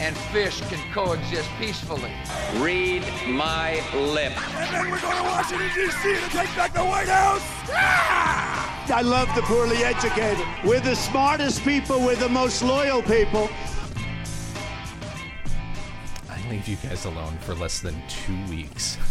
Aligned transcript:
and 0.00 0.16
fish 0.16 0.60
can 0.62 0.92
coexist 0.92 1.48
peacefully. 1.58 2.12
Read 2.56 3.02
my 3.26 3.74
lips. 3.94 4.36
And 4.54 4.74
then 4.74 4.90
we're 4.90 5.00
going 5.00 5.16
to 5.16 5.22
Washington, 5.22 5.70
D.C. 5.74 6.14
to 6.14 6.30
take 6.30 6.54
back 6.56 6.72
the 6.74 6.84
White 6.84 7.08
House. 7.08 7.42
Ah! 7.70 8.92
I 8.94 9.02
love 9.02 9.28
the 9.34 9.42
poorly 9.42 9.78
educated. 9.78 10.46
We're 10.64 10.80
the 10.80 10.94
smartest 10.94 11.62
people, 11.64 12.00
we're 12.00 12.16
the 12.16 12.28
most 12.28 12.62
loyal 12.62 13.02
people. 13.02 13.48
I 16.28 16.50
leave 16.50 16.68
you 16.68 16.76
guys 16.76 17.04
alone 17.04 17.36
for 17.38 17.54
less 17.54 17.80
than 17.80 18.00
two 18.08 18.38
weeks. 18.50 18.98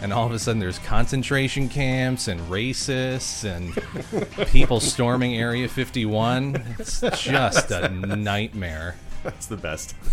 And 0.00 0.12
all 0.12 0.26
of 0.26 0.32
a 0.32 0.38
sudden, 0.40 0.58
there's 0.58 0.80
concentration 0.80 1.68
camps 1.68 2.26
and 2.26 2.40
racists 2.50 3.44
and 3.44 3.72
people 4.48 4.80
storming 4.80 5.36
Area 5.36 5.68
51. 5.68 6.60
It's 6.80 7.02
just 7.22 7.70
a 7.70 7.88
nightmare. 7.88 8.96
That's 9.24 9.46
the 9.46 9.56
best. 9.56 9.94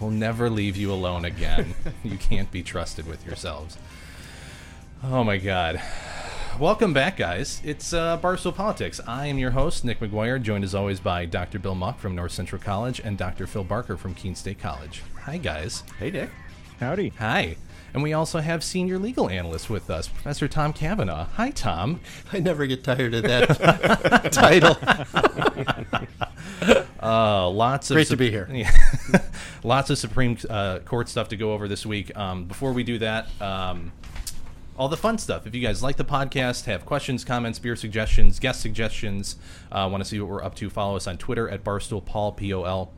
We'll 0.00 0.10
never 0.10 0.48
leave 0.48 0.76
you 0.76 0.92
alone 0.92 1.24
again. 1.24 1.74
You 2.02 2.16
can't 2.16 2.50
be 2.50 2.62
trusted 2.62 3.06
with 3.06 3.26
yourselves. 3.26 3.76
Oh 5.04 5.22
my 5.24 5.36
god. 5.36 5.80
Welcome 6.58 6.92
back, 6.92 7.16
guys. 7.16 7.60
It's 7.64 7.92
uh, 7.92 8.18
Barstool 8.18 8.54
Politics. 8.54 9.00
I 9.06 9.26
am 9.26 9.38
your 9.38 9.50
host, 9.52 9.84
Nick 9.84 10.00
McGuire, 10.00 10.40
joined 10.42 10.64
as 10.64 10.74
always 10.74 11.00
by 11.00 11.24
Dr. 11.26 11.58
Bill 11.58 11.74
Muck 11.74 11.98
from 11.98 12.14
North 12.14 12.32
Central 12.32 12.60
College 12.60 13.00
and 13.00 13.16
Dr. 13.16 13.46
Phil 13.46 13.64
Barker 13.64 13.96
from 13.96 14.14
Keene 14.14 14.34
State 14.34 14.58
College. 14.58 15.02
Hi, 15.22 15.36
guys. 15.38 15.84
Hey, 15.98 16.10
Nick. 16.10 16.30
Howdy. 16.80 17.10
Hi. 17.18 17.56
And 17.92 18.02
we 18.02 18.12
also 18.12 18.38
have 18.40 18.62
senior 18.62 18.98
legal 18.98 19.28
analyst 19.28 19.68
with 19.68 19.90
us, 19.90 20.08
Professor 20.08 20.46
Tom 20.48 20.72
Cavenagh. 20.72 21.28
Hi, 21.34 21.50
Tom. 21.50 22.00
I 22.32 22.38
never 22.40 22.66
get 22.66 22.84
tired 22.84 23.14
of 23.14 23.22
that 23.24 24.32
title. 24.32 24.76
Uh, 27.02 27.48
lots 27.48 27.90
of 27.90 27.94
Great 27.94 28.08
to 28.08 28.16
be 28.16 28.30
here. 28.30 28.46
Yeah. 28.52 28.70
lots 29.64 29.88
of 29.88 29.96
Supreme 29.96 30.36
uh, 30.50 30.80
Court 30.80 31.08
stuff 31.08 31.28
to 31.28 31.36
go 31.36 31.54
over 31.54 31.66
this 31.66 31.86
week. 31.86 32.14
Um, 32.16 32.44
before 32.44 32.72
we 32.74 32.82
do 32.84 32.98
that, 32.98 33.28
um, 33.40 33.92
all 34.76 34.88
the 34.88 34.98
fun 34.98 35.16
stuff. 35.16 35.46
If 35.46 35.54
you 35.54 35.62
guys 35.62 35.82
like 35.82 35.96
the 35.96 36.04
podcast, 36.04 36.66
have 36.66 36.84
questions, 36.84 37.24
comments, 37.24 37.58
beer 37.58 37.74
suggestions, 37.76 38.38
guest 38.38 38.60
suggestions, 38.60 39.36
uh, 39.72 39.88
want 39.90 40.04
to 40.04 40.08
see 40.08 40.20
what 40.20 40.28
we're 40.28 40.44
up 40.44 40.54
to, 40.56 40.68
follow 40.68 40.96
us 40.96 41.06
on 41.06 41.16
Twitter 41.16 41.48
at 41.48 41.64
Barstool 41.64 42.04
Pol 42.04 42.32
P 42.32 42.52
O 42.52 42.64
L, 42.64 42.92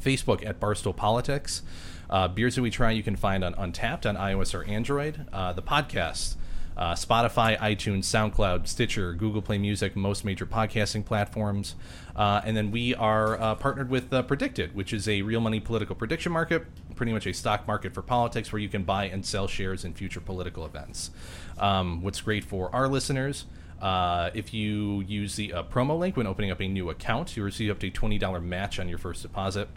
Facebook 0.00 0.44
at 0.44 0.58
Barstool 0.58 0.94
Politics. 0.96 1.62
Uh, 2.10 2.28
beers 2.28 2.54
that 2.54 2.62
we 2.62 2.70
try 2.70 2.90
you 2.90 3.02
can 3.02 3.16
find 3.16 3.44
on 3.44 3.54
Untappd 3.54 4.06
on 4.06 4.16
iOS 4.16 4.54
or 4.54 4.64
Android. 4.64 5.26
Uh, 5.32 5.52
the 5.52 5.62
podcast. 5.62 6.36
Uh, 6.78 6.94
Spotify, 6.94 7.58
iTunes, 7.58 8.04
SoundCloud, 8.04 8.68
Stitcher, 8.68 9.12
Google 9.12 9.42
Play 9.42 9.58
Music, 9.58 9.96
most 9.96 10.24
major 10.24 10.46
podcasting 10.46 11.04
platforms. 11.04 11.74
Uh, 12.14 12.40
and 12.44 12.56
then 12.56 12.70
we 12.70 12.94
are 12.94 13.38
uh, 13.40 13.56
partnered 13.56 13.90
with 13.90 14.12
uh, 14.12 14.22
PredictIt, 14.22 14.74
which 14.74 14.92
is 14.92 15.08
a 15.08 15.22
real 15.22 15.40
money 15.40 15.58
political 15.58 15.96
prediction 15.96 16.30
market, 16.30 16.66
pretty 16.94 17.12
much 17.12 17.26
a 17.26 17.34
stock 17.34 17.66
market 17.66 17.92
for 17.92 18.00
politics 18.00 18.52
where 18.52 18.60
you 18.60 18.68
can 18.68 18.84
buy 18.84 19.06
and 19.06 19.26
sell 19.26 19.48
shares 19.48 19.84
in 19.84 19.92
future 19.92 20.20
political 20.20 20.64
events. 20.64 21.10
Um, 21.58 22.00
what's 22.00 22.20
great 22.20 22.44
for 22.44 22.72
our 22.72 22.86
listeners. 22.86 23.46
Uh, 23.82 24.30
if 24.34 24.54
you 24.54 25.00
use 25.00 25.34
the 25.34 25.52
uh, 25.52 25.62
promo 25.64 25.98
link 25.98 26.16
when 26.16 26.28
opening 26.28 26.52
up 26.52 26.60
a 26.60 26.68
new 26.68 26.90
account, 26.90 27.36
you 27.36 27.42
receive 27.42 27.72
up 27.72 27.80
to 27.80 27.88
a 27.88 27.90
$20 27.90 28.42
match 28.42 28.78
on 28.78 28.88
your 28.88 28.98
first 28.98 29.22
deposit. 29.22 29.68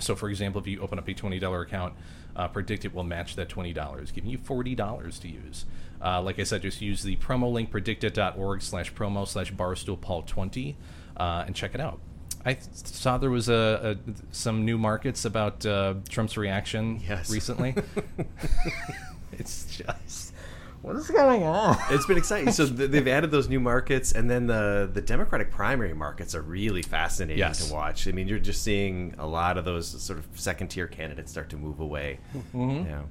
So, 0.00 0.14
for 0.16 0.28
example, 0.30 0.60
if 0.60 0.66
you 0.66 0.80
open 0.80 0.98
up 0.98 1.08
a 1.08 1.14
$20 1.14 1.62
account, 1.62 1.94
uh, 2.36 2.48
PredictIt 2.48 2.92
will 2.94 3.02
match 3.04 3.36
that 3.36 3.48
$20, 3.48 4.12
giving 4.14 4.30
you 4.30 4.38
$40 4.38 5.20
to 5.20 5.28
use. 5.28 5.64
Uh, 6.02 6.22
like 6.22 6.38
I 6.38 6.44
said, 6.44 6.62
just 6.62 6.80
use 6.80 7.02
the 7.02 7.16
promo 7.16 7.52
link 7.52 7.70
predictit.org 7.72 8.62
slash 8.62 8.92
promo 8.94 9.26
slash 9.26 9.52
barstoolpol20 9.52 10.74
uh, 11.16 11.44
and 11.46 11.54
check 11.56 11.74
it 11.74 11.80
out. 11.80 11.98
I 12.44 12.54
th- 12.54 12.66
saw 12.72 13.18
there 13.18 13.30
was 13.30 13.48
a, 13.48 13.98
a 14.06 14.12
some 14.30 14.64
new 14.64 14.78
markets 14.78 15.24
about 15.24 15.66
uh, 15.66 15.94
Trump's 16.08 16.36
reaction 16.36 17.00
Yes. 17.06 17.30
recently. 17.30 17.74
it's 19.32 19.66
just 19.76 20.27
what 20.82 20.96
is 20.96 21.10
going 21.10 21.42
on? 21.42 21.76
It's 21.90 22.06
been 22.06 22.18
exciting. 22.18 22.52
So 22.52 22.66
th- 22.68 22.90
they've 22.90 23.08
added 23.08 23.30
those 23.30 23.48
new 23.48 23.60
markets, 23.60 24.12
and 24.12 24.30
then 24.30 24.46
the 24.46 24.88
the 24.92 25.02
Democratic 25.02 25.50
primary 25.50 25.94
markets 25.94 26.34
are 26.34 26.42
really 26.42 26.82
fascinating 26.82 27.38
Yes. 27.38 27.66
to 27.68 27.74
watch. 27.74 28.06
I 28.08 28.12
mean, 28.12 28.28
you're 28.28 28.38
just 28.38 28.62
seeing 28.62 29.14
a 29.18 29.26
lot 29.26 29.58
of 29.58 29.64
those 29.64 29.88
sort 30.02 30.18
of 30.18 30.26
second 30.34 30.68
tier 30.68 30.86
candidates 30.86 31.30
start 31.30 31.48
to 31.50 31.56
move 31.56 31.80
away. 31.80 32.20
Mm-hmm. 32.36 32.86
Yeah. 32.86 33.02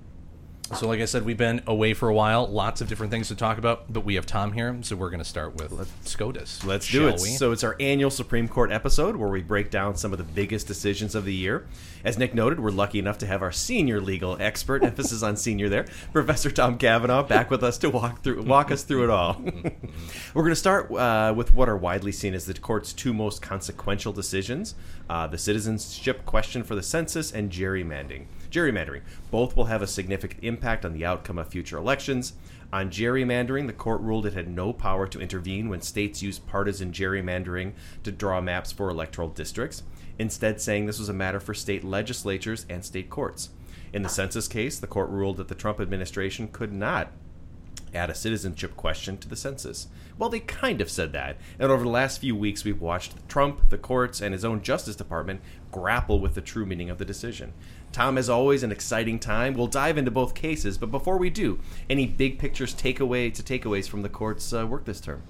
So, 0.75 0.87
like 0.87 0.99
I 0.99 1.05
said, 1.05 1.23
we've 1.23 1.37
been 1.37 1.61
away 1.65 1.93
for 1.93 2.09
a 2.09 2.13
while. 2.13 2.45
Lots 2.45 2.81
of 2.81 2.89
different 2.89 3.09
things 3.09 3.29
to 3.29 3.35
talk 3.35 3.57
about, 3.57 3.91
but 3.91 4.01
we 4.01 4.15
have 4.15 4.25
Tom 4.25 4.51
here, 4.51 4.77
so 4.81 4.97
we're 4.97 5.09
going 5.09 5.19
to 5.19 5.25
start 5.25 5.55
with 5.55 5.89
SCOTUS. 6.03 6.65
Let's 6.65 6.91
do 6.91 7.07
it. 7.07 7.21
we? 7.21 7.29
So 7.29 7.53
it's 7.53 7.63
our 7.63 7.77
annual 7.79 8.11
Supreme 8.11 8.49
Court 8.49 8.71
episode 8.71 9.15
where 9.15 9.29
we 9.29 9.41
break 9.41 9.71
down 9.71 9.95
some 9.95 10.11
of 10.11 10.17
the 10.17 10.25
biggest 10.25 10.67
decisions 10.67 11.15
of 11.15 11.23
the 11.23 11.33
year. 11.33 11.67
As 12.03 12.17
Nick 12.17 12.35
noted, 12.35 12.59
we're 12.59 12.71
lucky 12.71 12.99
enough 12.99 13.17
to 13.19 13.25
have 13.27 13.41
our 13.41 13.51
senior 13.51 14.01
legal 14.01 14.35
expert, 14.41 14.83
emphasis 14.83 15.23
on 15.23 15.37
senior 15.37 15.69
there, 15.69 15.85
Professor 16.11 16.51
Tom 16.51 16.77
Cavenagh, 16.77 17.29
back 17.29 17.49
with 17.49 17.63
us 17.63 17.77
to 17.79 17.89
walk 17.89 18.21
through 18.21 18.43
walk 18.43 18.69
us 18.69 18.83
through 18.83 19.05
it 19.05 19.09
all. 19.09 19.41
we're 20.33 20.43
going 20.43 20.49
to 20.49 20.55
start 20.55 20.91
uh, 20.91 21.33
with 21.35 21.53
what 21.53 21.69
are 21.69 21.77
widely 21.77 22.11
seen 22.11 22.33
as 22.33 22.45
the 22.45 22.53
court's 22.53 22.91
two 22.91 23.13
most 23.13 23.41
consequential 23.41 24.11
decisions: 24.11 24.75
uh, 25.09 25.27
the 25.27 25.37
citizenship 25.37 26.25
question 26.25 26.63
for 26.63 26.75
the 26.75 26.83
census 26.83 27.31
and 27.31 27.51
gerrymandering. 27.51 28.25
Gerrymandering. 28.49 29.01
Both 29.31 29.55
will 29.55 29.65
have 29.65 29.81
a 29.81 29.87
significant 29.87 30.43
impact 30.43 30.85
on 30.85 30.93
the 30.93 31.05
outcome 31.05 31.37
of 31.37 31.47
future 31.47 31.77
elections. 31.77 32.33
On 32.73 32.89
gerrymandering, 32.89 33.67
the 33.67 33.73
court 33.73 34.01
ruled 34.01 34.25
it 34.25 34.33
had 34.33 34.49
no 34.49 34.73
power 34.73 35.07
to 35.07 35.21
intervene 35.21 35.69
when 35.69 35.81
states 35.81 36.21
use 36.21 36.37
partisan 36.37 36.91
gerrymandering 36.91 37.73
to 38.03 38.11
draw 38.11 38.41
maps 38.41 38.71
for 38.71 38.89
electoral 38.89 39.29
districts, 39.29 39.83
instead, 40.19 40.59
saying 40.59 40.85
this 40.85 40.99
was 40.99 41.09
a 41.09 41.13
matter 41.13 41.39
for 41.39 41.53
state 41.53 41.83
legislatures 41.83 42.65
and 42.69 42.83
state 42.83 43.09
courts. 43.09 43.49
In 43.93 44.01
the 44.01 44.09
census 44.09 44.49
case, 44.49 44.79
the 44.79 44.87
court 44.87 45.09
ruled 45.09 45.37
that 45.37 45.47
the 45.47 45.55
Trump 45.55 45.79
administration 45.79 46.49
could 46.49 46.73
not 46.73 47.11
add 47.93 48.09
a 48.09 48.15
citizenship 48.15 48.75
question 48.75 49.17
to 49.17 49.29
the 49.29 49.35
census. 49.35 49.87
Well, 50.17 50.29
they 50.29 50.41
kind 50.41 50.81
of 50.81 50.89
said 50.89 51.13
that. 51.13 51.37
And 51.57 51.71
over 51.71 51.83
the 51.83 51.89
last 51.89 52.19
few 52.19 52.35
weeks, 52.35 52.65
we've 52.65 52.81
watched 52.81 53.27
Trump, 53.29 53.69
the 53.69 53.77
courts, 53.77 54.21
and 54.21 54.33
his 54.33 54.43
own 54.43 54.61
Justice 54.61 54.95
Department 54.95 55.41
grapple 55.71 56.19
with 56.19 56.35
the 56.35 56.41
true 56.41 56.65
meaning 56.65 56.89
of 56.89 56.97
the 56.97 57.05
decision. 57.05 57.53
Tom, 57.91 58.17
as 58.17 58.29
always, 58.29 58.63
an 58.63 58.71
exciting 58.71 59.17
time. 59.19 59.53
We'll 59.55 59.67
dive 59.67 59.97
into 59.97 60.11
both 60.11 60.35
cases, 60.35 60.77
but 60.77 60.91
before 60.91 61.17
we 61.17 61.29
do, 61.29 61.59
any 61.89 62.05
big 62.05 62.37
pictures 62.37 62.75
takeaway 62.75 63.33
to 63.33 63.41
takeaways 63.43 63.87
from 63.89 64.01
the 64.03 64.09
court's 64.09 64.53
uh, 64.53 64.67
work 64.67 64.85
this 64.85 65.01
term? 65.01 65.23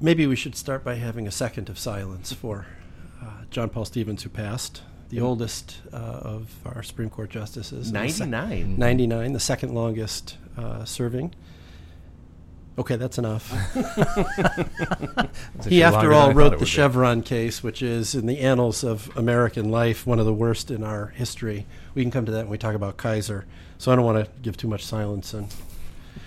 Maybe 0.00 0.26
we 0.26 0.36
should 0.36 0.54
start 0.54 0.84
by 0.84 0.96
having 0.96 1.26
a 1.26 1.30
second 1.30 1.68
of 1.68 1.78
silence 1.78 2.32
for 2.32 2.66
uh, 3.22 3.44
John 3.50 3.70
Paul 3.70 3.86
Stevens, 3.86 4.22
who 4.22 4.28
passed, 4.28 4.82
the 5.08 5.20
oldest 5.20 5.78
uh, 5.92 5.96
of 5.96 6.50
our 6.66 6.82
Supreme 6.82 7.08
Court 7.10 7.30
justices. 7.30 7.88
and 7.88 7.96
the 7.96 8.12
sec- 8.12 8.28
99. 8.28 8.78
99, 8.78 9.32
the 9.32 9.40
second 9.40 9.74
longest 9.74 10.36
uh, 10.56 10.84
serving. 10.84 11.34
Okay, 12.78 12.96
that's 12.96 13.16
enough. 13.16 13.52
actually 13.76 15.70
he, 15.70 15.82
after 15.82 15.96
longer 15.96 16.08
than 16.08 16.18
I 16.18 16.20
all, 16.20 16.32
wrote 16.34 16.52
the 16.52 16.58
be. 16.58 16.64
Chevron 16.66 17.22
case, 17.22 17.62
which 17.62 17.80
is, 17.80 18.14
in 18.14 18.26
the 18.26 18.40
annals 18.40 18.84
of 18.84 19.10
American 19.16 19.70
life, 19.70 20.06
one 20.06 20.18
of 20.18 20.26
the 20.26 20.34
worst 20.34 20.70
in 20.70 20.84
our 20.84 21.06
history. 21.08 21.66
We 21.94 22.02
can 22.02 22.10
come 22.10 22.26
to 22.26 22.32
that 22.32 22.40
when 22.40 22.50
we 22.50 22.58
talk 22.58 22.74
about 22.74 22.98
Kisor. 22.98 23.44
So 23.78 23.92
I 23.92 23.96
don't 23.96 24.04
want 24.04 24.24
to 24.24 24.30
give 24.42 24.58
too 24.58 24.68
much 24.68 24.84
silence. 24.84 25.32
And 25.32 25.48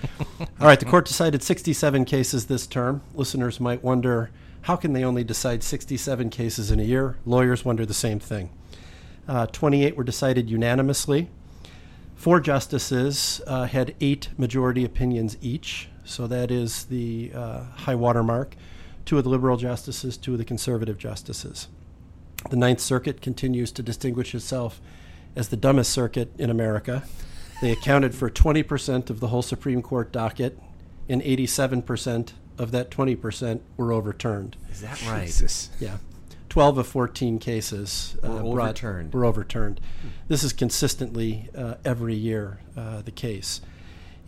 all 0.40 0.48
right, 0.60 0.80
the 0.80 0.86
court 0.86 1.06
decided 1.06 1.44
67 1.44 2.06
cases 2.06 2.48
this 2.48 2.66
term. 2.66 3.02
Listeners 3.14 3.60
might 3.60 3.84
wonder, 3.84 4.32
how 4.62 4.76
can 4.76 4.94
they 4.94 5.04
only 5.04 5.24
decide 5.24 5.62
67 5.62 6.32
cases 6.32 6.72
in 6.72 6.80
a 6.80 6.84
year? 6.84 7.18
Lawyers 7.26 7.64
wonder 7.64 7.86
the 7.86 7.94
same 7.94 8.20
thing. 8.20 8.50
Uh, 9.28 9.46
28 9.48 9.96
were 9.96 10.04
decided 10.04 10.50
unanimously. 10.50 11.30
Four 12.16 12.40
justices 12.40 13.40
uh, 13.48 13.68
had 13.68 13.96
eight 14.02 14.30
majority 14.38 14.84
opinions 14.84 15.38
each, 15.42 15.88
so 16.10 16.28
that 16.28 16.52
is 16.52 16.86
the 16.86 17.32
uh, 17.34 17.64
high 17.76 17.96
water 17.96 18.24
mark. 18.24 18.56
Two 19.06 19.18
of 19.18 19.24
the 19.24 19.30
liberal 19.30 19.58
justices, 19.58 20.18
two 20.18 20.34
of 20.34 20.38
the 20.38 20.46
conservative 20.46 20.98
justices. 20.98 21.68
The 22.50 22.56
Ninth 22.56 22.80
Circuit 22.80 23.22
continues 23.22 23.72
to 23.74 23.84
distinguish 23.84 24.34
itself 24.36 24.82
as 25.36 25.50
the 25.50 25.58
dumbest 25.58 25.92
circuit 25.92 26.32
in 26.38 26.50
America. 26.50 27.04
They 27.62 27.72
accounted 27.72 28.16
for 28.16 28.30
20% 28.30 29.10
of 29.10 29.20
the 29.20 29.28
whole 29.28 29.42
Supreme 29.42 29.82
Court 29.82 30.12
docket, 30.12 30.58
and 31.08 31.22
87% 31.22 32.34
of 32.58 32.72
that 32.72 32.90
20% 32.92 33.60
were 33.78 33.92
overturned. 33.92 34.58
Is 34.72 34.82
that 34.82 35.02
right? 35.08 35.26
Jesus. 35.26 35.70
Yeah. 35.80 35.98
12 36.50 36.80
of 36.80 36.88
14 36.88 37.38
cases 37.40 38.16
uh, 38.24 38.30
Were 38.32 38.54
brought- 38.54 38.70
overturned. 38.70 39.14
were 39.14 39.26
overturned. 39.26 39.80
This 40.28 40.44
is 40.44 40.52
consistently 40.54 41.50
uh, 41.56 41.76
every 41.86 42.16
year 42.16 42.60
uh, 42.76 43.02
the 43.02 43.12
case. 43.12 43.62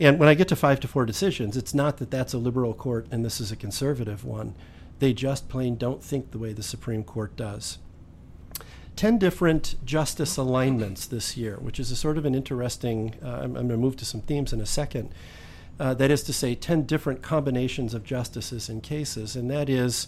And 0.02 0.18
when 0.18 0.28
I 0.28 0.34
get 0.34 0.48
to 0.48 0.56
five 0.56 0.80
to 0.80 0.88
four 0.88 1.06
decisions, 1.06 1.56
it's 1.56 1.76
not 1.76 1.98
that 1.98 2.10
that's 2.10 2.34
a 2.34 2.40
liberal 2.40 2.74
court 2.74 3.06
and 3.12 3.24
this 3.24 3.40
is 3.40 3.52
a 3.52 3.56
conservative 3.56 4.26
one. 4.26 4.56
They 4.98 5.14
just 5.14 5.48
plain 5.48 5.78
don't 5.78 6.04
think 6.04 6.32
the 6.32 6.40
way 6.40 6.54
the 6.54 6.64
Supreme 6.64 7.04
Court 7.04 7.36
does. 7.36 7.78
10 8.96 9.20
different 9.20 9.76
justice 9.86 10.38
alignments 10.38 11.06
this 11.06 11.38
year, 11.38 11.58
which 11.58 11.80
is 11.80 11.92
a 11.92 11.96
sort 11.96 12.18
of 12.18 12.26
an 12.26 12.34
interesting. 12.34 13.14
Uh, 13.24 13.28
I'm, 13.28 13.44
I'm 13.44 13.68
going 13.68 13.70
to 13.70 13.78
move 13.78 13.96
to 13.98 14.06
some 14.06 14.22
themes 14.22 14.52
in 14.52 14.60
a 14.60 14.66
second. 14.66 15.14
Uh, 15.80 15.94
that 15.94 16.10
is 16.10 16.24
to 16.24 16.34
say, 16.34 16.56
10 16.56 16.84
different 16.88 17.22
combinations 17.22 17.94
of 17.94 18.04
justices 18.04 18.70
in 18.70 18.82
cases, 18.82 19.36
and 19.36 19.52
that 19.52 19.70
is 19.70 20.08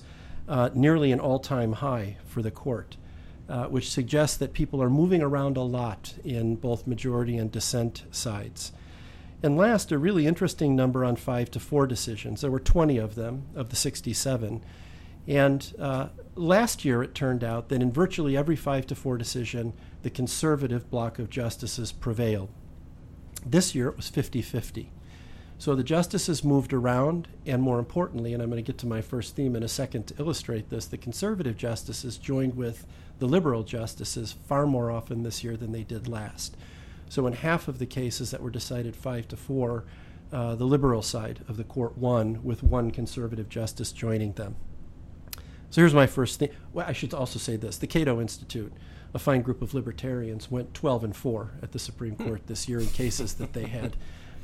uh, 0.50 0.72
nearly 0.74 1.12
an 1.12 1.19
all 1.19 1.40
time 1.40 1.74
high 1.74 2.18
for 2.25 2.42
the 2.42 2.51
court, 2.51 2.98
uh, 3.48 3.66
which 3.66 3.92
suggests 3.92 4.38
that 4.38 4.54
people 4.54 4.81
are 4.81 4.90
moving 4.90 5.22
around 5.22 5.56
a 5.56 5.62
lot 5.62 6.16
in 6.24 6.56
both 6.56 6.88
majority 6.88 7.38
and 7.38 7.51
dissent 7.51 8.04
sides. 8.12 8.72
And 9.44 9.57
last, 9.57 9.92
a 9.92 9.98
really 9.98 10.25
interesting 10.25 10.74
number 10.74 11.04
on 11.04 11.18
five 11.18 11.51
to 11.51 11.60
four 11.60 11.86
decisions. 11.86 12.40
There 12.40 12.50
were 12.50 12.62
20 12.62 12.98
of 12.98 13.16
them, 13.16 13.44
of 13.54 13.69
the 13.69 13.75
67. 13.75 14.63
And 15.28 15.75
uh, 15.78 16.07
last 16.36 16.86
year, 16.86 17.04
it 17.04 17.13
turned 17.13 17.44
out 17.44 17.68
that 17.68 17.81
in 17.81 17.92
virtually 17.92 18.38
every 18.38 18.56
five 18.56 18.88
to 18.88 18.95
four 18.95 19.18
decision, 19.18 19.74
the 20.01 20.10
conservative 20.10 20.90
block 20.90 21.19
of 21.19 21.30
justices 21.30 21.92
prevailed. 21.92 22.50
This 23.45 23.75
year, 23.75 23.90
it 23.90 23.98
was 23.98 24.07
50 24.07 24.42
50. 24.42 24.92
So 25.57 25.75
the 25.75 25.84
justices 25.84 26.44
moved 26.44 26.74
around, 26.74 27.28
and 27.45 27.62
more 27.62 27.80
importantly, 27.80 28.34
and 28.34 28.42
I'm 28.42 28.50
going 28.50 28.63
to 28.63 28.72
get 28.72 28.80
to 28.80 28.88
my 28.88 29.01
first 29.01 29.36
theme 29.36 29.56
in 29.56 29.63
a 29.63 29.68
second 29.68 30.07
to 30.07 30.16
illustrate 30.19 30.69
this, 30.69 30.86
the 30.86 30.98
conservative 30.98 31.57
justices 31.57 32.18
joined 32.18 32.56
with 32.56 32.86
the 33.19 33.28
liberal 33.28 33.63
justices 33.63 34.36
far 34.45 34.66
more 34.66 34.90
often 34.90 35.24
this 35.24 35.44
year 35.44 35.56
than 35.56 35.72
they 35.72 35.84
did 35.84 36.07
last. 36.07 36.57
So 37.13 37.27
in 37.27 37.33
half 37.33 37.68
of 37.68 37.77
the 37.77 37.86
cases 37.86 38.31
that 38.31 38.42
were 38.42 38.50
decided 38.50 38.95
five 38.95 39.27
to 39.27 39.38
four, 39.38 39.83
uh, 40.31 40.56
the 40.56 40.65
liberal 40.65 41.04
side 41.04 41.42
of 41.48 41.57
the 41.57 41.63
court 41.63 41.95
won, 41.95 42.44
with 42.44 42.63
one 42.63 42.89
conservative 42.89 43.50
justice 43.50 43.92
joining 43.92 44.33
them. 44.33 44.56
So 45.69 45.81
here's 45.81 45.94
my 45.94 46.07
first 46.07 46.39
thing. 46.39 46.50
Well, 46.74 46.88
I 46.88 46.94
should 46.94 47.13
also 47.13 47.38
say 47.38 47.56
this: 47.56 47.77
the 47.77 47.86
Cato 47.86 48.19
Institute, 48.19 48.74
a 49.13 49.19
fine 49.19 49.44
group 49.44 49.62
of 49.62 49.75
libertarians, 49.75 50.50
went 50.50 50.74
12 50.74 51.04
and 51.04 51.15
four 51.15 51.51
at 51.62 51.71
the 51.71 51.77
Supreme 51.77 52.15
Court 52.15 52.48
this 52.48 52.68
year 52.68 52.80
in 52.80 52.88
cases 52.88 53.36
that 53.36 53.54
they 53.54 53.68
had 53.68 53.95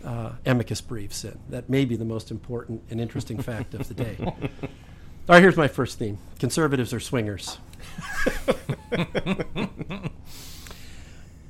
uh, 0.06 0.34
amicus 0.46 0.80
briefs 0.80 1.24
in. 1.24 1.40
That 1.50 1.72
may 1.72 1.86
be 1.86 1.96
the 1.96 2.06
most 2.06 2.30
important 2.30 2.84
and 2.92 3.02
interesting 3.02 3.42
fact 3.42 3.74
of 3.74 3.88
the 3.88 3.96
day. 3.96 4.16
All 4.24 4.38
right, 5.28 5.42
here's 5.42 5.58
my 5.58 5.68
first 5.68 5.98
theme: 5.98 6.20
conservatives 6.38 6.94
are 6.94 7.00
swingers. 7.00 7.58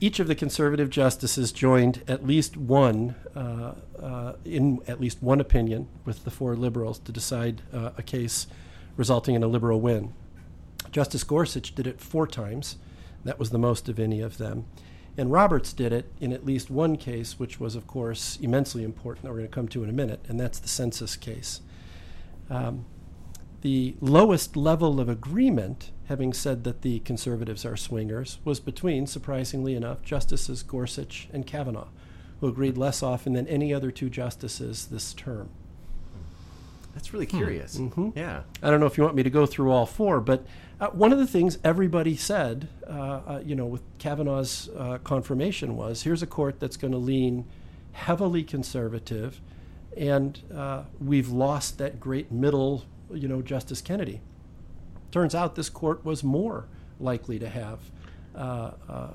Each 0.02 0.20
of 0.20 0.28
the 0.28 0.36
conservative 0.36 0.90
justices 0.90 1.52
joined 1.52 2.04
at 2.08 2.26
least 2.26 2.56
one, 2.56 3.16
uh, 3.36 3.74
uh, 4.02 4.34
in 4.46 4.80
at 4.88 5.02
least 5.02 5.22
one 5.22 5.42
opinion, 5.42 5.90
with 6.06 6.24
the 6.24 6.32
four 6.32 6.56
liberals 6.56 7.00
to 7.00 7.12
decide 7.12 7.62
uh, 7.74 7.92
a 7.98 8.04
case 8.04 8.48
resulting 8.96 9.36
in 9.36 9.44
a 9.44 9.48
liberal 9.48 9.82
win. 9.82 10.14
Justice 10.92 11.26
Gorsuch 11.26 11.76
did 11.76 11.86
it 11.86 12.00
four 12.00 12.26
times. 12.28 12.78
That 13.26 13.38
was 13.38 13.50
the 13.50 13.58
most 13.58 13.90
of 13.90 14.00
any 14.00 14.22
of 14.22 14.38
them. 14.38 14.66
And 15.18 15.34
Roberts 15.34 15.74
did 15.74 15.92
it 15.92 16.10
in 16.22 16.32
at 16.32 16.46
least 16.46 16.70
one 16.70 16.96
case, 16.96 17.38
which 17.38 17.60
was, 17.60 17.76
of 17.76 17.86
course, 17.86 18.38
immensely 18.42 18.84
important, 18.86 19.24
that 19.24 19.32
we're 19.32 19.40
going 19.40 19.50
to 19.50 19.54
come 19.54 19.68
to 19.70 19.84
in 19.84 19.90
a 19.90 19.94
minute, 19.94 20.24
and 20.30 20.40
that's 20.40 20.60
the 20.60 20.70
census 20.70 21.18
case. 21.18 21.60
Um, 22.50 22.86
the 23.62 23.96
lowest 24.00 24.56
level 24.56 25.02
of 25.02 25.10
agreement, 25.10 25.92
having 26.10 26.34
said 26.34 26.64
that 26.64 26.82
the 26.82 27.00
conservatives 27.02 27.64
are 27.64 27.78
swingers, 27.78 28.40
was 28.44 28.60
between, 28.60 29.06
surprisingly 29.06 29.76
enough, 29.76 30.02
Justices 30.02 30.64
Gorsuch 30.64 31.30
and 31.32 31.46
Kavanaugh, 31.46 31.88
who 32.42 32.48
agreed 32.48 32.78
less 32.80 33.04
often 33.04 33.34
than 33.34 33.48
any 33.48 33.72
other 33.72 33.92
two 33.92 34.10
justices 34.10 34.88
this 34.88 35.14
term. 35.14 35.50
That's 36.96 37.14
really 37.14 37.28
curious. 37.28 37.78
Mhm. 37.78 38.16
Yeah. 38.16 38.42
I 38.64 38.72
don't 38.72 38.80
know 38.80 38.88
if 38.88 38.98
you 38.98 39.04
want 39.04 39.16
me 39.16 39.22
to 39.22 39.30
go 39.30 39.46
through 39.46 39.72
all 39.72 39.86
four, 39.86 40.20
but 40.20 40.44
uh, 40.82 40.88
one 40.88 41.14
of 41.14 41.20
the 41.20 41.28
things 41.28 41.60
everybody 41.64 42.16
said, 42.16 42.68
uh, 42.88 42.92
uh, 42.92 43.42
you 43.46 43.54
know, 43.54 43.68
with 43.68 43.84
Kavanaugh's 44.00 44.68
uh, 44.76 44.98
confirmation 45.04 45.78
was 45.78 46.02
here's 46.02 46.24
a 46.24 46.28
court 46.28 46.60
that's 46.60 46.76
going 46.76 46.92
to 46.92 46.98
lean 46.98 47.46
heavily 47.92 48.44
conservative, 48.44 49.42
and 49.96 50.42
uh, 50.54 50.86
we've 51.00 51.30
lost 51.30 51.78
that 51.78 52.00
great 52.00 52.32
middle, 52.32 52.86
you 53.14 53.28
know, 53.28 53.44
Justice 53.44 53.80
Kennedy. 53.82 54.22
Turns 55.12 55.34
out 55.34 55.56
this 55.56 55.70
court 55.70 56.06
was 56.06 56.24
more 56.24 56.68
likely 57.00 57.40
to 57.40 57.50
have 57.50 57.80
uh, 58.36 58.72
uh, 58.88 59.08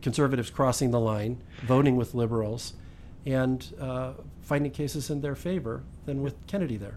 conservatives 0.00 0.50
crossing 0.50 0.90
the 0.90 1.00
line, 1.00 1.42
voting 1.62 1.96
with 1.96 2.14
liberals, 2.14 2.74
and 3.26 3.74
uh, 3.78 4.12
finding 4.40 4.72
cases 4.72 5.10
in 5.10 5.20
their 5.20 5.34
favor 5.34 5.82
than 6.06 6.22
with 6.22 6.34
Kennedy 6.46 6.76
there. 6.76 6.96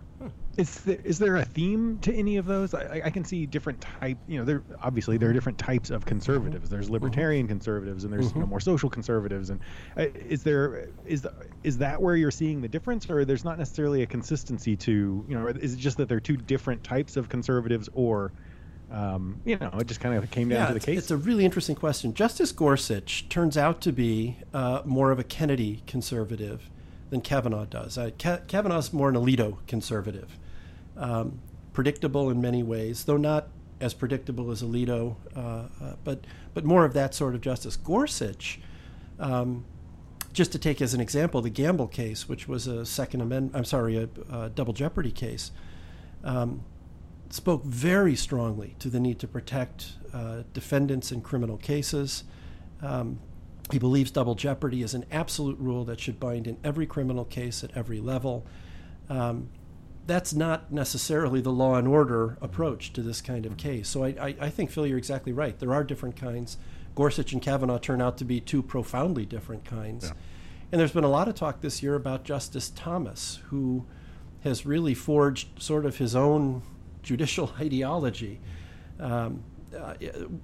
Is 0.56 0.82
there, 0.82 1.00
is 1.04 1.18
there 1.18 1.36
a 1.38 1.46
theme 1.46 1.98
to 2.02 2.14
any 2.14 2.38
of 2.38 2.46
those? 2.46 2.76
I, 2.76 3.02
I 3.06 3.10
can 3.10 3.24
see 3.26 3.48
different 3.48 3.82
type. 3.82 4.20
You 4.28 4.38
know, 4.38 4.46
there 4.46 4.62
obviously 4.84 5.18
there 5.18 5.30
are 5.30 5.34
different 5.34 5.58
types 5.58 5.90
of 5.90 6.06
conservatives. 6.06 6.70
There's 6.70 6.92
libertarian 6.92 7.48
conservatives, 7.48 8.04
and 8.04 8.14
there's 8.14 8.32
you 8.34 8.40
know 8.40 8.46
Mhm. 8.46 8.50
more 8.50 8.60
social 8.60 8.88
conservatives. 8.90 9.50
And 9.50 9.60
uh, 9.98 10.06
is 10.14 10.44
there 10.44 10.90
is 11.08 11.24
the, 11.24 11.34
is 11.64 11.80
that 11.80 12.00
where 12.00 12.16
you're 12.16 12.30
seeing 12.30 12.62
the 12.62 12.68
difference, 12.68 13.10
or 13.10 13.26
there's 13.26 13.44
not 13.44 13.58
necessarily 13.58 14.04
a 14.04 14.06
consistency 14.06 14.76
to 14.78 15.26
you 15.28 15.36
know? 15.40 15.48
Is 15.48 15.74
it 15.74 15.78
just 15.78 15.98
that 15.98 16.08
they're 16.08 16.20
two 16.20 16.38
different 16.38 16.84
types 16.84 17.18
of 17.18 17.30
conservatives, 17.30 17.90
or 17.96 18.32
um, 18.92 19.42
you 19.46 19.58
know, 19.58 19.72
it 19.80 19.88
just 19.88 20.02
kind 20.02 20.16
of 20.16 20.30
came 20.30 20.50
down 20.50 20.60
yeah, 20.60 20.68
to 20.68 20.74
the 20.76 20.80
case? 20.80 21.00
it's 21.00 21.10
a 21.10 21.18
really 21.18 21.46
interesting 21.46 21.76
question. 21.76 22.14
Justice 22.14 22.52
Gorsuch 22.52 23.28
turns 23.28 23.58
out 23.58 23.82
to 23.82 23.92
be 23.92 24.38
uh, 24.54 24.84
more 24.86 25.10
of 25.10 25.18
a 25.18 25.24
Kennedy 25.24 25.82
conservative 25.88 26.70
than 27.10 27.22
Kavanaugh 27.22 27.66
does. 27.66 27.98
Uh, 27.98 28.12
Ka- 28.20 28.42
Kavanaugh's 28.48 28.94
more 28.94 29.10
an 29.10 29.16
Alito 29.16 29.58
conservative, 29.66 30.38
um, 30.98 31.40
predictable 31.74 32.30
in 32.30 32.42
many 32.42 32.64
ways, 32.64 33.06
though 33.06 33.18
not 33.18 33.48
as 33.82 33.94
predictable 33.94 34.52
as 34.52 34.62
Alito, 34.62 35.16
uh, 35.36 35.40
uh, 35.40 35.96
but 36.04 36.26
but 36.54 36.64
more 36.64 36.86
of 36.86 36.94
that 36.94 37.14
sort 37.14 37.36
of 37.36 37.42
justice. 37.42 37.76
Gorsuch. 37.76 38.60
Um, 39.20 39.66
just 40.32 40.52
to 40.54 40.58
take 40.58 40.82
as 40.82 40.96
an 40.96 41.00
example, 41.00 41.42
the 41.42 41.52
Gamble 41.52 41.88
case, 41.88 42.28
which 42.28 42.48
was 42.48 42.66
a 42.66 42.88
Second 42.88 43.22
Amendment, 43.22 43.56
I'm 43.56 43.66
sorry, 43.66 43.98
a, 43.98 44.10
a 44.36 44.50
double 44.50 44.74
jeopardy 44.74 45.12
case, 45.12 45.52
um, 46.24 46.64
spoke 47.30 47.64
very 47.64 48.16
strongly 48.16 48.76
to 48.80 48.90
the 48.90 49.00
need 49.00 49.20
to 49.20 49.28
protect 49.28 49.94
uh, 50.12 50.42
defendants 50.54 51.12
in 51.12 51.22
criminal 51.22 51.58
cases. 51.58 52.24
Um, 52.82 53.20
he 53.72 53.80
believes 53.80 54.12
double 54.12 54.36
jeopardy 54.36 54.82
is 54.82 54.94
an 54.94 55.06
absolute 55.12 55.58
rule 55.60 55.86
that 55.86 56.00
should 56.00 56.20
bind 56.20 56.48
in 56.48 56.58
every 56.64 56.86
criminal 56.86 57.26
case 57.26 57.64
at 57.64 57.72
every 57.78 58.00
level. 58.00 58.46
Um, 59.10 59.50
that's 60.06 60.34
not 60.34 60.72
necessarily 60.72 61.42
the 61.42 61.52
law 61.52 61.76
and 61.76 61.88
order 61.88 62.38
approach 62.42 62.92
to 62.94 63.02
this 63.02 63.22
kind 63.22 63.46
of 63.46 63.58
case. 63.58 63.88
So 63.88 64.04
I, 64.04 64.08
I, 64.20 64.36
I 64.42 64.50
think, 64.50 64.70
Phil, 64.70 64.86
you're 64.86 64.98
exactly 64.98 65.32
right. 65.32 65.58
There 65.58 65.74
are 65.74 65.84
different 65.84 66.16
kinds. 66.16 66.58
Gorsuch 66.96 67.34
and 67.34 67.42
Kavanaugh 67.42 67.78
turn 67.78 68.02
out 68.02 68.18
to 68.18 68.26
be 68.26 68.40
two 68.40 68.62
profoundly 68.62 69.26
different 69.26 69.66
kinds. 69.66 70.12
And 70.72 70.80
there's 70.80 70.92
been 70.92 71.04
a 71.04 71.10
lot 71.10 71.28
of 71.28 71.36
talk 71.36 71.62
this 71.62 71.82
year 71.82 71.96
about 71.96 72.24
Justice 72.24 72.72
Thomas, 72.76 73.40
who 73.50 73.86
has 74.44 74.66
really 74.66 74.94
forged 74.94 75.62
sort 75.62 75.86
of 75.86 75.98
his 75.98 76.16
own 76.16 76.64
judicial 77.02 77.54
ideology. 77.60 78.40
Um, 79.00 79.44
uh, 79.78 79.94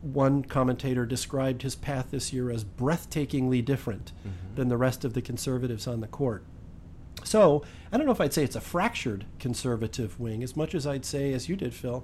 one 0.02 0.44
commentator 0.44 1.06
described 1.06 1.62
his 1.62 1.76
path 1.76 2.08
this 2.10 2.34
year 2.34 2.50
as 2.50 2.64
breathtakingly 2.64 3.64
different 3.64 4.12
than 4.56 4.70
the 4.70 4.78
rest 4.78 5.06
of 5.06 5.14
the 5.14 5.22
conservatives 5.22 5.86
on 5.86 6.00
the 6.00 6.08
court. 6.08 6.44
So 7.24 7.64
I 7.92 7.98
don't 7.98 8.06
know 8.06 8.12
if 8.12 8.22
I'd 8.22 8.34
say 8.34 8.44
it's 8.44 8.56
a 8.56 8.62
fractured 8.62 9.26
conservative 9.40 10.20
wing 10.20 10.44
as 10.44 10.56
much 10.56 10.76
as 10.76 10.86
I'd 10.88 11.06
say, 11.06 11.34
as 11.34 11.50
you 11.50 11.56
did, 11.56 11.74
Phil, 11.74 12.04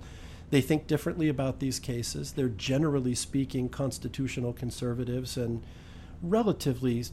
they 0.51 0.61
think 0.61 0.87
differently 0.87 1.27
about 1.27 1.59
these 1.59 1.79
cases. 1.79 2.33
They're 2.33 2.49
generally 2.49 3.15
speaking 3.15 3.69
constitutional 3.69 4.53
conservatives 4.53 5.37
and 5.37 5.63
relatively 6.21 7.03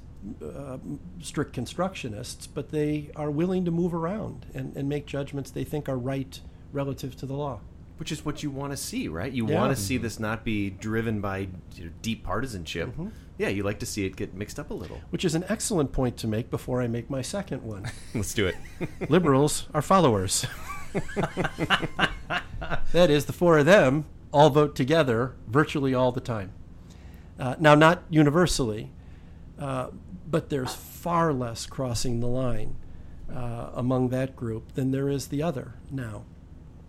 uh, 0.42 0.78
strict 1.20 1.56
constructionists, 1.56 2.46
but 2.52 2.70
they 2.70 3.10
are 3.16 3.30
willing 3.30 3.64
to 3.64 3.70
move 3.70 3.94
around 3.94 4.46
and, 4.54 4.76
and 4.76 4.88
make 4.88 5.06
judgments 5.06 5.50
they 5.50 5.64
think 5.64 5.88
are 5.88 5.98
right 5.98 6.40
relative 6.72 7.16
to 7.16 7.26
the 7.26 7.34
law. 7.34 7.60
Which 8.02 8.10
is 8.10 8.24
what 8.24 8.42
you 8.42 8.50
want 8.50 8.72
to 8.72 8.76
see, 8.76 9.06
right? 9.06 9.30
You 9.30 9.46
Yeah. 9.46 9.60
want 9.60 9.76
to 9.76 9.80
see 9.80 9.96
this 9.96 10.18
not 10.18 10.44
be 10.44 10.70
driven 10.70 11.20
by 11.20 11.46
you 11.76 11.84
know, 11.84 11.90
deep 12.02 12.24
partisanship. 12.24 12.88
Mm-hmm. 12.88 13.10
Yeah, 13.38 13.46
you 13.46 13.62
like 13.62 13.78
to 13.78 13.86
see 13.86 14.04
it 14.04 14.16
get 14.16 14.34
mixed 14.34 14.58
up 14.58 14.70
a 14.70 14.74
little. 14.74 15.00
Which 15.10 15.24
is 15.24 15.36
an 15.36 15.44
excellent 15.48 15.92
point 15.92 16.16
to 16.16 16.26
make 16.26 16.50
before 16.50 16.82
I 16.82 16.88
make 16.88 17.08
my 17.08 17.22
second 17.22 17.62
one. 17.62 17.88
Let's 18.12 18.34
do 18.34 18.48
it. 18.48 18.56
Liberals 19.08 19.68
are 19.72 19.82
followers. 19.82 20.44
that 22.90 23.08
is, 23.08 23.26
the 23.26 23.32
four 23.32 23.58
of 23.58 23.66
them 23.66 24.06
all 24.32 24.50
vote 24.50 24.74
together 24.74 25.36
virtually 25.46 25.94
all 25.94 26.10
the 26.10 26.20
time. 26.20 26.50
Uh, 27.38 27.54
now, 27.60 27.76
not 27.76 28.02
universally, 28.10 28.90
uh, 29.60 29.90
but 30.28 30.50
there's 30.50 30.74
far 30.74 31.32
less 31.32 31.66
crossing 31.66 32.18
the 32.18 32.26
line 32.26 32.74
uh, 33.32 33.70
among 33.74 34.08
that 34.08 34.34
group 34.34 34.72
than 34.74 34.90
there 34.90 35.08
is 35.08 35.28
the 35.28 35.40
other 35.40 35.74
now. 35.88 36.24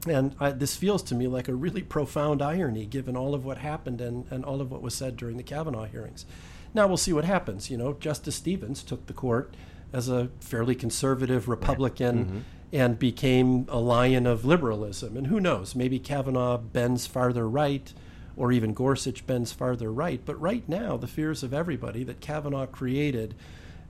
And 0.08 0.36
I, 0.40 0.52
this 0.52 0.76
feels 0.76 1.02
to 1.04 1.16
me 1.16 1.28
like 1.28 1.48
a 1.48 1.54
really 1.56 1.82
profound 1.82 2.42
irony 2.42 2.86
given 2.86 3.16
all 3.16 3.34
of 3.34 3.46
what 3.46 3.58
happened 3.60 4.02
and, 4.02 4.26
and 4.32 4.44
all 4.44 4.60
of 4.62 4.72
what 4.72 4.82
was 4.82 4.94
said 4.94 5.16
during 5.16 5.38
the 5.38 5.44
Kavanaugh 5.44 5.86
hearings. 5.86 6.26
Now 6.74 6.88
we'll 6.88 6.98
see 6.98 7.14
what 7.14 7.26
happens. 7.26 7.70
You 7.70 7.78
know, 7.78 7.94
Justice 7.94 8.36
Stevens 8.36 8.84
took 8.84 9.06
the 9.08 9.14
court 9.14 9.56
as 9.94 10.10
a 10.10 10.30
fairly 10.40 10.76
conservative 10.76 11.48
Republican 11.48 12.26
Mhm. 12.26 12.42
and 12.80 12.98
became 13.00 13.66
a 13.70 13.78
lion 13.80 14.26
of 14.26 14.44
liberalism. 14.44 15.16
And 15.16 15.28
who 15.28 15.40
knows, 15.40 15.76
maybe 15.76 16.00
Kavanaugh 16.00 16.58
bends 16.58 17.06
farther 17.06 17.48
right 17.48 17.94
or 18.36 18.52
even 18.52 18.74
Gorsuch 18.74 19.28
bends 19.28 19.52
farther 19.52 19.92
right. 19.94 20.20
But 20.26 20.42
right 20.42 20.68
now, 20.68 20.98
the 20.98 21.06
fears 21.08 21.44
of 21.44 21.54
everybody 21.54 22.04
that 22.04 22.20
Kavanaugh 22.20 22.66
created 22.66 23.36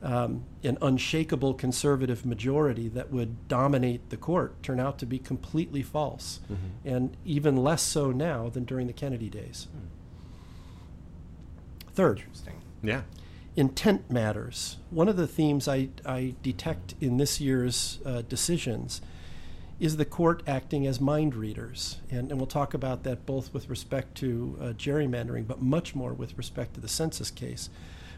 um, 0.03 0.43
an 0.63 0.77
unshakable 0.81 1.53
conservative 1.53 2.25
majority 2.25 2.89
that 2.89 3.11
would 3.11 3.47
dominate 3.47 4.09
the 4.09 4.17
court 4.17 4.61
turn 4.61 4.79
out 4.79 4.99
to 4.99 5.05
be 5.05 5.17
completely 5.17 5.81
false, 5.81 6.41
and 6.83 7.15
even 7.25 7.55
less 7.55 7.81
so 7.81 8.11
now 8.11 8.49
than 8.49 8.65
during 8.65 8.87
the 8.87 8.93
Kennedy 8.93 9.29
days. 9.29 9.67
Third, 11.93 12.23
Yeah. 12.81 13.03
intent 13.55 14.09
matters. 14.11 14.77
One 14.89 15.07
of 15.07 15.15
the 15.15 15.27
themes 15.27 15.67
I, 15.67 15.89
I 16.05 16.33
detect 16.41 16.95
in 16.99 17.17
this 17.17 17.39
year's 17.39 17.99
uh, 18.05 18.23
decisions 18.23 18.99
is 19.79 19.97
the 19.97 20.05
court 20.05 20.41
acting 20.47 20.87
as 20.87 20.99
mind 20.99 21.35
readers. 21.35 21.97
And, 22.09 22.29
and 22.31 22.39
we'll 22.39 22.47
talk 22.47 22.73
about 22.73 23.03
that 23.03 23.25
both 23.25 23.53
with 23.53 23.69
respect 23.69 24.15
to 24.15 24.57
uh, 24.59 24.63
gerrymandering, 24.73 25.45
but 25.47 25.61
much 25.61 25.93
more 25.93 26.13
with 26.13 26.37
respect 26.37 26.73
to 26.75 26.79
the 26.79 26.87
census 26.87 27.29
case. 27.29 27.69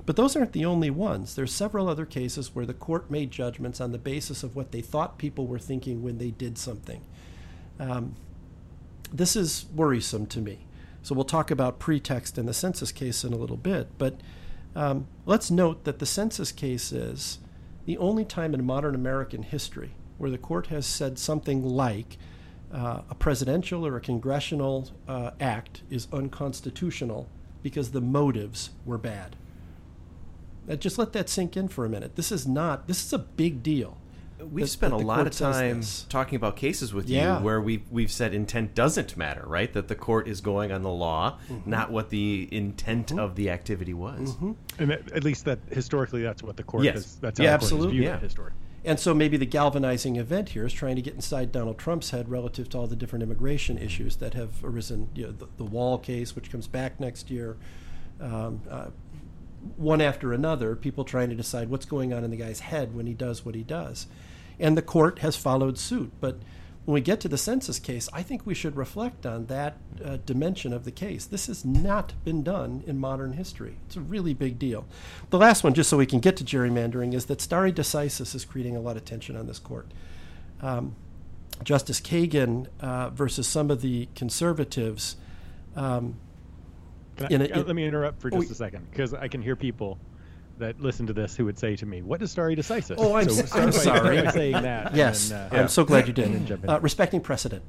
But 0.06 0.16
those 0.16 0.36
aren't 0.36 0.52
the 0.52 0.66
only 0.66 0.90
ones. 0.90 1.36
There's 1.36 1.52
several 1.52 1.90
other 1.90 2.06
cases 2.06 2.54
where 2.54 2.66
the 2.66 2.74
court 2.74 3.10
made 3.10 3.32
judgments 3.32 3.82
on 3.82 3.92
the 3.92 3.98
basis 3.98 4.44
of 4.44 4.56
what 4.56 4.72
they 4.72 4.82
thought 4.82 5.18
people 5.18 5.48
were 5.48 5.60
thinking 5.60 6.04
when 6.04 6.20
they 6.20 6.32
did 6.32 6.58
something. 6.58 7.02
Um, 7.80 8.16
this 9.12 9.36
is 9.36 9.66
worrisome 9.74 10.28
to 10.28 10.42
me. 10.42 10.68
So 11.02 11.16
we'll 11.16 11.26
talk 11.26 11.52
about 11.52 11.80
pretext 11.80 12.38
in 12.38 12.46
the 12.46 12.54
census 12.54 12.92
case 12.92 13.24
in 13.24 13.34
a 13.34 13.38
little 13.38 13.58
bit. 13.58 13.88
But 13.98 14.20
um, 14.76 15.08
let's 15.26 15.50
note 15.50 15.84
that 15.86 16.00
the 16.00 16.06
census 16.06 16.52
case 16.52 16.92
is 16.92 17.40
the 17.86 17.98
only 17.98 18.26
time 18.26 18.54
in 18.54 18.66
modern 18.66 18.96
American 18.96 19.44
history 19.44 19.92
where 20.18 20.30
the 20.30 20.38
court 20.38 20.68
has 20.68 20.86
said 20.86 21.20
something 21.20 21.64
like 21.64 22.18
uh, 22.74 23.02
a 23.10 23.16
presidential 23.16 23.86
or 23.86 23.96
a 23.96 24.02
congressional 24.02 24.90
uh, 25.08 25.32
act 25.40 25.84
is 25.90 26.08
unconstitutional 26.12 27.30
because 27.62 27.92
the 27.92 28.02
motives 28.02 28.72
were 28.86 28.98
bad. 28.98 29.36
Uh, 30.70 30.76
just 30.76 30.98
let 30.98 31.14
that 31.14 31.30
sink 31.30 31.56
in 31.56 31.68
for 31.68 31.86
a 31.86 31.90
minute. 31.90 32.16
This 32.16 32.32
is 32.32 32.48
not. 32.48 32.88
This 32.88 33.06
is 33.06 33.14
a 33.14 33.20
big 33.20 33.62
deal. 33.64 33.98
We've 34.40 34.66
that- 34.66 34.68
spent 34.68 34.92
that 34.98 35.04
a 35.04 35.06
lot 35.06 35.26
of 35.26 35.34
time 35.34 35.82
talking 36.10 36.36
about 36.36 36.56
cases 36.58 36.94
with 36.94 37.08
Yeah. 37.10 37.40
you 37.40 37.46
where 37.46 37.62
we 37.62 37.84
we've 37.90 38.12
said 38.12 38.34
intent 38.34 38.76
doesn't 38.76 39.16
matter, 39.16 39.44
right? 39.48 39.72
That 39.74 39.88
the 39.88 39.96
court 39.96 40.28
is 40.28 40.42
going 40.42 40.72
on 40.72 40.82
the 40.84 40.90
law, 40.90 41.38
Mhm. 41.50 41.66
not 41.66 41.92
what 41.92 42.10
the 42.10 42.48
intent 42.52 43.12
of 43.18 43.36
the 43.36 43.50
activity 43.50 43.94
was. 43.94 44.36
And 44.78 44.92
at, 44.92 45.12
at 45.14 45.24
least 45.24 45.46
that 45.46 45.60
historically, 45.72 46.22
that's 46.22 46.44
what 46.44 46.58
the 46.58 46.64
court 46.64 46.84
Yes. 46.84 46.96
has. 46.96 47.16
That's 47.16 47.40
how 47.40 47.46
yeah, 47.46 47.52
the 47.52 47.60
court 47.60 47.62
has 47.62 47.72
absolutely. 47.72 47.98
viewed 48.00 48.14
it 48.16 48.22
historically. 48.22 48.60
And 48.84 49.00
so 49.00 49.16
maybe 49.16 49.38
the 49.38 49.48
galvanizing 49.48 50.18
event 50.18 50.50
here 50.50 50.64
is 50.66 50.74
trying 50.74 50.96
to 50.96 51.02
get 51.02 51.16
inside 51.16 51.52
Donald 51.52 51.80
Trump's 51.80 52.12
head 52.12 52.30
relative 52.30 52.70
to 52.70 52.78
all 52.78 52.86
the 52.88 52.96
different 52.96 53.24
immigration 53.24 53.80
issues 53.80 54.18
that 54.18 54.36
have 54.36 54.64
arisen. 54.64 55.08
You 55.16 55.28
know, 55.28 55.32
the, 55.32 55.48
the 55.58 55.64
wall 55.64 55.98
case, 55.98 56.36
which 56.36 56.52
comes 56.52 56.68
back 56.68 57.00
next 57.00 57.32
year, 57.32 57.58
um, 58.22 58.62
uh, 58.70 58.88
one 59.78 60.02
after 60.02 60.34
another, 60.34 60.76
people 60.76 61.04
trying 61.04 61.30
to 61.30 61.36
decide 61.36 61.70
what's 61.70 61.86
going 61.86 62.14
on 62.14 62.24
in 62.24 62.32
the 62.32 62.38
guy's 62.38 62.62
head 62.62 62.96
when 62.96 63.08
he 63.08 63.14
does 63.14 63.46
what 63.46 63.56
he 63.56 63.64
does. 63.64 64.08
And 64.60 64.78
the 64.78 64.82
court 64.82 65.20
has 65.20 65.36
followed 65.36 65.78
suit. 65.78 66.12
But 66.22 66.38
when 66.86 66.94
we 66.94 67.02
get 67.02 67.20
to 67.22 67.28
the 67.28 67.38
census 67.38 67.80
case, 67.80 68.08
I 68.14 68.22
think 68.22 68.46
we 68.46 68.54
should 68.54 68.78
reflect 68.78 69.26
on 69.26 69.48
that 69.48 69.78
uh, 70.04 70.18
dimension 70.26 70.72
of 70.72 70.86
the 70.86 70.92
case. 70.92 71.26
This 71.26 71.48
has 71.48 71.66
not 71.66 72.14
been 72.24 72.44
done 72.44 72.84
in 72.86 73.00
modern 73.00 73.34
history. 73.34 73.78
It's 73.88 73.96
a 73.96 74.02
really 74.02 74.36
big 74.36 74.60
deal. 74.60 74.86
The 75.32 75.40
last 75.40 75.64
one, 75.64 75.74
just 75.74 75.90
so 75.90 75.98
we 75.98 76.06
can 76.06 76.20
get 76.20 76.38
to 76.38 76.44
gerrymandering, 76.44 77.14
is 77.14 77.26
that 77.26 77.42
stare 77.42 77.72
decisis 77.72 78.36
is 78.36 78.46
creating 78.46 78.76
a 78.76 78.80
lot 78.80 78.98
of 78.98 79.04
tension 79.04 79.36
on 79.36 79.48
this 79.48 79.60
court. 79.60 79.88
Um, 80.62 80.96
Justice 81.64 82.00
Kagan 82.00 82.68
uh, 82.80 83.10
versus 83.10 83.48
some 83.48 83.72
of 83.72 83.82
the 83.82 84.08
conservatives. 84.14 85.16
Um, 85.76 86.18
I- 87.20 87.28
in 87.30 87.42
a- 87.42 87.46
uh, 87.46 87.64
let 87.64 87.76
me 87.76 87.86
interrupt 87.86 88.22
for 88.22 88.30
Oh, 88.34 88.40
just 88.40 88.52
a 88.52 88.56
second 88.56 88.88
because 88.92 89.14
I 89.14 89.28
can 89.28 89.42
hear 89.42 89.56
people 89.56 89.98
that 90.58 90.80
listen 90.80 91.08
to 91.08 91.14
this 91.14 91.36
who 91.36 91.46
would 91.46 91.58
say 91.60 91.76
to 91.76 91.86
me, 91.86 92.02
"What 92.02 92.20
does 92.20 92.32
stare 92.32 92.50
decisis?" 92.52 92.96
Oh, 92.98 93.16
I'm, 93.16 93.30
so 93.30 93.42
s- 93.44 93.50
start 93.50 93.64
I'm 93.66 93.72
sorry. 93.72 94.22
by 94.22 94.32
saying 94.32 94.54
that. 94.54 94.96
Yes, 94.96 95.30
then, 95.30 95.52
uh, 95.52 95.56
I'm 95.62 95.68
so 95.68 95.84
glad 95.84 96.08
you 96.08 96.14
did. 96.14 96.52
Uh, 96.68 96.80
respecting 96.82 97.22
precedent. 97.22 97.64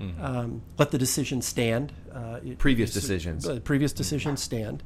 Mm-hmm. 0.00 0.24
Um, 0.24 0.62
let 0.78 0.90
the 0.92 0.98
decision 0.98 1.42
stand. 1.42 1.92
Uh, 2.12 2.40
it- 2.44 2.58
Previous 2.58 2.90
it's- 2.90 3.02
decisions. 3.02 3.46
uh, 3.48 3.60
previous 3.60 3.92
decisions 3.92 4.40
stand. 4.42 4.82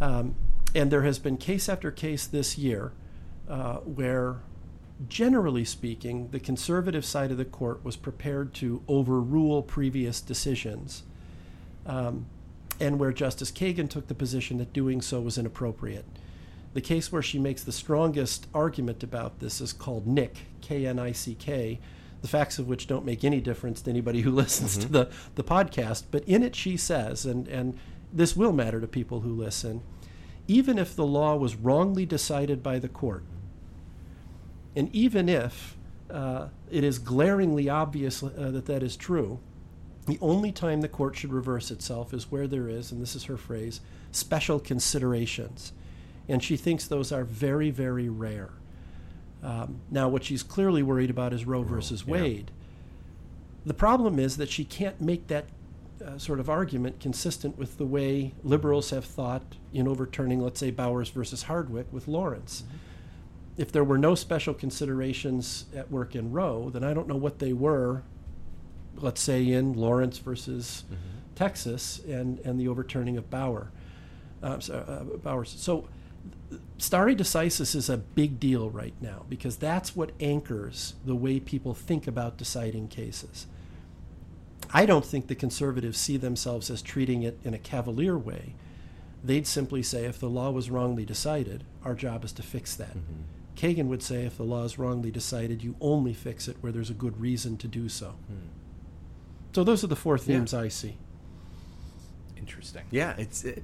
Um, 0.00 0.34
and 0.74 0.90
there 0.90 1.02
has 1.02 1.18
been 1.18 1.36
case 1.36 1.68
after 1.68 1.90
case 1.90 2.26
this 2.26 2.58
year 2.58 2.92
uh, 3.48 3.76
where, 3.78 4.36
generally 5.08 5.64
speaking, 5.64 6.28
the 6.32 6.40
conservative 6.40 7.04
side 7.04 7.30
of 7.30 7.36
the 7.38 7.44
court 7.44 7.84
was 7.84 7.96
prepared 7.96 8.52
to 8.54 8.82
overrule 8.88 9.62
previous 9.62 10.20
decisions. 10.20 11.02
Um, 11.86 12.26
and 12.82 12.98
where 12.98 13.12
Justice 13.12 13.52
Kagan 13.52 13.88
took 13.88 14.08
the 14.08 14.14
position 14.14 14.58
that 14.58 14.72
doing 14.72 15.00
so 15.00 15.20
was 15.20 15.38
inappropriate. 15.38 16.04
The 16.74 16.80
case 16.80 17.12
where 17.12 17.22
she 17.22 17.38
makes 17.38 17.62
the 17.62 17.70
strongest 17.70 18.48
argument 18.52 19.04
about 19.04 19.38
this 19.38 19.60
is 19.60 19.72
called 19.72 20.04
Knick, 20.06 20.38
K 20.60 20.84
N 20.86 20.98
I 20.98 21.12
C 21.12 21.34
K, 21.36 21.78
the 22.22 22.28
facts 22.28 22.58
of 22.58 22.66
which 22.66 22.88
don't 22.88 23.04
make 23.04 23.22
any 23.22 23.40
difference 23.40 23.82
to 23.82 23.90
anybody 23.90 24.22
who 24.22 24.30
listens 24.42 24.76
to 24.78 24.88
Mhm. 24.88 24.92
the, 24.92 25.10
the 25.36 25.44
podcast. 25.44 26.04
But 26.10 26.24
in 26.24 26.42
it, 26.42 26.56
she 26.56 26.76
says, 26.76 27.24
and, 27.24 27.46
and 27.46 27.78
this 28.12 28.36
will 28.36 28.52
matter 28.52 28.80
to 28.80 28.88
people 28.88 29.20
who 29.20 29.32
listen, 29.32 29.82
even 30.48 30.76
if 30.76 30.96
the 30.96 31.06
law 31.06 31.36
was 31.36 31.54
wrongly 31.54 32.04
decided 32.04 32.62
by 32.64 32.80
the 32.80 32.88
court, 32.88 33.22
and 34.74 34.92
even 34.92 35.28
if 35.28 35.76
uh, 36.10 36.48
it 36.70 36.82
is 36.82 36.98
glaringly 36.98 37.68
obvious 37.68 38.22
uh, 38.24 38.28
that 38.50 38.66
that 38.66 38.82
is 38.82 38.96
true, 38.96 39.38
the 40.06 40.18
only 40.20 40.50
time 40.50 40.80
the 40.80 40.88
court 40.88 41.16
should 41.16 41.32
reverse 41.32 41.70
itself 41.70 42.12
is 42.12 42.30
where 42.30 42.48
there 42.48 42.68
is, 42.68 42.90
and 42.90 43.00
this 43.00 43.14
is 43.14 43.24
her 43.24 43.36
phrase, 43.36 43.80
special 44.10 44.58
considerations. 44.58 45.72
And 46.28 46.42
she 46.42 46.56
thinks 46.56 46.86
those 46.86 47.12
are 47.12 47.24
very, 47.24 47.70
very 47.70 48.08
rare. 48.08 48.50
Um, 49.42 49.80
now, 49.90 50.08
what 50.08 50.24
she's 50.24 50.42
clearly 50.42 50.82
worried 50.82 51.10
about 51.10 51.32
is 51.32 51.44
Roe 51.44 51.62
versus 51.62 52.04
yeah. 52.06 52.12
Wade. 52.12 52.50
The 53.64 53.74
problem 53.74 54.18
is 54.18 54.36
that 54.38 54.50
she 54.50 54.64
can't 54.64 55.00
make 55.00 55.28
that 55.28 55.46
uh, 56.04 56.18
sort 56.18 56.40
of 56.40 56.50
argument 56.50 56.98
consistent 56.98 57.56
with 57.56 57.78
the 57.78 57.86
way 57.86 58.34
liberals 58.42 58.90
have 58.90 59.04
thought 59.04 59.54
in 59.72 59.86
overturning, 59.86 60.40
let's 60.40 60.58
say, 60.58 60.70
Bowers 60.70 61.10
versus 61.10 61.44
Hardwick 61.44 61.86
with 61.92 62.08
Lawrence. 62.08 62.64
If 63.56 63.70
there 63.70 63.84
were 63.84 63.98
no 63.98 64.14
special 64.14 64.54
considerations 64.54 65.66
at 65.76 65.90
work 65.90 66.16
in 66.16 66.32
Roe, 66.32 66.70
then 66.70 66.82
I 66.82 66.94
don't 66.94 67.06
know 67.06 67.16
what 67.16 67.38
they 67.38 67.52
were, 67.52 68.02
let's 68.96 69.20
say, 69.20 69.48
in 69.48 69.74
Lawrence 69.74 70.18
versus 70.18 70.84
Texas 71.34 72.00
and, 72.08 72.38
and 72.40 72.60
the 72.60 72.68
overturning 72.68 73.16
of 73.16 73.30
Bauer. 73.30 73.70
Uh, 74.42 74.58
so, 74.58 74.74
uh, 74.74 75.16
Bowers. 75.18 75.54
So, 75.56 75.88
stare 76.78 77.14
decisis 77.14 77.74
is 77.74 77.88
a 77.88 77.96
big 77.96 78.38
deal 78.40 78.70
right 78.70 78.94
now 79.00 79.24
because 79.28 79.56
that's 79.56 79.96
what 79.96 80.12
anchors 80.20 80.94
the 81.04 81.14
way 81.14 81.40
people 81.40 81.74
think 81.74 82.06
about 82.06 82.36
deciding 82.36 82.88
cases. 82.88 83.46
I 84.74 84.86
don't 84.86 85.04
think 85.04 85.26
the 85.26 85.34
conservatives 85.34 85.98
see 85.98 86.16
themselves 86.16 86.70
as 86.70 86.82
treating 86.82 87.22
it 87.22 87.38
in 87.44 87.54
a 87.54 87.58
cavalier 87.58 88.16
way. 88.16 88.54
They'd 89.24 89.46
simply 89.46 89.82
say, 89.82 90.06
if 90.06 90.18
the 90.18 90.30
law 90.30 90.50
was 90.50 90.70
wrongly 90.70 91.04
decided, 91.04 91.64
our 91.84 91.94
job 91.94 92.24
is 92.24 92.32
to 92.32 92.42
fix 92.42 92.74
that. 92.76 92.96
Kagan 93.54 93.86
would 93.86 94.02
say, 94.02 94.24
if 94.24 94.36
the 94.36 94.42
law 94.44 94.64
is 94.64 94.78
wrongly 94.78 95.10
decided, 95.10 95.62
you 95.62 95.76
only 95.80 96.14
fix 96.14 96.48
it 96.48 96.56
where 96.60 96.72
there's 96.72 96.90
a 96.90 96.94
good 96.94 97.20
reason 97.20 97.56
to 97.58 97.68
do 97.68 97.88
so. 97.88 98.14
So 99.52 99.64
those 99.64 99.84
are 99.84 99.86
the 99.88 99.96
four 99.96 100.18
themes 100.18 100.54
I 100.54 100.68
see. 100.68 100.96
Interesting. 102.36 102.82
Yeah, 102.90 103.14
it's 103.18 103.44
it, 103.44 103.62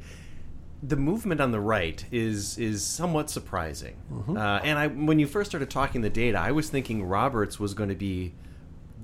the 0.83 0.97
movement 0.97 1.41
on 1.41 1.51
the 1.51 1.61
right 1.61 2.05
is 2.13 2.59
is 2.59 2.85
somewhat 2.85 3.31
surprising. 3.31 3.97
Mm-hmm. 4.13 4.37
Uh, 4.37 4.61
and 4.63 4.79
I, 4.79 4.87
when 4.87 5.19
you 5.19 5.27
first 5.27 5.51
started 5.51 5.71
talking 5.71 6.03
the 6.03 6.11
data, 6.11 6.39
I 6.39 6.53
was 6.53 6.71
thinking 6.71 7.03
Roberts 7.05 7.59
was 7.59 7.75
going 7.75 7.89
to 7.89 7.95
be 7.97 8.35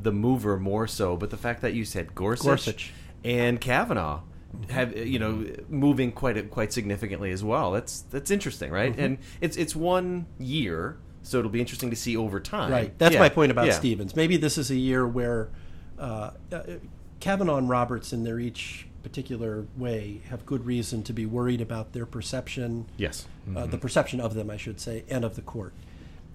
the 0.01 0.13
mover 0.13 0.59
more 0.59 0.87
so, 0.87 1.17
but 1.17 1.31
the 1.31 1.37
fact 1.37 1.63
that 1.63 1.75
you 1.75 1.85
said 1.85 2.15
Gorsuch, 2.15 2.45
Gorsuch. 2.45 2.93
and 3.25 3.61
Kavanaugh 3.61 4.21
have 4.71 4.97
you 4.97 5.19
know 5.19 5.45
moving 5.69 6.13
quite 6.13 6.51
quite 6.51 6.73
significantly 6.73 7.33
as 7.33 7.43
well. 7.43 7.73
That's 7.73 8.03
that's 8.03 8.31
interesting, 8.31 8.71
right? 8.71 8.95
Mhm. 8.95 9.05
And 9.05 9.19
it's 9.41 9.57
it's 9.57 9.75
one 9.75 10.27
year, 10.39 10.99
so 11.23 11.39
it'll 11.39 11.51
be 11.51 11.61
interesting 11.61 11.91
to 11.91 11.97
see 11.97 12.17
over 12.17 12.39
time. 12.39 12.71
Right. 12.71 12.97
That's 12.99 13.15
Yeah, 13.15 13.21
my 13.21 13.29
point 13.31 13.51
about 13.51 13.67
yeah. 13.67 13.73
Stevens. 13.73 14.15
Maybe 14.15 14.37
this 14.37 14.57
is 14.59 14.71
a 14.71 14.77
year 14.77 15.09
where 15.09 15.51
uh, 15.99 16.31
uh, 16.53 16.63
Kavanaugh 17.21 17.57
and 17.57 17.69
Roberts, 17.69 18.13
in 18.13 18.25
their 18.25 18.39
each 18.39 18.87
particular 19.03 19.67
way, 19.77 20.21
have 20.31 20.45
good 20.47 20.65
reason 20.67 21.03
to 21.05 21.13
be 21.13 21.27
worried 21.27 21.61
about 21.61 21.93
their 21.93 22.07
perception. 22.07 22.87
Yes. 22.97 23.27
Uh, 23.55 23.67
the 23.67 23.77
Mhm. 23.77 23.81
perception 23.81 24.21
of 24.21 24.35
them, 24.35 24.51
I 24.51 24.57
should 24.57 24.81
say, 24.81 25.05
and 25.09 25.25
of 25.25 25.37
the 25.37 25.43
court. 25.43 25.73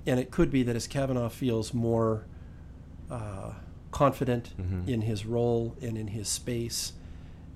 And 0.06 0.20
it 0.20 0.32
could 0.32 0.50
be 0.52 0.64
that 0.64 0.76
as 0.76 0.88
Kavanaugh 0.88 1.30
feels 1.30 1.74
more 1.74 2.26
uh, 3.12 3.54
confident 3.90 4.54
Mhm. 4.62 4.88
in 4.88 5.02
his 5.02 5.26
role 5.26 5.76
and 5.82 5.98
in 5.98 6.10
his 6.10 6.28
space, 6.28 6.94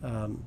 um, 0.02 0.44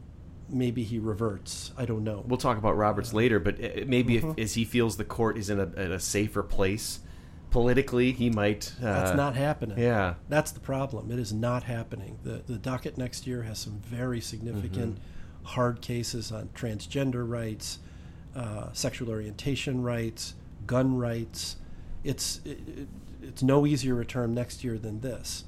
maybe 0.49 0.83
he 0.83 0.99
reverts. 0.99 1.71
I 1.79 1.85
don't 1.85 2.03
know. 2.03 2.25
We'll 2.27 2.39
talk 2.39 2.59
about 2.59 2.77
Roberts 2.77 3.13
later, 3.15 3.39
but 3.39 3.55
uh, 3.63 3.85
maybe 3.87 4.21
Mhm. 4.21 4.33
if 4.33 4.39
as 4.39 4.55
he 4.55 4.65
feels 4.65 4.97
the 4.97 5.05
court 5.05 5.39
is 5.39 5.49
in 5.49 5.61
a, 5.61 5.67
in 5.81 5.93
a 5.93 6.01
safer 6.01 6.43
place 6.43 6.99
politically, 7.61 8.13
he 8.13 8.29
might. 8.29 8.71
Uh, 8.81 8.85
That's 8.85 9.17
not 9.17 9.35
happening. 9.35 9.79
Yeah. 9.79 10.15
That's 10.29 10.51
the 10.53 10.61
problem. 10.61 11.11
It 11.11 11.19
is 11.19 11.33
not 11.33 11.63
happening. 11.63 12.19
The 12.23 12.43
the 12.47 12.59
docket 12.59 12.99
next 12.99 13.27
year 13.27 13.43
has 13.45 13.59
some 13.59 13.79
very 13.81 14.21
significant 14.21 14.97
Mm-hmm. 14.97 15.45
hard 15.55 15.81
cases 15.81 16.31
on 16.33 16.51
transgender 16.55 17.27
rights, 17.27 17.79
uh, 18.35 18.69
sexual 18.75 19.09
orientation 19.09 19.83
rights, 19.83 20.35
gun 20.67 20.99
rights. 20.99 21.57
It's 22.05 22.41
it, 22.45 22.59
it, 22.69 22.89
it's 23.23 23.43
no 23.43 23.67
easier 23.67 24.01
a 24.01 24.05
term 24.05 24.35
next 24.35 24.63
year 24.63 24.77
than 24.77 25.01
this. 25.01 25.45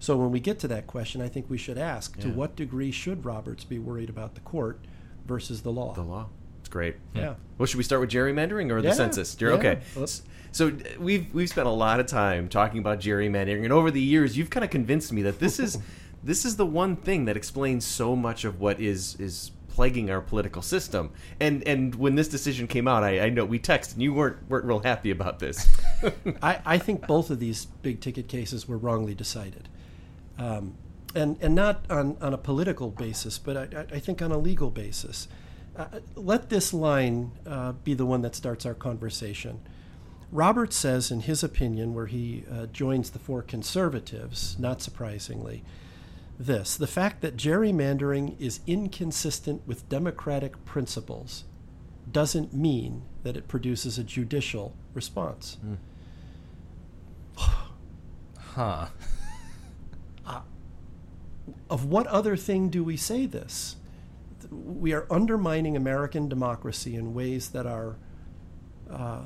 So 0.00 0.16
when 0.16 0.32
we 0.32 0.40
get 0.40 0.58
to 0.60 0.68
that 0.68 0.88
question, 0.88 1.20
I 1.22 1.28
think 1.28 1.48
we 1.48 1.58
should 1.58 1.78
ask 1.78 2.18
to 2.18 2.28
what 2.30 2.56
degree 2.56 2.90
should 2.90 3.24
Roberts 3.24 3.62
be 3.62 3.78
worried 3.78 4.10
about 4.10 4.34
the 4.34 4.40
court 4.40 4.80
versus 5.26 5.62
the 5.62 5.70
law? 5.70 5.94
The 5.94 6.02
law. 6.02 6.26
It's 6.58 6.68
great. 6.68 6.96
Yeah. 7.14 7.34
Well, 7.56 7.66
should 7.66 7.78
we 7.78 7.84
start 7.84 8.00
with 8.00 8.10
gerrymandering 8.10 8.72
or 8.72 8.82
the 8.82 8.88
Yeah, 8.88 8.94
census? 8.94 9.36
Jer- 9.36 9.50
yeah. 9.50 9.54
Okay. 9.58 9.78
Let's- 9.94 10.22
So 10.52 10.72
we've 10.98 11.32
we've 11.34 11.48
spent 11.48 11.66
a 11.66 11.70
lot 11.72 11.98
of 11.98 12.06
time 12.06 12.48
talking 12.48 12.78
about 12.78 13.00
gerrymandering, 13.00 13.64
and 13.64 13.72
over 13.72 13.90
the 13.90 14.00
years, 14.02 14.36
you've 14.36 14.50
kind 14.50 14.64
of 14.64 14.70
convinced 14.70 15.12
me 15.12 15.22
that 15.22 15.38
this 15.40 15.58
is 15.58 15.78
this 16.22 16.44
is 16.44 16.56
the 16.56 16.66
one 16.66 16.94
thing 16.96 17.24
that 17.24 17.36
explains 17.36 17.84
so 17.84 18.14
much 18.14 18.44
of 18.44 18.60
what 18.60 18.78
is 18.80 19.16
is 19.18 19.50
plaguing 19.68 20.10
our 20.10 20.20
political 20.20 20.60
system. 20.60 21.10
And 21.40 21.66
and 21.66 21.94
when 21.94 22.14
this 22.14 22.28
decision 22.28 22.66
came 22.66 22.86
out, 22.86 23.02
I, 23.02 23.20
I 23.20 23.28
know 23.30 23.46
we 23.46 23.58
texted, 23.58 23.94
and 23.94 24.02
you 24.02 24.12
weren't 24.12 24.46
weren't 24.50 24.66
real 24.66 24.80
happy 24.80 25.10
about 25.10 25.38
this. 25.38 25.66
I, 26.42 26.60
I 26.66 26.78
think 26.78 27.06
both 27.06 27.30
of 27.30 27.38
these 27.40 27.64
big 27.64 28.00
ticket 28.00 28.28
cases 28.28 28.68
were 28.68 28.76
wrongly 28.76 29.14
decided. 29.14 29.68
Um, 30.38 30.74
and, 31.14 31.36
and 31.42 31.54
not 31.54 31.84
on, 31.90 32.16
on 32.22 32.32
a 32.32 32.38
political 32.38 32.90
basis, 32.90 33.36
but 33.38 33.54
I, 33.56 33.62
I- 33.80 33.96
I 33.96 33.98
think 33.98 34.22
on 34.22 34.32
a 34.32 34.38
legal 34.38 34.70
basis. 34.70 35.28
Uh, 35.76 35.86
let 36.16 36.48
this 36.50 36.72
line 36.74 37.32
uh, 37.46 37.72
be 37.72 37.92
the 37.94 38.04
one 38.06 38.20
that 38.22 38.34
starts 38.34 38.64
our 38.66 38.74
conversation. 38.74 39.60
Roberts 40.32 40.76
says, 40.76 41.10
in 41.10 41.20
his 41.20 41.44
opinion, 41.44 41.92
where 41.92 42.06
he 42.06 42.44
uh, 42.50 42.66
joins 42.66 43.10
the 43.10 43.18
four 43.18 43.42
conservatives, 43.42 44.56
not 44.58 44.80
surprisingly, 44.80 45.62
this 46.38 46.74
the 46.76 46.86
fact 46.86 47.20
that 47.20 47.36
gerrymandering 47.36 48.40
is 48.40 48.60
inconsistent 48.66 49.62
with 49.66 49.88
democratic 49.90 50.64
principles 50.64 51.44
doesn't 52.10 52.52
mean 52.52 53.02
that 53.22 53.36
it 53.36 53.46
produces 53.46 53.98
a 53.98 54.04
judicial 54.04 54.74
response. 54.94 55.58
Huh. 58.54 58.88
of 61.70 61.86
what 61.86 62.06
other 62.08 62.36
thing 62.36 62.68
do 62.68 62.84
we 62.84 62.98
say 62.98 63.24
this? 63.24 63.76
We 64.50 64.92
are 64.92 65.06
undermining 65.10 65.74
American 65.74 66.28
democracy 66.28 66.94
in 66.94 67.14
ways 67.14 67.48
that 67.48 67.64
are 67.64 67.96
uh, 68.90 69.22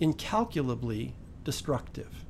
incalculably 0.00 1.14
destructive. 1.44 2.24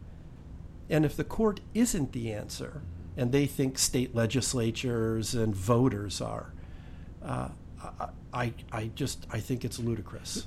And 0.89 1.05
if 1.05 1.17
the 1.17 1.25
court 1.25 1.61
isn't 1.75 2.13
the 2.13 2.33
answer, 2.33 2.83
and 3.17 3.33
they 3.33 3.47
think 3.47 3.79
state 3.79 4.15
legislatures 4.15 5.35
and 5.35 5.55
voters 5.55 6.21
are, 6.21 6.53
uh, 7.25 7.49
I, 8.33 8.53
I, 8.71 8.91
just 8.95 9.27
I 9.31 9.41
think 9.41 9.65
it's 9.65 9.79
ludicrous. 9.79 10.47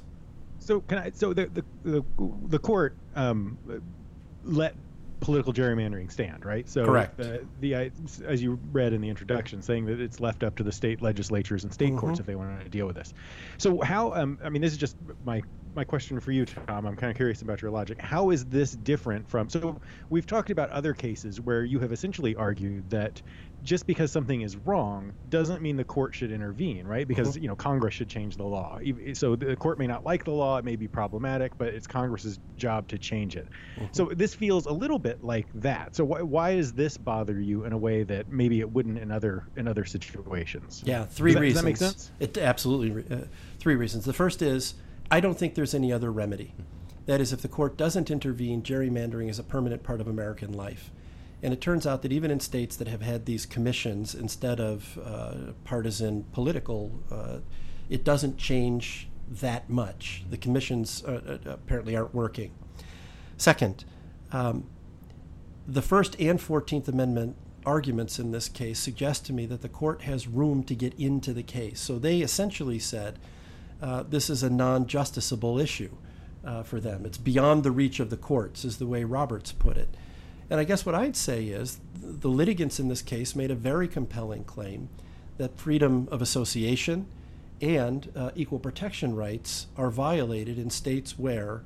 So 0.60 0.82
can 0.82 1.00
I? 1.00 1.12
So 1.14 1.34
the 1.34 1.48
the 1.48 1.64
the, 1.84 2.04
the 2.48 2.60
court 2.60 2.96
um, 3.16 3.58
let 4.44 4.76
political 5.20 5.52
gerrymandering 5.52 6.12
stand, 6.12 6.46
right? 6.46 6.70
So 6.70 6.86
Correct. 6.86 7.18
The, 7.18 7.46
the 7.60 7.92
as 8.26 8.42
you 8.42 8.60
read 8.72 8.94
in 8.94 9.02
the 9.02 9.10
introduction, 9.10 9.62
saying 9.62 9.86
that 9.86 10.00
it's 10.00 10.20
left 10.20 10.44
up 10.44 10.56
to 10.58 10.64
the 10.64 10.72
state 10.72 11.02
legislatures 11.02 11.64
and 11.64 11.74
state 11.74 11.96
courts 11.98 12.18
Mhm. 12.18 12.22
if 12.22 12.26
they 12.26 12.36
want 12.36 12.62
to 12.62 12.70
deal 12.70 12.86
with 12.86 12.96
this. 12.96 13.14
So 13.58 13.82
how? 13.82 14.14
Um, 14.14 14.38
I 14.44 14.50
mean, 14.50 14.62
this 14.62 14.72
is 14.72 14.78
just 14.78 14.96
my 15.26 15.42
my 15.76 15.84
question 15.84 16.20
for 16.20 16.32
you, 16.32 16.46
Tom. 16.46 16.86
I'm 16.86 16.96
kind 16.96 17.12
of 17.12 17.16
curious 17.16 17.42
about 17.42 17.62
your 17.62 17.72
logic. 17.72 18.02
How 18.02 18.32
is 18.32 18.46
this 18.46 18.72
different 18.72 19.30
from? 19.30 19.50
So 19.50 19.80
we've 20.10 20.26
talked 20.26 20.50
about 20.50 20.70
other 20.72 20.94
cases 20.94 21.40
where 21.40 21.64
you 21.64 21.80
have 21.80 21.92
essentially 21.92 22.36
argued 22.36 22.90
that 22.90 23.22
just 23.64 23.86
because 23.86 24.12
something 24.12 24.42
is 24.42 24.56
wrong 24.56 25.12
doesn't 25.30 25.62
mean 25.62 25.76
the 25.76 25.84
court 25.84 26.16
should 26.16 26.32
intervene, 26.32 26.88
right? 26.88 27.08
Because 27.08 27.38
Mhm. 27.38 27.42
you 27.42 27.48
know 27.50 27.56
Congress 27.56 27.94
should 27.94 28.08
change 28.10 28.38
the 28.38 28.46
law. 28.46 28.80
So 29.14 29.36
the 29.36 29.56
court 29.56 29.78
may 29.78 29.88
not 29.88 30.06
like 30.06 30.24
the 30.24 30.32
law; 30.32 30.58
it 30.58 30.66
may 30.66 30.76
be 30.76 30.88
problematic, 30.88 31.58
but 31.58 31.68
it's 31.74 31.86
Congress's 31.86 32.40
job 32.58 32.88
to 32.90 32.98
change 32.98 33.36
it. 33.36 33.48
So 33.92 34.06
this 34.16 34.34
feels 34.34 34.66
a 34.66 34.72
little 34.72 35.00
bit 35.00 35.24
like 35.24 35.48
that. 35.56 35.96
So 35.96 36.06
why, 36.06 36.22
why 36.22 36.56
does 36.56 36.74
this 36.74 36.98
bother 36.98 37.40
you 37.40 37.66
in 37.66 37.74
a 37.74 37.78
way 37.78 38.04
that 38.04 38.32
maybe 38.32 38.60
it 38.60 38.72
wouldn't 38.72 38.98
in 38.98 39.12
other 39.12 39.44
in 39.56 39.68
other 39.68 39.86
situations? 39.86 40.82
Yeah, 40.86 41.06
three 41.06 41.32
Does 41.32 41.36
that, 41.36 41.42
reasons. 41.42 41.54
Does 41.54 41.62
that 41.62 41.68
make 41.68 41.78
sense? 41.78 42.12
It 42.20 42.38
absolutely 42.38 43.04
uh, 43.14 43.26
three 43.60 43.76
reasons. 43.76 44.06
The 44.06 44.14
first 44.14 44.42
is 44.42 44.76
I 45.12 45.20
don't 45.20 45.38
think 45.38 45.56
there's 45.56 45.74
any 45.74 45.92
other 45.92 46.12
remedy. 46.12 46.54
That 47.06 47.20
is, 47.20 47.34
if 47.34 47.42
the 47.42 47.48
court 47.48 47.78
doesn't 47.78 48.12
intervene, 48.12 48.62
gerrymandering 48.62 49.30
is 49.30 49.40
a 49.40 49.44
permanent 49.44 49.82
part 49.82 50.02
of 50.02 50.08
American 50.08 50.54
life. 50.54 50.92
And 51.42 51.54
it 51.54 51.62
turns 51.62 51.88
out 51.88 52.02
that 52.04 52.12
even 52.12 52.30
in 52.32 52.40
states 52.40 52.76
that 52.76 52.88
have 52.88 53.02
had 53.02 53.26
these 53.26 53.46
commissions 53.46 54.14
instead 54.14 54.60
of 54.60 55.00
uh, 55.04 55.54
partisan 55.64 56.26
political, 56.32 57.02
uh, 57.10 57.38
it 57.90 58.04
doesn't 58.04 58.38
change 58.38 59.08
that 59.30 59.70
much. 59.70 60.24
The 60.30 60.38
commissions 60.38 61.04
uh, 61.06 61.40
uh, 61.46 61.52
apparently 61.52 61.96
aren't 61.96 62.14
working. 62.14 62.52
Second, 63.38 63.86
um, 64.32 64.66
the 65.68 65.82
First 65.82 66.20
and 66.20 66.42
Fourteenth 66.42 66.88
Amendment 66.88 67.36
arguments 67.66 68.20
in 68.20 68.32
this 68.32 68.50
case 68.50 68.80
suggest 68.80 69.26
to 69.26 69.34
me 69.34 69.46
that 69.46 69.62
the 69.62 69.70
court 69.70 70.02
has 70.02 70.28
room 70.28 70.64
to 70.64 70.76
get 70.76 70.94
into 71.00 71.34
the 71.34 71.44
case. 71.44 71.80
So 71.80 72.00
they 72.00 72.20
essentially 72.20 72.80
said 72.80 73.18
uh, 73.82 74.04
this 74.04 74.30
is 74.30 74.44
a 74.44 74.50
non 74.50 74.86
justiciable 74.86 75.62
issue 75.62 75.92
uh, 76.44 76.64
for 76.64 76.80
them. 76.80 77.06
It's 77.06 77.18
beyond 77.18 77.64
the 77.64 77.72
reach 77.72 78.00
of 78.00 78.10
the 78.10 78.18
courts, 78.18 78.66
is 78.66 78.78
the 78.78 78.88
way 78.88 79.04
Roberts 79.04 79.52
put 79.52 79.78
it. 79.78 79.96
And 80.50 80.60
I 80.60 80.64
guess 80.64 80.86
what 80.86 80.96
I'd 80.96 81.16
say 81.16 81.46
is 81.46 81.80
the 81.94 82.30
litigants 82.30 82.80
in 82.80 82.88
this 82.88 83.02
case 83.02 83.36
made 83.36 83.52
a 83.52 83.56
very 83.56 83.88
compelling 83.88 84.44
claim 84.44 84.90
that 85.38 85.58
freedom 85.58 86.08
of 86.12 86.22
association 86.22 87.06
and 87.62 88.12
uh, 88.16 88.32
equal 88.36 88.60
protection 88.60 89.16
rights 89.16 89.68
are 89.78 89.90
violated 89.90 90.58
in 90.58 90.70
states 90.70 91.20
where 91.20 91.62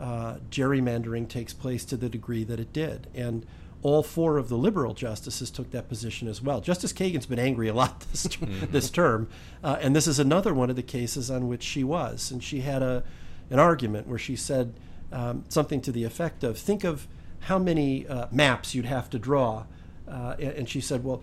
uh, 0.00 0.36
gerrymandering 0.50 1.28
takes 1.28 1.52
place 1.52 1.84
to 1.84 1.96
the 1.96 2.08
degree 2.08 2.44
that 2.44 2.58
it 2.58 2.72
did. 2.72 3.06
And 3.14 3.44
all 3.82 4.02
four 4.02 4.38
of 4.38 4.48
the 4.48 4.56
liberal 4.56 4.94
justices 4.94 5.50
took 5.50 5.70
that 5.72 5.88
position 5.88 6.28
as 6.28 6.40
well. 6.40 6.60
Justice 6.60 6.92
Kagan's 6.92 7.26
been 7.26 7.38
angry 7.38 7.68
a 7.68 7.74
lot 7.74 8.00
this, 8.12 8.24
ter- 8.24 8.46
this 8.46 8.90
term, 8.90 9.28
uh, 9.62 9.78
and 9.80 9.94
this 9.94 10.06
is 10.06 10.18
another 10.18 10.54
one 10.54 10.70
of 10.70 10.76
the 10.76 10.82
cases 10.82 11.30
on 11.30 11.48
which 11.48 11.62
she 11.62 11.82
was. 11.82 12.30
And 12.30 12.42
she 12.42 12.60
had 12.60 12.82
a, 12.82 13.02
an 13.50 13.58
argument 13.58 14.06
where 14.06 14.18
she 14.18 14.36
said 14.36 14.74
um, 15.10 15.44
something 15.48 15.80
to 15.82 15.92
the 15.92 16.04
effect 16.04 16.44
of 16.44 16.56
think 16.58 16.84
of 16.84 17.06
how 17.40 17.58
many 17.58 18.06
uh, 18.06 18.28
maps 18.30 18.74
you'd 18.74 18.86
have 18.86 19.10
to 19.10 19.18
draw. 19.18 19.64
Uh, 20.08 20.34
and, 20.38 20.68
she 20.68 20.80
said, 20.80 21.02
well, 21.04 21.22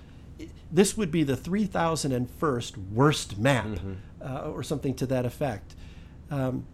this 0.72 0.98
would 0.98 1.12
be 1.12 1.24
the 1.24 1.36
3001st 1.36 2.92
worst 2.92 3.38
map, 3.38 3.68
uh, 4.22 4.52
or 4.52 4.64
something 4.64 4.96
to 4.96 5.06
that 5.06 5.26
effect. 5.26 5.76
Um, 6.32 6.66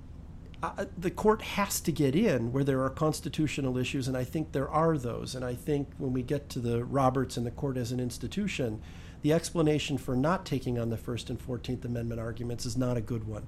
uh, 0.63 0.85
the 0.97 1.11
court 1.11 1.41
has 1.41 1.79
to 1.81 1.91
get 1.91 2.15
in 2.15 2.51
where 2.51 2.63
there 2.63 2.83
are 2.83 2.89
constitutional 2.89 3.77
issues, 3.77 4.07
and 4.07 4.15
I 4.15 4.23
think 4.23 4.51
there 4.51 4.69
are 4.69 4.97
those. 4.97 5.35
And 5.35 5.43
I 5.43 5.53
think 5.53 5.89
when 5.97 6.13
we 6.13 6.23
get 6.23 6.49
to 6.49 6.59
the 6.59 6.83
Roberts 6.83 7.37
and 7.37 7.45
the 7.45 7.51
court 7.51 7.77
as 7.77 7.91
an 7.91 7.99
institution, 7.99 8.81
the 9.21 9.33
explanation 9.33 9.97
for 9.97 10.15
not 10.15 10.45
taking 10.45 10.79
on 10.79 10.89
the 10.89 10.97
First 10.97 11.29
and 11.29 11.41
Fourteenth 11.41 11.83
Amendment 11.83 12.21
arguments 12.21 12.65
is 12.65 12.77
not 12.77 12.97
a 12.97 13.01
good 13.01 13.27
one. 13.27 13.47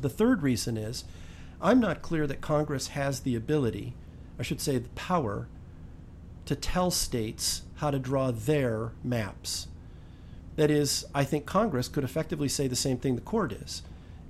The 0.00 0.08
third 0.08 0.42
reason 0.42 0.76
is 0.76 1.04
I'm 1.60 1.80
not 1.80 2.02
clear 2.02 2.26
that 2.26 2.40
Congress 2.40 2.88
has 2.88 3.20
the 3.20 3.36
ability, 3.36 3.94
I 4.38 4.42
should 4.42 4.60
say 4.60 4.78
the 4.78 4.88
power, 4.90 5.48
to 6.46 6.54
tell 6.54 6.90
states 6.90 7.62
how 7.76 7.90
to 7.90 7.98
draw 7.98 8.30
their 8.30 8.92
maps. 9.02 9.68
That 10.56 10.70
is, 10.70 11.04
I 11.14 11.24
think 11.24 11.46
Congress 11.46 11.88
could 11.88 12.04
effectively 12.04 12.48
say 12.48 12.68
the 12.68 12.76
same 12.76 12.98
thing 12.98 13.14
the 13.14 13.20
court 13.20 13.52
is. 13.52 13.82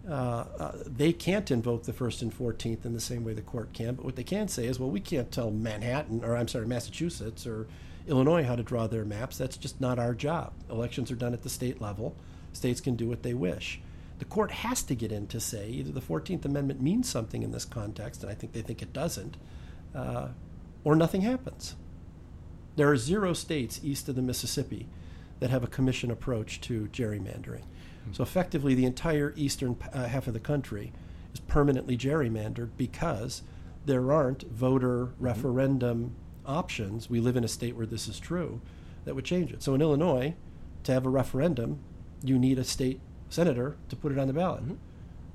Uh, 0.09 0.45
uh, 0.59 0.73
they 0.85 1.13
can't 1.13 1.51
invoke 1.51 1.85
the 1.85 1.93
First 1.93 2.21
and 2.21 2.33
Fourteenth 2.33 2.85
in 2.85 2.93
the 2.93 3.01
same 3.01 3.25
way 3.25 3.33
the 3.33 3.41
court 3.41 3.73
can, 3.73 3.95
but 3.95 4.05
what 4.05 4.17
they 4.17 4.25
can 4.25 4.49
say 4.49 4.67
is, 4.67 4.79
well, 4.79 4.91
we 4.91 5.01
can't 5.01 5.33
tell 5.33 5.51
Manhattan, 5.51 6.23
or 6.23 6.37
I'm 6.37 6.49
sorry, 6.49 6.67
Massachusetts 6.67 7.47
or 7.47 7.67
Illinois 8.07 8.45
how 8.45 8.55
to 8.55 8.63
draw 8.63 8.87
their 8.87 9.05
maps. 9.05 9.39
That's 9.39 9.57
just 9.57 9.81
not 9.81 9.99
our 9.99 10.15
job. 10.15 10.53
Elections 10.71 11.11
are 11.11 11.17
done 11.17 11.33
at 11.33 11.43
the 11.43 11.49
state 11.49 11.81
level. 11.81 12.17
States 12.53 12.81
can 12.81 12.97
do 12.97 13.09
what 13.09 13.23
they 13.23 13.33
wish. 13.33 13.81
The 14.19 14.27
court 14.27 14.51
has 14.51 14.83
to 14.85 14.95
get 14.95 15.11
in 15.11 15.27
to 15.29 15.41
say 15.41 15.69
either 15.69 15.91
the 15.91 16.01
14th 16.01 16.45
Amendment 16.45 16.83
means 16.83 17.09
something 17.09 17.43
in 17.43 17.53
this 17.53 17.65
context, 17.65 18.23
and 18.23 18.31
I 18.31 18.35
think 18.35 18.53
they 18.53 18.63
think 18.63 18.83
it 18.83 18.93
doesn't, 18.93 19.37
uh, 19.95 20.29
or 20.85 20.95
nothing 20.95 21.23
happens. 21.23 21.77
There 22.77 22.91
are 22.91 22.97
zero 22.97 23.33
states 23.33 23.81
east 23.83 24.09
of 24.09 24.17
the 24.17 24.23
Mississippi 24.23 24.87
that 25.41 25.51
have 25.51 25.65
a 25.65 25.69
commission 25.69 26.11
approach 26.11 26.61
to 26.63 26.89
gerrymandering. 26.93 27.63
So 28.13 28.23
effectively, 28.23 28.75
the 28.75 28.85
entire 28.85 29.33
eastern 29.37 29.77
uh, 29.93 30.07
half 30.07 30.27
of 30.27 30.35
the 30.35 30.41
country 30.41 30.93
is 31.33 31.41
permanently 31.41 31.97
gerrymandered 31.97 32.71
because 32.77 33.43
there 33.85 34.13
aren't 34.13 34.45
voter 34.45 35.11
referendum 35.19 36.15
options, 36.47 37.11
we 37.11 37.21
live 37.21 37.37
in 37.37 37.45
a 37.45 37.49
state 37.49 37.77
where 37.77 37.87
this 37.87 38.09
is 38.09 38.19
true, 38.19 38.61
that 39.05 39.15
would 39.15 39.25
change 39.25 39.53
it. 39.53 39.63
So 39.63 39.75
in 39.75 39.83
Illinois, 39.83 40.35
to 40.85 40.93
have 40.93 41.07
a 41.07 41.11
referendum, 41.11 41.81
you 42.23 42.39
need 42.39 42.59
a 42.59 42.65
state 42.65 43.01
senator 43.29 43.77
to 43.89 43.97
put 43.97 44.13
it 44.13 44.19
on 44.19 44.27
the 44.27 44.33
ballot. 44.33 44.65
Mm-hmm. 44.65 44.75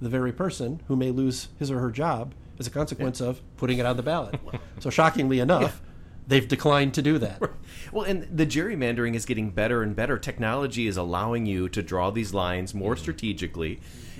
The 0.01 0.09
very 0.09 0.31
person 0.31 0.81
who 0.87 0.95
may 0.95 1.11
lose 1.11 1.49
his 1.57 1.69
or 1.69 1.79
her 1.79 1.91
job 1.91 2.33
as 2.57 2.67
a 2.67 2.69
consequence 2.69 3.19
of 3.21 3.41
putting 3.57 3.79
it 3.79 3.85
on 3.85 3.97
the 3.97 4.03
ballot. 4.03 4.39
so 4.79 4.89
shockingly 4.89 5.39
enough, 5.39 5.81
they've 6.29 6.47
declined 6.47 6.93
to 6.93 7.01
do 7.01 7.17
that. 7.19 7.41
Well, 7.91 8.05
and 8.05 8.27
the 8.37 8.45
gerrymandering 8.45 9.15
is 9.15 9.25
getting 9.25 9.49
better 9.49 9.81
and 9.81 9.95
better. 9.95 10.19
Technology 10.19 10.85
is 10.85 10.95
allowing 10.95 11.47
you 11.47 11.67
to 11.69 11.81
draw 11.81 12.11
these 12.11 12.35
lines 12.35 12.75
more 12.75 12.93
mm-hmm. 12.93 13.01
strategically. 13.01 13.79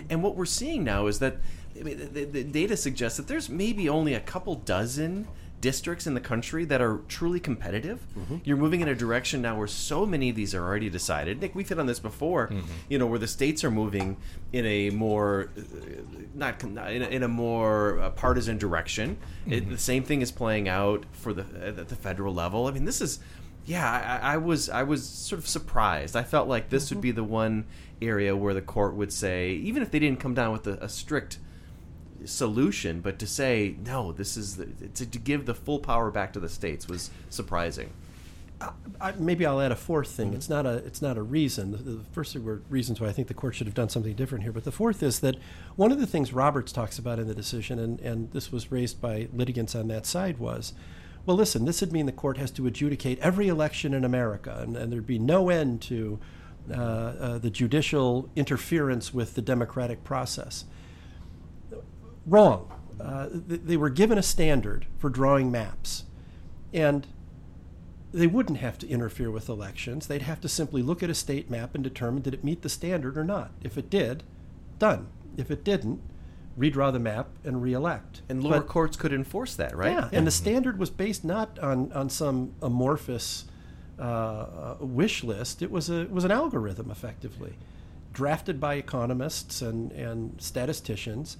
And 0.09 0.23
what 0.23 0.35
we're 0.35 0.45
seeing 0.45 0.83
now 0.83 1.05
is 1.05 1.19
that 1.19 1.37
I 1.79 1.83
mean, 1.83 2.09
the, 2.11 2.25
the 2.25 2.43
data 2.43 2.75
suggests 2.75 3.17
that 3.17 3.27
there's 3.27 3.47
maybe 3.47 3.87
only 3.87 4.15
a 4.15 4.19
couple 4.19 4.55
dozen 4.55 5.27
districts 5.61 6.07
in 6.07 6.13
the 6.13 6.21
country 6.21 6.63
that 6.65 6.81
are 6.81 7.01
truly 7.07 7.39
competitive. 7.39 7.99
You're 8.45 8.57
moving 8.57 8.81
in 8.81 8.87
a 8.87 8.95
direction 8.95 9.41
now 9.41 9.57
where 9.57 9.67
so 9.67 10.05
many 10.05 10.29
of 10.29 10.35
these 10.35 10.55
are 10.55 10.63
already 10.63 10.89
decided. 10.89 11.41
Nick, 11.41 11.55
we've 11.55 11.67
hit 11.67 11.79
on 11.79 11.85
this 11.85 11.99
before. 11.99 12.49
You 12.89 12.97
know, 12.97 13.05
where 13.07 13.19
the 13.19 13.27
states 13.27 13.63
are 13.63 13.71
moving 13.71 14.17
in 14.53 14.65
a 14.65 14.89
more 14.89 15.49
uh, 15.57 15.61
not 16.33 16.63
in 16.63 16.77
a, 16.77 17.07
in 17.09 17.23
a 17.23 17.27
more 17.27 17.99
uh, 17.99 18.09
partisan 18.11 18.57
direction. 18.57 19.17
It, 19.47 19.69
the 19.69 19.77
same 19.77 20.03
thing 20.03 20.21
is 20.21 20.31
playing 20.31 20.69
out 20.69 21.05
for 21.11 21.33
the 21.33 21.45
at 21.63 21.87
the 21.89 21.95
federal 21.95 22.33
level. 22.33 22.67
I 22.67 22.71
mean, 22.71 22.85
this 22.85 23.01
is 23.01 23.19
yeah. 23.65 24.19
I, 24.23 24.33
I 24.33 24.37
was 24.37 24.69
I 24.69 24.83
was 24.83 25.07
sort 25.07 25.39
of 25.39 25.47
surprised. 25.47 26.15
I 26.15 26.23
felt 26.23 26.47
like 26.47 26.69
this 26.69 26.89
would 26.89 27.01
be 27.01 27.11
the 27.11 27.23
one 27.23 27.65
area 28.01 28.35
where 28.35 28.53
the 28.53 28.61
court 28.61 28.95
would 28.95 29.11
say, 29.11 29.51
even 29.51 29.81
if 29.83 29.91
they 29.91 29.99
didn't 29.99 30.19
come 30.19 30.33
down 30.33 30.51
with 30.51 30.65
a, 30.67 30.73
a 30.83 30.89
strict 30.89 31.39
solution, 32.25 33.01
but 33.01 33.19
to 33.19 33.27
say 33.27 33.75
no, 33.85 34.11
this 34.11 34.37
is 34.37 34.57
the, 34.57 34.65
to, 34.95 35.05
to 35.05 35.19
give 35.19 35.45
the 35.45 35.53
full 35.53 35.79
power 35.79 36.11
back 36.11 36.33
to 36.33 36.39
the 36.39 36.49
states 36.49 36.87
was 36.87 37.09
surprising. 37.29 37.91
I, 38.99 39.13
maybe 39.13 39.45
I'll 39.45 39.61
add 39.61 39.71
a 39.71 39.75
fourth 39.75 40.09
thing. 40.09 40.33
It's 40.33 40.49
not 40.49 40.65
a 40.65 40.77
it's 40.77 41.01
not 41.01 41.17
a 41.17 41.21
reason. 41.21 41.71
The, 41.71 41.77
the 41.77 42.03
first 42.11 42.35
were 42.35 42.61
reasons 42.69 42.99
why 42.99 43.07
I 43.07 43.13
think 43.13 43.29
the 43.29 43.33
court 43.33 43.55
should 43.55 43.67
have 43.67 43.73
done 43.73 43.89
something 43.89 44.13
different 44.13 44.43
here. 44.43 44.51
But 44.51 44.65
the 44.65 44.71
fourth 44.71 45.01
is 45.01 45.21
that 45.21 45.35
one 45.77 45.93
of 45.93 45.99
the 45.99 46.07
things 46.07 46.33
Roberts 46.33 46.73
talks 46.73 46.99
about 46.99 47.19
in 47.19 47.27
the 47.27 47.35
decision, 47.35 47.79
and, 47.79 47.99
and 48.01 48.31
this 48.31 48.51
was 48.51 48.71
raised 48.71 48.99
by 48.99 49.29
litigants 49.33 49.75
on 49.75 49.87
that 49.87 50.05
side, 50.05 50.39
was, 50.39 50.73
well, 51.25 51.37
listen, 51.37 51.63
this 51.63 51.79
would 51.79 51.93
mean 51.93 52.05
the 52.05 52.11
court 52.11 52.37
has 52.37 52.51
to 52.51 52.67
adjudicate 52.67 53.17
every 53.19 53.47
election 53.47 53.93
in 53.93 54.03
America, 54.03 54.59
and, 54.61 54.75
and 54.75 54.91
there'd 54.91 55.07
be 55.07 55.19
no 55.19 55.49
end 55.49 55.81
to 55.83 56.19
uh, 56.69 56.73
uh, 56.73 57.37
the 57.37 57.49
judicial 57.49 58.29
interference 58.35 59.13
with 59.13 59.35
the 59.35 59.41
democratic 59.41 60.03
process. 60.03 60.65
Wrong. 62.29 62.71
Uh, 62.99 63.27
th- 63.29 63.61
they 63.63 63.77
were 63.77 63.89
given 63.89 64.17
a 64.17 64.23
standard 64.23 64.85
for 64.97 65.09
drawing 65.09 65.51
maps, 65.51 66.03
and 66.73 67.07
they 68.11 68.27
wouldn't 68.27 68.59
have 68.59 68.77
to 68.79 68.87
interfere 68.87 69.31
with 69.31 69.49
elections. 69.49 70.07
They'd 70.07 70.23
have 70.23 70.41
to 70.41 70.49
simply 70.49 70.81
look 70.81 71.01
at 71.03 71.09
a 71.09 71.13
state 71.15 71.49
map 71.49 71.75
and 71.75 71.83
determine 71.83 72.21
did 72.21 72.33
it 72.33 72.43
meet 72.43 72.61
the 72.61 72.69
standard 72.69 73.17
or 73.17 73.23
not. 73.23 73.51
If 73.63 73.77
it 73.77 73.89
did, 73.89 74.23
done. 74.79 75.07
If 75.37 75.49
it 75.51 75.63
didn't, 75.63 76.01
redraw 76.57 76.91
the 76.91 76.99
map 76.99 77.29
and 77.45 77.61
reelect. 77.61 78.21
And 78.27 78.43
lower 78.43 78.59
But- 78.59 78.67
courts 78.67 78.97
could 78.97 79.13
enforce 79.13 79.55
that, 79.55 79.75
right? 79.77 79.93
Yeah, 79.93 80.09
and 80.11 80.27
the 80.27 80.31
standard 80.31 80.77
was 80.77 80.89
based 80.89 81.23
not 81.23 81.57
on, 81.59 81.91
on 81.93 82.09
some 82.09 82.53
amorphous 82.61 83.45
uh, 83.97 84.01
uh, 84.01 84.77
wish 84.81 85.23
list. 85.23 85.61
It 85.61 85.71
was 85.71 85.89
a 85.89 86.01
it 86.01 86.11
was 86.11 86.23
an 86.23 86.31
algorithm, 86.31 86.89
effectively, 86.89 87.53
drafted 88.13 88.59
by 88.59 88.75
economists 88.75 89.61
and, 89.61 89.91
and 89.91 90.41
statisticians, 90.41 91.37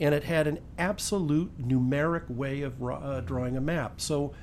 and 0.00 0.14
it 0.14 0.24
had 0.24 0.46
an 0.46 0.58
absolute 0.78 1.56
numeric 1.60 2.28
way 2.30 2.62
of 2.62 2.82
uh, 2.82 3.20
drawing 3.20 3.56
a 3.56 3.60
map. 3.60 4.00
So. 4.00 4.34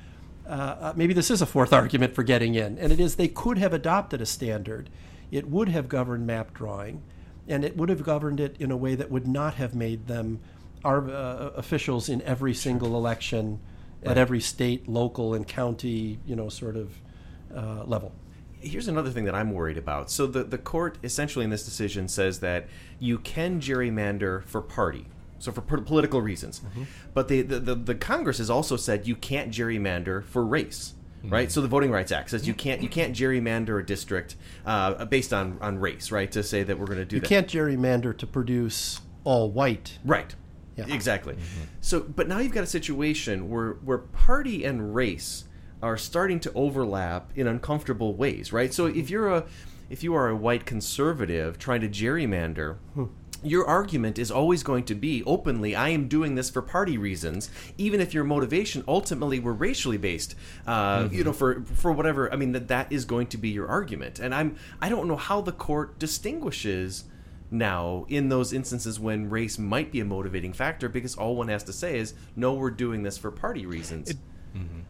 Uh, 0.45 0.49
uh, 0.49 0.93
maybe 0.97 1.13
this 1.13 1.31
is 1.31 1.41
a 1.41 1.45
fourth 1.45 1.71
argument 1.71 2.13
for 2.13 2.21
getting 2.21 2.53
in, 2.53 2.77
and 2.77 2.91
it 2.91 2.99
is 2.99 3.15
they 3.15 3.29
could 3.29 3.57
have 3.57 3.71
adopted 3.71 4.19
a 4.19 4.25
standard. 4.25 4.89
It 5.31 5.49
would 5.49 5.69
have 5.69 5.87
governed 5.87 6.27
map 6.27 6.53
drawing, 6.53 7.01
and 7.47 7.63
it 7.63 7.77
would 7.77 7.87
have 7.87 8.03
governed 8.03 8.41
it 8.41 8.57
in 8.59 8.69
a 8.69 8.75
way 8.75 8.95
that 8.95 9.09
would 9.09 9.25
not 9.25 9.53
have 9.53 9.73
made 9.73 10.07
them 10.07 10.41
our 10.83 11.09
uh, 11.09 11.51
officials 11.55 12.09
in 12.09 12.21
every 12.23 12.53
single 12.53 12.97
election 12.97 13.61
at 14.05 14.17
every 14.17 14.41
state, 14.41 14.87
local, 14.87 15.33
and 15.33 15.47
county, 15.47 16.19
you 16.25 16.35
know, 16.35 16.49
sort 16.49 16.75
of 16.75 16.93
uh, 17.55 17.83
level. 17.85 18.11
Here's 18.59 18.87
another 18.87 19.09
thing 19.09 19.25
that 19.25 19.35
I'm 19.35 19.51
worried 19.51 19.77
about. 19.77 20.09
So 20.09 20.25
the 20.25 20.43
the 20.43 20.57
court 20.57 20.97
essentially 21.03 21.43
in 21.43 21.51
this 21.51 21.65
decision 21.65 22.07
says 22.07 22.39
that 22.39 22.67
you 22.99 23.17
can 23.19 23.59
gerrymander 23.59 24.43
for 24.45 24.61
party, 24.61 25.07
so 25.43 25.51
for 25.51 25.61
po- 25.61 25.81
political 25.81 26.21
reasons, 26.21 26.61
mm-hmm. 26.61 26.83
but 27.13 27.27
the, 27.27 27.41
the 27.41 27.59
the 27.59 27.75
the 27.75 27.95
Congress 27.95 28.37
has 28.37 28.49
also 28.49 28.77
said 28.77 29.07
you 29.07 29.15
can't 29.15 29.51
gerrymander 29.51 30.23
for 30.23 30.45
race. 30.45 30.93
Mm-hmm. 31.19 31.33
Right, 31.33 31.51
so 31.51 31.61
the 31.61 31.69
Voting 31.69 31.89
Rights 31.89 32.11
Act 32.11 32.31
says 32.31 32.45
you 32.45 32.53
mm-hmm. 32.53 32.59
can't 32.59 32.81
you 32.83 32.89
can't 32.89 33.15
gerrymander 33.15 33.79
a 33.79 33.85
district 33.85 34.35
uh, 34.65 35.05
based 35.05 35.31
on, 35.31 35.57
on 35.61 35.79
race, 35.79 36.11
right? 36.11 36.29
To 36.33 36.43
say 36.43 36.63
that 36.63 36.77
we're 36.77 36.85
going 36.85 36.97
to 36.97 37.05
do 37.05 37.15
You 37.15 37.21
that. 37.21 37.29
can't 37.29 37.47
gerrymander 37.47 38.17
to 38.17 38.27
produce 38.27 38.99
all 39.23 39.49
white. 39.49 39.99
Right. 40.03 40.35
Yeah. 40.75 40.85
Exactly. 40.93 41.37
So, 41.81 42.01
but 42.01 42.27
now 42.27 42.39
you've 42.39 42.51
got 42.51 42.63
a 42.63 42.67
situation 42.67 43.49
where 43.49 43.73
where 43.85 43.99
party 43.99 44.65
and 44.65 44.93
race 44.93 45.45
are 45.81 45.97
starting 45.97 46.39
to 46.41 46.51
overlap 46.53 47.31
in 47.35 47.47
uncomfortable 47.47 48.15
ways, 48.15 48.51
right? 48.51 48.73
So 48.73 48.87
if 48.87 49.09
you're 49.09 49.29
a 49.29 49.45
if 49.89 50.03
you 50.03 50.15
are 50.15 50.29
a 50.29 50.35
white 50.35 50.65
conservative 50.65 51.57
trying 51.59 51.81
to 51.81 51.89
gerrymander, 51.89 52.77
hmm. 52.95 53.05
Your 53.43 53.65
argument 53.67 54.17
is 54.17 54.31
always 54.31 54.63
going 54.63 54.83
to 54.85 54.95
be 54.95 55.23
openly, 55.25 55.75
I 55.75 55.89
am 55.89 56.07
doing 56.07 56.35
this 56.35 56.49
for 56.49 56.61
party 56.61 56.97
reasons, 56.97 57.49
even 57.77 57.99
if 58.01 58.13
your 58.13 58.23
motivation 58.23 58.83
ultimately 58.87 59.39
were 59.39 59.53
racially 59.53 59.97
based. 59.97 60.35
Uh, 60.65 61.07
You 61.11 61.23
know, 61.23 61.33
for 61.33 61.61
for 61.61 61.91
whatever. 61.91 62.31
I 62.31 62.35
mean, 62.35 62.51
that 62.53 62.67
that 62.69 62.91
is 62.91 63.05
going 63.05 63.27
to 63.27 63.37
be 63.37 63.49
your 63.49 63.67
argument, 63.67 64.19
and 64.19 64.33
I'm 64.33 64.55
I 64.81 64.89
don't 64.89 65.07
know 65.07 65.15
how 65.17 65.41
the 65.41 65.51
court 65.51 65.99
distinguishes 65.99 67.05
now 67.51 68.05
in 68.09 68.29
those 68.29 68.51
instances 68.51 68.99
when 68.99 69.29
race 69.29 69.59
might 69.59 69.91
be 69.91 69.99
a 69.99 70.05
motivating 70.05 70.53
factor 70.53 70.89
because 70.89 71.15
all 71.15 71.35
one 71.35 71.49
has 71.49 71.63
to 71.63 71.71
say 71.73 71.99
is 71.99 72.15
no 72.35 72.53
we're 72.53 72.71
doing 72.71 73.03
this 73.03 73.15
for 73.17 73.29
party 73.29 73.65
reasons 73.65 74.09
It 74.09 74.17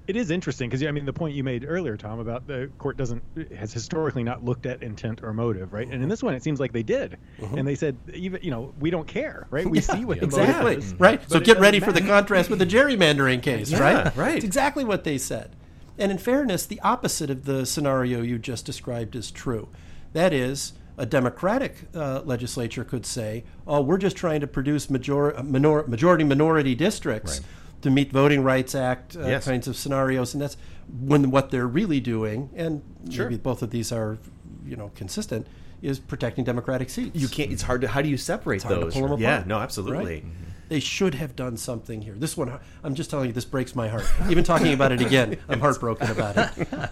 is 0.08 0.32
interesting 0.32 0.70
because 0.70 0.84
I 0.84 0.92
mean 0.92 1.06
the 1.06 1.13
point 1.13 1.36
you 1.36 1.44
made 1.44 1.66
earlier, 1.68 1.96
Tom, 1.98 2.20
about 2.20 2.46
the 2.48 2.70
court 2.78 2.98
doesn't 2.98 3.24
has 3.56 3.72
historically 3.72 4.24
not 4.24 4.44
looked 4.44 4.66
at 4.66 4.84
intent 4.84 5.24
or 5.24 5.34
motive, 5.34 5.72
right? 5.74 5.88
And 5.88 6.04
in 6.04 6.10
this 6.10 6.22
one, 6.22 6.34
it 6.34 6.44
seems 6.44 6.60
like 6.60 6.74
they 6.74 6.84
did, 6.84 7.18
and 7.39 7.68
they 7.68 7.76
said 7.76 7.98
even 8.13 8.42
you 8.44 8.52
know 8.52 8.74
we 8.80 8.89
don't 8.89 9.08
care, 9.08 9.48
right? 9.50 9.66
We 9.66 9.80
see 9.82 10.06
what 10.06 10.20
the 10.20 10.26
exactly 10.26 10.76
is, 10.76 10.94
right. 10.96 11.22
So 11.30 11.39
get 11.39 11.60
ready 11.60 11.80
doesn't 11.80 11.94
for 11.94 12.00
the 12.00 12.06
contrast 12.06 12.50
with 12.50 12.60
the 12.60 12.66
gerrymandering 12.66 13.42
case, 13.42 13.72
Yeah, 13.72 13.80
right? 13.80 14.16
right. 14.16 14.36
It's 14.36 14.46
exactly 14.46 14.84
what 14.84 15.04
they 15.04 15.18
said. 15.18 15.56
And 15.98 16.12
in 16.12 16.18
fairness, 16.18 16.66
the 16.66 16.80
opposite 16.82 17.30
of 17.30 17.46
the 17.46 17.66
scenario 17.66 18.22
you 18.22 18.39
just 18.39 18.66
described 18.66 19.16
is 19.16 19.30
true. 19.32 19.70
That 20.13 20.34
is, 20.34 20.74
a 20.98 21.06
Democratic 21.06 21.88
uh, 21.96 22.22
legislature 22.26 22.84
could 22.84 23.06
say, 23.06 23.44
"Oh, 23.66 23.82
we're 23.82 23.98
just 23.98 24.16
trying 24.16 24.42
to 24.42 24.48
produce 24.48 24.89
major- 24.89 25.36
uh, 25.38 25.44
minor- 25.44 25.88
majority 25.88 26.24
minority 26.24 26.76
districts." 26.76 27.42
To 27.84 27.89
meet 27.91 28.12
Voting 28.12 28.43
Rights 28.43 28.76
Act 28.76 29.15
uh, 29.15 29.28
Yes. 29.28 29.46
kinds 29.46 29.67
of 29.67 29.76
scenarios, 29.76 30.34
and 30.34 30.41
that's 30.41 30.58
when 31.02 31.32
what 31.32 31.52
they're 31.52 31.67
really 31.67 32.00
doing, 32.00 32.50
and 32.56 32.82
Sure. 33.10 33.26
maybe 33.30 33.38
both 33.41 33.62
of 33.62 33.69
these 33.72 33.91
are, 33.91 34.17
you 34.65 34.76
know, 34.76 34.91
consistent, 34.96 35.48
is 35.82 36.00
protecting 36.00 36.43
Democratic 36.46 36.89
seats. 36.89 37.19
you 37.19 37.28
can't 37.28 37.52
it's 37.52 37.62
hard 37.63 37.82
to 37.82 37.88
how 37.89 38.02
do 38.02 38.08
you 38.08 38.15
separate 38.17 38.56
It's 38.56 38.63
hard 38.63 38.80
to 38.91 38.98
those 38.98 39.19
yeah 39.19 39.43
no 39.46 39.60
absolutely 39.60 40.06
right? 40.06 40.26
They 40.69 40.80
should 40.80 41.15
have 41.15 41.36
done 41.36 41.58
something 41.58 42.02
here. 42.02 42.15
This 42.17 42.38
one, 42.38 42.58
I'm 42.84 42.96
just 42.96 43.10
telling 43.10 43.28
you, 43.28 43.34
this 43.34 43.46
breaks 43.46 43.76
my 43.76 43.89
heart. 43.89 44.06
Even 44.30 44.43
talking 44.46 44.74
about 44.74 44.91
it 44.93 45.02
again, 45.02 45.38
I'm 45.50 45.60
heartbroken 45.65 46.10
about 46.10 46.38
it. 46.38 46.67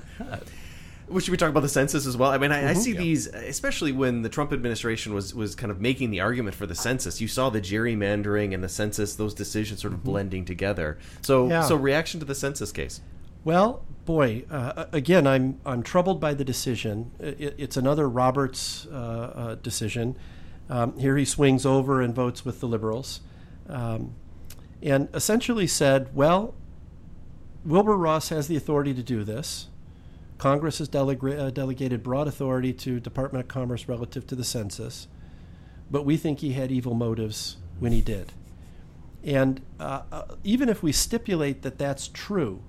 Should 1.19 1.30
we 1.32 1.38
talk 1.38 1.50
about 1.50 1.62
the 1.62 1.69
census 1.69 2.06
as 2.06 2.15
well? 2.15 2.32
I 2.32 2.38
mean, 2.38 2.52
I, 2.52 2.69
I 2.69 2.74
Mhm. 2.74 2.78
see 2.78 2.93
these, 2.93 3.28
especially 3.28 3.91
when 3.91 4.21
the 4.21 4.30
Trump 4.30 4.54
administration 4.54 5.13
was 5.13 5.34
was 5.36 5.56
kind 5.56 5.71
of 5.71 5.82
making 5.82 6.12
the 6.12 6.19
argument 6.21 6.56
for 6.56 6.65
the 6.65 6.76
census. 6.76 7.19
You 7.21 7.28
saw 7.28 7.50
the 7.50 7.62
gerrymandering 7.62 8.54
and 8.54 8.63
the 8.63 8.69
census; 8.69 9.15
those 9.15 9.34
decisions 9.34 9.82
sort 9.82 9.93
of 9.93 10.04
blending 10.04 10.45
together. 10.45 10.97
So, 11.21 11.47
Yeah. 11.50 11.62
so 11.63 11.76
reaction 11.76 12.19
to 12.19 12.26
the 12.26 12.36
census 12.36 12.71
case. 12.71 13.02
Well, 13.43 13.84
boy, 14.06 14.43
uh, 14.52 14.86
again, 14.91 15.26
I'm 15.28 15.60
I'm 15.65 15.82
troubled 15.84 16.19
by 16.19 16.34
the 16.34 16.43
decision. 16.45 17.12
It, 17.19 17.56
it's 17.58 17.76
another 17.78 18.08
Roberts 18.08 18.86
uh, 18.91 18.95
uh, 18.95 19.56
decision. 19.56 20.15
Um, 20.69 20.97
here 21.00 21.17
he 21.17 21.26
swings 21.26 21.65
over 21.65 22.02
and 22.02 22.13
votes 22.15 22.45
with 22.45 22.60
the 22.62 22.67
liberals, 22.67 23.21
um, 23.67 24.13
and 24.82 25.10
essentially 25.13 25.67
said, 25.67 26.10
"Well, 26.13 26.54
Wilbur 27.65 27.97
Ross 27.97 28.30
has 28.30 28.47
the 28.47 28.56
authority 28.56 28.93
to 28.93 29.04
do 29.04 29.24
this. 29.24 29.67
Congress 30.41 30.80
has 30.80 30.89
delega- 30.89 31.39
uh, 31.39 31.51
delegated 31.51 32.01
broad 32.01 32.27
authority 32.27 32.73
to 32.73 32.99
Department 32.99 33.43
of 33.43 33.47
Commerce 33.47 33.88
relative 33.88 34.25
to 34.25 34.34
the 34.34 34.43
census, 34.43 35.08
but 35.91 36.04
we 36.04 36.17
think 36.17 36.39
he 36.39 36.54
had 36.54 36.71
evil 36.71 36.95
motives 36.95 37.58
when 37.80 37.91
he 37.91 38.01
did." 38.01 38.34
And 39.23 39.62
uh, 39.80 40.01
uh, 40.12 40.23
even 40.43 40.67
if 40.67 40.82
we 40.82 40.91
stipulate 40.93 41.62
that 41.62 41.77
that's 41.77 42.08
true, 42.08 42.63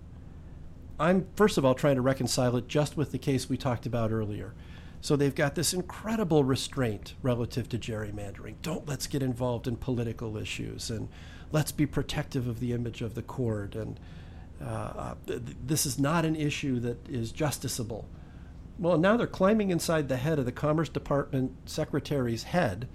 I'm 1.01 1.27
first 1.35 1.57
of 1.57 1.65
all 1.65 1.75
trying 1.75 1.95
to 1.95 2.03
reconcile 2.03 2.59
it 2.59 2.69
just 2.69 2.99
with 2.99 3.11
the 3.11 3.17
case 3.17 3.49
we 3.49 3.57
talked 3.57 3.87
about 3.87 4.13
earlier. 4.13 4.53
So 5.01 5.17
they've 5.17 5.35
got 5.35 5.55
this 5.55 5.73
incredible 5.73 6.45
restraint 6.45 7.15
relative 7.23 7.71
to 7.71 7.79
gerrymandering. 7.79 8.57
Don't 8.61 8.87
let's 8.87 9.07
get 9.07 9.23
involved 9.23 9.67
in 9.67 9.77
political 9.77 10.37
issues 10.37 10.91
and 10.91 11.09
let's 11.51 11.73
be 11.73 11.87
protective 11.87 12.47
of 12.47 12.61
the 12.61 12.75
image 12.75 13.01
of 13.01 13.15
the 13.15 13.23
court. 13.23 13.75
And 13.75 13.99
uh, 14.65 15.15
th- 15.27 15.45
th- 15.45 15.57
this 15.67 15.87
is 15.87 15.99
not 15.99 16.25
an 16.25 16.37
issue 16.37 16.79
that 16.81 17.09
is 17.09 17.33
justiciable. 17.33 18.05
Well, 18.79 18.97
now 18.99 19.17
they're 19.17 19.27
climbing 19.27 19.71
inside 19.71 20.09
the 20.09 20.17
head 20.17 20.39
of 20.39 20.45
the 20.45 20.53
Commerce 20.53 20.89
Department 20.89 21.53
secretary's 21.67 22.45
head 22.45 22.89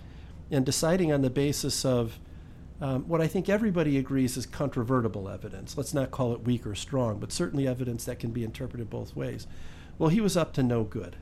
and 0.50 0.66
deciding 0.66 1.12
on 1.12 1.22
the 1.22 1.30
basis 1.30 1.84
of 1.86 2.20
um, 2.80 3.08
what 3.08 3.22
I 3.22 3.28
think 3.28 3.50
everybody 3.50 3.98
agrees 3.98 4.38
is 4.38 4.46
controvertible 4.46 5.28
evidence. 5.30 5.78
Let's 5.78 5.94
not 5.94 6.12
call 6.12 6.34
it 6.34 6.42
weak 6.44 6.66
or 6.66 6.76
strong, 6.76 7.20
but 7.20 7.32
certainly 7.32 7.68
evidence 7.68 8.06
that 8.06 8.20
can 8.20 8.32
be 8.32 8.44
interpreted 8.44 8.90
both 8.90 9.16
ways. 9.16 9.48
Well, 9.98 10.10
he 10.10 10.22
was 10.22 10.38
up 10.38 10.54
to 10.54 10.64
no 10.64 10.84
good, 10.84 11.16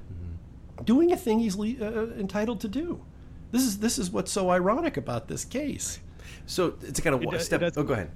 doing 0.84 1.12
a 1.12 1.18
thing 1.18 1.40
he's 1.40 1.56
le- 1.56 1.76
uh, 1.82 2.08
entitled 2.20 2.60
to 2.62 2.68
do. 2.68 3.04
This 3.52 3.62
is 3.62 3.80
this 3.80 3.98
is 3.98 4.12
what's 4.12 4.32
so 4.32 4.50
ironic 4.50 4.98
about 4.98 5.28
this 5.30 5.46
case. 5.46 6.00
So 6.46 6.76
it's 6.82 7.00
kind 7.00 7.16
of 7.16 7.22
It 7.22 7.28
a 7.30 7.32
does- 7.32 7.42
it 7.42 7.46
step. 7.46 7.62
does- 7.62 7.78
Oh, 7.78 7.84
go 7.84 7.94
ahead. 7.94 8.12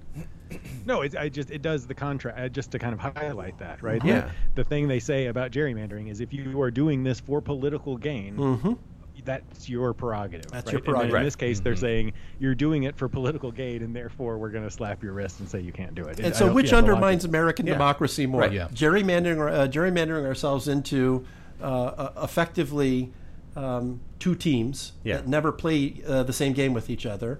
No, 0.85 1.01
it, 1.01 1.15
I 1.15 1.29
just 1.29 1.51
it 1.51 1.61
does 1.61 1.85
the 1.85 1.93
contract 1.93 2.39
uh, 2.39 2.49
just 2.49 2.71
to 2.71 2.79
kind 2.79 2.93
of 2.93 2.99
highlight 2.99 3.57
that, 3.59 3.81
right? 3.83 4.03
Yeah. 4.03 4.29
The, 4.55 4.63
the 4.63 4.63
thing 4.63 4.87
they 4.87 4.99
say 4.99 5.27
about 5.27 5.51
gerrymandering 5.51 6.09
is 6.09 6.19
if 6.21 6.33
you 6.33 6.59
are 6.61 6.71
doing 6.71 7.03
this 7.03 7.19
for 7.19 7.41
political 7.41 7.97
gain, 7.97 8.35
Mhm. 8.37 8.77
that's 9.25 9.69
your 9.69 9.93
prerogative. 9.93 10.49
That's 10.49 10.65
right? 10.67 10.73
your 10.73 10.81
prerogative. 10.81 11.15
in 11.15 11.23
this 11.23 11.35
case, 11.35 11.59
they're 11.59 11.75
saying 11.75 12.13
you're 12.39 12.55
doing 12.55 12.83
it 12.83 12.95
for 12.95 13.07
political 13.09 13.51
gain, 13.51 13.83
and 13.83 13.95
therefore 13.95 14.37
we're 14.37 14.49
going 14.49 14.63
to 14.63 14.71
slap 14.71 15.03
your 15.03 15.13
wrist 15.13 15.39
and 15.41 15.47
say 15.49 15.59
you 15.59 15.71
can't 15.73 15.93
do 15.93 16.05
it. 16.05 16.19
And 16.19 16.33
so, 16.35 16.51
which 16.51 16.67
yeah, 16.67 16.69
the 16.71 16.75
logic- 16.77 16.89
undermines 16.93 17.25
American 17.25 17.67
Yeah. 17.67 17.73
democracy 17.73 18.25
more? 18.25 18.41
Right. 18.41 18.53
Yeah. 18.53 18.69
Gerrymandering, 18.69 19.51
uh, 19.51 19.67
gerrymandering 19.67 20.25
ourselves 20.25 20.67
into 20.67 21.25
uh, 21.61 21.65
uh, 21.65 22.11
effectively 22.23 23.11
um, 23.55 23.99
two 24.19 24.33
teams 24.35 24.93
Yeah. 25.03 25.17
that 25.17 25.27
never 25.27 25.51
play 25.51 26.01
uh, 26.07 26.23
the 26.23 26.31
same 26.33 26.53
game 26.53 26.73
with 26.73 26.89
each 26.89 27.05
other, 27.05 27.39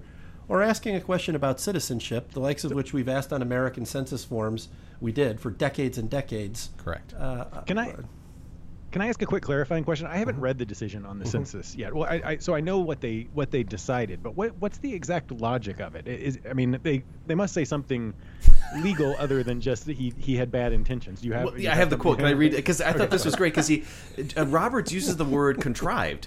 or 0.50 0.62
asking 0.62 0.96
a 0.96 1.00
question 1.00 1.36
about 1.36 1.60
citizenship, 1.60 2.32
the 2.32 2.40
likes 2.40 2.64
of 2.64 2.72
which 2.72 2.92
we've 2.92 3.08
asked 3.08 3.32
on 3.32 3.40
American 3.40 3.86
census 3.86 4.24
forms. 4.24 4.68
We 5.00 5.12
did 5.12 5.40
for 5.40 5.50
decades 5.50 5.96
and 5.96 6.10
decades. 6.10 6.70
Correct. 6.76 7.14
Uh, 7.14 7.44
Can 7.66 7.78
I 7.78 7.94
can 8.90 9.02
I 9.02 9.06
ask 9.06 9.22
a 9.22 9.26
quick 9.26 9.44
clarifying 9.44 9.84
question? 9.84 10.08
I 10.08 10.16
haven't 10.16 10.40
read 10.40 10.58
the 10.58 10.66
decision 10.66 11.06
on 11.06 11.20
the 11.20 11.24
census 11.24 11.76
yet. 11.76 11.94
Well, 11.94 12.08
I, 12.10 12.22
I 12.24 12.36
so 12.38 12.56
I 12.56 12.60
know 12.60 12.80
what 12.80 13.00
they 13.00 13.28
what 13.32 13.52
they 13.52 13.62
decided, 13.62 14.22
but 14.22 14.34
what 14.36 14.56
what's 14.58 14.78
the 14.78 14.92
exact 14.92 15.30
logic 15.30 15.78
of 15.78 15.94
it? 15.94 16.08
Is 16.08 16.40
I 16.48 16.54
mean 16.54 16.78
they 16.82 17.04
they 17.26 17.36
must 17.36 17.54
say 17.54 17.64
something 17.64 18.12
legal 18.82 19.14
other 19.18 19.44
than 19.44 19.60
just 19.60 19.86
that 19.86 19.96
he 19.96 20.12
he 20.18 20.36
had 20.36 20.50
bad 20.50 20.72
intentions. 20.72 21.20
Do 21.20 21.28
you 21.28 21.34
have? 21.34 21.44
Well, 21.44 21.56
you 21.56 21.64
yeah, 21.64 21.72
I 21.72 21.76
have 21.76 21.90
the 21.90 21.96
quote. 21.96 22.18
Can 22.18 22.26
I 22.26 22.30
read 22.30 22.52
it? 22.52 22.56
Because 22.56 22.80
I 22.80 22.92
thought 22.92 23.10
this 23.10 23.24
was 23.24 23.36
great. 23.36 23.52
Because 23.52 23.68
he, 23.68 23.84
uh, 24.36 24.46
Roberts 24.46 24.90
uses 24.90 25.16
the 25.16 25.24
word 25.24 25.60
contrived, 25.60 26.26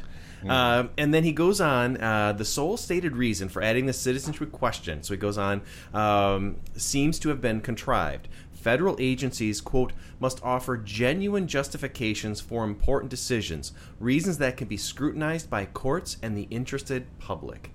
um, 0.49 0.89
and 0.97 1.13
then 1.13 1.23
he 1.23 1.32
goes 1.32 1.62
on. 1.62 1.97
Uh, 2.01 2.34
the 2.34 2.45
sole 2.45 2.77
stated 2.77 3.15
reason 3.15 3.49
for 3.49 3.62
adding 3.62 3.86
the 3.86 3.93
citizenship 3.93 4.51
question, 4.51 5.03
so 5.03 5.13
he 5.13 5.17
goes 5.17 5.38
on, 5.38 5.62
um, 5.93 6.58
seems 6.75 7.19
to 7.19 7.29
have 7.29 7.41
been 7.41 7.62
contrived. 7.62 8.27
Federal 8.51 8.95
agencies, 8.99 9.60
quote, 9.60 9.91
must 10.19 10.41
offer 10.43 10.77
genuine 10.77 11.47
justifications 11.47 12.39
for 12.39 12.63
important 12.63 13.10
decisions, 13.10 13.73
reasons 13.99 14.38
that 14.38 14.56
can 14.56 14.67
be 14.67 14.77
scrutinized 14.77 15.49
by 15.49 15.65
courts 15.65 16.17
and 16.21 16.38
the 16.38 16.47
interested 16.49 17.06
public. 17.19 17.71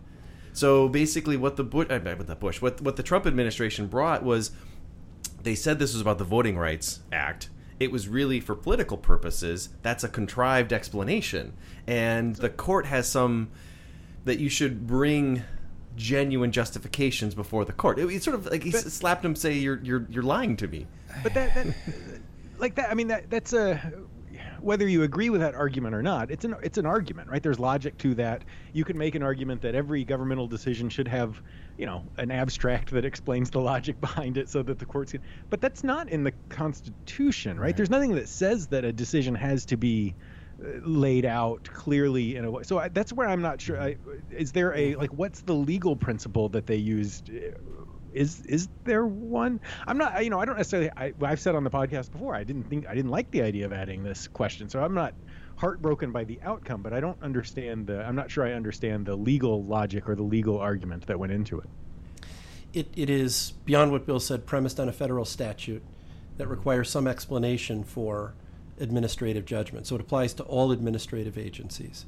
So 0.54 0.88
basically, 0.88 1.37
what 1.37 1.57
the 1.57 1.64
Bush, 1.64 1.88
uh, 1.90 2.00
what 2.00 2.26
the 2.26 2.35
Bush, 2.35 2.62
what 2.62 2.81
what 2.81 2.96
the 2.96 3.02
Trump 3.02 3.26
administration 3.26 3.87
brought 3.87 4.24
was 4.24 4.50
they 5.42 5.54
said 5.54 5.78
this 5.78 5.92
was 5.92 6.00
about 6.00 6.18
the 6.18 6.24
Voting 6.24 6.59
Rights 6.59 7.00
Act. 7.12 7.50
It 7.80 7.92
was 7.92 8.08
really 8.08 8.40
for 8.40 8.54
political 8.54 8.96
purposes. 8.96 9.68
That's 9.82 10.02
a 10.04 10.08
contrived 10.08 10.72
explanation, 10.72 11.52
and 11.86 12.36
the 12.36 12.50
court 12.50 12.86
has 12.86 13.08
some 13.08 13.50
that 14.24 14.38
you 14.38 14.48
should 14.48 14.86
bring 14.86 15.42
genuine 15.96 16.52
justifications 16.52 17.34
before 17.34 17.64
the 17.64 17.72
court. 17.72 17.98
It, 17.98 18.06
it's 18.06 18.24
sort 18.24 18.34
of 18.34 18.46
like 18.46 18.62
he 18.62 18.74
s 18.74 18.84
slapped 18.92 19.24
him, 19.24 19.34
say 19.34 19.54
you're 19.54 19.80
you're 19.82 20.06
you're 20.10 20.22
lying 20.22 20.56
to 20.56 20.68
me. 20.68 20.86
But 21.22 21.34
that, 21.34 21.54
that 21.54 21.74
like 22.58 22.74
that. 22.76 22.90
I 22.90 22.94
mean 22.94 23.08
that 23.08 23.30
that's 23.30 23.52
a 23.52 23.92
whether 24.60 24.86
you 24.88 25.02
agree 25.02 25.30
with 25.30 25.40
that 25.40 25.54
argument 25.54 25.94
or 25.94 26.02
not. 26.02 26.30
It's 26.30 26.44
an 26.44 26.54
it's 26.62 26.78
an 26.78 26.86
argument, 26.86 27.28
right? 27.28 27.42
There's 27.42 27.58
logic 27.58 27.98
to 27.98 28.14
that. 28.16 28.44
You 28.72 28.84
can 28.84 28.96
make 28.98 29.14
an 29.14 29.22
argument 29.22 29.62
that 29.62 29.74
every 29.74 30.04
governmental 30.04 30.46
decision 30.46 30.88
should 30.88 31.08
have, 31.08 31.40
you 31.78 31.86
know, 31.86 32.02
an 32.16 32.30
abstract 32.30 32.90
that 32.90 33.04
explains 33.04 33.50
the 33.50 33.60
logic 33.60 34.00
behind 34.02 34.36
it, 34.36 34.50
so 34.50 34.62
that 34.62 34.78
the 34.78 34.84
courts 34.84 35.12
can. 35.12 35.22
But 35.48 35.60
that's 35.60 35.84
not 35.84 36.10
in 36.10 36.24
the 36.24 36.34
Constitution, 36.50 37.58
right? 37.58 37.74
There's 37.74 37.88
nothing 37.88 38.16
that 38.16 38.28
says 38.28 38.66
that 38.68 38.84
a 38.84 38.92
decision 38.92 39.34
has 39.36 39.64
to 39.66 39.76
be 39.76 40.16
uh, 40.62 40.80
laid 40.82 41.24
out 41.24 41.64
clearly 41.72 42.36
in 42.36 42.44
a 42.44 42.50
way. 42.50 42.64
So 42.64 42.78
I, 42.78 42.88
that's 42.88 43.12
where 43.12 43.28
I'm 43.28 43.40
not 43.40 43.60
sure. 43.60 43.80
I, 43.80 43.96
is 44.30 44.52
there 44.52 44.74
a 44.74 44.96
like 44.96 45.12
what's 45.12 45.42
the 45.42 45.54
legal 45.54 45.94
principle 45.94 46.48
that 46.50 46.66
they 46.66 46.76
used? 46.76 47.30
Is 48.12 48.40
is 48.40 48.68
there 48.84 49.06
one? 49.06 49.60
I'm 49.86 49.98
not. 49.98 50.24
You 50.24 50.30
know, 50.30 50.40
I 50.40 50.46
don't 50.46 50.56
necessarily. 50.56 50.90
I, 50.96 51.12
I've 51.22 51.40
said 51.40 51.54
on 51.54 51.62
the 51.62 51.70
podcast 51.70 52.10
before. 52.10 52.34
I 52.34 52.42
didn't 52.42 52.64
think 52.64 52.88
I 52.88 52.94
didn't 52.94 53.12
like 53.12 53.30
the 53.30 53.42
idea 53.42 53.66
of 53.66 53.72
adding 53.72 54.02
this 54.02 54.26
question. 54.26 54.68
So 54.68 54.82
I'm 54.82 54.94
not 54.94 55.14
heartbroken 55.58 56.12
by 56.12 56.24
the 56.24 56.38
outcome, 56.42 56.82
but 56.82 56.92
I 56.92 57.00
don't 57.00 57.20
understand 57.22 57.86
the. 57.86 58.04
I'm 58.04 58.14
not 58.16 58.30
sure 58.30 58.46
I 58.46 58.52
understand 58.52 59.06
the 59.06 59.16
legal 59.16 59.64
logic 59.64 60.08
or 60.08 60.14
the 60.14 60.22
legal 60.22 60.58
argument 60.58 61.06
that 61.06 61.18
went 61.18 61.32
into 61.32 61.58
it. 61.58 61.68
it, 62.72 62.88
it 62.96 63.10
is 63.10 63.52
beyond 63.64 63.92
what 63.92 64.06
Bill 64.06 64.20
said, 64.20 64.46
premised 64.46 64.78
on 64.78 64.88
a 64.88 64.92
federal 64.92 65.24
statute 65.24 65.82
that 66.36 66.46
requires 66.46 66.88
some 66.88 67.06
explanation 67.06 67.82
for 67.82 68.34
administrative 68.78 69.44
judgment. 69.44 69.86
So 69.86 69.96
it 69.96 70.00
applies 70.00 70.34
to 70.34 70.44
all 70.44 70.70
administrative 70.70 71.36
agencies. 71.36 72.06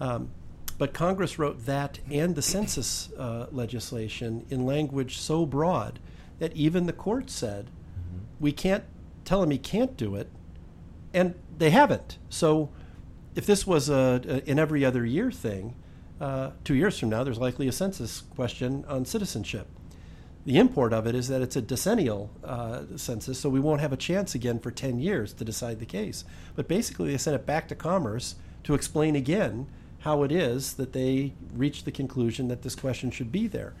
Um, 0.00 0.30
but 0.78 0.92
Congress 0.92 1.38
wrote 1.38 1.66
that 1.66 2.00
and 2.10 2.34
the 2.34 2.42
census 2.42 3.12
uh, 3.16 3.46
legislation 3.52 4.44
in 4.50 4.66
language 4.66 5.18
so 5.18 5.46
broad 5.46 6.00
that 6.40 6.52
even 6.56 6.86
the 6.86 6.92
court 6.92 7.30
said 7.30 7.70
we 8.40 8.50
can't 8.50 8.82
tell 9.24 9.42
him 9.44 9.52
he 9.52 9.58
can't 9.58 9.96
do 9.96 10.16
it, 10.16 10.28
and 11.14 11.34
they 11.58 11.70
haven't. 11.70 12.18
So 12.28 12.70
if 13.34 13.46
this 13.46 13.66
was 13.66 13.88
a, 13.88 14.20
a 14.26 14.50
an 14.50 14.58
every 14.58 14.84
other 14.84 15.04
year 15.04 15.30
thing, 15.30 15.74
uh, 16.20 16.50
two 16.64 16.74
years 16.74 16.98
from 16.98 17.08
now, 17.08 17.24
there's 17.24 17.38
likely 17.38 17.66
a 17.66 17.72
census 17.72 18.20
question 18.20 18.84
on 18.86 19.04
citizenship. 19.04 19.66
The 20.44 20.58
import 20.58 20.92
of 20.92 21.06
it 21.06 21.14
is 21.14 21.28
that 21.28 21.40
it's 21.40 21.56
a 21.56 21.62
decennial 21.62 22.30
uh, 22.44 22.82
census, 22.96 23.38
so 23.38 23.48
we 23.48 23.60
won't 23.60 23.80
have 23.80 23.92
a 23.92 23.96
chance 23.96 24.34
again 24.34 24.58
for 24.58 24.70
10 24.70 24.98
years 24.98 25.32
to 25.34 25.44
decide 25.44 25.78
the 25.78 25.86
case. 25.86 26.24
But 26.56 26.66
basically, 26.66 27.12
they 27.12 27.18
sent 27.18 27.36
it 27.36 27.46
back 27.46 27.68
to 27.68 27.74
Commerce 27.74 28.34
to 28.64 28.74
explain 28.74 29.14
again 29.14 29.68
how 30.00 30.24
it 30.24 30.32
is 30.32 30.74
that 30.74 30.92
they 30.92 31.34
reached 31.54 31.84
the 31.84 31.92
conclusion 31.92 32.48
that 32.48 32.62
this 32.62 32.74
question 32.74 33.10
should 33.12 33.30
be 33.30 33.46
there, 33.46 33.74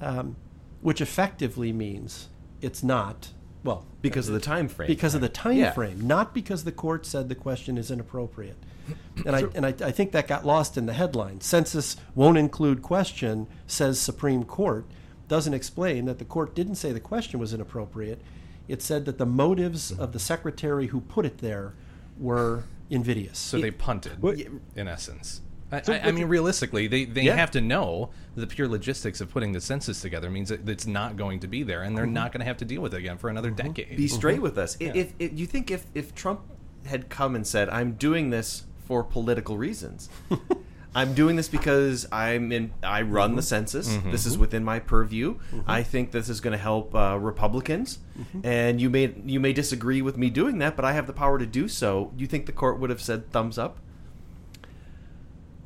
um, 0.00 0.36
which 0.80 1.00
effectively 1.00 1.72
means 1.72 2.28
it's 2.60 2.82
not. 2.82 3.30
Well, 3.64 3.84
Because 4.00 4.28
of 4.28 4.34
the 4.34 4.40
time 4.40 4.68
frame. 4.68 4.88
Because 4.88 5.14
of 5.14 5.20
the 5.20 5.28
time 5.28 5.56
Yeah. 5.56 5.70
frame, 5.72 6.00
not 6.06 6.34
because 6.34 6.64
the 6.64 6.72
court 6.72 7.06
said 7.06 7.28
the 7.28 7.34
question 7.34 7.78
is 7.78 7.90
inappropriate. 7.90 8.56
And 9.26 9.36
I 9.36 9.42
and 9.54 9.64
I, 9.66 9.68
I 9.68 9.92
think 9.92 10.10
that 10.12 10.26
got 10.26 10.44
lost 10.44 10.76
in 10.76 10.86
the 10.86 10.92
headline. 10.94 11.40
Census 11.40 11.96
won't 12.14 12.36
include 12.38 12.82
question, 12.82 13.46
says 13.66 14.00
Supreme 14.00 14.42
Court. 14.44 14.84
Doesn't 15.28 15.54
explain 15.54 16.06
that 16.06 16.18
the 16.18 16.24
court 16.24 16.54
didn't 16.54 16.74
say 16.76 16.92
the 16.92 16.98
question 17.00 17.38
was 17.38 17.54
inappropriate. 17.54 18.20
It 18.68 18.82
said 18.82 19.04
that 19.04 19.18
the 19.18 19.26
motives 19.26 19.92
of 19.92 20.12
the 20.12 20.18
secretary 20.18 20.88
who 20.88 21.00
put 21.02 21.24
it 21.26 21.38
there 21.38 21.74
were 22.18 22.64
invidious. 22.90 23.38
So 23.38 23.58
they 23.60 23.70
punted, 23.70 24.20
What- 24.20 24.38
in 24.74 24.88
essence. 24.88 25.40
I, 25.72 25.80
So 25.82 25.92
I, 25.94 26.08
I 26.08 26.12
mean, 26.12 26.26
realistically, 26.26 26.86
they, 26.86 27.04
they 27.06 27.22
Yeah. 27.22 27.36
have 27.36 27.50
to 27.52 27.60
know 27.60 28.10
the 28.36 28.46
pure 28.46 28.68
logistics 28.68 29.20
of 29.20 29.30
putting 29.30 29.52
the 29.52 29.60
census 29.60 30.00
together 30.02 30.30
means 30.30 30.50
that 30.50 30.68
it's 30.68 30.86
not 30.86 31.16
going 31.16 31.40
to 31.40 31.48
be 31.48 31.62
there, 31.62 31.82
and 31.82 31.96
they're 31.96 32.06
Mhm. 32.06 32.12
not 32.12 32.32
going 32.32 32.40
to 32.40 32.44
have 32.46 32.58
to 32.58 32.64
deal 32.64 32.82
with 32.82 32.94
it 32.94 32.98
again 32.98 33.18
for 33.18 33.28
another 33.30 33.50
decade. 33.50 33.96
Be 33.96 34.06
straight 34.08 34.42
with 34.42 34.58
us. 34.58 34.76
Yeah. 34.78 34.92
If, 34.94 35.14
if 35.18 35.38
you 35.38 35.46
think 35.46 35.70
if 35.70 35.86
if 35.94 36.14
Trump 36.14 36.40
had 36.86 37.08
come 37.08 37.34
and 37.34 37.46
said, 37.46 37.68
"I'm 37.70 37.92
doing 37.92 38.30
this 38.30 38.64
for 38.86 39.02
political 39.02 39.56
reasons," 39.56 40.08
I'm 40.94 41.14
doing 41.14 41.36
this 41.36 41.48
because 41.48 42.06
I'm 42.12 42.52
in. 42.52 42.72
I 42.82 43.00
run 43.00 43.34
the 43.36 43.40
Mhm. 43.40 43.44
census. 43.46 43.88
Mhm. 43.96 44.10
This 44.12 44.26
is 44.26 44.36
within 44.36 44.62
my 44.62 44.78
purview. 44.78 45.36
Mhm. 45.54 45.64
I 45.66 45.82
think 45.82 46.10
this 46.10 46.28
is 46.28 46.40
going 46.42 46.52
to 46.52 46.58
help 46.62 46.94
uh, 46.94 47.16
Republicans. 47.18 47.98
Mhm. 48.18 48.44
And 48.44 48.80
you 48.80 48.90
may 48.90 49.14
you 49.24 49.40
may 49.40 49.54
disagree 49.54 50.02
with 50.02 50.18
me 50.18 50.28
doing 50.28 50.58
that, 50.58 50.76
but 50.76 50.84
I 50.84 50.92
have 50.92 51.06
the 51.06 51.14
power 51.14 51.38
to 51.38 51.46
do 51.46 51.66
so. 51.66 52.12
You 52.18 52.26
think 52.26 52.44
the 52.44 52.52
court 52.52 52.78
would 52.78 52.90
have 52.90 53.00
said 53.00 53.30
thumbs 53.30 53.56
up? 53.56 53.78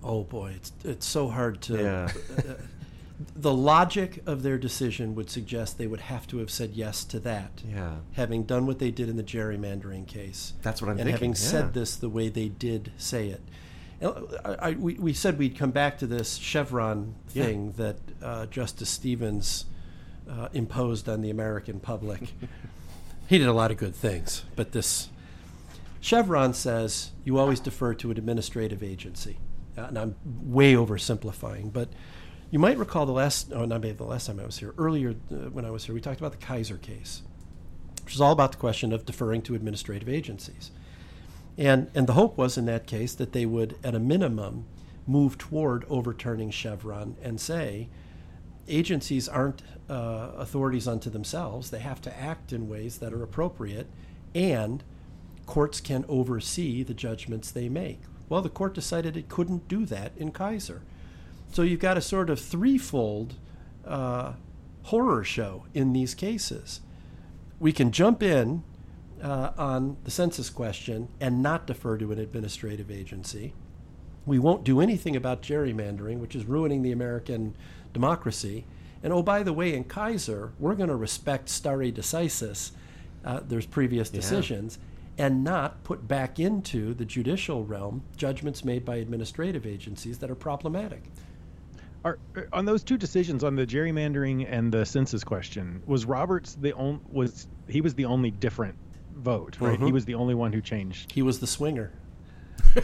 Oh 0.07 0.23
boy, 0.23 0.53
it's 0.55 0.73
it's 0.85 1.07
so 1.07 1.29
hard 1.29 1.61
to. 1.63 1.77
Yeah. 1.83 2.09
uh, 2.39 2.55
the 3.35 3.53
logic 3.53 4.23
of 4.27 4.43
their 4.43 4.59
decision 4.59 5.15
would 5.15 5.31
suggest 5.31 5.79
they 5.79 5.87
would 5.87 6.03
have 6.03 6.27
to 6.29 6.39
have 6.39 6.51
said 6.51 6.73
yes 6.75 7.03
to 7.05 7.19
that. 7.21 7.63
Yeah. 7.69 7.97
Having 8.13 8.45
done 8.45 8.67
what 8.67 8.79
they 8.79 8.91
did 8.91 9.09
in 9.09 9.17
the 9.17 9.23
gerrymandering 9.25 10.07
case. 10.07 10.53
That's 10.63 10.81
what 10.81 10.89
I'm 10.89 10.99
and 10.99 11.07
thinking, 11.07 11.13
having 11.13 11.31
yeah. 11.31 11.35
said 11.37 11.75
this 11.75 11.97
the 11.97 12.09
way 12.09 12.29
they 12.29 12.49
did 12.49 12.93
say 12.99 13.29
it. 13.29 13.41
I, 14.45 14.57
I, 14.59 14.71
we, 14.73 14.95
we 14.95 15.13
said 15.15 15.39
we'd 15.39 15.57
come 15.57 15.71
back 15.71 15.99
to 15.99 16.07
this 16.07 16.37
Chevron 16.37 17.15
Yeah. 17.33 17.45
thing 17.45 17.73
that 17.73 17.97
uh, 18.23 18.47
Justice 18.47 18.91
Stevens 18.91 19.65
uh, 20.31 20.49
imposed 20.53 21.09
on 21.09 21.23
the 21.23 21.31
American 21.31 21.81
public. 21.81 22.35
he 23.29 23.39
did 23.39 23.49
a 23.49 23.53
lot 23.55 23.71
of 23.71 23.79
good 23.79 23.95
things, 23.95 24.45
but 24.55 24.73
this 24.73 25.09
Chevron 26.01 26.53
says 26.53 27.13
you 27.25 27.39
always 27.39 27.61
defer 27.61 27.95
to 27.95 28.11
an 28.11 28.19
administrative 28.19 28.83
agency. 28.83 29.39
Uh, 29.77 29.83
and 29.83 29.99
I'm 29.99 30.17
way 30.25 30.75
oversimplifying, 30.75 31.73
but 31.73 31.89
you 32.51 32.59
might 32.59 32.79
recall 32.79 33.07
the 33.07 33.13
last, 33.13 33.53
oh, 33.53 33.65
not 33.65 33.81
maybe 33.81 33.97
the 33.97 34.05
last 34.05 34.27
time 34.27 34.41
I 34.41 34.47
was 34.47 34.59
here, 34.59 34.75
earlier 34.79 35.11
uh, 35.31 35.51
when 35.51 35.65
I 35.65 35.71
was 35.71 35.85
here, 35.85 35.95
we 35.95 36.01
talked 36.01 36.21
about 36.21 36.33
the 36.33 36.47
Kisor 36.47 36.81
case. 36.81 37.23
which 38.07 38.15
is 38.15 38.21
all 38.21 38.31
about 38.31 38.53
the 38.53 38.59
question 38.59 38.93
of 38.93 39.05
deferring 39.05 39.43
to 39.43 39.57
administrative 39.57 40.09
agencies. 40.09 40.71
And, 41.59 41.91
and 41.93 42.07
the 42.07 42.13
hope 42.13 42.39
was 42.39 42.57
in 42.57 42.65
that 42.67 42.87
case 42.87 43.13
that 43.17 43.33
they 43.33 43.45
would, 43.45 43.77
at 43.83 43.97
a 43.97 43.99
minimum, 43.99 44.65
move 45.09 45.37
toward 45.37 45.85
overturning 45.89 46.53
Chevron 46.53 47.17
and 47.21 47.41
say 47.41 47.89
agencies 48.69 49.29
aren't 49.29 49.63
uh, 49.91 50.31
authorities 50.37 50.87
unto 50.87 51.11
themselves. 51.11 51.71
They 51.71 51.81
have 51.81 52.01
to 52.03 52.17
act 52.17 52.53
in 52.53 52.69
ways 52.69 52.99
that 52.99 53.13
are 53.13 53.25
appropriate, 53.25 53.89
and 54.33 54.85
courts 55.47 55.81
can 55.81 56.05
oversee 56.09 56.85
the 56.85 56.95
judgments 56.95 57.51
they 57.51 57.69
make. 57.69 58.03
Well, 58.29 58.43
the 58.43 58.49
court 58.49 58.75
decided 58.75 59.17
it 59.17 59.29
couldn't 59.29 59.69
do 59.69 59.87
that 59.87 60.13
in 60.17 60.33
Kisor. 60.33 60.81
So 61.53 61.63
you've 61.63 61.81
got 61.81 61.97
a 61.97 62.01
sort 62.01 62.29
of 62.29 62.41
threefold 62.41 63.35
uh, 63.85 64.33
horror 64.85 65.25
show 65.25 65.65
in 65.75 65.93
these 65.93 66.15
cases. 66.15 66.81
We 67.59 67.73
can 67.73 67.93
jump 67.93 68.23
in 68.23 68.65
uh, 69.23 69.53
on 69.57 69.97
the 70.05 70.11
census 70.11 70.51
question 70.51 71.09
and 71.21 71.43
not 71.43 71.67
defer 71.67 71.97
to 71.99 72.13
an 72.13 72.19
administrative 72.19 72.91
agency. 72.91 73.55
We 74.27 74.39
won't 74.39 74.65
do 74.65 74.81
anything 74.81 75.15
about 75.15 75.41
gerrymandering, 75.41 76.19
which 76.19 76.35
is 76.35 76.45
ruining 76.45 76.83
the 76.83 76.93
American 76.93 77.57
democracy. 77.93 78.67
And 79.03 79.13
oh, 79.13 79.23
by 79.23 79.43
the 79.43 79.53
way, 79.53 79.75
in 79.75 79.85
Kisor, 79.85 80.51
we're 80.59 80.75
going 80.75 80.89
to 80.89 80.97
respect 80.97 81.49
stare 81.49 81.93
decisis, 81.93 82.73
uh, 83.25 83.41
there's 83.47 83.67
previous 83.67 84.11
Yeah. 84.79 84.85
Decisions, 85.17 85.35
and 85.35 85.45
not 85.45 85.83
put 85.85 86.07
back 86.09 86.39
into 86.39 86.95
the 86.95 87.05
judicial 87.05 87.65
realm 87.65 88.03
judgments 88.17 88.65
made 88.65 88.85
by 88.85 88.97
administrative 88.97 89.67
agencies 89.67 90.19
that 90.19 90.31
are 90.31 90.35
problematic. 90.35 91.03
Are, 92.05 92.19
on 92.53 92.65
those 92.67 92.85
two 92.85 92.97
decisions 92.97 93.43
on 93.43 93.57
the 93.57 93.67
gerrymandering 93.67 94.47
and 94.49 94.73
the 94.73 94.85
census 94.87 95.25
question, 95.25 95.83
was 95.87 96.05
Roberts 96.05 96.55
the 96.61 96.73
only 96.75 97.01
was 97.11 97.49
he 97.69 97.81
was 97.81 97.95
the 97.95 98.05
only 98.05 98.31
different 98.31 98.77
vote, 99.17 99.57
right? 99.61 99.79
He 99.79 99.87
Mhm. 99.87 99.93
was 99.93 100.05
the 100.05 100.15
only 100.15 100.35
one 100.35 100.53
who 100.53 100.61
changed. 100.61 101.11
He 101.13 101.23
was 101.23 101.41
the 101.41 101.47
swinger. 101.49 101.91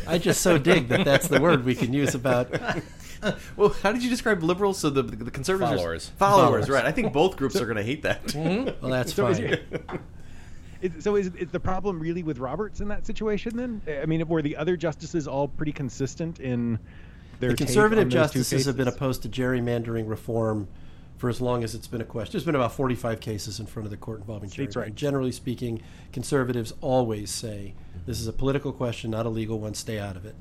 I 0.06 0.18
just 0.18 0.40
so 0.40 0.58
dig 0.58 0.88
that 0.88 1.04
that's 1.04 1.28
the 1.28 1.40
word 1.40 1.64
we 1.64 1.74
can 1.74 1.92
use 1.92 2.14
about. 2.14 2.50
well, 3.56 3.68
how 3.82 3.92
did 3.92 4.02
you 4.02 4.10
describe 4.10 4.42
liberals? 4.42 4.78
So 4.78 4.90
the 4.90 5.02
the 5.02 5.30
conservatives 5.30 5.72
are- 5.72 5.76
Followers. 5.76 6.08
followers, 6.16 6.44
Followers. 6.66 6.70
right? 6.70 6.84
I 6.84 6.90
think 6.92 7.12
both 7.12 7.36
groups 7.36 7.56
are 7.60 7.64
going 7.66 7.76
to 7.76 7.82
hate 7.84 8.02
that. 8.02 8.26
Mhm. 8.28 8.80
Well, 8.80 8.90
that's 8.90 9.14
So 9.14 9.32
fine. 9.32 9.44
it- 9.44 9.62
is- 10.82 11.04
so 11.04 11.16
is, 11.16 11.28
is 11.38 11.48
the 11.50 11.60
problem 11.60 11.98
really 11.98 12.22
with 12.22 12.38
Roberts 12.38 12.80
in 12.80 12.88
that 12.88 13.06
situation 13.06 13.56
then? 13.56 13.80
I 14.02 14.06
mean, 14.06 14.26
were 14.28 14.42
the 14.42 14.56
other 14.56 14.76
justices 14.76 15.26
all 15.26 15.48
pretty 15.48 15.72
consistent 15.72 16.40
in 16.40 16.78
their 17.40 17.50
the 17.50 17.56
conservative 17.56 18.04
on 18.04 18.10
those 18.10 18.30
two 18.32 18.38
justices 18.38 18.66
have 18.66 18.76
been 18.76 18.88
opposed 18.88 19.22
to 19.22 19.28
gerrymandering 19.28 20.08
reform 20.08 20.68
for 21.16 21.28
as 21.28 21.40
long 21.40 21.62
as 21.62 21.74
it's 21.74 21.86
been 21.86 22.00
a 22.00 22.04
question. 22.04 22.32
There's 22.32 22.44
been 22.44 22.56
about 22.56 22.72
45 22.72 23.20
cases 23.20 23.60
in 23.60 23.66
front 23.66 23.86
of 23.86 23.90
the 23.90 23.96
court 23.96 24.18
involving 24.20 24.50
States'. 24.50 24.76
Generally 24.94 25.32
speaking, 25.32 25.80
conservatives 26.12 26.72
always 26.80 27.30
say 27.30 27.74
this 28.06 28.20
is 28.20 28.26
a 28.26 28.32
political 28.32 28.72
question, 28.72 29.12
not 29.12 29.24
a 29.24 29.28
legal 29.28 29.60
one. 29.60 29.74
Stay 29.74 30.00
out 30.00 30.16
of 30.16 30.26
it. 30.26 30.34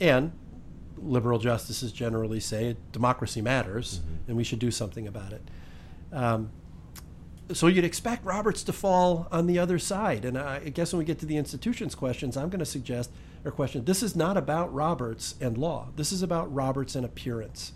And 0.00 0.32
liberal 0.96 1.38
justices 1.38 1.92
generally 1.92 2.40
say 2.40 2.76
democracy 2.92 3.42
matters 3.42 4.00
and 4.26 4.36
we 4.36 4.44
should 4.44 4.58
do 4.58 4.70
something 4.70 5.06
about 5.06 5.32
it. 5.34 5.42
Um, 6.12 6.50
so 7.52 7.66
you'd 7.68 7.84
expect 7.84 8.24
Roberts 8.24 8.62
to 8.64 8.72
fall 8.72 9.28
on 9.30 9.46
the 9.46 9.58
other 9.58 9.78
side. 9.78 10.24
And 10.24 10.36
I 10.36 10.58
guess 10.70 10.92
when 10.92 10.98
we 10.98 11.04
get 11.04 11.18
to 11.20 11.26
the 11.26 11.36
institutions 11.36 11.94
questions, 11.94 12.36
I'm 12.36 12.48
going 12.48 12.60
to 12.60 12.66
suggest 12.66 13.10
or 13.44 13.52
question 13.52 13.84
this 13.84 14.02
is 14.02 14.16
not 14.16 14.36
about 14.36 14.74
Roberts 14.74 15.36
and 15.40 15.56
law. 15.56 15.88
This 15.96 16.12
is 16.12 16.22
about 16.22 16.52
Roberts 16.52 16.94
and 16.94 17.04
appearance. 17.04 17.72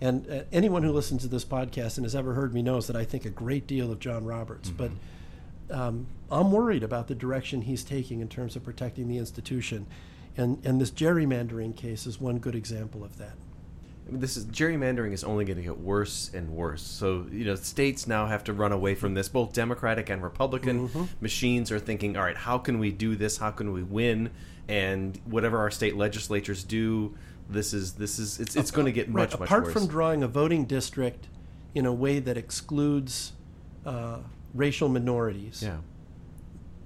And 0.00 0.26
uh, 0.30 0.42
anyone 0.50 0.82
who 0.82 0.92
listens 0.92 1.22
to 1.22 1.28
this 1.28 1.44
podcast 1.44 1.98
and 1.98 2.06
has 2.06 2.14
ever 2.14 2.32
heard 2.32 2.54
me 2.54 2.62
knows 2.62 2.86
that 2.86 2.96
I 2.96 3.04
think 3.04 3.26
a 3.26 3.30
great 3.30 3.66
deal 3.66 3.92
of 3.92 4.00
John 4.00 4.24
Roberts. 4.24 4.70
But 4.70 4.90
um, 5.70 6.06
I'm 6.30 6.50
worried 6.50 6.82
about 6.82 7.08
the 7.08 7.14
direction 7.14 7.62
he's 7.62 7.84
taking 7.84 8.20
in 8.20 8.28
terms 8.28 8.56
of 8.56 8.64
protecting 8.64 9.08
the 9.08 9.18
institution. 9.18 9.86
And, 10.36 10.64
and 10.64 10.80
this 10.80 10.90
gerrymandering 10.90 11.76
case 11.76 12.06
is 12.06 12.18
one 12.18 12.38
good 12.38 12.54
example 12.54 13.04
of 13.04 13.18
that. 13.18 13.34
This 14.12 14.36
is 14.36 14.46
gerrymandering 14.46 15.12
is 15.12 15.22
only 15.24 15.44
going 15.44 15.56
to 15.56 15.62
get 15.62 15.78
worse 15.78 16.30
and 16.34 16.50
worse. 16.50 16.82
So 16.82 17.26
you 17.30 17.44
know, 17.44 17.54
states 17.54 18.06
now 18.06 18.26
have 18.26 18.44
to 18.44 18.52
run 18.52 18.72
away 18.72 18.94
from 18.94 19.14
this. 19.14 19.28
Both 19.28 19.52
Democratic 19.52 20.10
and 20.10 20.22
Republican 20.22 20.88
Mhm. 20.88 21.08
machines 21.20 21.70
are 21.70 21.78
thinking, 21.78 22.16
all 22.16 22.24
right, 22.24 22.36
how 22.36 22.58
can 22.58 22.78
we 22.78 22.90
do 22.92 23.16
this? 23.16 23.38
How 23.38 23.50
can 23.50 23.72
we 23.72 23.82
win? 23.82 24.30
And 24.68 25.18
whatever 25.24 25.58
our 25.58 25.70
state 25.70 25.96
legislatures 25.96 26.64
do, 26.64 27.14
this 27.48 27.72
is 27.74 27.94
this 27.94 28.18
is 28.18 28.38
it's 28.40 28.56
it's 28.56 28.70
going 28.70 28.86
to 28.86 28.92
get 28.92 29.06
Right, 29.08 29.14
much 29.30 29.38
much 29.38 29.48
apart 29.48 29.64
worse. 29.64 29.72
from 29.72 29.86
drawing 29.86 30.22
a 30.22 30.28
voting 30.28 30.64
district 30.64 31.28
in 31.74 31.86
a 31.86 31.92
way 31.92 32.18
that 32.20 32.36
excludes 32.36 33.32
uh, 33.86 34.18
racial 34.54 34.88
minorities. 34.88 35.62
yeah. 35.62 35.78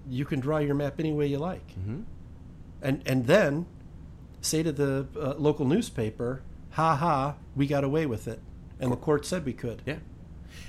you 0.09 0.25
can 0.25 0.39
draw 0.41 0.59
your 0.59 0.75
map 0.75 0.95
any 1.01 1.13
way 1.13 1.27
you 1.27 1.39
like, 1.39 1.71
hmm 1.73 2.01
and 2.83 3.03
and 3.07 3.27
then 3.27 3.65
say 4.43 4.63
to 4.63 4.71
the 4.73 5.07
uh, 5.19 5.35
local 5.39 5.65
newspaper, 5.65 6.43
"Ha 6.75 6.97
ha, 6.97 7.37
we 7.57 7.67
got 7.67 7.85
away 7.85 8.07
with 8.07 8.29
it," 8.29 8.41
and 8.81 8.91
the 8.93 8.97
court 8.97 9.25
said 9.25 9.45
we 9.45 9.53
could. 9.53 9.83
Yeah. 9.87 9.99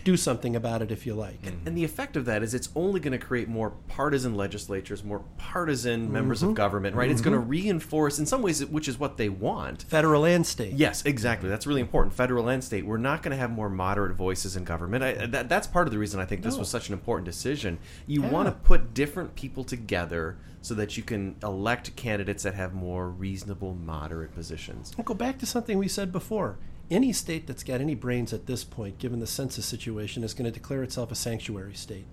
Do 0.06 0.16
something 0.16 0.56
about 0.56 0.84
it 0.84 0.92
if 0.92 1.08
you 1.08 1.16
like. 1.16 1.40
And 1.66 1.76
the 1.76 1.84
effect 1.84 2.16
of 2.16 2.26
that 2.26 2.44
is 2.44 2.54
it's 2.54 2.70
only 2.76 3.00
going 3.00 3.12
to 3.20 3.26
create 3.26 3.50
more 3.50 3.72
partisan 3.88 4.36
legislatures, 4.36 5.04
more 5.04 5.24
partisan 5.40 6.12
members 6.12 6.44
of 6.44 6.52
Mhm. 6.52 6.54
government, 6.56 6.96
right? 6.96 7.10
It's 7.10 7.22
going 7.22 7.34
to 7.34 7.40
reinforce, 7.40 8.20
in 8.20 8.28
some 8.28 8.44
ways, 8.44 8.64
which 8.64 8.88
is 8.88 9.00
what 9.00 9.18
they 9.18 9.30
want. 9.30 9.82
Federal 9.90 10.24
and 10.24 10.46
state. 10.46 10.74
Yes, 10.76 11.04
exactly. 11.06 11.50
That's 11.50 11.66
really 11.66 11.82
important. 11.82 12.14
Federal 12.14 12.48
and 12.50 12.64
state. 12.64 12.86
We're 12.86 12.98
not 12.98 13.24
going 13.24 13.32
to 13.32 13.38
have 13.38 13.50
more 13.50 13.68
moderate 13.68 14.16
voices 14.16 14.56
in 14.56 14.64
government. 14.64 15.04
I, 15.04 15.26
that, 15.26 15.50
that's 15.50 15.66
part 15.66 15.88
of 15.88 15.92
the 15.92 15.98
reason 15.98 16.20
I 16.20 16.26
think 16.26 16.44
this 16.44 16.54
No. 16.54 16.60
was 16.60 16.70
such 16.70 16.88
an 16.88 16.94
important 16.94 17.26
decision. 17.26 17.80
You 18.06 18.22
Yeah. 18.22 18.30
want 18.30 18.48
to 18.48 18.52
put 18.52 18.94
different 18.94 19.34
people 19.36 19.64
together 19.64 20.38
so 20.62 20.76
that 20.76 20.98
you 20.98 21.02
can 21.04 21.36
elect 21.42 21.96
candidates 21.96 22.44
that 22.44 22.54
have 22.54 22.76
more 22.76 23.10
reasonable, 23.10 23.74
moderate 23.74 24.36
positions. 24.36 24.94
I'll 25.00 25.04
go 25.04 25.16
back 25.16 25.40
to 25.40 25.48
something 25.48 25.80
we 25.80 25.88
said 25.88 26.12
before. 26.12 26.58
Any 26.92 27.14
state 27.14 27.48
that's 27.48 27.64
got 27.64 27.82
any 27.82 27.96
brains 27.96 28.32
at 28.32 28.46
this 28.46 28.64
point, 28.64 29.00
given 29.00 29.20
the 29.20 29.28
census 29.28 29.66
situation, 29.66 30.24
is 30.24 30.34
going 30.34 30.46
to 30.46 30.52
declare 30.52 30.84
itself 30.84 31.12
a 31.12 31.16
sanctuary 31.16 31.74
state. 31.74 32.06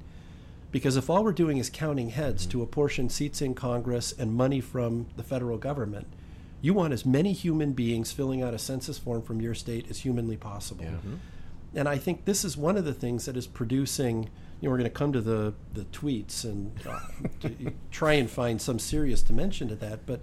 Because 0.71 0.97
if 0.97 1.11
all 1.11 1.23
we're 1.23 1.33
doing 1.33 1.59
is 1.59 1.69
counting 1.69 2.09
heads 2.09 2.47
to 2.47 2.63
apportion 2.63 3.11
seats 3.11 3.43
in 3.43 3.55
Congress 3.55 4.13
and 4.13 4.33
money 4.33 4.61
from 4.63 5.07
the 5.17 5.23
federal 5.23 5.59
government, 5.59 6.07
you 6.63 6.73
want 6.73 6.95
as 6.95 7.05
many 7.05 7.33
human 7.35 7.73
beings 7.73 8.13
filling 8.13 8.41
out 8.41 8.55
a 8.55 8.59
census 8.59 8.97
form 8.97 9.21
from 9.21 9.43
your 9.43 9.53
state 9.55 9.91
as 9.91 9.99
humanly 10.01 10.37
possible. 10.39 10.87
And 11.75 11.89
I 11.89 11.99
think 11.99 12.25
this 12.25 12.45
is 12.45 12.57
one 12.57 12.77
of 12.79 12.85
the 12.87 12.95
things 12.95 13.27
that 13.27 13.37
is 13.37 13.47
producing. 13.47 14.31
You 14.61 14.69
know, 14.69 14.71
we're 14.71 14.79
going 14.79 14.91
to 14.91 14.91
come 14.91 15.13
to 15.13 15.21
the 15.21 15.55
the 15.75 15.85
tweets 15.87 16.45
and 16.45 16.73
uh, 16.87 17.01
to 17.41 17.73
try 17.91 18.15
and 18.15 18.31
find 18.31 18.63
some 18.63 18.79
serious 18.79 19.21
dimension 19.23 19.69
to 19.69 19.77
that. 19.77 20.07
But 20.07 20.21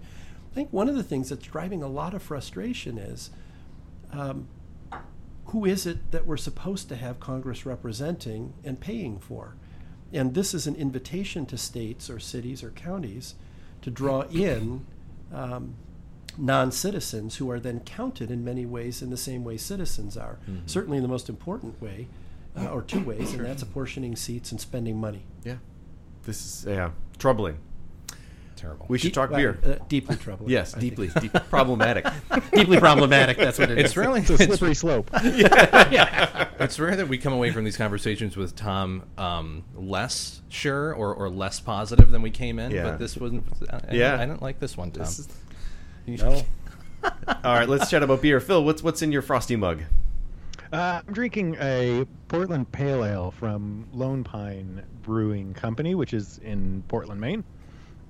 I 0.51 0.55
think 0.55 0.71
one 0.71 0.89
of 0.89 0.95
the 0.95 1.03
things 1.03 1.29
that's 1.29 1.45
driving 1.45 1.83
a 1.83 1.87
lot 1.87 2.13
of 2.13 2.23
frustration 2.23 2.97
is 2.97 3.29
um, 4.11 4.47
who 5.45 5.65
is 5.65 5.85
it 5.85 6.11
that 6.11 6.25
we're 6.27 6.37
supposed 6.37 6.89
to 6.89 6.95
have 6.95 7.19
Congress 7.19 7.65
representing 7.65 8.53
and 8.63 8.79
paying 8.79 9.19
for? 9.19 9.55
And 10.13 10.33
this 10.33 10.53
is 10.53 10.67
an 10.67 10.75
invitation 10.75 11.45
to 11.47 11.57
states 11.57 12.09
or 12.09 12.19
cities 12.19 12.63
or 12.63 12.71
counties 12.71 13.35
to 13.81 13.89
draw 13.91 14.21
in 14.23 14.85
um, 15.33 15.75
non 16.37 16.71
citizens 16.71 17.37
who 17.37 17.49
are 17.51 17.59
then 17.59 17.79
counted 17.81 18.31
in 18.31 18.43
many 18.43 18.65
ways 18.65 19.01
in 19.01 19.09
the 19.09 19.17
same 19.17 19.43
way 19.43 19.57
citizens 19.57 20.17
are. 20.17 20.39
Mhm. 20.49 20.61
Certainly 20.67 20.97
in 20.97 21.03
the 21.03 21.09
most 21.09 21.29
important 21.29 21.81
way, 21.81 22.07
uh, 22.55 22.67
or 22.67 22.81
two 22.81 23.03
ways, 23.03 23.33
and 23.33 23.45
that's 23.45 23.61
apportioning 23.61 24.15
seats 24.15 24.51
and 24.51 24.59
spending 24.59 24.99
money. 24.99 25.23
Yeah. 25.43 25.57
This 26.23 26.45
is, 26.45 26.65
yeah, 26.67 26.91
troubling. 27.17 27.57
Terrible. 28.59 28.85
We 28.89 28.97
should 28.97 29.07
Deep- 29.07 29.13
talk 29.13 29.29
beer. 29.31 29.57
uh, 29.65 29.75
deeply 29.87 30.17
troubling, 30.17 30.49
Yes, 30.49 30.75
I 30.75 30.79
deeply, 30.81 31.09
deep, 31.21 31.31
problematic. 31.49 32.05
Deeply 32.53 32.77
problematic, 32.77 33.37
that's 33.37 33.57
what 33.57 33.71
it 33.71 33.77
it's 33.77 33.91
is. 33.91 33.97
really 33.97 34.19
It's 34.19 34.29
a 34.31 34.37
slippery 34.37 34.73
slope. 34.75 35.09
yeah. 35.23 36.49
It's 36.59 36.77
rare 36.77 36.95
that 36.97 37.07
we 37.07 37.17
come 37.17 37.31
away 37.31 37.51
from 37.51 37.63
these 37.63 37.77
conversations 37.77 38.35
with 38.35 38.57
Tom 38.57 39.03
um, 39.17 39.63
less 39.75 40.41
sure 40.49 40.93
or, 40.93 41.13
or 41.13 41.29
less 41.29 41.61
positive 41.61 42.11
than 42.11 42.21
we 42.21 42.31
came 42.31 42.59
in. 42.59 42.71
Yeah. 42.71 42.83
But 42.83 42.99
this 42.99 43.15
wasn't. 43.15 43.45
I, 43.71 43.79
Yeah. 43.93 44.15
I 44.15 44.25
didn't 44.25 44.41
like 44.41 44.59
this 44.59 44.75
one, 44.75 44.91
Tom. 44.91 45.03
This 45.05 45.19
is- 45.19 45.27
No. 46.21 46.41
All 47.03 47.53
right, 47.55 47.69
let's 47.69 47.89
chat 47.89 48.03
about 48.03 48.21
beer. 48.21 48.41
Phil, 48.41 48.63
what's 48.65 48.83
what's 48.83 49.01
in 49.01 49.11
your 49.13 49.21
frosty 49.21 49.55
mug? 49.55 49.83
Uh, 50.73 51.01
I'm 51.07 51.13
drinking 51.13 51.55
a 51.61 52.05
Portland 52.27 52.71
Pale 52.73 53.05
Ale 53.05 53.31
from 53.31 53.87
Lone 53.93 54.23
Pine 54.25 54.83
Brewing 55.03 55.53
Company, 55.53 55.95
which 55.95 56.13
is 56.13 56.39
in 56.39 56.83
Portland, 56.89 57.21
Maine. 57.21 57.43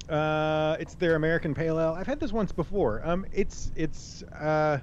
Uh, 0.09 0.77
it's 0.79 0.95
their 0.95 1.15
American 1.15 1.53
Pale 1.53 1.79
Ale. 1.79 1.93
I've 1.93 2.07
had 2.07 2.19
this 2.19 2.31
once 2.31 2.51
before. 2.51 3.01
Um, 3.07 3.25
it's 3.31 3.71
it's 3.75 4.23
uh, 4.23 4.79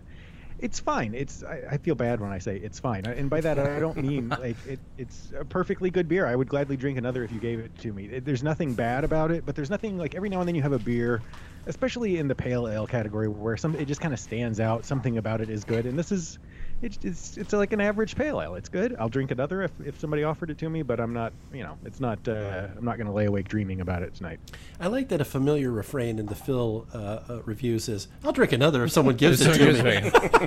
it's 0.58 0.80
fine. 0.80 1.14
It's 1.14 1.42
I, 1.42 1.62
I 1.72 1.76
feel 1.78 1.94
bad 1.94 2.20
when 2.20 2.30
I 2.30 2.38
say 2.38 2.56
it's 2.56 2.78
fine, 2.78 3.04
and 3.06 3.28
by 3.28 3.40
that 3.40 3.58
I 3.58 3.78
don't 3.78 3.96
mean 3.96 4.28
like 4.40 4.56
it, 4.66 4.78
it's 4.96 5.32
a 5.38 5.44
perfectly 5.44 5.90
good 5.90 6.08
beer. 6.08 6.26
I 6.26 6.34
would 6.34 6.48
gladly 6.48 6.76
drink 6.76 6.96
another 6.96 7.24
if 7.24 7.32
you 7.32 7.40
gave 7.40 7.58
it 7.58 7.76
to 7.78 7.92
me. 7.92 8.20
There's 8.20 8.42
nothing 8.42 8.74
bad 8.74 9.04
about 9.04 9.30
it, 9.30 9.44
but 9.44 9.54
there's 9.54 9.70
nothing 9.70 9.98
like 9.98 10.14
every 10.14 10.28
now 10.28 10.40
and 10.40 10.48
then 10.48 10.54
you 10.54 10.62
have 10.62 10.72
a 10.72 10.78
beer, 10.78 11.22
especially 11.66 12.18
in 12.18 12.28
the 12.28 12.34
pale 12.34 12.68
ale 12.68 12.86
category, 12.86 13.28
where 13.28 13.56
some 13.56 13.74
it 13.74 13.86
just 13.86 14.00
kind 14.00 14.14
of 14.14 14.20
stands 14.20 14.60
out. 14.60 14.84
Something 14.84 15.18
about 15.18 15.40
it 15.40 15.50
is 15.50 15.64
good, 15.64 15.86
and 15.86 15.98
this 15.98 16.12
is 16.12 16.38
it's 16.82 16.98
it's 17.02 17.36
it's 17.38 17.52
like 17.52 17.72
an 17.72 17.80
average 17.80 18.16
pale 18.16 18.40
ale. 18.40 18.54
It's 18.54 18.68
good. 18.68 18.94
I'll 18.98 19.08
drink 19.08 19.30
another 19.30 19.62
if, 19.62 19.70
if 19.84 19.98
somebody 19.98 20.24
offered 20.24 20.50
it 20.50 20.58
to 20.58 20.68
me, 20.68 20.82
but 20.82 21.00
I'm 21.00 21.12
not 21.14 21.32
you 21.52 21.62
know 21.62 21.78
it's 21.84 22.00
not 22.00 22.26
uh, 22.28 22.68
I'm 22.76 22.84
not 22.84 22.96
going 22.98 23.06
to 23.06 23.12
lay 23.12 23.24
awake 23.24 23.48
dreaming 23.48 23.80
about 23.80 24.02
it 24.02 24.14
tonight. 24.14 24.40
I 24.78 24.88
like 24.88 25.08
that 25.08 25.20
a 25.20 25.24
familiar 25.24 25.70
refrain 25.70 26.18
in 26.18 26.26
the 26.26 26.34
Phil 26.34 26.86
uh, 26.92 26.98
uh, 26.98 27.42
reviews 27.44 27.88
is, 27.88 28.08
"I'll 28.24 28.32
drink 28.32 28.52
another 28.52 28.84
if 28.84 28.92
someone 28.92 29.16
gives 29.16 29.40
it 29.40 29.54
to 29.54 29.82
me." 29.82 29.96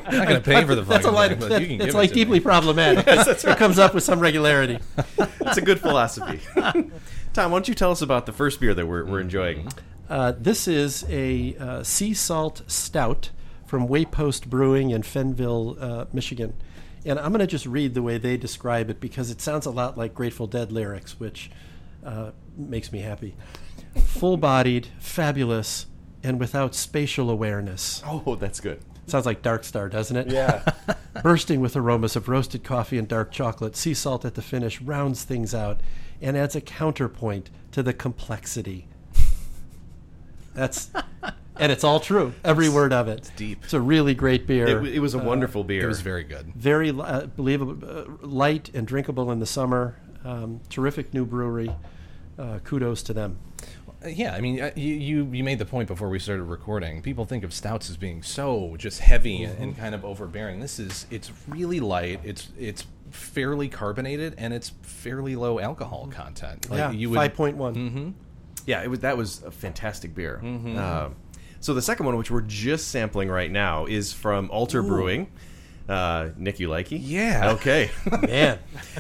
I'm 0.06 0.18
not 0.18 0.28
gonna 0.28 0.42
pay 0.42 0.64
for 0.66 0.76
the 0.76 0.82
That's 0.88 1.06
a 1.06 1.12
line. 1.12 1.30
thing, 1.32 1.40
but 1.40 1.50
That, 1.50 1.62
you 1.62 1.68
can 1.68 1.78
that's 1.80 1.88
give 1.88 1.96
like 1.96 2.12
it 2.12 2.16
deeply 2.16 2.40
me. 2.40 2.44
problematic. 2.44 3.06
Yes, 3.06 3.26
that's 3.26 3.44
It 3.46 3.58
comes 3.58 3.80
up 3.80 3.94
with 3.94 4.04
some 4.04 4.20
regularity. 4.20 4.80
It's 5.18 5.58
a 5.58 5.62
good 5.62 5.80
philosophy. 5.80 6.40
Tom, 7.34 7.52
why 7.52 7.58
don't 7.58 7.68
you 7.68 7.76
tell 7.76 7.92
us 7.92 8.02
about 8.02 8.26
the 8.26 8.32
first 8.32 8.60
beer 8.60 8.74
that 8.74 8.86
we're, 8.88 9.04
we're 9.06 9.20
enjoying? 9.20 9.68
Uh, 10.10 10.34
this 10.38 10.68
is 10.68 11.06
a 11.10 11.56
uh, 11.58 11.84
sea 11.84 12.14
salt 12.14 12.62
stout 12.68 13.30
from 13.70 13.88
Waypost 13.88 14.48
Brewing 14.48 14.90
in 14.90 15.04
Fennville, 15.04 15.80
uh, 15.80 16.06
Michigan. 16.12 16.56
And 17.06 17.20
I'm 17.20 17.30
going 17.30 17.40
to 17.40 17.48
just 17.48 17.68
read 17.68 17.94
the 17.94 18.02
way 18.02 18.18
they 18.18 18.36
describe 18.36 18.90
it 18.90 19.00
because 19.00 19.30
it 19.30 19.42
sounds 19.42 19.68
a 19.68 19.70
lot 19.70 19.96
like 19.96 20.16
Grateful 20.16 20.48
Dead 20.48 20.72
lyrics, 20.72 21.20
which 21.20 21.52
uh, 22.04 22.32
makes 22.58 22.92
me 22.92 23.02
happy. 23.02 23.36
Full 23.96 24.38
bodied, 24.38 24.88
fabulous, 24.98 25.86
and 26.24 26.40
without 26.40 26.74
spatial 26.74 27.30
awareness. 27.30 28.02
Oh, 28.08 28.36
that's 28.36 28.60
good. 28.60 28.82
Sounds 29.06 29.28
like 29.28 29.44
Dark 29.44 29.64
Star, 29.64 29.88
doesn't 29.88 30.18
it? 30.18 30.32
Yeah. 30.32 30.64
Bursting 31.24 31.62
with 31.62 31.76
aromas 31.76 32.16
of 32.16 32.28
roasted 32.28 32.64
coffee 32.64 32.98
and 32.98 33.08
dark 33.08 33.32
chocolate, 33.32 33.76
sea 33.76 33.94
salt 33.94 34.26
at 34.26 34.34
the 34.34 34.42
finish 34.42 34.82
rounds 34.82 35.24
things 35.24 35.54
out 35.54 35.80
and 36.22 36.36
adds 36.36 36.56
a 36.56 36.62
counterpoint 36.62 37.52
to 37.72 37.84
the 37.84 37.94
complexity. 37.94 38.88
That's 40.56 40.90
and 41.60 41.72
it's 41.72 41.84
all 41.84 42.00
true. 42.00 42.34
Every 42.44 42.70
word 42.70 42.94
of 42.94 43.08
it. 43.08 43.20
It's 43.20 43.30
deep. 43.32 43.64
It's 43.64 43.74
a 43.74 43.82
really 43.82 44.14
great 44.16 44.48
beer. 44.48 44.84
It, 44.86 44.96
it 44.96 45.00
was 45.00 45.14
a 45.16 45.20
Uh, 45.20 45.24
wonderful 45.26 45.64
beer. 45.64 45.84
It 45.84 45.88
was 45.88 46.02
very 46.02 46.24
good. 46.24 46.54
very 46.56 46.90
uh, 46.90 47.28
believable, 47.36 47.78
uh, 47.88 48.06
light 48.26 48.70
and 48.74 48.88
drinkable 48.88 49.32
in 49.32 49.40
the 49.40 49.46
summer. 49.46 49.96
Um, 50.24 50.62
terrific 50.70 51.14
new 51.14 51.26
brewery. 51.26 51.72
Uh, 52.38 52.60
kudos 52.64 53.04
to 53.04 53.14
them. 53.14 53.38
Uh, 54.04 54.08
Yeah, 54.08 54.34
I 54.34 54.40
mean, 54.42 54.62
uh, 54.62 54.72
you, 54.76 54.94
you 54.96 55.30
you 55.32 55.44
made 55.44 55.60
the 55.60 55.66
point 55.66 55.88
before 55.90 56.10
we 56.10 56.20
started 56.20 56.44
recording. 56.44 57.02
People 57.02 57.26
think 57.26 57.44
of 57.44 57.54
stouts 57.54 57.90
as 57.90 57.98
being 57.98 58.24
so 58.24 58.76
just 58.78 59.00
heavy 59.02 59.44
and, 59.44 59.58
and 59.62 59.78
kind 59.78 59.94
of 59.94 60.06
overbearing. 60.06 60.60
This 60.62 60.80
is 60.80 61.06
it's 61.12 61.32
really 61.48 61.80
light. 61.82 62.22
It's 62.24 62.50
it's 62.58 62.86
fairly 63.12 63.68
carbonated 63.68 64.36
and 64.38 64.54
it's 64.54 64.72
fairly 64.84 65.36
low 65.36 65.60
alcohol 65.60 66.08
content. 66.12 66.68
yeah, 66.72 66.92
you 66.92 67.10
would- 67.10 67.18
five 67.18 67.34
point 67.34 67.58
one. 67.58 67.76
Mhm. 67.76 68.14
Yeah, 68.66 68.84
it 68.84 68.90
was 68.90 69.00
that 69.00 69.18
was 69.18 69.42
a 69.44 69.52
fantastic 69.52 70.14
beer. 70.16 70.40
Mhm. 70.44 70.78
Um, 70.78 71.16
so 71.60 71.74
the 71.74 71.82
second 71.82 72.06
one, 72.06 72.18
which 72.18 72.32
we're 72.32 72.42
just 72.42 72.90
sampling 72.90 73.30
right 73.30 73.52
now, 73.52 73.86
is 73.86 74.14
from 74.14 74.50
Alter 74.52 74.80
Ooh. 74.80 74.88
Brewing. 74.88 75.32
Uh, 75.90 76.30
Nick, 76.38 76.60
you 76.60 76.70
likey? 76.70 77.00
Yeah. 77.02 77.54
Okay. 77.54 77.90
Man, 78.28 78.60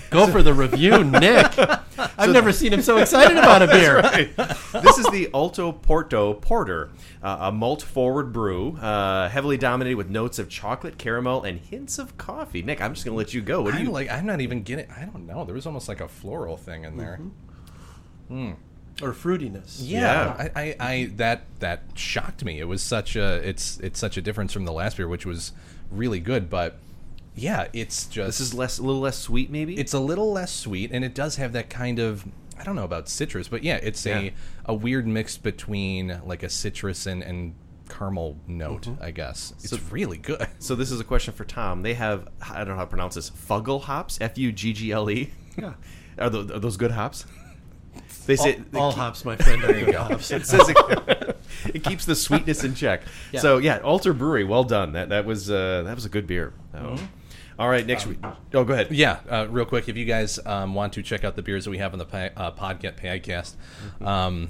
go 0.09 0.25
for 0.25 0.41
the 0.41 0.55
review, 0.55 1.03
Nick. 1.03 1.53
I've 2.17 2.31
never 2.31 2.51
seen 2.51 2.73
him 2.73 2.81
so 2.81 2.97
excited 2.97 3.37
about 3.37 3.61
a 3.61 3.67
beer. 3.67 4.01
That's 4.01 4.73
right. 4.73 4.83
This 4.83 4.97
is 4.97 5.05
the 5.11 5.29
Alto 5.31 5.71
Porto 5.71 6.33
Porter, 6.33 6.89
uh, 7.21 7.37
a 7.41 7.51
malt 7.51 7.83
forward 7.83 8.33
brew, 8.33 8.75
uh, 8.77 9.29
heavily 9.29 9.55
dominated 9.55 9.97
with 9.97 10.09
notes 10.09 10.39
of 10.39 10.49
chocolate, 10.49 10.97
caramel, 10.97 11.43
and 11.43 11.59
hints 11.59 11.99
of 11.99 12.17
coffee. 12.17 12.63
Nick, 12.63 12.81
I'm 12.81 12.95
just 12.95 13.05
going 13.05 13.13
to 13.13 13.17
let 13.19 13.35
you 13.35 13.41
go. 13.41 13.61
What 13.61 13.75
do 13.75 13.83
you 13.83 13.91
like? 13.91 14.09
I'm 14.09 14.25
not 14.25 14.41
even 14.41 14.63
getting. 14.63 14.89
I 14.89 15.05
don't 15.05 15.27
know. 15.27 15.45
There 15.45 15.53
was 15.53 15.67
almost 15.67 15.87
like 15.87 16.01
a 16.01 16.07
floral 16.07 16.57
thing 16.57 16.85
in 16.85 16.97
there. 16.97 17.19
Mm. 18.31 18.55
Or 19.01 19.13
fruitiness. 19.13 19.77
Yeah, 19.81 20.49
I, 20.55 20.61
I, 20.61 20.75
I 20.79 21.11
that 21.15 21.43
that 21.59 21.83
shocked 21.95 22.43
me. 22.43 22.59
It 22.59 22.65
was 22.65 22.81
such 22.83 23.15
a 23.15 23.35
it's 23.47 23.79
it's 23.79 23.99
such 23.99 24.17
a 24.17 24.21
difference 24.21 24.51
from 24.51 24.65
the 24.65 24.73
last 24.73 24.97
beer, 24.97 25.07
which 25.07 25.25
was 25.25 25.53
really 25.91 26.19
good. 26.19 26.49
But 26.49 26.77
yeah, 27.35 27.67
it's 27.73 28.07
just 28.07 28.39
This 28.39 28.39
is 28.41 28.53
less, 28.53 28.79
a 28.79 28.83
little 28.83 28.99
less 29.01 29.17
sweet, 29.17 29.49
maybe. 29.49 29.77
it's 29.77 29.93
a 29.93 29.99
little 29.99 30.31
less 30.33 30.51
sweet, 30.53 30.91
and 30.91 31.05
it 31.05 31.13
does 31.15 31.37
have 31.37 31.53
that 31.53 31.69
kind 31.69 31.99
of 31.99 32.25
I 32.59 32.63
don't 32.63 32.75
know 32.75 32.83
about 32.83 33.07
citrus, 33.07 33.47
but 33.47 33.63
yeah, 33.63 33.77
it's 33.81 34.05
Yeah. 34.05 34.17
a 34.19 34.33
a 34.65 34.73
weird 34.73 35.07
mix 35.07 35.37
between 35.37 36.19
like 36.25 36.43
a 36.43 36.49
citrus 36.49 37.05
and 37.05 37.23
and 37.23 37.55
caramel 37.87 38.37
note. 38.47 38.83
Mm-hmm. 38.83 39.01
I 39.03 39.11
guess 39.11 39.53
it's 39.59 39.69
So- 39.69 39.79
really 39.89 40.17
good. 40.17 40.45
So 40.59 40.75
this 40.75 40.91
is 40.91 40.99
a 40.99 41.05
question 41.05 41.33
for 41.33 41.45
Tom. 41.45 41.83
They 41.83 41.93
have 41.93 42.27
I 42.41 42.57
don't 42.59 42.69
know 42.69 42.75
how 42.75 42.81
to 42.81 42.87
pronounce 42.87 43.15
this. 43.15 43.29
Fuggle 43.29 43.81
hops, 43.83 44.17
F 44.19 44.37
U 44.37 44.51
G 44.51 44.73
G 44.73 44.91
L 44.91 45.09
E. 45.09 45.31
Yeah. 45.57 45.73
Are 46.19 46.29
those, 46.29 46.51
are 46.51 46.59
those 46.59 46.75
good 46.75 46.91
hops? 46.91 47.25
They 48.25 48.35
say 48.35 48.61
all, 48.73 48.81
all 48.81 48.91
hops, 48.91 49.25
my 49.25 49.35
friend, 49.35 49.61
There 49.61 49.79
you 49.79 49.91
go. 49.91 49.99
hops. 50.03 50.29
It 50.31 50.45
says 50.45 50.69
it, 50.69 51.37
it 51.73 51.83
keeps 51.83 52.05
the 52.05 52.15
sweetness 52.15 52.63
in 52.63 52.75
check. 52.75 53.01
Yeah. 53.31 53.39
So 53.39 53.57
yeah, 53.57 53.79
Alter 53.79 54.13
Brewery, 54.13 54.43
well 54.43 54.63
done. 54.63 54.93
That 54.93 55.09
that 55.09 55.25
was 55.25 55.49
uh, 55.49 55.83
that 55.85 55.95
was 55.95 56.05
a 56.05 56.09
good 56.09 56.27
beer. 56.27 56.53
Oh. 56.75 56.97
All 57.57 57.67
right, 57.67 57.85
next 57.85 58.07
week. 58.07 58.19
Oh, 58.23 58.63
go 58.63 58.71
ahead. 58.71 58.89
Yeah, 58.89 59.19
uh, 59.29 59.47
real 59.49 59.65
quick, 59.65 59.89
if 59.89 59.97
you 59.97 60.05
guys 60.05 60.39
um, 60.45 60.73
want 60.75 60.93
to 60.93 61.03
check 61.03 61.25
out 61.25 61.35
the 61.35 61.41
beers 61.41 61.65
that 61.65 61.71
we 61.71 61.79
have 61.79 61.91
on 61.91 61.99
the 61.99 62.05
uh, 62.39 62.51
podcast, 62.53 63.01
podcast 63.01 63.55
um, 64.05 64.47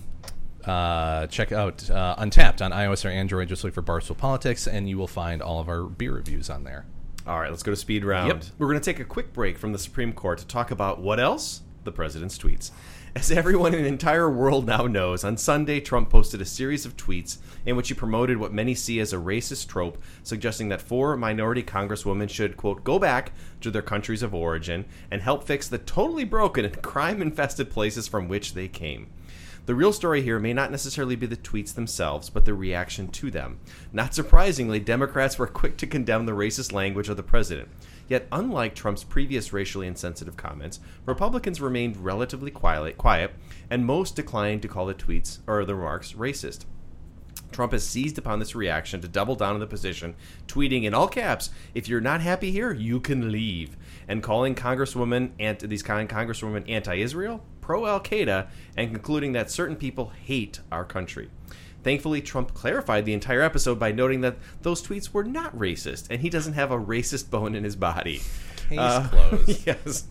uh, 0.63 1.25
check 1.25 1.51
out 1.51 1.89
uh, 1.89 2.15
Untappd 2.17 2.61
on 2.61 2.71
iOS 2.71 3.05
or 3.05 3.09
Android. 3.09 3.49
Just 3.49 3.63
look 3.63 3.73
for 3.73 3.81
Barstool 3.81 4.15
Politics, 4.15 4.67
and 4.67 4.87
you 4.87 4.97
will 4.97 5.07
find 5.07 5.41
all 5.41 5.59
of 5.59 5.69
our 5.69 5.83
beer 5.83 6.13
reviews 6.13 6.51
on 6.51 6.63
there. 6.63 6.85
All 7.25 7.39
right, 7.39 7.49
let's 7.49 7.63
go 7.63 7.71
to 7.71 7.75
speed 7.75 8.05
round. 8.05 8.43
Yep. 8.43 8.43
We're 8.59 8.67
going 8.67 8.79
to 8.79 8.85
take 8.85 8.99
a 8.99 9.05
quick 9.05 9.33
break 9.33 9.57
from 9.57 9.71
the 9.71 9.79
Supreme 9.79 10.13
Court 10.13 10.37
to 10.39 10.47
talk 10.47 10.69
about 10.69 10.99
what 10.99 11.19
else? 11.19 11.61
The 11.85 11.91
president's 11.91 12.37
tweets. 12.37 12.71
As 13.15 13.31
everyone 13.31 13.73
in 13.73 13.81
the 13.81 13.87
entire 13.87 14.29
world 14.29 14.67
now 14.67 14.85
knows, 14.85 15.23
on 15.23 15.35
Sunday, 15.35 15.79
Trump 15.79 16.11
posted 16.11 16.41
a 16.41 16.45
series 16.45 16.85
of 16.85 16.95
tweets 16.95 17.39
in 17.65 17.75
which 17.75 17.87
he 17.87 17.95
promoted 17.95 18.37
what 18.37 18.53
many 18.53 18.75
see 18.75 18.99
as 18.99 19.11
a 19.11 19.17
racist 19.17 19.67
trope, 19.67 19.97
suggesting 20.21 20.69
that 20.69 20.81
four 20.81 21.17
minority 21.17 21.63
congresswomen 21.63 22.29
should, 22.29 22.55
quote, 22.55 22.83
go 22.83 22.99
back 22.99 23.31
to 23.61 23.71
their 23.71 23.81
countries 23.81 24.21
of 24.21 24.35
origin 24.35 24.85
and 25.09 25.23
help 25.23 25.43
fix 25.43 25.67
the 25.67 25.79
totally 25.79 26.23
broken 26.23 26.65
and 26.65 26.83
crime 26.83 27.19
infested 27.19 27.71
places 27.71 28.07
from 28.07 28.27
which 28.27 28.53
they 28.53 28.67
came. 28.67 29.07
The 29.65 29.75
real 29.75 29.91
story 29.91 30.21
here 30.21 30.39
may 30.39 30.53
not 30.53 30.71
necessarily 30.71 31.15
be 31.15 31.25
the 31.25 31.35
tweets 31.35 31.73
themselves, 31.73 32.29
but 32.29 32.45
the 32.45 32.53
reaction 32.53 33.07
to 33.09 33.31
them. 33.31 33.59
Not 33.91 34.13
surprisingly, 34.13 34.79
Democrats 34.79 35.39
were 35.39 35.47
quick 35.47 35.77
to 35.77 35.87
condemn 35.87 36.27
the 36.27 36.31
racist 36.31 36.71
language 36.73 37.09
of 37.09 37.17
the 37.17 37.23
president. 37.23 37.69
Yet, 38.09 38.27
unlike 38.31 38.75
Trump's 38.75 39.03
previous 39.03 39.53
racially 39.53 39.87
insensitive 39.87 40.35
comments, 40.35 40.79
Republicans 41.05 41.61
remained 41.61 42.03
relatively 42.03 42.51
quiet, 42.51 43.31
and 43.69 43.85
most 43.85 44.15
declined 44.15 44.63
to 44.63 44.67
call 44.67 44.87
the 44.87 44.95
tweets 44.95 45.39
or 45.47 45.63
the 45.63 45.75
remarks 45.75 46.13
racist. 46.13 46.65
Trump 47.51 47.71
has 47.71 47.87
seized 47.87 48.17
upon 48.17 48.39
this 48.39 48.55
reaction 48.55 49.01
to 49.01 49.07
double 49.07 49.35
down 49.35 49.53
on 49.53 49.59
the 49.59 49.67
position, 49.67 50.15
tweeting 50.47 50.83
in 50.83 50.93
all 50.93 51.07
caps, 51.07 51.49
"If 51.73 51.87
you're 51.87 52.01
not 52.01 52.21
happy 52.21 52.51
here, 52.51 52.73
you 52.73 52.99
can 52.99 53.31
leave," 53.31 53.75
and 54.07 54.21
calling 54.21 54.53
Congresswoman 54.55 55.31
these 55.67 55.83
kind 55.83 56.07
Congresswomen 56.09 56.69
anti-Israel, 56.69 57.43
pro-Al 57.61 58.01
Qaeda, 58.01 58.47
and 58.77 58.91
concluding 58.91 59.33
that 59.33 59.49
certain 59.51 59.75
people 59.75 60.11
hate 60.23 60.59
our 60.71 60.85
country. 60.85 61.29
Thankfully, 61.83 62.21
Trump 62.21 62.53
clarified 62.53 63.05
the 63.05 63.13
entire 63.13 63.41
episode 63.41 63.79
by 63.79 63.91
noting 63.91 64.21
that 64.21 64.37
those 64.61 64.81
tweets 64.81 65.13
were 65.13 65.23
not 65.23 65.57
racist, 65.57 66.07
and 66.09 66.21
he 66.21 66.29
doesn't 66.29 66.53
have 66.53 66.71
a 66.71 66.79
racist 66.79 67.29
bone 67.29 67.55
in 67.55 67.63
his 67.63 67.75
body. 67.75 68.21
Case 68.69 69.07
closed. 69.09 69.65
Yes. 69.65 70.07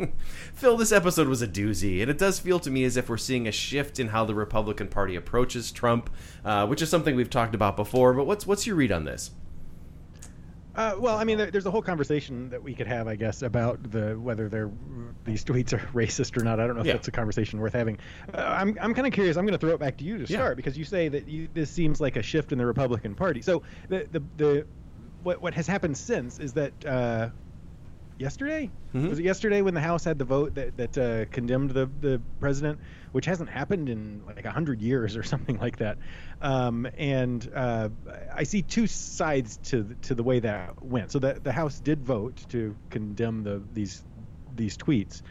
Phil, 0.55 0.77
this 0.77 0.93
episode 0.93 1.29
was 1.29 1.43
a 1.43 1.49
doozy, 1.49 2.01
and 2.01 2.11
it 2.11 2.19
does 2.19 2.39
feel 2.39 2.59
to 2.61 2.71
me 2.71 2.85
as 2.85 2.97
if 2.97 3.09
we're 3.09 3.17
seeing 3.17 3.47
a 3.47 3.53
shift 3.53 4.01
in 4.01 4.09
how 4.09 4.25
the 4.25 4.35
Republican 4.35 4.89
Party 4.89 5.15
approaches 5.15 5.71
Trump, 5.71 6.11
uh, 6.45 6.67
which 6.67 6.83
is 6.83 6.89
something 6.89 7.15
we've 7.15 7.31
talked 7.31 7.55
about 7.55 7.77
before. 7.77 8.15
But 8.15 8.27
what's 8.27 8.47
what's 8.47 8.67
your 8.67 8.77
read 8.77 8.93
on 8.93 9.05
this? 9.05 9.31
Uh, 10.79 10.95
well, 10.97 11.19
I 11.19 11.25
mean, 11.25 11.39
there, 11.39 11.51
there's 11.51 11.67
a 11.67 11.73
whole 11.73 11.83
conversation 11.83 12.51
that 12.51 12.63
we 12.63 12.73
could 12.73 12.87
have, 12.87 13.09
I 13.09 13.17
guess, 13.17 13.43
about 13.43 13.91
the 13.91 14.15
whether 14.15 14.49
they're 14.49 14.71
these 15.25 15.45
tweets 15.45 15.73
are 15.73 15.79
racist 15.93 16.41
or 16.41 16.45
not. 16.45 16.61
I 16.61 16.67
don't 16.69 16.77
know 16.77 16.83
if 16.83 16.87
Yeah. 16.87 16.93
that's 16.93 17.09
a 17.09 17.11
conversation 17.11 17.59
worth 17.59 17.73
having. 17.73 17.99
Uh, 18.33 18.37
I'm 18.39 18.79
I'm 18.81 18.95
kind 18.95 19.05
of 19.05 19.13
curious. 19.13 19.37
I'm 19.37 19.45
going 19.45 19.59
to 19.59 19.59
throw 19.59 19.75
it 19.75 19.81
back 19.81 19.97
to 19.99 20.05
you 20.05 20.19
to 20.25 20.33
Yeah. 20.33 20.39
start 20.39 20.57
because 20.57 20.79
you 20.79 20.85
say 20.85 21.09
that 21.09 21.27
you, 21.27 21.49
this 21.53 21.69
seems 21.69 22.01
like 22.01 22.15
a 22.17 22.23
shift 22.23 22.53
in 22.53 22.59
the 22.59 22.67
Republican 22.67 23.17
Party. 23.17 23.43
So 23.43 23.65
the 23.89 24.07
the, 24.13 24.23
the 24.37 24.67
what 25.25 25.43
what 25.43 25.53
has 25.55 25.67
happened 25.67 25.99
since 25.99 26.39
is 26.39 26.53
that. 26.53 26.73
Uh, 26.87 27.31
Yesterday 28.19 28.71
Mhm. 28.95 29.11
was 29.11 29.19
it 29.19 29.25
yesterday 29.25 29.61
when 29.63 29.75
the 29.75 29.81
House 29.81 30.03
had 30.05 30.19
the 30.19 30.25
vote 30.25 30.55
that 30.55 30.77
that 30.77 30.99
uh, 30.99 31.25
condemned 31.27 31.71
the 31.71 31.87
the 31.87 32.21
president, 32.41 32.81
which 33.13 33.27
hasn't 33.27 33.49
happened 33.51 33.89
in 33.89 34.25
like 34.27 34.45
a 34.45 34.51
hundred 34.51 34.81
years 34.81 35.17
or 35.17 35.23
something 35.35 35.59
like 35.59 35.77
that. 35.79 35.99
Um, 36.41 36.89
and 36.97 37.49
uh, 37.55 37.91
I 38.35 38.45
see 38.45 38.63
two 38.63 38.87
sides 38.87 39.59
to 39.65 39.83
the, 39.83 39.95
to 39.97 40.15
the 40.15 40.23
way 40.23 40.41
that 40.41 40.83
went. 40.83 41.13
So 41.13 41.19
that 41.21 41.45
the 41.45 41.53
House 41.53 41.79
did 41.81 42.03
vote 42.03 42.45
to 42.49 42.77
condemn 42.91 43.43
the 43.45 43.63
these 43.73 44.05
these 44.53 44.77
tweets. 44.77 45.23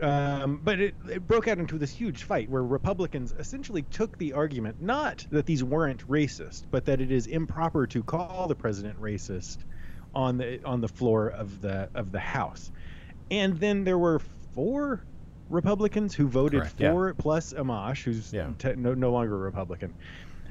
Um, 0.00 0.60
but 0.64 0.80
it, 0.80 0.94
it 1.08 1.26
broke 1.26 1.46
out 1.46 1.58
into 1.58 1.78
this 1.78 1.92
huge 1.92 2.24
fight 2.24 2.48
where 2.48 2.64
Republicans 2.64 3.32
essentially 3.38 3.82
took 3.82 4.18
the 4.18 4.32
argument 4.32 4.80
not 4.80 5.24
that 5.30 5.46
these 5.46 5.62
weren't 5.62 6.06
racist, 6.08 6.64
but 6.70 6.86
that 6.86 7.00
it 7.00 7.12
is 7.12 7.26
improper 7.26 7.86
to 7.88 8.02
call 8.02 8.48
the 8.48 8.56
president 8.56 9.00
racist 9.00 9.58
on 10.14 10.38
the 10.38 10.62
on 10.64 10.80
the 10.80 10.88
floor 10.88 11.28
of 11.28 11.60
the 11.60 11.88
of 11.94 12.12
the 12.12 12.20
House. 12.20 12.70
And 13.30 13.58
then 13.58 13.84
there 13.84 13.98
were 13.98 14.20
four 14.54 15.04
Republicans 15.48 16.14
who 16.14 16.28
voted 16.28 16.60
Correct, 16.60 16.78
for 16.78 17.08
it, 17.08 17.18
plus 17.18 17.52
Amash, 17.52 18.04
who's 18.04 18.32
Yeah. 18.32 18.50
te- 18.58 18.74
no, 18.76 18.94
no 18.94 19.12
longer 19.12 19.34
a 19.34 19.38
Republican. 19.38 19.94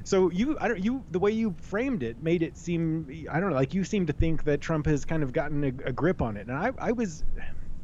So 0.03 0.31
you, 0.31 0.57
I 0.59 0.67
don't, 0.67 0.83
you, 0.83 1.03
the 1.11 1.19
way 1.19 1.31
you 1.31 1.55
framed 1.61 2.01
it 2.01 2.21
made 2.23 2.41
it 2.41 2.57
seem, 2.57 3.07
I 3.31 3.39
don't 3.39 3.51
know, 3.51 3.55
like 3.55 3.75
you 3.75 3.83
seem 3.83 4.07
to 4.07 4.13
think 4.13 4.43
that 4.45 4.59
Trump 4.59 4.87
has 4.87 5.05
kind 5.05 5.21
of 5.21 5.31
gotten 5.31 5.63
a, 5.63 5.67
a 5.89 5.91
grip 5.91 6.23
on 6.23 6.37
it, 6.37 6.47
and 6.47 6.57
I, 6.57 6.71
I 6.79 6.91
was 6.91 7.23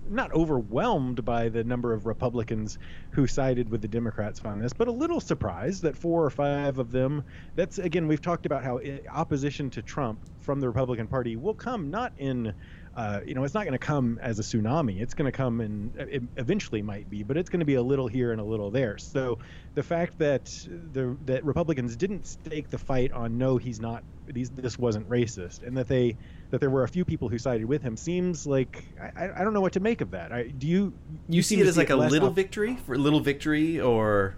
not 0.09 0.33
overwhelmed 0.33 1.23
by 1.23 1.49
the 1.49 1.63
number 1.63 1.93
of 1.93 2.05
Republicans 2.05 2.77
who 3.11 3.27
sided 3.27 3.69
with 3.69 3.81
the 3.81 3.87
Democrats 3.87 4.41
on 4.45 4.59
this, 4.59 4.73
but 4.73 4.87
a 4.87 4.91
little 4.91 5.19
surprised 5.19 5.83
that 5.83 5.97
four 5.97 6.23
or 6.23 6.29
five 6.29 6.79
of 6.79 6.91
them. 6.91 7.23
That's 7.55 7.77
again, 7.77 8.07
we've 8.07 8.21
talked 8.21 8.45
about 8.45 8.63
how 8.63 8.79
opposition 9.13 9.69
to 9.71 9.81
Trump 9.81 10.19
from 10.39 10.59
the 10.59 10.67
Republican 10.67 11.07
Party 11.07 11.35
will 11.35 11.53
come 11.53 11.89
not 11.91 12.13
in. 12.17 12.53
Uh, 12.95 13.19
you 13.27 13.35
know, 13.35 13.43
it's 13.43 13.53
not 13.53 13.63
going 13.63 13.73
to 13.73 13.77
come 13.77 14.17
as 14.23 14.39
a 14.39 14.41
tsunami. 14.41 14.99
It's 14.99 15.13
going 15.13 15.31
to 15.31 15.31
come 15.31 15.61
and 15.61 15.93
eventually 16.35 16.81
might 16.81 17.07
be, 17.07 17.21
but 17.21 17.37
it's 17.37 17.47
going 17.47 17.59
to 17.59 17.65
be 17.65 17.75
a 17.75 17.81
little 17.83 18.07
here 18.07 18.31
and 18.31 18.41
a 18.41 18.43
little 18.43 18.71
there. 18.71 18.97
So 18.97 19.37
the 19.75 19.83
fact 19.83 20.17
that 20.17 20.45
the 20.65 21.15
that 21.25 21.45
Republicans 21.45 21.95
didn't 21.95 22.25
stake 22.25 22.71
the 22.71 22.79
fight 22.79 23.11
on 23.11 23.37
no, 23.37 23.57
he's 23.57 23.79
not. 23.79 24.03
These 24.25 24.49
this 24.49 24.79
wasn't 24.79 25.07
racist, 25.09 25.61
and 25.61 25.77
that 25.77 25.87
they 25.87 26.17
that 26.49 26.59
there 26.59 26.69
were 26.69 26.83
a 26.83 26.87
few 26.87 27.03
people 27.03 27.29
who 27.29 27.37
sided 27.37 27.65
with 27.65 27.81
him 27.81 27.97
seems 27.97 28.47
like 28.47 28.85
I, 29.01 29.29
I 29.35 29.43
don't 29.43 29.53
know 29.53 29.61
what 29.61 29.73
to 29.73 29.79
make 29.79 30.01
of 30.01 30.11
that. 30.11 30.31
I, 30.31 30.43
do 30.43 30.67
you 30.67 30.93
You 31.27 31.41
see 31.41 31.55
seem 31.55 31.65
it 31.65 31.67
as 31.67 31.77
like 31.77 31.89
a 31.89 31.95
little 31.95 32.29
op- 32.29 32.35
victory 32.35 32.77
for 32.85 32.95
a 32.95 32.97
little 32.97 33.19
victory, 33.19 33.79
or 33.79 34.35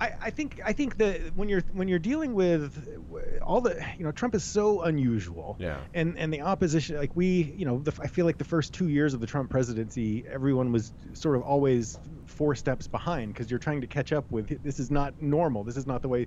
I, 0.00 0.14
I 0.20 0.30
think 0.30 0.60
I 0.64 0.72
think 0.72 0.98
that 0.98 1.36
when 1.36 1.48
you're 1.48 1.62
when 1.72 1.86
you're 1.86 2.00
dealing 2.00 2.34
with 2.34 3.00
all 3.40 3.60
the 3.60 3.84
you 3.96 4.04
know 4.04 4.10
Trump 4.10 4.34
is 4.34 4.42
so 4.42 4.82
unusual. 4.82 5.56
Yeah. 5.60 5.78
And 5.94 6.18
and 6.18 6.32
the 6.32 6.40
opposition 6.40 6.96
like 6.96 7.14
we 7.14 7.54
you 7.56 7.64
know 7.64 7.78
the, 7.78 7.92
I 8.02 8.08
feel 8.08 8.26
like 8.26 8.38
the 8.38 8.44
first 8.44 8.74
two 8.74 8.88
years 8.88 9.14
of 9.14 9.20
the 9.20 9.26
Trump 9.26 9.48
presidency 9.48 10.24
everyone 10.28 10.72
was 10.72 10.92
sort 11.12 11.36
of 11.36 11.42
always 11.42 11.98
four 12.26 12.56
steps 12.56 12.88
behind 12.88 13.32
because 13.32 13.50
you're 13.50 13.60
trying 13.60 13.80
to 13.80 13.86
catch 13.86 14.12
up 14.12 14.28
with 14.30 14.62
this 14.64 14.80
is 14.80 14.90
not 14.90 15.20
normal. 15.22 15.62
This 15.62 15.76
is 15.76 15.86
not 15.86 16.02
the 16.02 16.08
way 16.08 16.26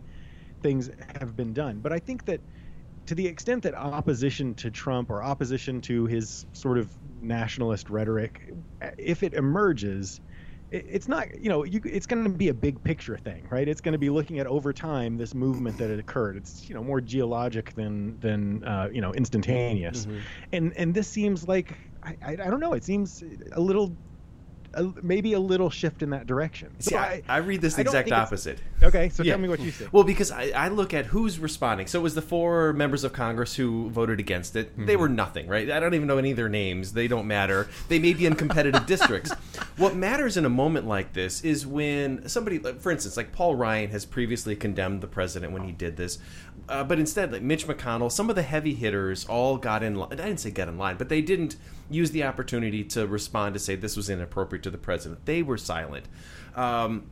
things 0.61 0.89
have 1.19 1.35
been 1.35 1.53
done. 1.53 1.79
But 1.79 1.91
I 1.91 1.99
think 1.99 2.25
that 2.25 2.39
to 3.05 3.15
the 3.15 3.27
extent 3.27 3.63
that 3.63 3.75
opposition 3.75 4.55
to 4.55 4.71
Trump 4.71 5.09
or 5.09 5.23
opposition 5.23 5.81
to 5.81 6.05
his 6.05 6.45
sort 6.53 6.77
of 6.77 6.91
nationalist 7.21 7.89
rhetoric, 7.89 8.51
if 8.97 9.23
it 9.23 9.33
emerges, 9.33 10.19
it's 10.71 11.07
not 11.07 11.27
you 11.39 11.47
know 11.47 11.63
you, 11.63 11.79
it's 11.85 12.07
going 12.07 12.23
to 12.23 12.29
be 12.29 12.49
a 12.49 12.53
big 12.53 12.83
picture 12.83 13.17
thing 13.17 13.47
right? 13.51 13.67
It's 13.67 13.81
going 13.81 13.93
to 13.93 13.99
be 13.99 14.09
looking 14.09 14.39
at 14.39 14.47
over 14.47 14.73
time 14.73 15.17
this 15.17 15.33
movement 15.33 15.77
that 15.77 15.89
had 15.89 15.99
occurred. 15.99 16.37
It's 16.37 16.67
you 16.67 16.75
know 16.75 16.83
more 16.83 17.01
geologic 17.01 17.73
than 17.75 18.19
than 18.19 18.63
uh, 18.63 18.89
you 18.91 19.01
know 19.01 19.13
instantaneous. 19.13 20.05
Mm-hmm. 20.05 20.19
and 20.53 20.73
and 20.77 20.93
this 20.93 21.07
seems 21.07 21.47
like 21.47 21.77
I, 22.03 22.17
I, 22.21 22.31
I 22.31 22.35
don't 22.35 22.59
know. 22.59 22.73
It 22.73 22.83
seems 22.83 23.21
a 23.53 23.61
little 23.61 23.95
a, 24.75 24.91
maybe 25.01 25.33
a 25.33 25.39
little 25.39 25.69
shift 25.69 26.03
in 26.03 26.09
that 26.11 26.27
direction 26.27 26.69
See, 26.79 26.91
So 26.91 26.97
I, 26.97 27.21
I 27.27 27.37
read 27.37 27.61
this 27.61 27.75
the 27.75 27.81
exact 27.81 28.11
opposite. 28.11 28.59
okay 28.83 29.09
so 29.09 29.23
Yeah. 29.23 29.33
tell 29.33 29.41
me 29.41 29.49
what 29.49 29.59
you 29.59 29.71
think 29.71 29.91
Well, 29.93 30.03
because 30.03 30.31
I, 30.31 30.51
I 30.55 30.67
look 30.67 30.93
at 30.93 31.07
who's 31.07 31.39
responding. 31.39 31.87
So 31.87 31.99
it 31.99 32.03
was 32.03 32.15
the 32.15 32.21
four 32.21 32.73
members 32.73 33.03
of 33.03 33.13
Congress 33.13 33.55
who 33.55 33.89
voted 33.89 34.19
against 34.19 34.55
it. 34.55 34.71
Mm-hmm. 34.73 34.85
They 34.85 34.95
were 34.95 35.09
nothing, 35.09 35.47
right? 35.47 35.69
I 35.71 35.79
don't 35.79 35.93
even 35.93 36.07
know 36.07 36.17
any 36.17 36.31
of 36.31 36.37
their 36.37 36.49
names. 36.49 36.93
They 36.93 37.07
don't 37.07 37.27
matter. 37.27 37.67
They 37.87 37.99
may 37.99 38.13
be 38.13 38.25
in 38.25 38.35
competitive 38.35 38.85
districts. 38.93 39.31
What 39.77 39.95
matters 39.95 40.37
in 40.37 40.45
a 40.45 40.49
moment 40.49 40.87
like 40.87 41.13
this 41.13 41.43
is 41.43 41.65
when 41.65 42.27
somebody, 42.27 42.57
for 42.59 42.91
instance, 42.91 43.17
like 43.17 43.31
Paul 43.31 43.55
Ryan 43.55 43.89
has 43.91 44.05
previously 44.05 44.55
condemned 44.55 45.01
the 45.01 45.07
president 45.07 45.53
when 45.53 45.63
he 45.63 45.71
did 45.71 45.97
this. 45.97 46.17
Uh, 46.67 46.83
but 46.83 46.99
instead, 46.99 47.31
like 47.31 47.41
Mitch 47.41 47.67
McConnell, 47.67 48.11
some 48.11 48.29
of 48.29 48.35
the 48.35 48.41
heavy 48.41 48.73
hitters 48.73 49.25
all 49.25 49.57
got 49.57 49.83
in 49.83 49.95
line. 49.95 50.13
I 50.13 50.15
didn't 50.15 50.39
say 50.39 50.51
get 50.51 50.67
in 50.67 50.77
line, 50.77 50.97
but 50.97 51.09
they 51.09 51.21
didn't 51.21 51.57
use 51.89 52.11
the 52.11 52.23
opportunity 52.23 52.83
to 52.83 53.05
respond 53.05 53.53
to 53.53 53.59
say 53.59 53.75
this 53.75 53.95
was 53.95 54.09
inappropriate 54.09 54.63
to 54.63 54.71
the 54.71 54.77
president. 54.77 55.25
They 55.25 55.43
were 55.43 55.57
silent. 55.57 56.05
Um, 56.55 57.03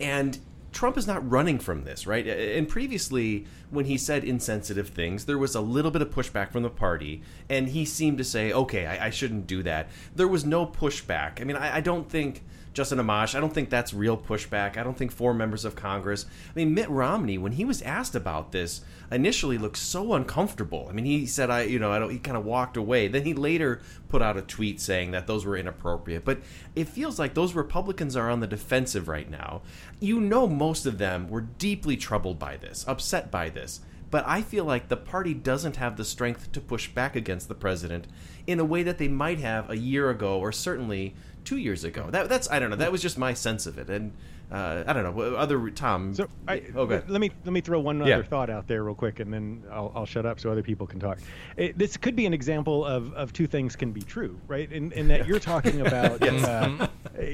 and 0.00 0.38
Trump 0.72 0.98
is 0.98 1.06
not 1.06 1.28
running 1.30 1.58
from 1.58 1.84
this, 1.84 2.06
right? 2.06 2.26
And 2.26 2.68
previously, 2.68 3.46
when 3.70 3.84
he 3.84 3.96
said 3.96 4.24
insensitive 4.24 4.88
things, 4.88 5.26
there 5.26 5.38
was 5.38 5.54
a 5.54 5.60
little 5.60 5.90
bit 5.90 6.02
of 6.02 6.10
pushback 6.10 6.50
from 6.50 6.62
the 6.62 6.70
party, 6.70 7.22
and 7.48 7.68
he 7.68 7.84
seemed 7.84 8.18
to 8.18 8.24
say, 8.24 8.52
okay, 8.52 8.86
I, 8.86 9.06
I 9.06 9.10
shouldn't 9.10 9.46
do 9.46 9.62
that. 9.62 9.90
There 10.16 10.28
was 10.28 10.44
no 10.44 10.66
pushback. 10.66 11.40
I 11.40 11.44
mean, 11.44 11.56
I, 11.56 11.76
I 11.76 11.80
don't 11.80 12.08
think. 12.08 12.42
Justin 12.72 12.98
Amash, 12.98 13.34
I 13.34 13.40
don't 13.40 13.52
think 13.52 13.68
that's 13.68 13.92
real 13.92 14.16
pushback. 14.16 14.76
I 14.76 14.82
don't 14.82 14.96
think 14.96 15.12
four 15.12 15.34
members 15.34 15.64
of 15.64 15.76
Congress. 15.76 16.24
I 16.24 16.52
mean, 16.54 16.72
Mitt 16.72 16.88
Romney, 16.88 17.36
when 17.36 17.52
he 17.52 17.64
was 17.64 17.82
asked 17.82 18.14
about 18.14 18.52
this, 18.52 18.80
initially 19.10 19.58
looked 19.58 19.76
so 19.76 20.14
uncomfortable. 20.14 20.86
I 20.88 20.92
mean, 20.92 21.04
he 21.04 21.26
said, 21.26 21.50
"I, 21.50 21.62
you 21.62 21.78
know, 21.78 21.92
I 21.92 21.98
don't." 21.98 22.10
He 22.10 22.18
kind 22.18 22.36
of 22.36 22.46
walked 22.46 22.78
away. 22.78 23.08
Then 23.08 23.24
he 23.24 23.34
later 23.34 23.82
put 24.08 24.22
out 24.22 24.38
a 24.38 24.42
tweet 24.42 24.80
saying 24.80 25.10
that 25.10 25.26
those 25.26 25.44
were 25.44 25.56
inappropriate. 25.56 26.24
But 26.24 26.40
it 26.74 26.88
feels 26.88 27.18
like 27.18 27.34
those 27.34 27.54
Republicans 27.54 28.16
are 28.16 28.30
on 28.30 28.40
the 28.40 28.46
defensive 28.46 29.06
right 29.06 29.30
now. 29.30 29.62
You 30.00 30.20
know, 30.20 30.46
most 30.46 30.86
of 30.86 30.98
them 30.98 31.28
were 31.28 31.42
deeply 31.42 31.96
troubled 31.96 32.38
by 32.38 32.56
this, 32.56 32.86
upset 32.88 33.30
by 33.30 33.50
this. 33.50 33.80
But 34.12 34.26
I 34.26 34.42
feel 34.42 34.66
like 34.66 34.88
the 34.88 34.96
party 34.98 35.32
doesn't 35.32 35.76
have 35.76 35.96
the 35.96 36.04
strength 36.04 36.52
to 36.52 36.60
push 36.60 36.88
back 36.88 37.16
against 37.16 37.48
the 37.48 37.54
president 37.54 38.06
in 38.46 38.60
a 38.60 38.64
way 38.64 38.82
that 38.82 38.98
they 38.98 39.08
might 39.08 39.40
have 39.40 39.70
a 39.70 39.76
year 39.78 40.10
ago, 40.10 40.38
or 40.38 40.52
certainly 40.52 41.14
two 41.44 41.56
years 41.56 41.84
ago. 41.84 42.08
That, 42.10 42.28
that's 42.28 42.50
I 42.50 42.58
don't 42.58 42.70
know. 42.70 42.76
That 42.76 42.92
was 42.92 43.02
just 43.02 43.18
my 43.18 43.34
sense 43.34 43.66
of 43.66 43.78
it, 43.78 43.88
and 43.90 44.12
uh, 44.50 44.84
I 44.86 44.92
don't 44.92 45.02
know. 45.16 45.34
Other 45.36 45.70
Tom. 45.70 46.14
So 46.14 46.28
I, 46.46 46.62
oh, 46.76 46.84
let 46.84 47.08
me 47.20 47.30
let 47.44 47.52
me 47.52 47.60
throw 47.62 47.80
one 47.80 48.04
Yeah. 48.06 48.16
other 48.16 48.24
thought 48.24 48.50
out 48.50 48.66
there 48.68 48.84
real 48.84 48.94
quick, 48.94 49.20
and 49.20 49.32
then 49.32 49.62
I'll, 49.72 49.90
I'll 49.94 50.06
shut 50.06 50.26
up 50.26 50.38
so 50.40 50.50
other 50.50 50.62
people 50.62 50.86
can 50.86 51.00
talk. 51.00 51.18
It, 51.56 51.78
this 51.78 51.96
could 51.96 52.14
be 52.16 52.26
an 52.26 52.34
example 52.34 52.84
of, 52.84 53.12
of 53.14 53.32
two 53.32 53.46
things 53.46 53.76
can 53.76 53.92
be 53.92 54.02
true, 54.02 54.38
right? 54.48 54.70
In, 54.70 54.92
in 54.92 55.08
that 55.08 55.26
you're 55.26 55.38
talking 55.40 55.80
about 55.86 56.20
Yes. 56.22 56.44
uh, 56.44 56.86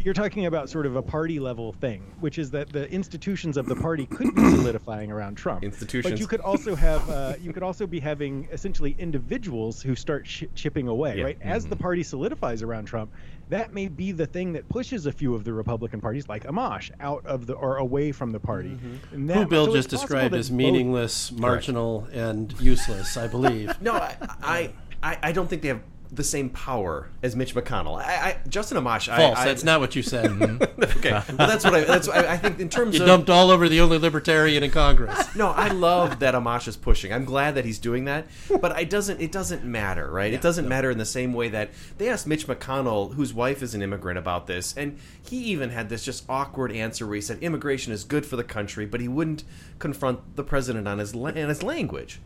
you're 0.05 0.15
talking 0.15 0.47
about 0.47 0.69
sort 0.71 0.87
of 0.87 0.97
a 0.97 1.03
party 1.03 1.39
level 1.41 1.73
thing, 1.73 2.03
which 2.21 2.39
is 2.39 2.51
that 2.53 2.69
the 2.73 2.89
institutions 2.91 3.57
of 3.57 3.67
the 3.67 3.77
party 3.77 4.07
could 4.07 4.35
be 4.35 4.43
solidifying 4.51 5.11
around 5.11 5.37
Trump. 5.37 5.65
Institutions. 5.65 6.13
But 6.13 6.21
you 6.21 6.27
could 6.27 6.41
also 6.41 6.75
have 6.77 7.09
uh, 7.11 7.35
you 7.41 7.53
could 7.53 7.63
also 7.65 7.87
be 7.87 7.99
having 8.01 8.47
essentially 8.53 8.95
individuals 8.99 9.83
who 9.83 9.95
start 9.97 10.25
ch- 10.25 10.45
chipping 10.55 10.87
away, 10.89 11.19
Yeah. 11.19 11.25
right? 11.25 11.39
As 11.43 11.67
the 11.67 11.77
party 11.77 12.03
solidifies 12.05 12.63
around 12.63 12.85
Trump, 12.87 13.11
that 13.49 13.73
may 13.73 13.89
be 13.89 14.13
the 14.13 14.27
thing 14.27 14.53
that 14.53 14.69
pushes 14.69 15.07
a 15.07 15.13
few 15.13 15.35
of 15.35 15.45
the 15.45 15.53
Republican 15.53 16.01
parties, 16.01 16.29
like 16.29 16.45
Amash, 16.45 16.91
out 17.01 17.25
of 17.27 17.47
the 17.47 17.55
or 17.55 17.77
away 17.79 18.13
from 18.13 18.31
the 18.33 18.41
party. 18.41 18.71
Mm-hmm. 18.71 19.15
And 19.15 19.31
Who 19.31 19.41
that- 19.41 19.49
Bill 19.49 19.67
so 19.67 19.73
just 19.75 19.89
described 19.89 20.35
that 20.35 20.39
as 20.39 20.51
both- 20.51 20.57
meaningless, 20.57 21.33
marginal, 21.33 22.07
and 22.13 22.55
useless, 22.61 23.17
I 23.17 23.27
believe. 23.27 23.75
No, 23.81 23.95
I, 23.95 24.17
I, 24.43 24.73
I, 25.03 25.19
I 25.23 25.33
don't 25.33 25.49
think 25.49 25.63
they 25.63 25.69
have 25.69 25.81
the 26.11 26.25
same 26.25 26.51
power 26.51 27.09
as 27.23 27.37
Mitch 27.37 27.55
McConnell. 27.55 27.99
I, 27.99 28.03
I 28.13 28.49
Justin 28.49 28.79
Amash. 28.79 29.15
False. 29.15 29.39
I, 29.39 29.43
I, 29.43 29.45
That's 29.45 29.65
not 29.65 29.81
what 29.81 29.97
you 29.97 30.03
said. 30.03 30.29
Mm-hmm. 30.39 30.83
okay, 30.99 31.11
well, 31.11 31.49
that's 31.49 31.65
what 31.65 31.75
I. 31.75 31.85
That's 31.85 32.09
I, 32.09 32.35
I 32.35 32.37
think 32.37 32.61
in 32.61 32.69
terms 32.69 32.95
You 32.95 33.03
of 33.03 33.07
dumped 33.07 33.31
all 33.31 33.51
over 33.51 33.69
the 33.69 33.81
only 33.81 33.99
libertarian 33.99 34.63
in 34.63 34.71
Congress. 34.71 35.35
No, 35.35 35.49
I 35.49 35.69
love 35.69 36.21
that 36.21 36.35
Amash 36.35 36.69
is 36.69 36.77
pushing. 36.77 37.13
I'm 37.13 37.25
glad 37.25 37.55
that 37.57 37.65
he's 37.65 37.79
doing 37.79 38.05
that, 38.05 38.27
but 38.61 38.79
it 38.79 38.89
doesn't. 38.91 39.21
It 39.21 39.33
doesn't 39.33 39.65
matter, 39.65 40.11
right? 40.11 40.33
it 40.33 40.41
doesn't 40.41 40.69
matter 40.69 40.91
in 40.91 40.99
the 40.99 41.05
same 41.05 41.33
way 41.33 41.49
that 41.49 41.71
they 41.99 42.09
asked 42.09 42.27
Mitch 42.27 42.47
McConnell, 42.47 43.15
whose 43.15 43.35
wife 43.35 43.63
is 43.63 43.75
an 43.75 43.83
immigrant, 43.83 44.19
about 44.19 44.47
this, 44.47 44.77
and 44.77 44.99
he 45.23 45.37
even 45.37 45.71
had 45.71 45.89
this 45.89 46.05
just 46.05 46.25
awkward 46.29 46.73
answer 46.73 47.07
where 47.07 47.17
he 47.17 47.21
said 47.21 47.39
immigration 47.41 47.93
is 47.93 48.05
good 48.05 48.25
for 48.27 48.37
the 48.37 48.45
country, 48.45 48.87
but 48.87 49.01
he 49.01 49.09
wouldn't 49.09 49.45
confront 49.79 50.37
the 50.37 50.45
president 50.45 50.87
on 50.87 50.99
his 50.99 51.15
la- 51.15 51.31
on 51.31 51.35
his 51.49 51.63
language. 51.63 52.21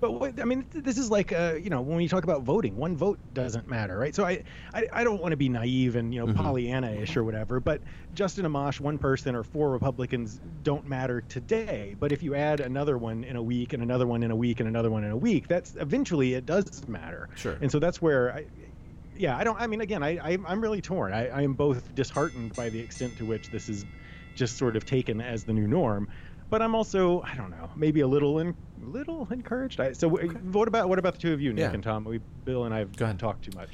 But 0.00 0.12
what, 0.12 0.40
I 0.40 0.44
mean, 0.44 0.66
this 0.74 0.98
is 0.98 1.10
like, 1.10 1.32
uh, 1.32 1.54
you 1.60 1.70
know, 1.70 1.80
when 1.80 2.00
you 2.00 2.08
talk 2.08 2.24
about 2.24 2.42
voting, 2.42 2.76
one 2.76 2.96
vote 2.96 3.18
doesn't 3.32 3.66
matter, 3.66 3.96
right? 3.98 4.14
So 4.14 4.24
I, 4.26 4.42
I, 4.74 4.86
I 4.92 5.04
don't 5.04 5.22
want 5.22 5.32
to 5.32 5.38
be 5.38 5.48
naive 5.48 5.96
and 5.96 6.12
you 6.12 6.20
know 6.20 6.26
Mhm. 6.26 6.36
Pollyanna-ish 6.36 7.16
or 7.16 7.24
whatever, 7.24 7.60
but 7.60 7.82
Justin 8.12 8.44
Amash, 8.44 8.78
one 8.78 8.98
person 8.98 9.34
or 9.34 9.42
four 9.42 9.70
Republicans 9.70 10.38
don't 10.62 10.84
matter 10.86 11.22
today. 11.22 11.94
But 11.98 12.12
if 12.12 12.22
you 12.22 12.34
add 12.34 12.60
another 12.60 12.98
one 12.98 13.24
in 13.24 13.36
a 13.36 13.42
week 13.42 13.72
and 13.72 13.82
another 13.82 14.06
one 14.06 14.22
in 14.22 14.30
a 14.30 14.36
week 14.36 14.60
and 14.60 14.68
another 14.68 14.90
one 14.90 15.02
in 15.02 15.10
a 15.10 15.16
week, 15.16 15.48
that's 15.48 15.74
eventually 15.76 16.34
it 16.34 16.44
does 16.44 16.64
matter. 16.86 17.28
Sure. 17.34 17.56
And 17.60 17.72
so 17.72 17.78
that's 17.78 18.00
where 18.02 18.34
I. 18.34 18.46
Yeah, 19.18 19.34
I 19.34 19.44
don't. 19.44 19.58
I 19.58 19.66
mean, 19.66 19.80
again, 19.80 20.02
I, 20.02 20.18
I 20.18 20.36
I'm 20.46 20.60
really 20.60 20.82
torn. 20.82 21.14
I, 21.14 21.28
I 21.28 21.40
am 21.40 21.54
both 21.54 21.94
disheartened 21.94 22.54
by 22.54 22.68
the 22.68 22.80
extent 22.80 23.16
to 23.16 23.24
which 23.24 23.48
this 23.48 23.66
is 23.66 23.86
just 24.34 24.58
sort 24.58 24.76
of 24.76 24.84
taken 24.84 25.22
as 25.22 25.44
the 25.44 25.54
new 25.54 25.66
norm, 25.66 26.06
but 26.50 26.62
I'm 26.62 26.74
also 26.74 27.22
I 27.22 27.34
don't 27.34 27.50
know 27.50 27.70
maybe 27.76 28.00
a 28.00 28.06
little 28.06 28.38
in, 28.38 28.54
little 28.82 29.26
encouraged. 29.30 29.80
I, 29.80 29.92
so 29.92 30.08
w 30.08 30.28
what 30.52 30.68
about 30.68 30.88
what 30.88 30.98
about 30.98 31.14
the 31.14 31.20
two 31.20 31.32
of 31.32 31.40
you, 31.40 31.52
Nick 31.52 31.62
Yeah. 31.62 31.72
and 31.74 31.82
Tom? 31.82 32.04
We 32.04 32.20
Bill 32.44 32.64
and 32.64 32.74
I 32.74 32.78
have 32.80 32.96
gone 32.96 33.10
and 33.10 33.18
talked 33.18 33.44
too 33.44 33.56
much. 33.56 33.70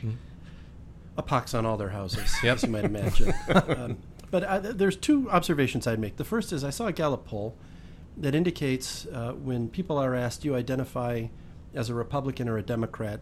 a 1.16 1.22
pox 1.22 1.54
on 1.54 1.66
all 1.66 1.76
their 1.76 1.90
houses, 1.90 2.32
as 2.44 2.62
you 2.62 2.68
might 2.70 2.84
imagine. 2.84 3.32
um, 3.54 3.98
but 4.30 4.44
uh, 4.44 4.60
th- 4.60 4.76
there's 4.76 4.96
two 4.96 5.30
observations 5.30 5.86
I'd 5.86 5.98
make. 5.98 6.16
The 6.16 6.24
first 6.24 6.52
is 6.52 6.64
I 6.64 6.70
saw 6.70 6.86
a 6.86 6.92
Gallup 6.92 7.26
poll 7.26 7.54
that 8.16 8.34
indicates 8.34 9.06
uh, 9.06 9.32
when 9.32 9.68
people 9.68 9.98
are 9.98 10.14
asked, 10.14 10.40
do 10.42 10.48
you 10.48 10.54
identify 10.54 11.26
as 11.74 11.88
a 11.90 11.94
Republican 11.94 12.48
or 12.48 12.58
a 12.58 12.62
Democrat, 12.62 13.20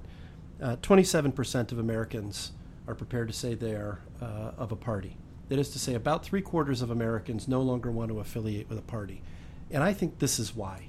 uh, 0.62 0.76
27% 0.82 1.72
of 1.72 1.78
Americans 1.78 2.52
are 2.86 2.94
prepared 2.94 3.28
to 3.28 3.34
say 3.34 3.54
they 3.54 3.72
are 3.72 4.00
uh, 4.20 4.52
of 4.58 4.72
a 4.72 4.76
party. 4.76 5.16
That 5.48 5.58
is 5.58 5.70
to 5.70 5.78
say, 5.78 5.94
about 5.94 6.24
three 6.24 6.42
quarters 6.42 6.82
of 6.82 6.90
Americans 6.90 7.48
no 7.48 7.60
longer 7.62 7.90
want 7.90 8.10
to 8.10 8.20
affiliate 8.20 8.68
with 8.68 8.78
a 8.78 8.82
party. 8.82 9.22
And 9.70 9.82
I 9.82 9.92
think 9.92 10.18
this 10.18 10.38
is 10.38 10.54
why. 10.54 10.88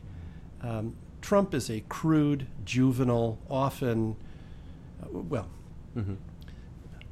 Um, 0.62 0.96
Trump 1.22 1.54
is 1.54 1.70
a 1.70 1.82
crude, 1.88 2.48
juvenile, 2.66 3.38
often, 3.50 4.16
uh, 5.04 5.08
well, 5.12 5.48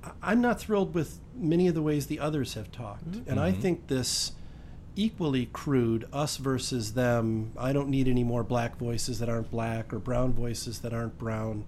I- 0.03 0.11
I'm 0.21 0.41
not 0.41 0.59
thrilled 0.59 0.93
with 0.93 1.19
many 1.35 1.67
of 1.67 1.75
the 1.75 1.81
ways 1.81 2.07
the 2.07 2.19
others 2.19 2.53
have 2.55 2.71
talked. 2.71 3.15
And 3.27 3.39
I 3.39 3.51
think 3.51 3.87
this 3.87 4.31
equally 4.95 5.45
crude 5.53 6.05
us 6.11 6.37
versus 6.37 6.93
them. 6.93 7.51
I 7.57 7.71
don't 7.71 7.89
need 7.89 8.07
any 8.07 8.23
more 8.23 8.43
black 8.43 8.77
voices 8.77 9.19
that 9.19 9.29
aren't 9.29 9.51
black 9.51 9.93
or 9.93 9.99
brown 9.99 10.33
voices 10.33 10.79
that 10.79 10.93
aren't 10.93 11.17
brown. 11.17 11.63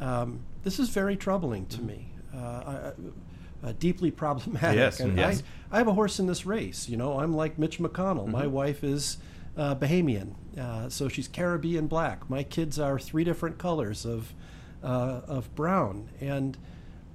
Um, 0.00 0.40
this 0.62 0.78
is 0.78 0.90
very 0.90 1.16
troubling 1.16 1.66
to 1.66 1.82
me. 1.82 2.08
Uh, 2.34 2.38
I, 2.38 2.92
uh, 3.62 3.72
deeply 3.78 4.10
problematic. 4.10 4.76
Yes, 4.76 5.00
And 5.00 5.16
yes. 5.16 5.42
I, 5.70 5.76
I 5.76 5.78
have 5.78 5.88
a 5.88 5.92
horse 5.94 6.18
in 6.18 6.26
this 6.26 6.44
race. 6.46 6.88
You 6.88 6.96
know, 6.96 7.20
I'm 7.20 7.34
like 7.34 7.58
Mitch 7.58 7.78
McConnell. 7.78 8.28
My 8.28 8.44
Mhm. 8.46 8.50
wife 8.50 8.84
is 8.84 9.18
uh, 9.56 9.74
Bahamian, 9.76 10.34
uh, 10.58 10.88
so 10.88 11.08
she's 11.08 11.28
Caribbean 11.28 11.86
black. 11.86 12.28
My 12.28 12.42
kids 12.42 12.78
are 12.78 12.98
three 12.98 13.22
different 13.24 13.56
colors 13.58 14.04
of 14.04 14.32
uh, 14.82 15.20
of 15.28 15.54
brown. 15.54 16.08
And 16.20 16.58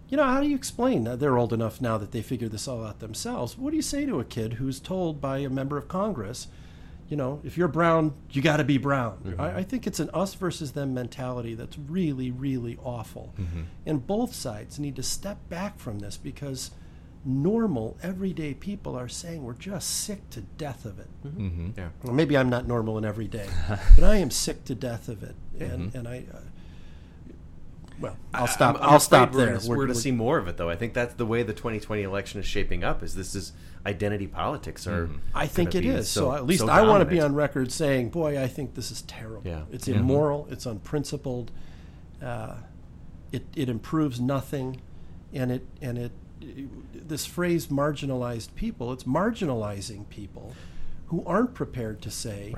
you 0.07 0.17
know, 0.17 0.23
how 0.23 0.41
do 0.41 0.47
you 0.47 0.55
explain? 0.55 1.03
that 1.03 1.19
They're 1.19 1.37
old 1.37 1.53
enough 1.53 1.79
now 1.81 1.97
that 1.99 2.11
they 2.11 2.21
figure 2.23 2.47
this 2.49 2.67
all 2.67 2.83
out 2.83 2.99
themselves. 2.99 3.57
What 3.57 3.69
do 3.71 3.75
you 3.75 3.81
say 3.83 4.05
to 4.07 4.19
a 4.19 4.23
kid 4.25 4.53
who's 4.53 4.79
told 4.79 5.21
by 5.21 5.39
a 5.39 5.49
member 5.49 5.77
of 5.77 5.87
Congress? 5.87 6.47
You 7.09 7.17
know, 7.17 7.41
if 7.43 7.57
you're 7.57 7.67
brown, 7.67 8.13
you 8.29 8.41
got 8.43 8.57
to 8.57 8.63
be 8.63 8.77
brown. 8.77 9.35
I, 9.39 9.57
I 9.59 9.63
think 9.63 9.87
it's 9.87 9.99
an 9.99 10.11
us 10.13 10.35
versus 10.35 10.73
them 10.73 10.93
mentality 10.93 11.55
that's 11.55 11.75
really, 11.77 12.29
really 12.29 12.77
awful. 12.83 13.33
Mhm. 13.39 13.65
And 13.87 14.05
both 14.05 14.33
sides 14.35 14.77
need 14.79 14.95
to 14.97 15.03
step 15.03 15.37
back 15.49 15.79
from 15.79 15.99
this 15.99 16.17
because 16.17 16.69
normal, 17.25 17.97
everyday 18.03 18.53
people 18.53 18.95
are 18.95 19.07
saying 19.07 19.43
we're 19.43 19.53
just 19.53 19.89
sick 19.89 20.29
to 20.29 20.41
death 20.41 20.85
of 20.85 20.99
it. 20.99 21.07
Mhm. 21.25 21.75
Yeah. 21.75 21.89
Well, 22.03 22.13
maybe 22.13 22.37
I'm 22.37 22.47
not 22.49 22.67
normal 22.67 22.95
and 22.97 23.05
every 23.05 23.27
day, 23.27 23.47
but 23.95 24.03
I 24.03 24.17
am 24.17 24.29
sick 24.29 24.63
to 24.65 24.75
death 24.75 25.09
of 25.09 25.23
it. 25.23 25.35
And, 25.59 25.91
Mhm. 25.91 25.95
and 25.95 26.07
I, 26.07 26.25
uh, 26.31 26.37
well, 27.99 28.17
I- 28.33 28.41
I'll 28.41 28.47
stop. 28.47 28.75
I'm- 28.75 28.83
I'm 28.83 28.89
I'll 28.93 28.99
stop 28.99 29.29
afraid 29.29 29.39
we're 29.39 29.45
there. 29.47 29.55
Gonna, 29.57 29.67
We're- 29.69 29.77
we're, 29.79 29.87
to 29.87 29.95
see 29.95 30.11
more 30.11 30.37
of 30.37 30.47
it, 30.47 30.57
though. 30.57 30.69
I 30.69 30.75
think 30.75 30.93
that's 30.93 31.15
the 31.15 31.25
way 31.25 31.43
the 31.43 31.53
2020 31.53 32.03
election 32.03 32.39
is 32.39 32.45
shaping 32.45 32.83
up. 32.83 33.03
Is 33.03 33.15
this 33.15 33.35
is 33.35 33.51
identity 33.85 34.27
politics 34.27 34.85
are? 34.87 35.07
Mm-hmm. 35.07 35.17
I 35.33 35.47
think 35.47 35.71
gonna 35.71 35.79
it 35.85 35.89
be 35.89 35.95
is. 35.95 36.09
So, 36.09 36.21
So, 36.21 36.33
at 36.33 36.45
least 36.45 36.61
so 36.61 36.69
I 36.69 36.81
want 36.81 37.01
to 37.01 37.05
be 37.05 37.19
on 37.21 37.33
record 37.33 37.71
saying, 37.71 38.09
"Boy, 38.09 38.41
I 38.41 38.47
think 38.47 38.75
this 38.75 38.91
is 38.91 39.01
terrible. 39.03 39.41
Yeah. 39.49 39.63
It's 39.71 39.87
Yeah. 39.87 39.97
immoral. 39.97 40.47
It's 40.51 40.65
unprincipled. 40.65 41.51
Uh, 42.21 42.55
it 43.31 43.45
it 43.55 43.69
improves 43.69 44.19
nothing, 44.19 44.81
and 45.33 45.51
it 45.51 45.65
and 45.81 45.97
it, 45.97 46.11
this 47.07 47.25
phrase 47.25 47.67
marginalized 47.67 48.55
people. 48.55 48.91
It's 48.93 49.03
marginalizing 49.05 50.09
people 50.09 50.53
who 51.07 51.23
aren't 51.25 51.53
prepared 51.53 52.01
to 52.03 52.11
say." 52.11 52.53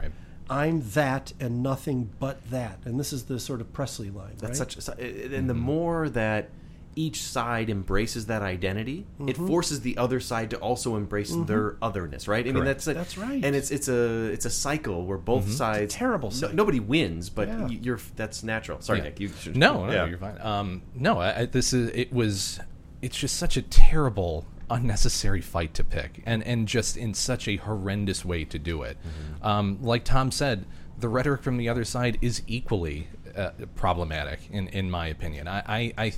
I'm 0.50 0.82
that 0.92 1.32
and 1.40 1.64
nothing 1.64 2.10
but 2.20 2.50
that, 2.52 2.80
and 2.84 3.00
this 3.00 3.14
is 3.14 3.24
the 3.24 3.40
sort 3.40 3.62
of 3.62 3.72
Pressley 3.72 4.10
line. 4.10 4.34
That's 4.38 4.60
right? 4.60 4.70
such, 4.84 5.00
and 5.00 5.50
the 5.50 5.54
more 5.54 6.10
that 6.10 6.50
each 6.96 7.22
side 7.24 7.70
embraces 7.70 8.26
that 8.26 8.42
identity, 8.42 9.06
it 9.28 9.38
Mhm. 9.38 9.48
forces 9.48 9.82
the 9.82 9.98
other 9.98 10.20
side 10.20 10.50
to 10.50 10.58
also 10.58 10.96
embrace 10.96 11.32
Mhm. 11.32 11.48
their 11.48 11.76
otherness, 11.82 12.28
right? 12.28 12.46
I 12.48 12.52
mean, 12.52 12.66
that's 12.66 12.88
a, 12.88 12.94
That's 12.94 13.18
right. 13.18 13.44
and 13.44 13.56
it's 13.56 13.72
it's 13.72 13.88
a 13.88 14.26
it's 14.32 14.46
a 14.46 14.50
cycle 14.50 15.06
where 15.06 15.18
both 15.18 15.44
Mhm. 15.44 15.48
It's 15.48 15.54
a 15.56 15.58
sides 15.58 15.94
terrible 15.94 16.32
no- 16.42 16.52
nobody 16.52 16.80
wins, 16.80 17.30
but 17.30 17.48
Yeah. 17.48 17.68
you're 17.68 18.00
that's 18.16 18.44
natural. 18.44 18.82
Sorry, 18.82 19.00
Yeah. 19.00 19.06
Nick. 19.06 19.20
You 19.20 19.30
should, 19.40 19.56
no, 19.56 19.86
no, 19.86 19.92
yeah. 19.94 20.06
you're 20.06 20.18
fine. 20.18 20.40
Um, 20.42 20.82
no, 20.96 21.20
I, 21.20 21.40
I, 21.42 21.46
this 21.46 21.74
is 21.74 21.90
it 21.94 22.12
was. 22.14 22.60
It's 23.02 23.18
just 23.18 23.36
such 23.38 23.58
a 23.58 23.62
terrible, 23.64 24.46
unnecessary 24.70 25.42
fight 25.42 25.74
to 25.76 25.84
pick, 25.84 26.22
and 26.26 26.44
and 26.44 26.68
just 26.68 26.98
in 26.98 27.14
such 27.14 27.48
a 27.48 27.56
horrendous 27.58 28.24
way 28.26 28.44
to 28.46 28.60
do 28.60 28.84
it. 28.84 28.98
Mm-hmm. 28.98 29.46
Um, 29.48 29.78
like 29.82 30.04
Tom 30.04 30.32
said, 30.32 30.66
the 31.00 31.10
rhetoric 31.10 31.42
from 31.42 31.58
the 31.58 31.68
other 31.70 31.84
side 31.84 32.18
is 32.22 32.42
equally 32.48 33.08
uh, 33.36 33.52
problematic, 33.76 34.40
in 34.52 34.68
in 34.68 34.92
my 34.92 35.08
opinion. 35.08 35.48
I, 35.48 35.64
I, 35.66 35.94
I 35.98 36.14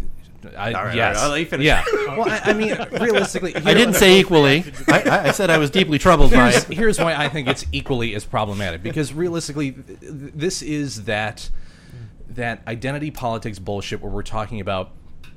I, 0.57 0.73
All 0.73 0.85
right, 0.85 0.95
yes. 0.95 1.17
all 1.17 1.21
right, 1.23 1.25
I'll 1.25 1.31
let 1.31 1.39
you 1.39 1.45
finish. 1.45 1.65
Yeah. 1.65 1.83
Well, 2.13 2.29
I, 2.29 2.41
I 2.43 2.53
mean, 2.53 2.75
realistically, 3.01 3.55
I 3.55 3.73
didn't 3.73 3.95
say 3.95 4.19
equally. 4.19 4.63
I, 4.87 5.01
I- 5.01 5.23
I 5.29 5.31
said 5.31 5.49
I 5.49 5.57
was 5.57 5.71
deeply 5.71 5.97
troubled 5.97 6.29
by 6.31 6.51
here's, 6.51 6.69
it. 6.69 6.73
here's 6.77 6.99
why 6.99 7.15
I 7.15 7.27
think 7.27 7.47
it's 7.47 7.65
equally 7.71 8.13
as 8.13 8.23
problematic 8.23 8.83
because 8.83 9.13
realistically, 9.13 9.71
th- 9.71 9.99
th- 9.99 10.11
this 10.35 10.61
is 10.61 11.05
that 11.05 11.49
that 12.29 12.61
identity 12.67 13.09
politics 13.09 13.57
bullshit 13.57 13.99
where 14.01 14.11
we're 14.11 14.21
talking 14.21 14.59
about 14.61 14.91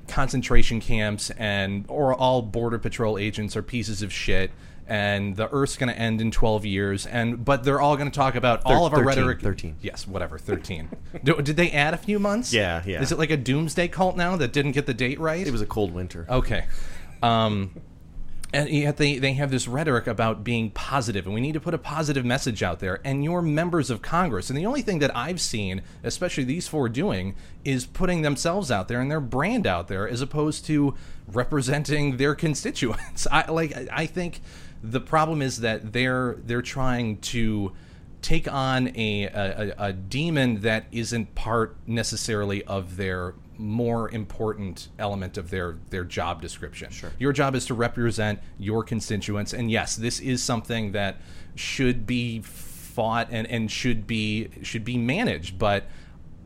concentration 0.08 0.80
camps 0.80 1.30
and 1.30 1.84
or 1.88 2.14
all 2.14 2.42
border 2.42 2.78
patrol 2.78 3.16
agents 3.18 3.56
are 3.56 3.62
pieces 3.62 4.02
of 4.02 4.12
shit 4.12 4.50
and 4.88 5.34
the 5.36 5.48
earth's 5.52 5.76
going 5.76 5.92
to 5.92 5.98
end 5.98 6.20
in 6.20 6.30
12 6.30 6.64
years 6.64 7.06
and 7.06 7.44
but 7.44 7.64
they're 7.64 7.80
all 7.80 7.96
going 7.96 8.10
to 8.10 8.16
talk 8.16 8.34
about 8.36 8.62
Thir- 8.62 8.74
all 8.74 8.86
of 8.86 8.92
our 8.92 9.04
13, 9.04 9.06
rhetoric 9.24 9.40
13. 9.40 9.76
yes 9.82 10.06
whatever 10.06 10.38
13 10.38 10.88
Do, 11.24 11.34
did 11.42 11.56
they 11.56 11.70
add 11.72 11.92
a 11.92 11.96
few 11.96 12.18
months 12.18 12.52
Yeah, 12.52 12.82
yeah. 12.86 13.02
is 13.02 13.10
it 13.10 13.18
like 13.18 13.30
a 13.30 13.36
doomsday 13.36 13.88
cult 13.88 14.16
now 14.16 14.36
that 14.36 14.52
didn't 14.52 14.72
get 14.72 14.86
the 14.86 14.94
date 14.94 15.18
right 15.18 15.44
It 15.46 15.50
was 15.50 15.60
a 15.62 15.66
cold 15.66 15.92
winter. 15.92 16.26
Okay. 16.30 16.66
Um, 17.22 17.70
and 18.52 18.70
yet 18.70 18.96
they, 18.96 19.18
they 19.18 19.32
have 19.34 19.50
this 19.50 19.66
rhetoric 19.66 20.06
about 20.06 20.44
being 20.44 20.70
positive, 20.70 21.26
and 21.26 21.34
we 21.34 21.40
need 21.40 21.52
to 21.54 21.60
put 21.60 21.74
a 21.74 21.78
positive 21.78 22.24
message 22.24 22.62
out 22.62 22.78
there. 22.78 23.00
And 23.04 23.22
you're 23.24 23.42
members 23.42 23.90
of 23.90 24.00
Congress. 24.02 24.48
And 24.48 24.56
the 24.58 24.64
only 24.64 24.82
thing 24.82 25.00
that 25.00 25.14
I've 25.16 25.40
seen, 25.40 25.82
especially 26.04 26.44
these 26.44 26.68
four 26.68 26.88
doing, 26.88 27.34
is 27.64 27.84
putting 27.86 28.22
themselves 28.22 28.70
out 28.70 28.86
there 28.88 29.00
and 29.00 29.10
their 29.10 29.20
brand 29.20 29.66
out 29.66 29.88
there 29.88 30.08
as 30.08 30.20
opposed 30.22 30.64
to 30.66 30.94
representing 31.26 32.16
their 32.18 32.34
constituents. 32.34 33.26
I 33.32 33.50
like 33.50 33.76
I 33.76 33.88
I 33.90 34.06
think 34.06 34.40
the 34.90 35.00
problem 35.00 35.42
is 35.42 35.60
that 35.60 35.92
they're 35.92 36.36
they're 36.44 36.62
trying 36.62 37.18
to 37.18 37.72
take 38.22 38.50
on 38.50 38.88
a, 38.96 39.24
a, 39.24 39.74
a 39.78 39.92
demon 39.92 40.60
that 40.62 40.86
isn't 40.90 41.34
part 41.34 41.76
necessarily 41.86 42.64
of 42.64 42.96
their 42.96 43.34
more 43.58 44.10
important 44.10 44.88
element 44.98 45.38
of 45.38 45.50
their 45.50 45.76
their 45.90 46.04
job 46.04 46.42
description. 46.42 46.90
Sure. 46.90 47.12
Your 47.18 47.32
job 47.32 47.54
is 47.54 47.66
to 47.66 47.74
represent 47.74 48.40
your 48.58 48.82
constituents, 48.82 49.52
and 49.52 49.70
yes, 49.70 49.96
this 49.96 50.20
is 50.20 50.42
something 50.42 50.92
that 50.92 51.16
should 51.54 52.06
be 52.06 52.40
fought 52.40 53.28
and, 53.30 53.46
and 53.46 53.70
should 53.70 54.06
be 54.06 54.48
should 54.62 54.84
be 54.84 54.96
managed, 54.96 55.58
but. 55.58 55.84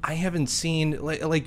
I 0.03 0.15
haven't 0.15 0.47
seen 0.47 0.99
like, 1.03 1.23
like 1.23 1.47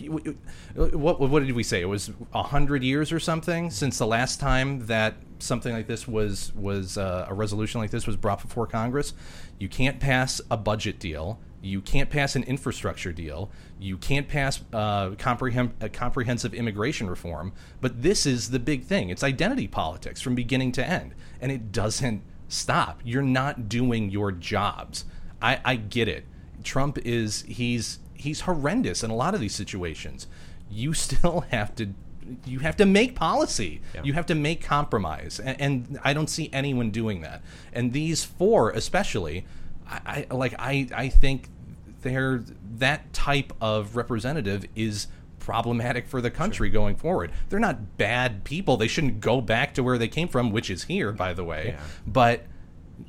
what 0.75 1.19
what 1.19 1.39
did 1.39 1.51
we 1.53 1.63
say? 1.63 1.81
It 1.81 1.89
was 1.89 2.11
a 2.35 2.43
hundred 2.43 2.83
years 2.83 3.11
or 3.11 3.19
something 3.19 3.71
since 3.71 3.97
the 3.97 4.05
last 4.05 4.39
time 4.39 4.85
that 4.85 5.15
something 5.43 5.73
like 5.73 5.87
this 5.87 6.07
was 6.07 6.53
was 6.55 6.97
uh, 6.97 7.25
a 7.27 7.33
resolution 7.33 7.81
like 7.81 7.91
this 7.91 8.07
was 8.07 8.15
brought 8.15 8.41
before 8.41 8.67
Congress. 8.67 9.13
You 9.59 9.69
can't 9.69 9.99
pass 9.99 10.41
a 10.49 10.57
budget 10.57 10.99
deal. 10.99 11.39
You 11.61 11.79
can't 11.81 12.09
pass 12.09 12.35
an 12.35 12.43
infrastructure 12.43 13.13
deal. 13.13 13.49
You 13.79 13.97
can't 13.97 14.27
pass 14.27 14.61
uh, 14.73 15.11
comprehend, 15.11 15.73
a 15.79 15.87
comprehensive 15.87 16.53
immigration 16.53 17.09
reform. 17.09 17.53
But 17.79 18.01
this 18.01 18.25
is 18.25 18.49
the 18.49 18.59
big 18.59 18.83
thing. 18.83 19.09
It's 19.09 19.23
identity 19.23 19.67
politics 19.67 20.19
from 20.19 20.35
beginning 20.35 20.73
to 20.73 20.85
end, 20.85 21.15
and 21.39 21.51
it 21.51 21.71
doesn't 21.71 22.21
stop. 22.49 23.01
You're 23.05 23.21
not 23.21 23.69
doing 23.69 24.09
your 24.09 24.31
jobs. 24.31 25.05
I, 25.41 25.59
I 25.63 25.75
get 25.77 26.07
it. 26.07 26.25
Trump 26.63 26.97
is 26.99 27.43
he's 27.47 27.99
he's 28.13 28.41
horrendous 28.41 29.03
in 29.03 29.11
a 29.11 29.15
lot 29.15 29.33
of 29.33 29.39
these 29.39 29.55
situations. 29.55 30.27
You 30.69 30.93
still 30.93 31.41
have 31.51 31.75
to 31.75 31.93
you 32.45 32.59
have 32.59 32.75
to 32.77 32.85
make 32.85 33.15
policy. 33.15 33.81
You 34.03 34.13
have 34.13 34.25
to 34.27 34.35
make 34.35 34.63
compromise, 34.63 35.39
and, 35.39 35.61
and 35.61 35.99
I 36.03 36.13
don't 36.13 36.29
see 36.29 36.49
anyone 36.53 36.91
doing 36.91 37.21
that. 37.21 37.41
And 37.71 37.93
these 37.93 38.23
four, 38.23 38.71
especially, 38.71 39.45
I, 39.87 40.25
I 40.29 40.33
like 40.33 40.55
I 40.59 40.87
I 40.93 41.09
think 41.09 41.49
they're 42.01 42.43
that 42.77 43.13
type 43.13 43.53
of 43.61 43.95
representative 43.95 44.65
is 44.75 45.07
problematic 45.39 46.07
for 46.07 46.21
the 46.21 46.31
country 46.31 46.69
going 46.69 46.95
forward. 46.95 47.31
They're 47.49 47.59
not 47.59 47.97
bad 47.97 48.43
people. 48.43 48.77
They 48.77 48.87
shouldn't 48.87 49.19
go 49.19 49.41
back 49.41 49.73
to 49.75 49.83
where 49.83 49.97
they 49.97 50.07
came 50.07 50.27
from, 50.27 50.51
which 50.51 50.69
is 50.69 50.83
here, 50.83 51.11
by 51.11 51.33
the 51.33 51.43
way. 51.43 51.75
Yeah. 51.75 51.81
But 52.07 52.45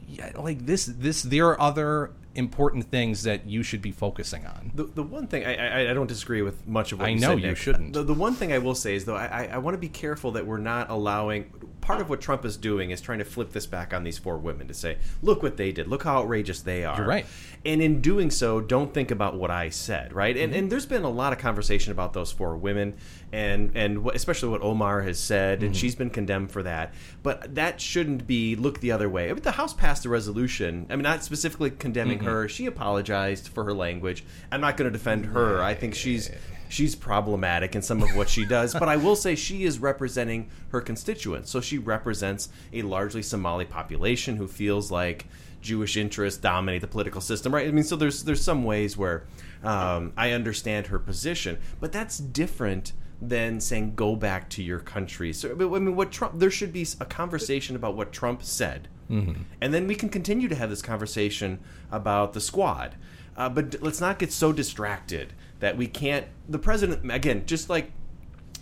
yeah, 0.09 0.33
like 0.37 0.67
this 0.67 0.87
this 0.87 1.23
there 1.23 1.49
are 1.49 1.61
other 1.61 2.11
important 2.35 2.91
things 2.91 3.23
that 3.23 3.47
you 3.47 3.63
should 3.63 3.83
be 3.83 3.93
focusing 3.93 4.45
on. 4.47 4.73
The, 4.75 4.85
the 4.85 5.03
one 5.03 5.27
thing 5.27 5.45
I, 5.45 5.55
I 5.87 5.91
I 5.91 5.95
don't 5.95 6.07
disagree 6.07 6.43
with 6.43 6.67
much 6.67 6.93
of 6.93 6.99
what 6.99 7.07
I 7.07 7.09
you 7.11 7.21
know 7.21 7.31
said, 7.31 7.41
you 7.41 7.47
Nick. 7.49 7.57
shouldn't. 7.57 7.93
The, 7.93 8.03
the 8.03 8.15
one 8.15 8.35
thing 8.35 8.53
I 8.53 8.59
will 8.59 8.75
say 8.75 8.95
is 8.95 9.05
though 9.05 9.17
I, 9.17 9.27
I, 9.27 9.45
I 9.53 9.59
want 9.59 9.75
to 9.75 9.79
be 9.79 9.89
careful 9.89 10.33
that 10.33 10.47
we're 10.47 10.59
not 10.59 10.91
allowing. 10.91 11.53
Part 11.85 12.01
of 12.01 12.09
what 12.09 12.21
Trump 12.23 12.45
is 12.47 12.57
doing 12.57 12.91
is 12.91 13.01
trying 13.03 13.19
to 13.19 13.25
flip 13.27 13.53
this 13.53 13.67
back 13.67 13.93
on 13.93 14.05
these 14.05 14.17
four 14.17 14.39
women 14.39 14.67
to 14.69 14.75
say, 14.75 14.97
look 15.23 15.43
what 15.43 15.59
they 15.59 15.71
did, 15.71 15.87
look 15.87 16.03
how 16.05 16.17
outrageous 16.17 16.63
they 16.63 16.83
are. 16.85 16.97
You're 16.97 17.07
right. 17.07 17.27
And 17.67 17.83
in 17.83 18.01
doing 18.01 18.31
so, 18.31 18.61
don't 18.61 18.93
think 18.95 19.11
about 19.11 19.37
what 19.37 19.51
I 19.51 19.69
said, 19.69 20.13
right? 20.13 20.35
And 20.37 20.53
Mm-hmm. 20.53 20.59
and 20.59 20.73
there's 20.73 20.87
been 20.87 21.03
a 21.05 21.11
lot 21.11 21.33
of 21.35 21.39
conversation 21.39 21.93
about 21.93 22.13
those 22.15 22.33
four 22.33 22.57
women, 22.57 22.95
and 23.33 23.71
and 23.75 24.07
especially 24.15 24.49
what 24.51 24.63
Omar 24.63 25.03
has 25.03 25.19
said, 25.19 25.63
and 25.63 25.75
Mhm. 25.75 25.79
she's 25.79 25.95
been 25.95 26.11
condemned 26.11 26.51
for 26.51 26.63
that. 26.63 26.95
But 27.23 27.55
that 27.55 27.81
shouldn't 27.81 28.27
be 28.27 28.55
look 28.57 28.81
the 28.81 28.93
other 28.93 29.09
way. 29.09 29.29
I 29.31 29.33
mean, 29.33 29.43
the 29.43 29.53
House 29.53 29.75
passed 29.75 30.05
a 30.05 30.09
resolution. 30.09 30.87
I 30.91 30.97
mean, 30.97 31.03
not 31.03 31.23
specifically 31.25 31.71
condemning 31.71 32.19
Mhm. 32.21 32.25
her. 32.25 32.49
She 32.49 32.67
apologized 32.67 33.49
for 33.49 33.65
her 33.65 33.73
language. 33.75 34.25
I'm 34.53 34.61
not 34.61 34.77
going 34.77 34.91
to 34.91 34.97
defend 34.97 35.27
her. 35.27 35.63
I 35.63 35.75
think 35.75 35.95
she's 35.95 36.31
she's 36.75 36.97
problematic 36.97 37.77
in 37.77 37.83
some 37.83 38.03
of 38.03 38.15
what 38.17 38.29
she 38.29 38.45
does, 38.45 38.73
but 38.75 38.89
I 38.89 38.97
will 38.97 39.15
say 39.15 39.37
she 39.37 39.63
is 39.65 39.79
representing 39.79 40.51
her 40.71 40.81
constituents. 40.81 41.51
So 41.51 41.61
she 41.61 41.79
represents 41.79 42.49
a 42.73 42.83
largely 42.83 43.23
Somali 43.23 43.65
population 43.65 44.37
who 44.37 44.49
feels 44.49 44.91
like 44.91 45.27
Jewish 45.61 45.97
interests 45.97 46.41
dominate 46.41 46.81
the 46.81 46.89
political 46.89 47.21
system, 47.21 47.55
right? 47.55 47.69
I 47.69 47.71
mean, 47.71 47.85
so 47.85 47.97
there's 47.97 48.25
there's 48.25 48.43
some 48.43 48.65
ways 48.65 48.97
where 48.97 49.25
um, 49.63 50.13
I 50.17 50.33
understand 50.33 50.89
her 50.89 50.99
position, 50.99 51.59
but 51.81 51.93
that's 51.93 52.19
different 52.19 52.93
than 53.23 53.61
saying 53.61 53.95
go 53.95 54.17
back 54.17 54.51
to 54.51 54.63
your 54.63 54.81
country. 54.81 55.33
So, 55.33 55.53
I 55.53 55.55
mean, 55.79 55.95
what 55.97 56.11
Trump? 56.11 56.39
There 56.39 56.51
should 56.51 56.73
be 56.73 56.87
a 57.01 57.05
conversation 57.07 57.77
about 57.77 57.97
what 57.97 58.13
Trump 58.13 58.43
said, 58.43 58.89
Mhm. 59.11 59.37
and 59.61 59.73
then 59.73 59.87
we 59.87 59.95
can 59.95 60.09
continue 60.09 60.49
to 60.49 60.55
have 60.57 60.69
this 60.69 60.83
conversation 60.83 61.61
about 61.93 62.33
the 62.33 62.41
squad. 62.41 62.97
Uh, 63.37 63.49
but 63.49 63.77
let's 63.81 64.01
not 64.01 64.19
get 64.19 64.33
so 64.33 64.53
distracted 64.53 65.33
that 65.65 65.79
we 65.79 65.87
can't. 65.87 66.27
The 66.47 66.59
president 66.59 67.11
again, 67.11 67.45
just 67.47 67.71
like 67.71 67.91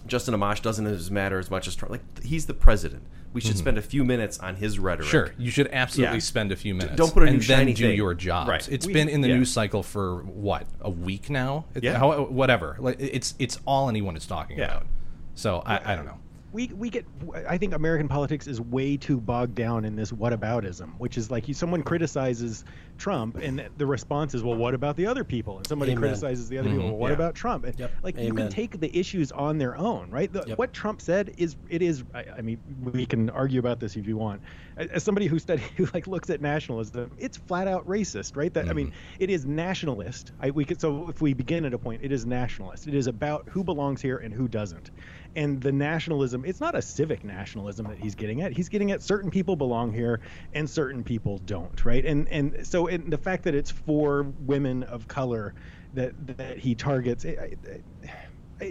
Justin 0.07 0.35
Amash 0.35 0.63
doesn't 0.63 0.87
as 0.87 1.11
matter 1.11 1.41
as 1.41 1.51
much 1.51 1.67
as 1.67 1.75
Trump. 1.75 1.91
Like 1.91 2.23
he's 2.23 2.47
the 2.47 2.55
president. 2.55 3.03
We 3.33 3.41
should 3.41 3.57
Mhm. 3.57 3.59
spend 3.59 3.79
a 3.79 3.83
few 3.83 4.05
minutes 4.05 4.39
on 4.39 4.55
his 4.55 4.79
rhetoric. 4.79 5.09
Sure, 5.09 5.33
you 5.37 5.51
should 5.51 5.69
absolutely 5.73 6.19
Yeah. 6.19 6.23
spend 6.23 6.53
a 6.53 6.57
few 6.57 6.77
minutes. 6.77 6.95
Don't 6.95 7.13
put 7.13 7.25
a 7.25 7.27
and 7.27 7.39
new 7.39 7.43
then 7.45 7.67
do 7.67 7.75
thing. 7.75 7.97
your 7.97 8.15
job. 8.15 8.47
Right. 8.47 8.69
It's 8.71 8.87
We- 8.87 8.93
been 8.93 9.09
in 9.09 9.21
the 9.21 9.29
yeah. 9.31 9.37
news 9.39 9.51
cycle 9.51 9.83
for 9.83 10.23
what 10.23 10.67
a 10.81 10.91
week 10.91 11.29
now. 11.29 11.65
It- 11.75 11.83
Yeah. 11.83 11.99
how- 11.99 12.23
whatever. 12.27 12.77
Like 12.79 12.97
it's 13.01 13.35
it's 13.41 13.59
all 13.67 13.89
anyone 13.89 14.17
is 14.17 14.25
talking 14.27 14.59
Yeah. 14.59 14.67
about. 14.67 14.87
So 15.35 15.61
I, 15.67 15.93
I 15.93 15.97
don't 15.97 16.05
know. 16.07 16.19
We 16.53 16.69
we 16.75 16.91
get 16.91 17.07
I 17.49 17.59
think 17.59 17.73
American 17.75 18.09
politics 18.09 18.47
is 18.47 18.61
way 18.61 18.97
too 18.97 19.21
bogged 19.21 19.55
down 19.55 19.85
in 19.85 19.97
this 19.97 20.13
whataboutism, 20.13 20.95
which 20.99 21.17
is 21.17 21.31
like 21.31 21.49
you 21.49 21.55
someone 21.55 21.83
criticizes 21.83 22.65
Trump 22.99 23.37
and 23.39 23.69
the 23.77 23.87
response 23.87 24.35
is 24.35 24.43
well 24.45 24.57
what 24.57 24.75
about 24.75 24.97
the 24.97 25.07
other 25.07 25.25
people 25.25 25.59
and 25.59 25.67
somebody 25.67 25.93
Amen. 25.93 26.03
criticizes 26.03 26.49
the 26.49 26.59
other 26.59 26.69
people 26.69 26.85
Mhm. 26.85 26.91
well, 26.91 26.99
what 26.99 27.09
Yeah. 27.09 27.15
about 27.15 27.35
Trump 27.35 27.65
and 27.65 27.79
Yep. 27.79 27.93
like 28.03 28.19
you 28.19 28.35
can 28.35 28.49
take 28.51 28.79
the 28.79 28.97
issues 28.97 29.33
on 29.33 29.59
their 29.59 29.77
own 29.77 30.11
right 30.11 30.33
the, 30.33 30.45
Yep. 30.47 30.59
what 30.59 30.73
Trump 30.73 31.01
said 31.01 31.33
is 31.39 31.57
it 31.69 31.83
is 31.83 32.05
I, 32.15 32.25
I 32.39 32.43
mean 32.43 32.61
we 32.93 33.07
can 33.07 33.31
argue 33.31 33.59
about 33.59 33.81
this 33.81 33.97
if 33.97 34.07
you 34.07 34.17
want 34.17 34.43
as 34.77 35.03
somebody 35.03 35.27
who 35.27 35.39
study 35.39 35.63
who 35.77 35.89
like 35.95 36.07
looks 36.07 36.29
at 36.31 36.41
nationalism 36.41 37.11
it's 37.19 37.39
flat 37.39 37.67
out 37.67 37.87
racist 37.87 38.37
right 38.37 38.53
that 38.55 38.69
I 38.69 38.73
mean 38.75 38.93
it 39.19 39.31
is 39.31 39.47
nationalist 39.47 40.33
I 40.39 40.51
we 40.51 40.65
could 40.65 40.81
so 40.81 41.09
if 41.09 41.21
we 41.23 41.33
begin 41.33 41.65
at 41.65 41.73
a 41.75 41.79
point 41.79 42.03
it 42.05 42.13
is 42.13 42.27
nationalist 42.27 42.87
it 42.87 42.95
is 42.95 43.07
about 43.07 43.49
who 43.49 43.65
belongs 43.65 44.03
here 44.03 44.19
and 44.19 44.33
who 44.35 44.49
doesn't 44.49 44.91
and 45.35 45.63
the 45.63 45.73
nationalism 45.73 46.45
it's 46.45 46.61
not 46.61 46.75
a 46.75 46.83
civic 46.83 47.25
nationalism 47.25 47.87
that 47.89 47.99
he's 47.99 48.15
getting 48.15 48.43
at. 48.43 48.53
He's 48.53 48.69
getting 48.69 48.91
at 48.93 49.03
certain 49.03 49.31
people 49.31 49.57
belong 49.57 49.93
here 49.93 50.21
and 50.53 50.69
certain 50.69 51.05
people 51.05 51.39
don't 51.39 51.85
right? 51.85 52.05
And 52.05 52.29
and 52.29 52.67
so 52.67 52.87
in 52.87 53.11
the 53.11 53.19
fact 53.19 53.45
that 53.45 53.55
it's 53.55 53.71
for 53.71 54.23
women 54.39 54.83
of 54.85 55.09
color 55.09 55.55
that 55.95 56.13
that 56.39 56.59
he 56.59 56.75
targets 56.75 57.25
it, 57.25 57.39
it, 57.41 57.59
it- 57.65 57.85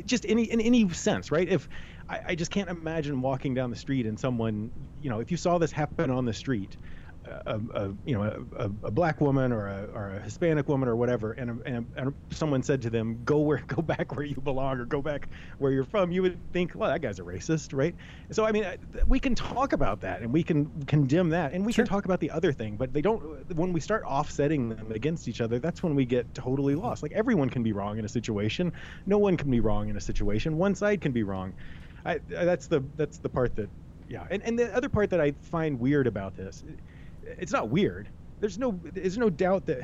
just 0.06 0.26
any 0.30 0.44
in 0.46 0.62
any 0.62 0.88
sense 0.90 1.32
right? 1.32 1.50
If 1.50 1.68
I, 2.08 2.20
I 2.30 2.36
just 2.36 2.52
can't 2.52 2.70
imagine 2.70 3.22
walking 3.22 3.54
down 3.54 3.72
the 3.72 3.76
street 3.76 4.06
and 4.06 4.18
someone 4.18 4.72
you 5.00 5.10
know 5.10 5.20
if 5.20 5.32
you 5.32 5.38
saw 5.38 5.58
this 5.58 5.72
happen 5.72 6.10
on 6.10 6.24
the 6.26 6.34
street 6.34 6.78
a, 7.46 7.60
a 7.74 7.94
you 8.06 8.16
know 8.16 8.24
a, 8.58 8.66
a, 8.84 8.92
black 8.92 9.22
woman 9.22 9.52
or 9.52 9.68
a, 9.68 9.90
or 9.94 10.10
a 10.10 10.20
Hispanic 10.20 10.68
woman 10.68 10.88
or 10.88 10.96
whatever, 10.96 11.34
and, 11.34 11.50
a, 11.50 11.58
and, 11.66 11.86
and 11.96 12.14
someone 12.32 12.64
said 12.64 12.82
to 12.84 12.90
them, 12.90 13.24
"Go 13.24 13.40
where 13.40 13.58
go 13.68 13.82
back 13.82 14.16
where 14.16 14.26
you 14.26 14.36
belong 14.36 14.80
or 14.80 14.86
go 14.86 15.02
back 15.02 15.30
where 15.58 15.72
you're 15.72 15.84
from," 15.84 16.12
you 16.12 16.22
would 16.22 16.40
think, 16.54 16.74
"Well, 16.76 16.90
that 16.90 17.02
guy's 17.02 17.20
a 17.20 17.24
racist, 17.24 17.76
right?" 17.78 17.96
So 18.32 18.46
I 18.46 18.52
mean, 18.52 18.66
we 19.08 19.20
can 19.20 19.36
talk 19.36 19.74
about 19.74 20.02
that 20.02 20.22
and 20.22 20.32
we 20.32 20.44
can 20.44 20.70
condemn 20.86 21.30
that, 21.30 21.54
and 21.54 21.66
we 21.66 21.74
can 21.74 21.86
talk 21.86 22.06
about 22.06 22.20
the 22.20 22.32
other 22.32 22.52
thing, 22.52 22.76
but 22.78 22.94
they 22.94 23.02
don't. 23.02 23.22
When 23.56 23.74
we 23.74 23.80
start 23.80 24.04
offsetting 24.06 24.70
them 24.70 24.92
against 24.92 25.28
each 25.28 25.42
other, 25.42 25.60
that's 25.60 25.84
when 25.84 25.96
we 25.96 26.06
get 26.06 26.34
totally 26.34 26.76
lost. 26.76 27.04
Like 27.04 27.12
everyone 27.14 27.50
can 27.50 27.64
be 27.64 27.74
wrong 27.74 27.98
in 27.98 28.06
a 28.06 28.10
situation, 28.10 28.72
no 29.06 29.18
one 29.18 29.38
can 29.38 29.50
be 29.50 29.60
wrong 29.60 29.90
in 29.90 29.98
a 29.98 30.02
situation. 30.02 30.58
One 30.58 30.76
side 30.76 31.02
can 31.02 31.12
be 31.12 31.24
wrong. 31.24 31.54
I, 32.06 32.20
that's 32.28 32.68
the 32.68 32.84
that's 32.98 33.18
the 33.20 33.30
part 33.30 33.56
that 33.56 33.70
yeah, 34.12 34.26
and 34.30 34.42
and 34.44 34.60
the 34.60 34.76
other 34.76 34.90
part 34.90 35.10
that 35.12 35.22
I 35.22 35.32
find 35.42 35.80
weird 35.80 36.08
about 36.08 36.36
this 36.36 36.64
it's 37.40 37.52
not 37.52 37.70
weird. 37.70 38.10
There's 38.40 38.58
no 38.58 38.80
there's 38.84 39.18
no 39.18 39.30
doubt 39.30 39.68
that 39.68 39.82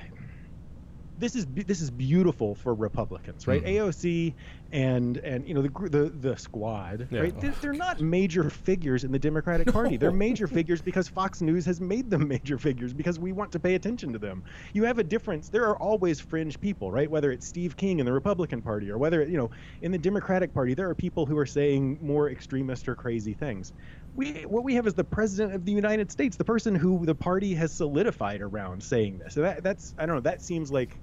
this 1.19 1.35
is 1.35 1.47
this 1.49 1.81
is 1.81 1.89
beautiful 1.89 2.53
for 2.53 2.75
Republicans, 2.75 3.47
right? 3.47 3.63
Mm-hmm. 3.63 3.87
AOC 3.87 4.35
and 4.71 5.17
and 5.17 5.47
you 5.47 5.55
know 5.55 5.63
the 5.63 5.89
the 5.89 6.09
the 6.09 6.37
squad, 6.37 7.07
Yeah. 7.09 7.21
right? 7.21 7.41
They're, 7.41 7.55
they're 7.59 7.73
not 7.73 7.99
major 8.17 8.49
figures 8.51 9.03
in 9.03 9.11
the 9.11 9.17
Democratic 9.17 9.71
Party. 9.73 9.97
They're 9.97 10.11
major 10.11 10.45
figures 10.59 10.79
because 10.81 11.07
Fox 11.07 11.41
News 11.41 11.65
has 11.65 11.81
made 11.81 12.11
them 12.11 12.27
major 12.27 12.59
figures 12.59 12.93
because 12.93 13.19
we 13.19 13.31
want 13.31 13.51
to 13.53 13.59
pay 13.59 13.73
attention 13.73 14.13
to 14.13 14.19
them. 14.19 14.43
You 14.73 14.83
have 14.83 14.99
a 14.99 15.03
difference. 15.03 15.49
There 15.49 15.65
are 15.65 15.77
always 15.77 16.19
fringe 16.19 16.59
people, 16.59 16.91
right? 16.91 17.09
Whether 17.09 17.31
it's 17.31 17.47
Steve 17.47 17.75
King 17.75 17.99
in 17.99 18.05
the 18.05 18.13
Republican 18.13 18.61
Party 18.61 18.91
or 18.91 18.99
whether 18.99 19.23
you 19.23 19.37
know 19.37 19.49
in 19.81 19.91
the 19.91 19.97
Democratic 19.97 20.53
Party, 20.53 20.75
there 20.75 20.89
are 20.89 20.95
people 20.95 21.25
who 21.25 21.37
are 21.37 21.47
saying 21.47 21.97
more 21.99 22.29
extremist 22.29 22.87
or 22.87 22.95
crazy 22.95 23.33
things 23.33 23.73
we 24.17 24.31
what 24.47 24.63
we 24.63 24.73
have 24.73 24.87
is 24.87 24.95
the 24.95 25.03
president 25.03 25.55
of 25.55 25.63
the 25.63 25.71
United 25.71 26.11
States, 26.11 26.35
the 26.35 26.43
person 26.43 26.75
who 26.75 27.05
the 27.05 27.15
party 27.15 27.53
has 27.53 27.71
solidified 27.71 28.41
around 28.41 28.83
saying 28.83 29.19
this. 29.19 29.35
So 29.35 29.41
that 29.43 29.63
that's 29.63 29.93
I 29.97 30.05
don't 30.05 30.15
know. 30.15 30.21
That 30.21 30.41
seems 30.41 30.71
like 30.71 30.97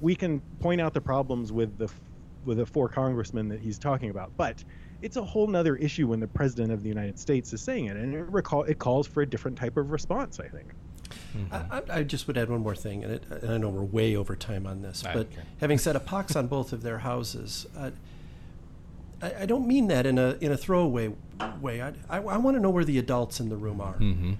we 0.00 0.14
can 0.14 0.40
point 0.60 0.80
out 0.80 0.94
the 0.94 1.00
problems 1.00 1.52
with 1.52 1.76
the 1.76 1.90
with 2.46 2.56
the 2.58 2.64
four 2.64 2.88
congressmen 2.88 3.48
that 3.48 3.60
he's 3.60 3.78
talking 3.78 4.08
about, 4.08 4.30
but 4.38 4.64
it's 5.02 5.16
a 5.16 5.22
whole 5.22 5.46
nother 5.46 5.76
issue 5.76 6.06
when 6.06 6.20
the 6.20 6.28
president 6.28 6.72
of 6.72 6.82
the 6.82 6.88
United 6.88 7.18
States 7.18 7.52
is 7.52 7.60
saying 7.60 7.86
it, 7.86 7.96
and 7.96 8.14
it 8.14 8.22
recall 8.30 8.62
it 8.62 8.78
calls 8.78 9.06
for 9.06 9.22
a 9.22 9.26
different 9.26 9.58
type 9.58 9.76
of 9.76 9.90
response. 9.90 10.38
I 10.40 10.48
think. 10.48 10.68
I, 11.50 11.56
I- 11.56 11.82
I 11.98 12.02
just 12.04 12.28
would 12.28 12.38
add 12.38 12.48
one 12.48 12.60
more 12.60 12.76
thing, 12.76 13.02
and, 13.02 13.14
it, 13.14 13.24
and 13.28 13.52
I 13.52 13.58
know 13.58 13.68
we're 13.68 13.82
way 13.82 14.14
over 14.14 14.36
time 14.36 14.64
on 14.64 14.80
this, 14.82 15.02
but 15.02 15.16
okay. 15.16 15.40
having 15.60 15.76
said 15.76 15.96
a 15.96 16.00
pox 16.00 16.36
on 16.36 16.46
both 16.46 16.72
of 16.72 16.82
their 16.82 16.98
houses, 16.98 17.66
uh, 17.76 17.90
I, 19.22 19.42
I 19.42 19.46
don't 19.46 19.66
mean 19.66 19.88
that 19.88 20.06
in 20.06 20.18
a 20.18 20.36
in 20.40 20.52
a 20.52 20.56
throwaway 20.56 21.12
way. 21.60 21.82
I, 21.82 21.88
I, 22.08 22.18
I 22.18 22.36
want 22.36 22.56
to 22.56 22.60
know 22.60 22.70
where 22.70 22.84
the 22.84 22.98
adults 22.98 23.40
in 23.40 23.48
the 23.48 23.56
room 23.56 23.80
are. 23.80 23.96
Mhm. 23.98 24.36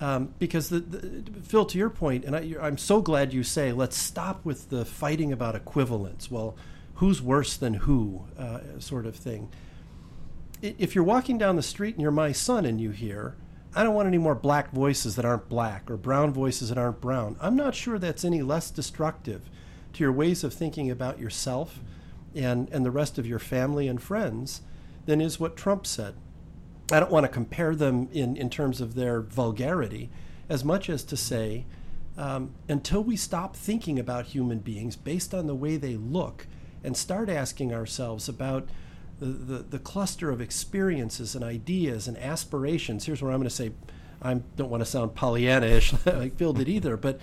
Um, 0.00 0.34
because 0.38 0.68
the, 0.68 0.78
the 0.78 1.40
Phil, 1.42 1.64
to 1.66 1.76
your 1.76 1.90
point, 1.90 2.24
and 2.24 2.36
I, 2.36 2.54
I'm 2.60 2.78
so 2.78 3.00
glad 3.02 3.32
you 3.32 3.42
say, 3.42 3.72
let's 3.72 3.96
stop 3.96 4.44
with 4.44 4.70
the 4.70 4.84
fighting 4.84 5.32
about 5.32 5.56
equivalence. 5.56 6.30
Well, 6.30 6.54
who's 6.94 7.20
worse 7.20 7.56
than 7.56 7.74
who, 7.74 8.24
uh, 8.38 8.60
sort 8.78 9.06
of 9.06 9.16
thing. 9.16 9.48
If 10.62 10.94
you're 10.94 11.04
walking 11.04 11.36
down 11.38 11.56
the 11.56 11.62
street 11.62 11.94
and 11.96 12.02
you're 12.02 12.10
my 12.12 12.30
son 12.30 12.64
and 12.64 12.80
you 12.80 12.90
hear, 12.90 13.36
I 13.74 13.82
don't 13.82 13.94
want 13.94 14.08
any 14.08 14.18
more 14.18 14.34
black 14.34 14.70
voices 14.72 15.16
that 15.16 15.24
aren't 15.24 15.48
black 15.48 15.90
or 15.90 15.96
brown 15.96 16.32
voices 16.32 16.68
that 16.68 16.78
aren't 16.78 17.00
brown. 17.00 17.36
I'm 17.40 17.56
not 17.56 17.74
sure 17.74 17.98
that's 17.98 18.24
any 18.24 18.42
less 18.42 18.70
destructive 18.70 19.48
to 19.94 20.04
your 20.04 20.12
ways 20.12 20.42
of 20.42 20.52
thinking 20.54 20.90
about 20.90 21.18
yourself 21.18 21.80
and, 22.34 22.68
and 22.70 22.84
the 22.84 22.90
rest 22.90 23.18
of 23.18 23.26
your 23.26 23.38
family 23.38 23.88
and 23.88 24.00
friends 24.02 24.62
than 25.06 25.20
is 25.20 25.40
what 25.40 25.56
Trump 25.56 25.86
said. 25.86 26.14
I 26.90 27.00
don't 27.00 27.10
want 27.10 27.24
to 27.24 27.28
compare 27.28 27.74
them 27.74 28.08
in, 28.12 28.36
in 28.36 28.48
terms 28.50 28.80
of 28.80 28.94
their 28.94 29.20
vulgarity 29.20 30.10
as 30.48 30.64
much 30.64 30.88
as 30.88 31.02
to 31.04 31.16
say, 31.16 31.66
um, 32.16 32.54
until 32.68 33.04
we 33.04 33.16
stop 33.16 33.54
thinking 33.54 33.98
about 33.98 34.26
human 34.26 34.58
beings 34.58 34.96
based 34.96 35.34
on 35.34 35.46
the 35.46 35.54
way 35.54 35.76
they 35.76 35.96
look 35.96 36.46
and 36.82 36.96
start 36.96 37.28
asking 37.28 37.74
ourselves 37.74 38.28
about 38.28 38.68
the, 39.20 39.26
the, 39.26 39.58
the 39.58 39.78
cluster 39.78 40.30
of 40.30 40.40
experiences 40.40 41.34
and 41.34 41.44
ideas 41.44 42.08
and 42.08 42.16
aspirations. 42.18 43.04
Here's 43.04 43.20
where 43.20 43.32
I'm 43.32 43.38
going 43.38 43.48
to 43.48 43.54
say, 43.54 43.72
I 44.22 44.34
don't 44.56 44.70
want 44.70 44.80
to 44.80 44.86
sound 44.90 45.14
Pollyanna-ish 45.14 45.92
like 46.06 46.36
Phil 46.36 46.52
did 46.52 46.68
either, 46.68 46.96
but 46.96 47.20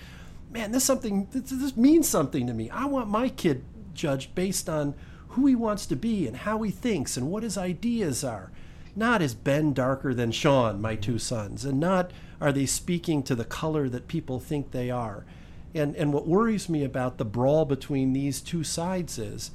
man, 0.51 0.71
this 0.71 0.83
something 0.83 1.27
this, 1.31 1.49
this 1.49 1.75
means 1.75 2.07
something 2.07 2.47
to 2.47 2.53
me. 2.53 2.69
I 2.69 2.85
want 2.85 3.09
my 3.09 3.29
kid 3.29 3.63
judged 3.95 4.35
based 4.35 4.69
on 4.69 4.93
who 5.29 5.47
he 5.47 5.55
wants 5.55 5.85
to 5.87 5.95
be 5.95 6.27
and 6.27 6.37
how 6.37 6.61
he 6.61 6.71
thinks 6.71 7.17
and 7.17 7.29
what 7.31 7.43
his 7.43 7.57
ideas 7.57 8.23
are. 8.23 8.51
Not 8.95 9.21
is 9.21 9.33
Ben 9.35 9.73
darker 9.73 10.13
than 10.13 10.31
Sean, 10.31 10.79
my 10.79 10.95
two 10.95 11.19
sons, 11.19 11.65
and 11.65 11.79
not 11.79 12.11
are 12.39 12.51
they 12.53 12.65
speaking 12.65 13.23
to 13.23 13.35
the 13.35 13.43
color 13.43 13.89
that 13.89 14.07
people 14.07 14.39
think 14.39 14.71
they 14.71 14.89
are. 14.89 15.25
And 15.73 15.93
and 15.95 16.13
what 16.13 16.27
worries 16.27 16.69
me 16.69 16.83
about 16.85 17.17
the 17.17 17.25
brawl 17.25 17.65
between 17.65 18.13
these 18.13 18.39
two 18.39 18.63
sides 18.63 19.19
is 19.19 19.51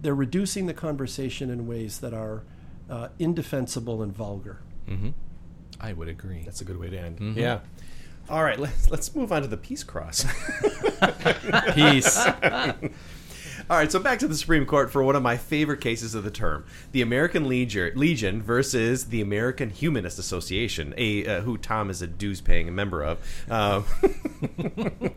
they're 0.00 0.14
reducing 0.14 0.66
the 0.66 0.74
conversation 0.74 1.50
in 1.50 1.66
ways 1.66 1.98
that 1.98 2.14
are 2.14 2.44
uh, 2.88 3.08
indefensible 3.18 4.00
and 4.02 4.12
vulgar. 4.14 4.60
Mm-hmm. 4.88 5.10
I 5.80 5.92
would 5.92 6.08
agree. 6.08 6.42
That's 6.44 6.60
a 6.60 6.64
good 6.64 6.78
way 6.78 6.90
to 6.90 6.98
end. 6.98 7.18
Mhm. 7.18 7.36
Yeah. 7.36 7.60
All 8.30 8.44
right, 8.44 8.58
let's 8.60 8.88
let's 8.90 9.14
move 9.16 9.32
on 9.32 9.42
to 9.42 9.48
the 9.48 9.56
peace 9.56 9.82
cross. 9.82 10.24
Peace. 11.74 12.24
All 13.70 13.76
right, 13.76 13.92
so 13.92 13.98
back 13.98 14.18
to 14.20 14.26
the 14.26 14.34
Supreme 14.34 14.64
Court 14.64 14.90
for 14.90 15.02
one 15.02 15.14
of 15.14 15.22
my 15.22 15.36
favorite 15.36 15.82
cases 15.82 16.14
of 16.14 16.24
the 16.24 16.30
term: 16.30 16.64
the 16.92 17.02
American 17.02 17.46
Legion, 17.46 18.42
versus 18.42 19.06
the 19.06 19.20
American 19.20 19.68
Humanist 19.68 20.18
Association, 20.18 20.94
a 20.96 21.26
uh, 21.26 21.40
who 21.42 21.58
Tom 21.58 21.90
is 21.90 22.00
a 22.00 22.06
dues-paying 22.06 22.74
member 22.74 23.02
of. 23.02 23.18
Um, 23.50 23.84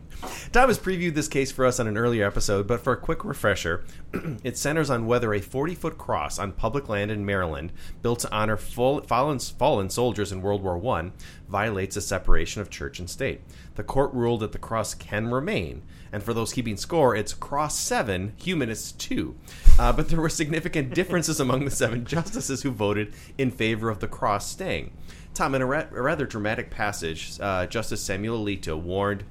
Tom 0.51 0.67
has 0.67 0.77
previewed 0.77 1.13
this 1.13 1.29
case 1.29 1.49
for 1.49 1.65
us 1.65 1.79
on 1.79 1.87
an 1.87 1.97
earlier 1.97 2.27
episode, 2.27 2.67
but 2.67 2.81
for 2.81 2.91
a 2.91 2.97
quick 2.97 3.23
refresher, 3.23 3.85
it 4.43 4.57
centers 4.57 4.89
on 4.89 5.05
whether 5.05 5.33
a 5.33 5.39
40-foot 5.39 5.97
cross 5.97 6.37
on 6.37 6.51
public 6.51 6.89
land 6.89 7.09
in 7.09 7.25
Maryland, 7.25 7.71
built 8.01 8.19
to 8.19 8.31
honor 8.33 8.57
full, 8.57 9.01
fallen, 9.03 9.39
fallen 9.39 9.89
soldiers 9.89 10.33
in 10.33 10.41
World 10.41 10.61
War 10.61 10.77
I, 10.97 11.11
violates 11.47 11.95
the 11.95 12.01
separation 12.01 12.61
of 12.61 12.69
church 12.69 12.99
and 12.99 13.09
state. 13.09 13.41
The 13.75 13.83
court 13.83 14.13
ruled 14.13 14.41
that 14.41 14.51
the 14.51 14.57
cross 14.57 14.93
can 14.93 15.29
remain, 15.29 15.83
and 16.11 16.23
for 16.23 16.33
those 16.33 16.53
keeping 16.53 16.77
score, 16.77 17.15
it's 17.15 17.33
cross 17.33 17.77
seven, 17.77 18.33
humanists 18.37 18.91
two. 18.91 19.35
Uh, 19.79 19.93
but 19.93 20.09
there 20.09 20.21
were 20.21 20.29
significant 20.29 20.93
differences 20.93 21.39
among 21.39 21.65
the 21.65 21.71
seven 21.71 22.05
justices 22.05 22.63
who 22.63 22.71
voted 22.71 23.13
in 23.37 23.51
favor 23.51 23.89
of 23.89 23.99
the 23.99 24.07
cross 24.07 24.47
staying. 24.47 24.91
Tom, 25.33 25.55
in 25.55 25.61
a, 25.61 25.65
ra- 25.65 25.87
a 25.91 26.01
rather 26.01 26.25
dramatic 26.25 26.69
passage, 26.69 27.39
uh, 27.39 27.65
Justice 27.65 28.01
Samuel 28.01 28.43
Alito 28.43 28.79
warned 28.79 29.23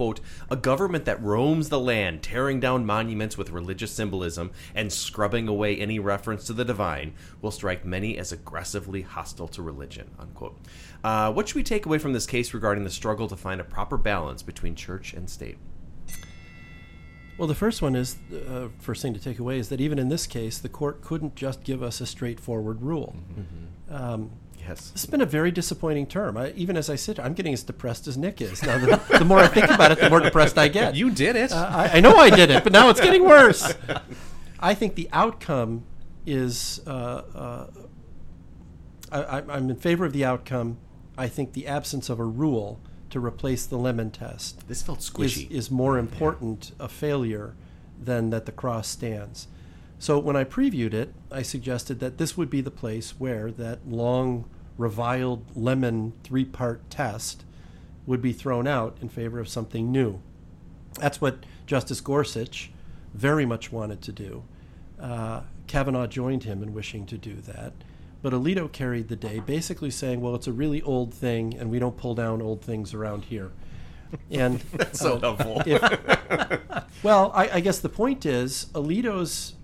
quote, 0.00 0.20
a 0.50 0.56
government 0.56 1.04
that 1.04 1.22
roams 1.22 1.68
the 1.68 1.78
land, 1.78 2.22
tearing 2.22 2.58
down 2.58 2.86
monuments 2.86 3.36
with 3.36 3.50
religious 3.50 3.92
symbolism 3.92 4.50
and 4.74 4.90
scrubbing 4.90 5.46
away 5.46 5.76
any 5.76 5.98
reference 5.98 6.46
to 6.46 6.54
the 6.54 6.64
divine, 6.64 7.12
will 7.42 7.50
strike 7.50 7.84
many 7.84 8.16
as 8.16 8.32
aggressively 8.32 9.02
hostile 9.02 9.46
to 9.46 9.60
religion, 9.60 10.10
unquote. 10.18 10.58
Uh, 11.04 11.30
what 11.30 11.46
should 11.46 11.56
we 11.56 11.62
take 11.62 11.84
away 11.84 11.98
from 11.98 12.14
this 12.14 12.26
case 12.26 12.54
regarding 12.54 12.82
the 12.82 12.88
struggle 12.88 13.28
to 13.28 13.36
find 13.36 13.60
a 13.60 13.64
proper 13.64 13.98
balance 13.98 14.42
between 14.42 14.74
church 14.74 15.12
and 15.12 15.28
state? 15.28 15.58
Well, 17.40 17.48
the 17.48 17.54
first 17.54 17.80
one 17.80 17.96
is 17.96 18.18
uh, 18.30 18.68
first 18.80 19.00
thing 19.00 19.14
to 19.14 19.18
take 19.18 19.38
away 19.38 19.58
is 19.58 19.70
that 19.70 19.80
even 19.80 19.98
in 19.98 20.10
this 20.10 20.26
case, 20.26 20.58
the 20.58 20.68
court 20.68 21.00
couldn't 21.00 21.36
just 21.36 21.64
give 21.64 21.82
us 21.82 22.02
a 22.02 22.04
straightforward 22.04 22.82
rule. 22.82 23.16
Mm-hmm. 23.32 23.94
Um, 23.94 24.30
yes, 24.58 24.92
it's 24.94 25.06
been 25.06 25.22
a 25.22 25.26
very 25.26 25.50
disappointing 25.50 26.06
term. 26.06 26.36
I, 26.36 26.50
even 26.50 26.76
as 26.76 26.90
I 26.90 26.96
sit, 26.96 27.18
I'm 27.18 27.32
getting 27.32 27.54
as 27.54 27.62
depressed 27.62 28.06
as 28.06 28.18
Nick 28.18 28.42
is. 28.42 28.62
Now, 28.62 28.76
the, 28.76 29.18
the 29.20 29.24
more 29.24 29.38
I 29.38 29.46
think 29.46 29.70
about 29.70 29.90
it, 29.90 30.00
the 30.00 30.10
more 30.10 30.20
depressed 30.20 30.58
I 30.58 30.68
get. 30.68 30.94
You 30.96 31.10
did 31.10 31.34
it. 31.34 31.50
Uh, 31.50 31.66
I, 31.66 31.96
I 31.96 32.00
know 32.00 32.14
I 32.16 32.28
did 32.28 32.50
it, 32.50 32.62
but 32.62 32.74
now 32.74 32.90
it's 32.90 33.00
getting 33.00 33.24
worse. 33.24 33.72
I 34.60 34.74
think 34.74 34.94
the 34.94 35.08
outcome 35.10 35.84
is. 36.26 36.82
Uh, 36.86 37.22
uh, 37.34 37.66
I, 39.10 39.38
I'm 39.48 39.70
in 39.70 39.76
favor 39.76 40.04
of 40.04 40.12
the 40.12 40.26
outcome. 40.26 40.76
I 41.16 41.28
think 41.28 41.54
the 41.54 41.66
absence 41.66 42.10
of 42.10 42.20
a 42.20 42.24
rule 42.26 42.82
to 43.10 43.20
replace 43.20 43.66
the 43.66 43.78
lemon 43.78 44.10
test. 44.10 44.66
This 44.68 44.82
felt 44.82 45.00
squishy. 45.00 45.50
Is, 45.50 45.66
is 45.66 45.70
more 45.70 45.98
important 45.98 46.72
a 46.78 46.88
failure 46.88 47.54
than 48.00 48.30
that 48.30 48.46
the 48.46 48.52
cross 48.52 48.88
stands. 48.88 49.48
So 49.98 50.18
when 50.18 50.36
I 50.36 50.44
previewed 50.44 50.94
it, 50.94 51.12
I 51.30 51.42
suggested 51.42 52.00
that 52.00 52.16
this 52.16 52.36
would 52.36 52.48
be 52.48 52.62
the 52.62 52.70
place 52.70 53.10
where 53.18 53.50
that 53.52 53.86
long 53.86 54.48
reviled 54.78 55.44
lemon 55.54 56.14
three 56.24 56.44
part 56.44 56.88
test 56.88 57.44
would 58.06 58.22
be 58.22 58.32
thrown 58.32 58.66
out 58.66 58.96
in 59.02 59.08
favor 59.08 59.38
of 59.38 59.48
something 59.48 59.92
new. 59.92 60.22
That's 60.98 61.20
what 61.20 61.44
Justice 61.66 62.00
Gorsuch 62.00 62.70
very 63.12 63.44
much 63.44 63.70
wanted 63.70 64.00
to 64.02 64.12
do. 64.12 64.44
Uh, 64.98 65.42
Kavanaugh 65.66 66.06
joined 66.06 66.44
him 66.44 66.62
in 66.62 66.72
wishing 66.72 67.06
to 67.06 67.18
do 67.18 67.36
that. 67.42 67.72
But 68.22 68.32
Alito 68.32 68.70
carried 68.70 69.08
the 69.08 69.16
day, 69.16 69.40
basically 69.40 69.90
saying, 69.90 70.20
"Well, 70.20 70.34
it's 70.34 70.46
a 70.46 70.52
really 70.52 70.82
old 70.82 71.14
thing, 71.14 71.56
and 71.56 71.70
we 71.70 71.78
don't 71.78 71.96
pull 71.96 72.14
down 72.14 72.42
old 72.42 72.62
things 72.62 72.92
around 72.92 73.24
here." 73.24 73.52
And 74.30 74.58
that's 74.72 75.00
so 75.00 75.16
uh, 75.16 75.20
helpful. 75.20 75.62
If, 75.66 75.82
well, 77.02 77.32
I, 77.34 77.48
I 77.50 77.60
guess 77.60 77.78
the 77.78 77.88
point 77.88 78.26
is, 78.26 78.66
Alito's 78.74 79.54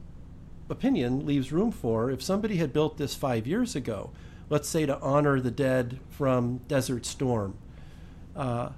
opinion 0.69 1.25
leaves 1.27 1.53
room 1.53 1.71
for 1.71 2.11
if 2.11 2.23
somebody 2.23 2.57
had 2.57 2.73
built 2.73 2.99
this 2.99 3.15
five 3.15 3.47
years 3.47 3.77
ago, 3.77 4.11
let's 4.49 4.69
say 4.69 4.87
to 4.87 4.99
honor 5.01 5.41
the 5.41 5.51
dead 5.51 6.01
from 6.09 6.59
Desert 6.69 7.07
Storm, 7.07 7.57
uh, 8.35 8.71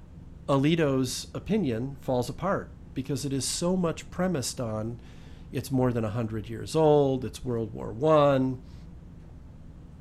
Alito's 0.47 1.27
opinion 1.33 1.97
falls 2.01 2.29
apart 2.29 2.69
because 2.93 3.23
it 3.23 3.31
is 3.31 3.45
so 3.45 3.75
much 3.77 4.09
premised 4.11 4.59
on 4.59 4.99
it's 5.51 5.71
more 5.71 5.91
than 5.91 6.03
100 6.03 6.47
years 6.47 6.75
old, 6.75 7.25
it's 7.25 7.43
World 7.43 7.73
War 7.73 7.91
One 7.91 8.61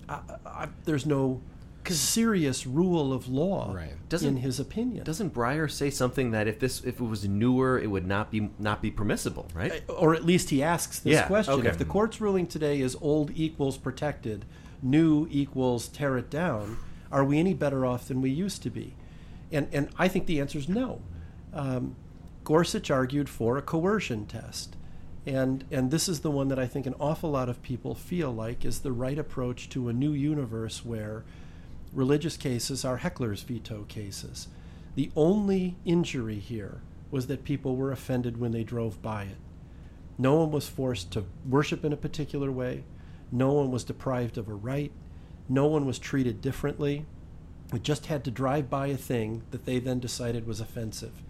I, 0.09 0.21
I, 0.47 0.69
there's 0.85 1.07
no 1.07 1.41
serious 1.89 2.67
rule 2.67 3.13
of 3.13 3.29
law 3.29 3.73
right. 3.73 3.95
in 4.23 4.37
his 4.37 4.61
opinion. 4.61 5.05
Doesn't 5.05 5.33
Breyer 5.33 5.71
say 5.71 5.91
something 5.91 6.33
that 6.33 6.47
if 6.47 6.59
this 6.59 6.83
if 6.85 7.01
it 7.01 7.05
was 7.05 7.27
newer, 7.27 7.79
it 7.79 7.87
would 7.87 8.07
not 8.07 8.31
be 8.31 8.51
not 8.59 8.83
be 8.83 8.91
permissible, 8.91 9.49
right? 9.55 9.83
Or 9.89 10.15
at 10.15 10.25
least 10.25 10.51
he 10.51 10.63
asks 10.63 10.99
this 10.99 11.15
yeah, 11.15 11.27
question: 11.27 11.55
okay. 11.55 11.69
If 11.69 11.79
the 11.79 11.85
court's 11.85 12.21
ruling 12.21 12.47
today 12.47 12.81
is 12.81 12.97
old 13.01 13.31
equals 13.35 13.79
protected, 13.79 14.45
new 14.83 15.27
equals 15.31 15.89
tear 15.89 16.19
it 16.19 16.31
down, 16.31 16.79
are 17.11 17.25
we 17.25 17.39
any 17.39 17.55
better 17.55 17.87
off 17.87 18.09
than 18.09 18.21
we 18.21 18.31
used 18.31 18.63
to 18.65 18.71
be? 18.71 18.95
And 19.51 19.69
and 19.73 19.89
I 19.99 20.09
think 20.09 20.27
the 20.27 20.41
answer 20.41 20.59
is 20.59 20.69
no. 20.69 21.01
Um, 21.53 21.97
Gorsuch 22.45 22.91
argued 22.91 23.29
for 23.29 23.57
a 23.57 23.63
coercion 23.63 24.27
test. 24.27 24.77
And, 25.29 25.64
and 25.70 25.91
this 25.91 26.09
is 26.09 26.20
the 26.20 26.31
one 26.31 26.49
that 26.49 26.59
I 26.59 26.66
think 26.66 26.87
an 26.87 26.95
awful 26.99 27.31
lot 27.31 27.51
of 27.51 27.62
people 27.62 27.95
feel 27.95 28.33
like 28.33 28.64
is 28.64 28.81
the 28.81 28.93
right 28.93 29.18
approach 29.18 29.68
to 29.68 29.89
a 29.89 29.93
new 29.93 30.12
universe 30.12 30.87
where 30.87 31.22
religious 31.93 32.39
cases 32.39 32.83
are 32.83 32.97
heckler's 32.97 33.43
veto 33.43 33.85
cases. 33.89 34.49
The 34.95 35.11
only 35.14 35.76
injury 35.85 36.39
here 36.39 36.81
was 37.11 37.26
that 37.26 37.45
people 37.45 37.76
were 37.76 37.93
offended 37.93 38.41
when 38.41 38.53
they 38.53 38.64
drove 38.64 39.03
by 39.03 39.24
it. 39.24 39.37
No 40.16 40.37
one 40.37 40.51
was 40.51 40.66
forced 40.66 41.11
to 41.12 41.26
worship 41.47 41.85
in 41.85 41.93
a 41.93 41.97
particular 41.99 42.51
way. 42.51 42.85
No 43.31 43.53
one 43.53 43.70
was 43.70 43.85
deprived 43.85 44.39
of 44.39 44.49
a 44.49 44.55
right. 44.55 44.93
No 45.47 45.66
one 45.66 45.85
was 45.85 45.99
treated 45.99 46.41
differently. 46.41 47.05
We 47.70 47.81
just 47.81 48.07
had 48.07 48.24
to 48.24 48.31
drive 48.31 48.70
by 48.70 48.87
a 48.87 48.97
thing 48.97 49.43
that 49.51 49.66
they 49.66 49.79
then 49.79 50.01
decided 50.01 50.47
was 50.47 50.59
offensive. 50.59 51.22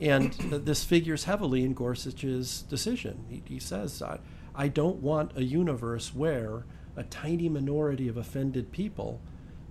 And 0.00 0.32
this 0.34 0.84
figures 0.84 1.24
heavily 1.24 1.64
in 1.64 1.74
Gorsuch's 1.74 2.62
decision. 2.62 3.24
He, 3.28 3.42
he 3.44 3.58
says, 3.58 4.02
I, 4.02 4.18
I 4.54 4.68
don't 4.68 4.96
want 4.96 5.36
a 5.36 5.44
universe 5.44 6.14
where 6.14 6.64
a 6.96 7.04
tiny 7.04 7.48
minority 7.48 8.08
of 8.08 8.16
offended 8.16 8.72
people 8.72 9.20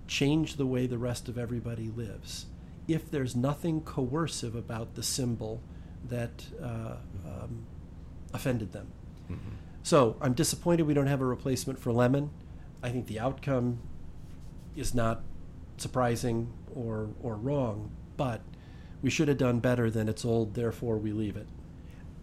change 0.06 0.56
the 0.56 0.66
way 0.66 0.86
the 0.86 0.98
rest 0.98 1.28
of 1.28 1.38
everybody 1.38 1.88
lives. 1.88 2.46
If 2.88 3.10
there's 3.10 3.36
nothing 3.36 3.82
coercive 3.82 4.54
about 4.54 4.94
the 4.94 5.02
symbol 5.02 5.62
that 6.08 6.44
uh, 6.60 6.96
um, 7.24 7.66
offended 8.32 8.72
them. 8.72 8.88
Mm-hmm. 9.30 9.50
So 9.82 10.16
I'm 10.20 10.32
disappointed 10.32 10.86
we 10.86 10.94
don't 10.94 11.06
have 11.06 11.20
a 11.20 11.26
replacement 11.26 11.78
for 11.78 11.92
lemon. 11.92 12.30
I 12.82 12.90
think 12.90 13.06
the 13.06 13.20
outcome 13.20 13.78
is 14.76 14.94
not 14.94 15.22
surprising 15.76 16.52
or, 16.74 17.10
or 17.22 17.36
wrong, 17.36 17.90
but 18.16 18.40
we 19.02 19.10
should 19.10 19.28
have 19.28 19.38
done 19.38 19.60
better 19.60 19.90
than 19.90 20.08
it's 20.08 20.24
old, 20.24 20.54
therefore 20.54 20.98
we 20.98 21.12
leave 21.12 21.36
it. 21.36 21.46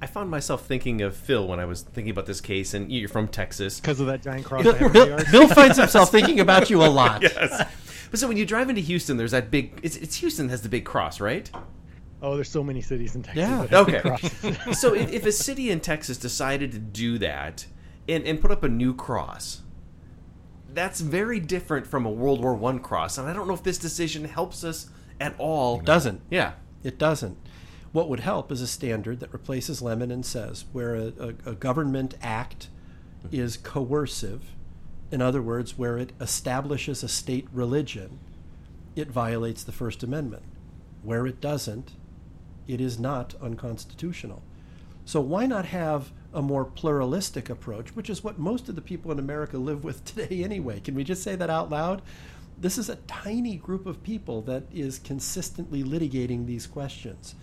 I 0.02 0.06
found 0.06 0.30
myself 0.30 0.66
thinking 0.66 1.02
of 1.02 1.16
Phil 1.16 1.48
when 1.48 1.60
I 1.60 1.66
was 1.66 1.82
thinking 1.82 2.12
about 2.12 2.28
this 2.28 2.40
case, 2.40 2.74
and 2.74 2.92
you're 2.92 3.10
from 3.10 3.28
Texas. 3.28 3.80
Because 3.80 4.00
of 4.00 4.08
that 4.08 4.22
giant 4.22 4.46
cross. 4.46 4.64
Bill, 4.64 4.90
Bill, 4.90 5.20
Bill 5.32 5.48
finds 5.48 5.78
himself 5.78 6.12
thinking 6.12 6.40
about 6.40 6.70
you 6.70 6.84
a 6.84 6.86
lot. 6.88 7.24
yes. 7.24 7.68
But 8.12 8.20
so 8.20 8.28
when 8.28 8.38
you 8.38 8.46
drive 8.46 8.70
into 8.70 8.82
Houston, 8.82 9.18
there's 9.18 9.32
that 9.32 9.50
big. 9.50 9.80
It's, 9.82 9.96
it's 9.98 10.16
Houston 10.18 10.50
has 10.50 10.62
the 10.62 10.70
big 10.70 10.86
cross, 10.86 11.20
right? 11.20 11.50
Oh, 12.22 12.36
there's 12.36 12.50
so 12.50 12.64
many 12.64 12.82
cities 12.82 13.16
in 13.16 13.24
Texas. 13.24 13.72
Yeah. 13.72 13.80
Okay. 13.80 14.72
so 14.74 14.94
if, 14.94 15.12
if 15.12 15.26
a 15.26 15.32
city 15.32 15.72
in 15.72 15.80
Texas 15.80 16.18
decided 16.18 16.72
to 16.72 16.80
do 16.80 17.18
that 17.18 17.66
and, 18.08 18.24
and 18.24 18.40
put 18.40 18.52
up 18.52 18.64
a 18.64 18.70
new 18.70 18.94
cross, 18.94 19.62
that's 20.74 21.02
very 21.02 21.40
different 21.40 21.88
from 21.88 22.06
a 22.06 22.12
World 22.12 22.42
War 22.42 22.54
One 22.54 22.80
cross, 22.80 23.18
and 23.18 23.28
I 23.28 23.34
don't 23.34 23.48
know 23.48 23.54
if 23.56 23.64
this 23.64 23.78
decision 23.80 24.26
helps 24.26 24.64
us 24.64 24.90
at 25.20 25.34
all. 25.40 25.80
It 25.80 25.86
doesn't. 25.86 26.22
Yeah. 26.30 26.54
It 26.84 26.98
doesn't. 26.98 27.38
What 27.92 28.10
would 28.10 28.20
help 28.20 28.52
is 28.52 28.62
a 28.62 28.68
standard 28.68 29.20
that 29.20 29.34
replaces 29.34 29.82
lemon 29.82 30.12
and 30.12 30.26
says 30.26 30.66
where 30.72 30.96
a, 30.96 31.14
a, 31.20 31.28
a 31.52 31.56
government 31.56 32.16
act 32.22 32.68
is 33.32 33.58
coercive, 33.58 34.52
in 35.12 35.22
other 35.22 35.42
words, 35.42 35.78
where 35.78 35.98
it 35.98 36.14
establishes 36.20 37.04
a 37.04 37.08
state 37.08 37.48
religion, 37.52 38.20
it 38.96 39.10
violates 39.10 39.64
the 39.64 39.72
First 39.72 40.04
Amendment. 40.04 40.44
Where 41.04 41.26
it 41.26 41.40
doesn't, 41.40 41.94
it 42.68 42.82
is 42.82 43.00
not 43.00 43.36
unconstitutional. 43.42 44.42
So 45.06 45.22
why 45.22 45.46
not 45.46 45.66
have 45.66 46.12
a 46.34 46.42
more 46.42 46.66
pluralistic 46.66 47.50
approach, 47.50 47.96
which 47.96 48.10
is 48.10 48.24
what 48.24 48.38
most 48.38 48.68
of 48.68 48.76
the 48.76 48.82
people 48.82 49.12
in 49.12 49.20
America 49.20 49.58
live 49.58 49.84
with 49.84 50.04
today 50.16 50.44
anyway? 50.44 50.82
Can 50.82 50.96
we 50.96 51.04
just 51.04 51.24
say 51.24 51.36
that 51.36 51.50
out 51.50 51.70
loud? 51.70 52.02
This 52.60 52.80
is 52.80 52.90
a 52.90 52.96
tiny 53.08 53.56
group 53.56 53.86
of 53.86 54.02
people 54.02 54.42
that 54.44 54.64
is 54.74 54.98
consistently 54.98 55.84
litigating 55.84 56.48
these 56.48 56.66
questions. 56.66 57.36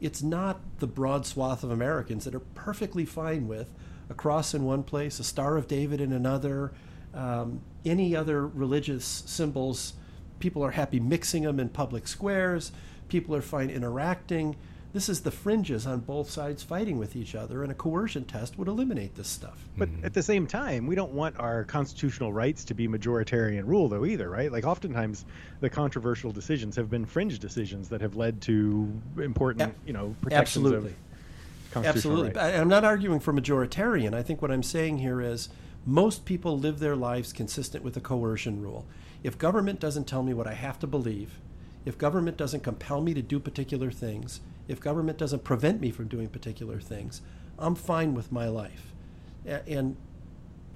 It's 0.00 0.22
not 0.22 0.60
the 0.78 0.86
broad 0.86 1.26
swath 1.26 1.62
of 1.62 1.70
Americans 1.70 2.24
that 2.24 2.34
are 2.34 2.40
perfectly 2.40 3.04
fine 3.04 3.46
with 3.46 3.68
a 4.08 4.14
cross 4.14 4.54
in 4.54 4.64
one 4.64 4.82
place, 4.82 5.20
a 5.20 5.24
Star 5.24 5.58
of 5.58 5.68
David 5.68 6.00
in 6.00 6.12
another, 6.12 6.72
um, 7.12 7.60
any 7.84 8.16
other 8.16 8.46
religious 8.46 9.04
symbols. 9.26 9.92
People 10.38 10.64
are 10.64 10.70
happy 10.70 10.98
mixing 10.98 11.42
them 11.42 11.60
in 11.60 11.68
public 11.68 12.08
squares. 12.08 12.72
People 13.08 13.36
are 13.36 13.42
fine 13.42 13.68
interacting. 13.68 14.56
This 14.92 15.08
is 15.08 15.22
the 15.22 15.30
fringes 15.30 15.86
on 15.86 16.00
both 16.00 16.28
sides 16.28 16.62
fighting 16.62 16.98
with 16.98 17.16
each 17.16 17.34
other, 17.34 17.62
and 17.62 17.72
a 17.72 17.74
coercion 17.74 18.24
test 18.24 18.58
would 18.58 18.68
eliminate 18.68 19.14
this 19.14 19.28
stuff. 19.28 19.64
But 19.78 19.88
mm-hmm. 19.88 20.04
at 20.04 20.12
the 20.12 20.22
same 20.22 20.46
time, 20.46 20.86
we 20.86 20.94
don't 20.94 21.12
want 21.12 21.38
our 21.38 21.64
constitutional 21.64 22.30
rights 22.30 22.62
to 22.66 22.74
be 22.74 22.86
majoritarian 22.86 23.66
rule, 23.66 23.88
though, 23.88 24.04
either, 24.04 24.28
right? 24.28 24.52
Like, 24.52 24.66
oftentimes, 24.66 25.24
the 25.60 25.70
controversial 25.70 26.30
decisions 26.30 26.76
have 26.76 26.90
been 26.90 27.06
fringe 27.06 27.38
decisions 27.38 27.88
that 27.88 28.02
have 28.02 28.16
led 28.16 28.42
to 28.42 28.92
important, 29.16 29.74
you 29.86 29.94
know, 29.94 30.14
protections 30.20 30.66
Absolutely. 30.66 30.90
of 31.74 31.86
Absolutely. 31.86 32.38
I'm 32.38 32.68
not 32.68 32.84
arguing 32.84 33.20
for 33.20 33.32
majoritarian. 33.32 34.12
I 34.12 34.22
think 34.22 34.42
what 34.42 34.50
I'm 34.50 34.62
saying 34.62 34.98
here 34.98 35.22
is 35.22 35.48
most 35.86 36.26
people 36.26 36.58
live 36.58 36.78
their 36.78 36.96
lives 36.96 37.32
consistent 37.32 37.82
with 37.82 37.94
the 37.94 38.00
coercion 38.00 38.60
rule. 38.60 38.84
If 39.22 39.38
government 39.38 39.80
doesn't 39.80 40.06
tell 40.06 40.22
me 40.22 40.34
what 40.34 40.46
I 40.46 40.54
have 40.54 40.78
to 40.80 40.86
believe, 40.86 41.38
if 41.84 41.96
government 41.96 42.36
doesn't 42.36 42.62
compel 42.62 43.00
me 43.00 43.14
to 43.14 43.22
do 43.22 43.40
particular 43.40 43.90
things, 43.90 44.40
if 44.68 44.80
government 44.80 45.18
doesn't 45.18 45.44
prevent 45.44 45.80
me 45.80 45.90
from 45.90 46.08
doing 46.08 46.28
particular 46.28 46.80
things, 46.80 47.22
I'm 47.58 47.74
fine 47.74 48.14
with 48.14 48.32
my 48.32 48.48
life. 48.48 48.92
And 49.46 49.96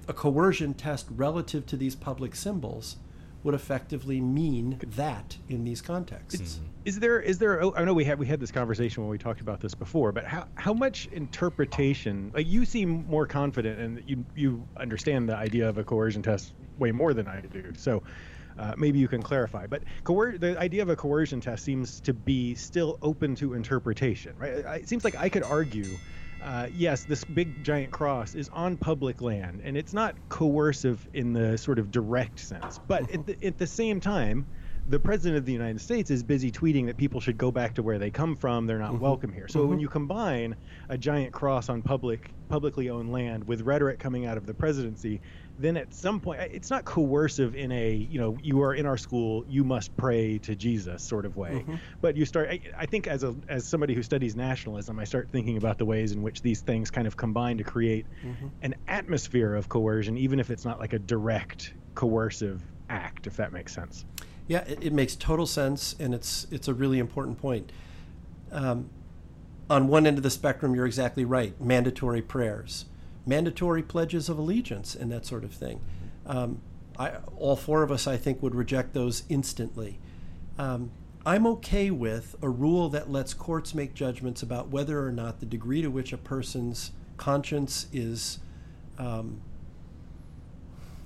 a 0.07 0.13
coercion 0.13 0.73
test 0.73 1.07
relative 1.11 1.65
to 1.67 1.77
these 1.77 1.95
public 1.95 2.35
symbols 2.35 2.97
would 3.43 3.53
effectively 3.53 4.19
mean 4.19 4.79
that 4.95 5.37
in 5.47 5.63
these 5.63 5.81
contexts. 5.81 6.55
Mm-hmm. 6.55 6.65
Is 6.85 6.99
there 6.99 7.19
is 7.19 7.37
there? 7.37 7.63
oh, 7.63 7.73
I 7.75 7.83
know 7.85 7.93
we 7.93 8.03
had 8.03 8.17
we 8.19 8.25
had 8.25 8.39
this 8.39 8.51
conversation 8.51 9.03
when 9.03 9.09
we 9.09 9.17
talked 9.17 9.41
about 9.41 9.59
this 9.59 9.75
before, 9.75 10.11
but 10.11 10.25
how 10.25 10.47
how 10.55 10.73
much 10.73 11.07
interpretation? 11.11 12.31
Like 12.33 12.47
you 12.47 12.65
seem 12.65 13.05
more 13.07 13.27
confident 13.27 13.79
and 13.79 14.03
you 14.07 14.25
you 14.35 14.67
understand 14.77 15.29
the 15.29 15.35
idea 15.35 15.67
of 15.67 15.77
a 15.77 15.83
coercion 15.83 16.21
test 16.21 16.53
way 16.77 16.91
more 16.91 17.13
than 17.13 17.27
I 17.27 17.41
do. 17.41 17.73
So. 17.77 18.03
Uh, 18.57 18.73
maybe 18.77 18.97
you 18.99 19.07
can 19.07 19.21
clarify, 19.21 19.67
but 19.67 19.83
coer- 20.03 20.37
the 20.37 20.57
idea 20.59 20.81
of 20.81 20.89
a 20.89 20.95
coercion 20.95 21.39
test 21.39 21.63
seems 21.63 21.99
to 22.01 22.13
be 22.13 22.55
still 22.55 22.97
open 23.01 23.35
to 23.35 23.53
interpretation, 23.53 24.33
right? 24.37 24.51
It 24.81 24.89
seems 24.89 25.03
like 25.03 25.15
I 25.15 25.29
could 25.29 25.43
argue, 25.43 25.85
uh, 26.41 26.67
yes, 26.73 27.03
this 27.05 27.23
big 27.23 27.63
giant 27.63 27.91
cross 27.91 28.33
is 28.33 28.49
on 28.49 28.77
public 28.77 29.21
land, 29.21 29.61
and 29.63 29.77
it's 29.77 29.93
not 29.93 30.15
coercive 30.29 31.07
in 31.13 31.33
the 31.33 31.57
sort 31.57 31.77
of 31.77 31.91
direct 31.91 32.39
sense, 32.39 32.79
but 32.87 33.09
at 33.11 33.25
the, 33.25 33.45
at 33.45 33.57
the 33.57 33.67
same 33.67 33.99
time, 33.99 34.47
the 34.89 34.99
president 34.99 35.37
of 35.37 35.45
the 35.45 35.51
United 35.51 35.81
States 35.81 36.09
is 36.09 36.23
busy 36.23 36.49
tweeting 36.49 36.85
that 36.85 36.95
people 36.95 37.19
should 37.19 37.37
go 37.37 37.51
back 37.51 37.73
to 37.75 37.83
where 37.83 37.99
they 37.99 38.09
come 38.09 38.37
from. 38.37 38.65
They're 38.65 38.79
not 38.79 38.97
welcome 39.01 39.33
here. 39.33 39.49
So 39.49 39.65
when 39.65 39.79
you 39.81 39.89
combine 39.89 40.55
a 40.87 40.97
giant 40.97 41.33
cross 41.33 41.67
on 41.67 41.81
public, 41.81 42.31
publicly 42.47 42.89
owned 42.89 43.11
land 43.11 43.45
with 43.45 43.63
rhetoric 43.63 43.99
coming 43.99 44.25
out 44.25 44.37
of 44.37 44.45
the 44.45 44.53
presidency, 44.53 45.19
then 45.59 45.77
at 45.77 45.93
some 45.93 46.19
point, 46.19 46.39
it's 46.41 46.69
not 46.69 46.85
coercive 46.85 47.55
in 47.55 47.71
a 47.71 47.91
you 47.93 48.19
know 48.19 48.37
you 48.41 48.61
are 48.61 48.73
in 48.75 48.85
our 48.85 48.97
school, 48.97 49.43
you 49.49 49.63
must 49.63 49.95
pray 49.97 50.37
to 50.39 50.55
Jesus 50.55 51.03
sort 51.03 51.25
of 51.25 51.35
way. 51.35 51.65
But 52.01 52.15
you 52.15 52.25
start. 52.25 52.49
I, 52.49 52.61
I 52.77 52.85
think 52.85 53.07
as 53.07 53.23
a 53.23 53.35
as 53.47 53.65
somebody 53.65 53.93
who 53.93 54.03
studies 54.03 54.35
nationalism, 54.35 54.99
I 54.99 55.03
start 55.03 55.29
thinking 55.31 55.57
about 55.57 55.77
the 55.77 55.85
ways 55.85 56.11
in 56.11 56.21
which 56.21 56.41
these 56.41 56.61
things 56.61 56.91
kind 56.91 57.07
of 57.07 57.17
combine 57.17 57.57
to 57.57 57.63
create 57.63 58.05
an 58.61 58.75
atmosphere 58.87 59.55
of 59.55 59.69
coercion, 59.69 60.17
even 60.17 60.39
if 60.39 60.49
it's 60.49 60.65
not 60.65 60.79
like 60.79 60.93
a 60.93 60.99
direct 60.99 61.73
coercive 61.95 62.61
act, 62.89 63.27
if 63.27 63.35
that 63.37 63.51
makes 63.51 63.73
sense. 63.73 64.05
Yeah, 64.47 64.59
it, 64.59 64.79
it 64.81 64.93
makes 64.93 65.15
total 65.15 65.45
sense, 65.45 65.95
and 65.99 66.13
it's 66.13 66.47
it's 66.51 66.67
a 66.67 66.73
really 66.73 66.99
important 66.99 67.37
point. 67.39 67.71
Um, 68.51 68.89
on 69.69 69.87
one 69.87 70.07
end 70.07 70.17
of 70.17 70.23
the 70.23 70.29
spectrum, 70.29 70.75
you're 70.75 70.85
exactly 70.85 71.25
right. 71.25 71.59
Mandatory 71.59 72.21
prayers, 72.21 72.85
mandatory 73.27 73.83
pledges 73.83 74.29
of 74.29 74.37
allegiance, 74.37 74.95
and 74.95 75.11
that 75.11 75.25
sort 75.25 75.43
of 75.43 75.51
thing. 75.51 75.81
Um, 76.25 76.61
I, 76.97 77.17
all 77.37 77.55
four 77.55 77.83
of 77.83 77.91
us, 77.91 78.07
I 78.07 78.17
think, 78.17 78.41
would 78.41 78.55
reject 78.55 78.93
those 78.93 79.23
instantly. 79.29 79.99
Um, 80.57 80.91
I'm 81.25 81.45
okay 81.47 81.91
with 81.91 82.35
a 82.41 82.49
rule 82.49 82.89
that 82.89 83.11
lets 83.11 83.33
courts 83.33 83.75
make 83.75 83.93
judgments 83.93 84.41
about 84.41 84.69
whether 84.69 85.05
or 85.05 85.11
not 85.11 85.39
the 85.39 85.45
degree 85.45 85.81
to 85.81 85.89
which 85.89 86.13
a 86.13 86.17
person's 86.17 86.91
conscience 87.17 87.87
is 87.91 88.39
um, 88.97 89.41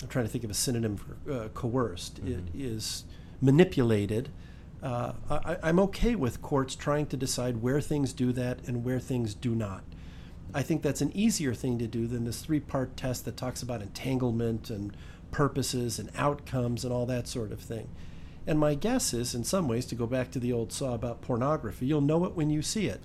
I'm 0.02 0.08
trying 0.08 0.26
to 0.26 0.32
think 0.32 0.44
of 0.44 0.50
a 0.50 0.56
synonym 0.56 0.98
for 0.98 1.32
uh, 1.32 1.48
coerced. 1.50 2.20
It 2.20 2.44
is 2.54 3.04
manipulated. 3.40 4.30
Uh, 4.82 5.14
I, 5.30 5.58
I'm 5.62 5.80
okay 5.80 6.16
with 6.16 6.42
courts 6.42 6.76
trying 6.76 7.06
to 7.08 7.18
decide 7.18 7.62
where 7.62 7.82
things 7.82 8.14
do 8.14 8.32
that 8.34 8.60
and 8.68 8.84
where 8.84 9.00
things 9.00 9.36
do 9.36 9.54
not. 9.54 9.84
I 10.54 10.62
think 10.62 10.82
that's 10.82 11.02
an 11.02 11.12
easier 11.16 11.54
thing 11.54 11.78
to 11.80 11.88
do 11.88 12.08
than 12.08 12.26
this 12.26 12.42
three 12.42 12.60
part 12.60 12.98
test 12.98 13.26
that 13.26 13.38
talks 13.38 13.62
about 13.62 13.82
entanglement 13.82 14.70
and 14.70 14.96
purposes 15.32 15.98
and 15.98 16.10
outcomes 16.18 16.84
and 16.84 16.94
all 16.94 17.06
that 17.06 17.28
sort 17.28 17.52
of 17.52 17.60
thing. 17.62 17.88
And 18.46 18.60
my 18.60 18.74
guess 18.76 19.14
is, 19.14 19.34
in 19.36 19.44
some 19.44 19.68
ways, 19.68 19.86
to 19.88 19.96
go 19.96 20.08
back 20.08 20.32
to 20.32 20.40
the 20.40 20.52
old 20.52 20.74
saw 20.74 20.94
about 20.94 21.22
pornography, 21.22 21.86
you'll 21.86 22.02
know 22.02 22.26
it 22.26 22.36
when 22.36 22.50
you 22.50 22.62
see 22.62 22.88
it. 22.88 23.02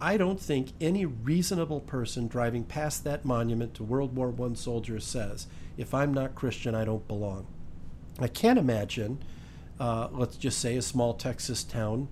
I 0.00 0.16
don't 0.16 0.40
think 0.40 0.72
any 0.80 1.04
reasonable 1.06 1.80
person 1.80 2.26
driving 2.28 2.64
past 2.64 3.04
that 3.04 3.24
monument 3.24 3.74
to 3.74 3.84
World 3.84 4.14
War 4.16 4.32
I 4.40 4.54
soldiers 4.54 5.04
says, 5.04 5.46
if 5.76 5.92
I'm 5.92 6.14
not 6.14 6.34
Christian, 6.34 6.74
I 6.74 6.84
don't 6.84 7.06
belong. 7.08 7.46
I 8.18 8.28
can't 8.28 8.58
imagine, 8.58 9.18
uh, 9.80 10.08
let's 10.12 10.36
just 10.36 10.58
say, 10.58 10.76
a 10.76 10.82
small 10.82 11.14
Texas 11.14 11.64
town 11.64 12.08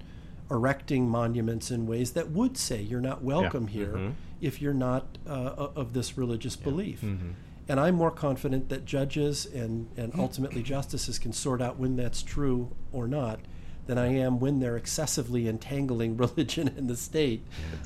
erecting 0.51 1.09
monuments 1.09 1.71
in 1.71 1.87
ways 1.87 2.13
that 2.13 2.31
would 2.31 2.57
say 2.57 2.83
you're 2.83 3.01
not 3.01 3.23
welcome 3.23 3.69
here 3.69 3.93
Mhm. 3.95 4.15
If 4.41 4.61
you're 4.63 4.75
not 4.75 5.19
uh, 5.27 5.31
of 5.77 5.93
this 5.93 6.17
religious 6.19 6.57
belief. 6.57 7.01
Mhm. 7.03 7.33
And 7.69 7.79
I'm 7.79 7.95
more 7.95 8.11
confident 8.11 8.69
that 8.71 8.85
judges 8.85 9.47
and, 9.47 9.89
and 9.97 10.13
ultimately 10.19 10.63
justices 10.63 11.19
can 11.21 11.33
sort 11.33 11.63
out 11.63 11.79
when 11.79 11.95
that's 11.97 12.23
true 12.23 12.71
or 12.93 13.07
not 13.07 13.39
than 13.87 13.97
I 13.97 14.09
am 14.09 14.41
when 14.41 14.59
they're 14.61 14.77
excessively 14.77 15.47
entangling 15.47 16.17
religion 16.27 16.69
and 16.77 16.89
the 16.89 16.97
state 16.97 17.45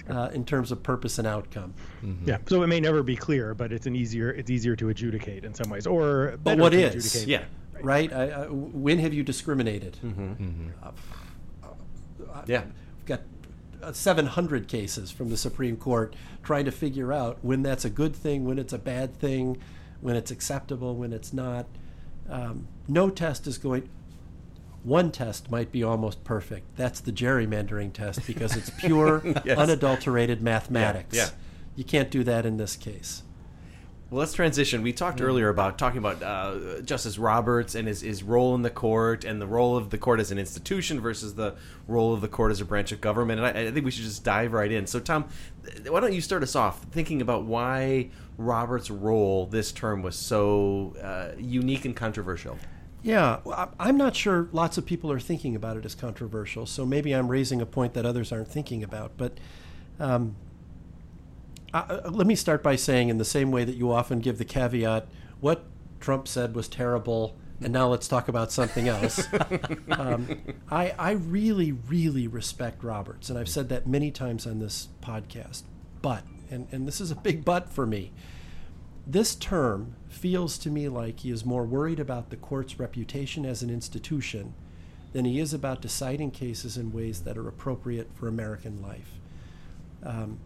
uh, 0.08 0.30
in 0.32 0.44
terms 0.46 0.72
of 0.72 0.82
purpose 0.82 1.18
and 1.18 1.26
outcome. 1.26 1.74
Yeah. 2.24 2.38
So 2.46 2.62
it 2.62 2.66
may 2.68 2.80
never 2.80 3.02
be 3.02 3.14
clear, 3.16 3.54
but 3.54 3.72
it's 3.72 3.86
an 3.86 3.94
easier 3.94 4.30
it's 4.30 4.50
easier 4.50 4.74
to 4.76 4.88
adjudicate 4.88 5.44
in 5.44 5.52
some 5.54 5.68
ways, 5.70 5.86
or 5.86 6.30
But 6.32 6.44
better 6.44 6.62
what 6.62 6.70
to 6.70 6.78
is? 6.80 6.94
adjudicate. 7.06 7.28
Yeah. 7.28 7.44
Right? 7.82 8.10
I, 8.12 8.30
I, 8.30 8.46
when 8.48 8.98
have 9.00 9.12
you 9.12 9.22
discriminated? 9.22 9.98
Uh, 10.82 10.90
Yeah. 12.46 12.64
We've 12.96 13.06
got 13.06 13.20
uh, 13.20 13.22
700 13.92 14.68
cases 14.68 15.10
from 15.10 15.30
the 15.30 15.36
Supreme 15.36 15.76
Court 15.76 16.14
trying 16.42 16.64
to 16.64 16.70
figure 16.70 17.12
out 17.12 17.38
when 17.42 17.62
that's 17.62 17.84
a 17.84 17.90
good 17.90 18.14
thing, 18.14 18.44
when 18.44 18.58
it's 18.58 18.72
a 18.72 18.78
bad 18.78 19.16
thing, 19.18 19.58
when 20.00 20.16
it's 20.16 20.30
acceptable, 20.30 20.94
when 20.94 21.12
it's 21.12 21.32
not. 21.32 21.66
Um, 22.28 22.68
no 22.88 23.10
test 23.10 23.46
is 23.46 23.58
going. 23.58 23.88
One 24.84 25.10
test 25.10 25.50
might 25.50 25.72
be 25.72 25.82
almost 25.82 26.22
perfect. 26.24 26.76
That's 26.76 27.00
the 27.00 27.10
gerrymandering 27.12 27.92
test 27.92 28.26
because 28.26 28.54
it's 28.56 28.70
pure, 28.70 29.22
Yes. 29.44 29.58
unadulterated 29.58 30.40
mathematics. 30.42 31.16
yeah. 31.16 31.30
You 31.74 31.84
can't 31.84 32.10
do 32.10 32.22
that 32.24 32.46
in 32.46 32.56
this 32.58 32.76
case. 32.76 33.23
Well, 34.10 34.20
let's 34.20 34.34
transition. 34.34 34.82
We 34.82 34.92
talked 34.92 35.20
earlier 35.20 35.48
about 35.48 35.78
talking 35.78 35.98
about 35.98 36.22
uh, 36.22 36.82
Justice 36.82 37.18
Roberts 37.18 37.74
and 37.74 37.88
his, 37.88 38.02
his 38.02 38.22
role 38.22 38.54
in 38.54 38.62
the 38.62 38.70
court 38.70 39.24
and 39.24 39.40
the 39.40 39.46
role 39.46 39.76
of 39.76 39.90
the 39.90 39.98
court 39.98 40.20
as 40.20 40.30
an 40.30 40.38
institution 40.38 41.00
versus 41.00 41.34
the 41.34 41.54
role 41.88 42.12
of 42.12 42.20
the 42.20 42.28
court 42.28 42.52
as 42.52 42.60
a 42.60 42.66
branch 42.66 42.92
of 42.92 43.00
government. 43.00 43.40
And 43.40 43.58
I, 43.58 43.68
I 43.68 43.70
think 43.70 43.84
we 43.84 43.90
should 43.90 44.04
just 44.04 44.22
dive 44.22 44.52
right 44.52 44.70
in. 44.70 44.86
So, 44.86 45.00
Tom, 45.00 45.24
why 45.88 46.00
don't 46.00 46.12
you 46.12 46.20
start 46.20 46.42
us 46.42 46.54
off 46.54 46.82
thinking 46.92 47.22
about 47.22 47.44
why 47.44 48.10
Roberts' 48.36 48.90
role 48.90 49.46
this 49.46 49.72
term 49.72 50.02
was 50.02 50.16
so 50.16 50.94
uh, 51.02 51.34
unique 51.38 51.86
and 51.86 51.96
controversial? 51.96 52.58
Yeah, 53.02 53.40
I'm 53.78 53.96
not 53.96 54.16
sure 54.16 54.48
lots 54.52 54.78
of 54.78 54.86
people 54.86 55.12
are 55.12 55.20
thinking 55.20 55.56
about 55.56 55.76
it 55.76 55.84
as 55.84 55.94
controversial, 55.94 56.66
so 56.66 56.86
maybe 56.86 57.12
I'm 57.12 57.28
raising 57.28 57.60
a 57.60 57.66
point 57.66 57.94
that 57.94 58.06
others 58.06 58.32
aren't 58.32 58.48
thinking 58.48 58.82
about. 58.82 59.12
But 59.18 59.38
um, 60.00 60.36
I, 61.74 61.80
I- 61.80 62.08
let 62.08 62.26
me 62.26 62.36
start 62.36 62.62
by 62.62 62.76
saying, 62.76 63.10
in 63.10 63.18
the 63.18 63.24
same 63.24 63.50
way 63.50 63.64
that 63.64 63.76
you 63.76 63.92
often 63.92 64.20
give 64.20 64.38
the 64.38 64.44
caveat, 64.44 65.06
what 65.40 65.64
Trump 66.00 66.28
said 66.28 66.54
was 66.54 66.68
terrible, 66.68 67.36
and 67.60 67.72
now 67.72 67.88
let's 67.88 68.08
talk 68.08 68.28
about 68.28 68.52
something 68.52 68.88
else. 68.88 69.26
um, 69.90 70.28
I, 70.70 70.94
I 70.98 71.10
really, 71.12 71.72
really 71.72 72.26
respect 72.28 72.82
Roberts, 72.82 73.28
and 73.28 73.38
I've 73.38 73.48
said 73.48 73.68
that 73.68 73.86
many 73.86 74.10
times 74.10 74.46
on 74.46 74.58
this 74.60 74.88
podcast. 75.02 75.64
But, 76.00 76.24
and, 76.50 76.68
and 76.72 76.86
this 76.86 77.00
is 77.00 77.10
a 77.10 77.14
big 77.16 77.44
but 77.44 77.70
for 77.70 77.86
me, 77.86 78.12
this 79.06 79.34
term 79.34 79.96
feels 80.08 80.56
to 80.58 80.70
me 80.70 80.88
like 80.88 81.20
he 81.20 81.30
is 81.30 81.44
more 81.44 81.64
worried 81.64 82.00
about 82.00 82.30
the 82.30 82.36
court's 82.36 82.78
reputation 82.78 83.44
as 83.44 83.62
an 83.62 83.70
institution 83.70 84.54
than 85.12 85.24
he 85.24 85.38
is 85.38 85.52
about 85.54 85.80
deciding 85.80 86.30
cases 86.30 86.76
in 86.76 86.92
ways 86.92 87.20
that 87.22 87.36
are 87.38 87.48
appropriate 87.48 88.10
for 88.14 88.28
American 88.28 88.82
life. 88.82 89.12
Um, 90.02 90.38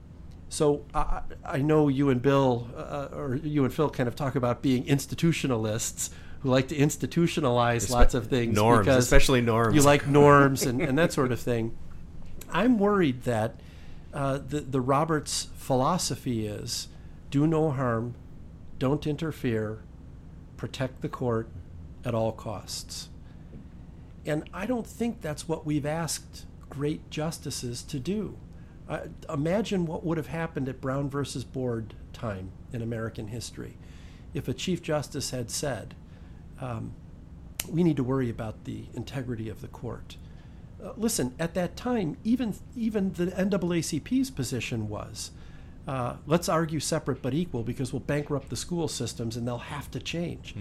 so 0.49 0.85
I, 0.95 1.23
I 1.45 1.59
know 1.59 1.89
you 1.89 2.11
and 2.11 2.23
Bill, 2.23 2.69
uh, 2.77 3.09
or 3.13 3.37
you 3.37 3.65
and 3.65 3.73
Phil, 3.73 3.91
kind 3.91 4.09
of 4.09 4.17
talk 4.17 4.35
about 4.35 4.63
being 4.63 4.85
institutionalists 4.85 6.11
who 6.41 6.51
like 6.51 6.69
to 6.69 6.77
institutionalize 6.77 7.87
Espe- 7.87 7.91
lots 7.91 8.15
of 8.15 8.29
things. 8.29 8.55
norms, 8.55 8.89
especially 8.89 9.41
norms. 9.41 9.75
You 9.75 9.83
like 9.83 10.07
norms 10.09 10.63
and, 10.63 10.81
and 10.81 10.97
that 10.99 11.13
sort 11.13 11.33
of 11.33 11.41
thing. 11.41 11.77
I'm 12.51 12.79
worried 12.79 13.25
that 13.25 13.61
uh, 14.15 14.39
the, 14.39 14.61
the 14.61 14.81
Roberts 14.81 15.49
philosophy 15.57 16.47
is 16.47 16.89
do 17.31 17.47
no 17.47 17.71
harm, 17.71 18.15
don't 18.79 19.07
interfere, 19.07 19.81
protect 20.57 21.03
the 21.03 21.09
court 21.09 21.49
at 22.05 22.15
all 22.15 22.33
costs. 22.33 23.09
And 24.25 24.49
I 24.55 24.67
don't 24.67 24.87
think 24.87 25.21
that's 25.21 25.49
what 25.49 25.67
we've 25.67 25.87
asked 25.87 26.47
great 26.71 27.11
justices 27.11 27.83
to 27.83 27.99
do. 27.99 28.37
Uh, 28.89 29.01
imagine 29.29 29.85
what 29.85 30.05
would 30.05 30.17
have 30.17 30.29
happened 30.29 30.69
at 30.69 30.81
Brown 30.81 31.11
versus 31.11 31.45
Board 31.45 31.95
time 32.13 32.53
in 32.73 32.81
American 32.81 33.29
history 33.29 33.77
if 34.35 34.49
a 34.49 34.55
Chief 34.55 34.83
Justice 34.83 35.31
had 35.31 35.51
said, 35.51 35.95
um, 36.61 36.93
we 37.69 37.83
need 37.83 37.97
to 37.97 38.05
worry 38.05 38.31
about 38.31 38.65
the 38.65 38.85
integrity 38.95 39.49
of 39.49 39.61
the 39.61 39.69
court. 39.69 40.17
Uh, 40.83 40.93
listen, 40.97 41.35
at 41.39 41.55
that 41.55 41.77
time, 41.77 42.17
even 42.25 42.55
even 42.77 43.13
the 43.15 43.27
NAACP's 43.27 44.31
position 44.31 44.89
was, 44.89 45.33
uh, 45.87 46.17
let's 46.27 46.49
argue 46.49 46.79
separate 46.79 47.21
but 47.21 47.35
equal 47.35 47.65
because 47.65 47.93
we'll 47.93 48.01
bankrupt 48.01 48.49
the 48.49 48.57
school 48.57 48.87
systems 48.87 49.37
and 49.37 49.47
they'll 49.47 49.59
have 49.59 49.91
to 49.91 49.99
change. 49.99 50.55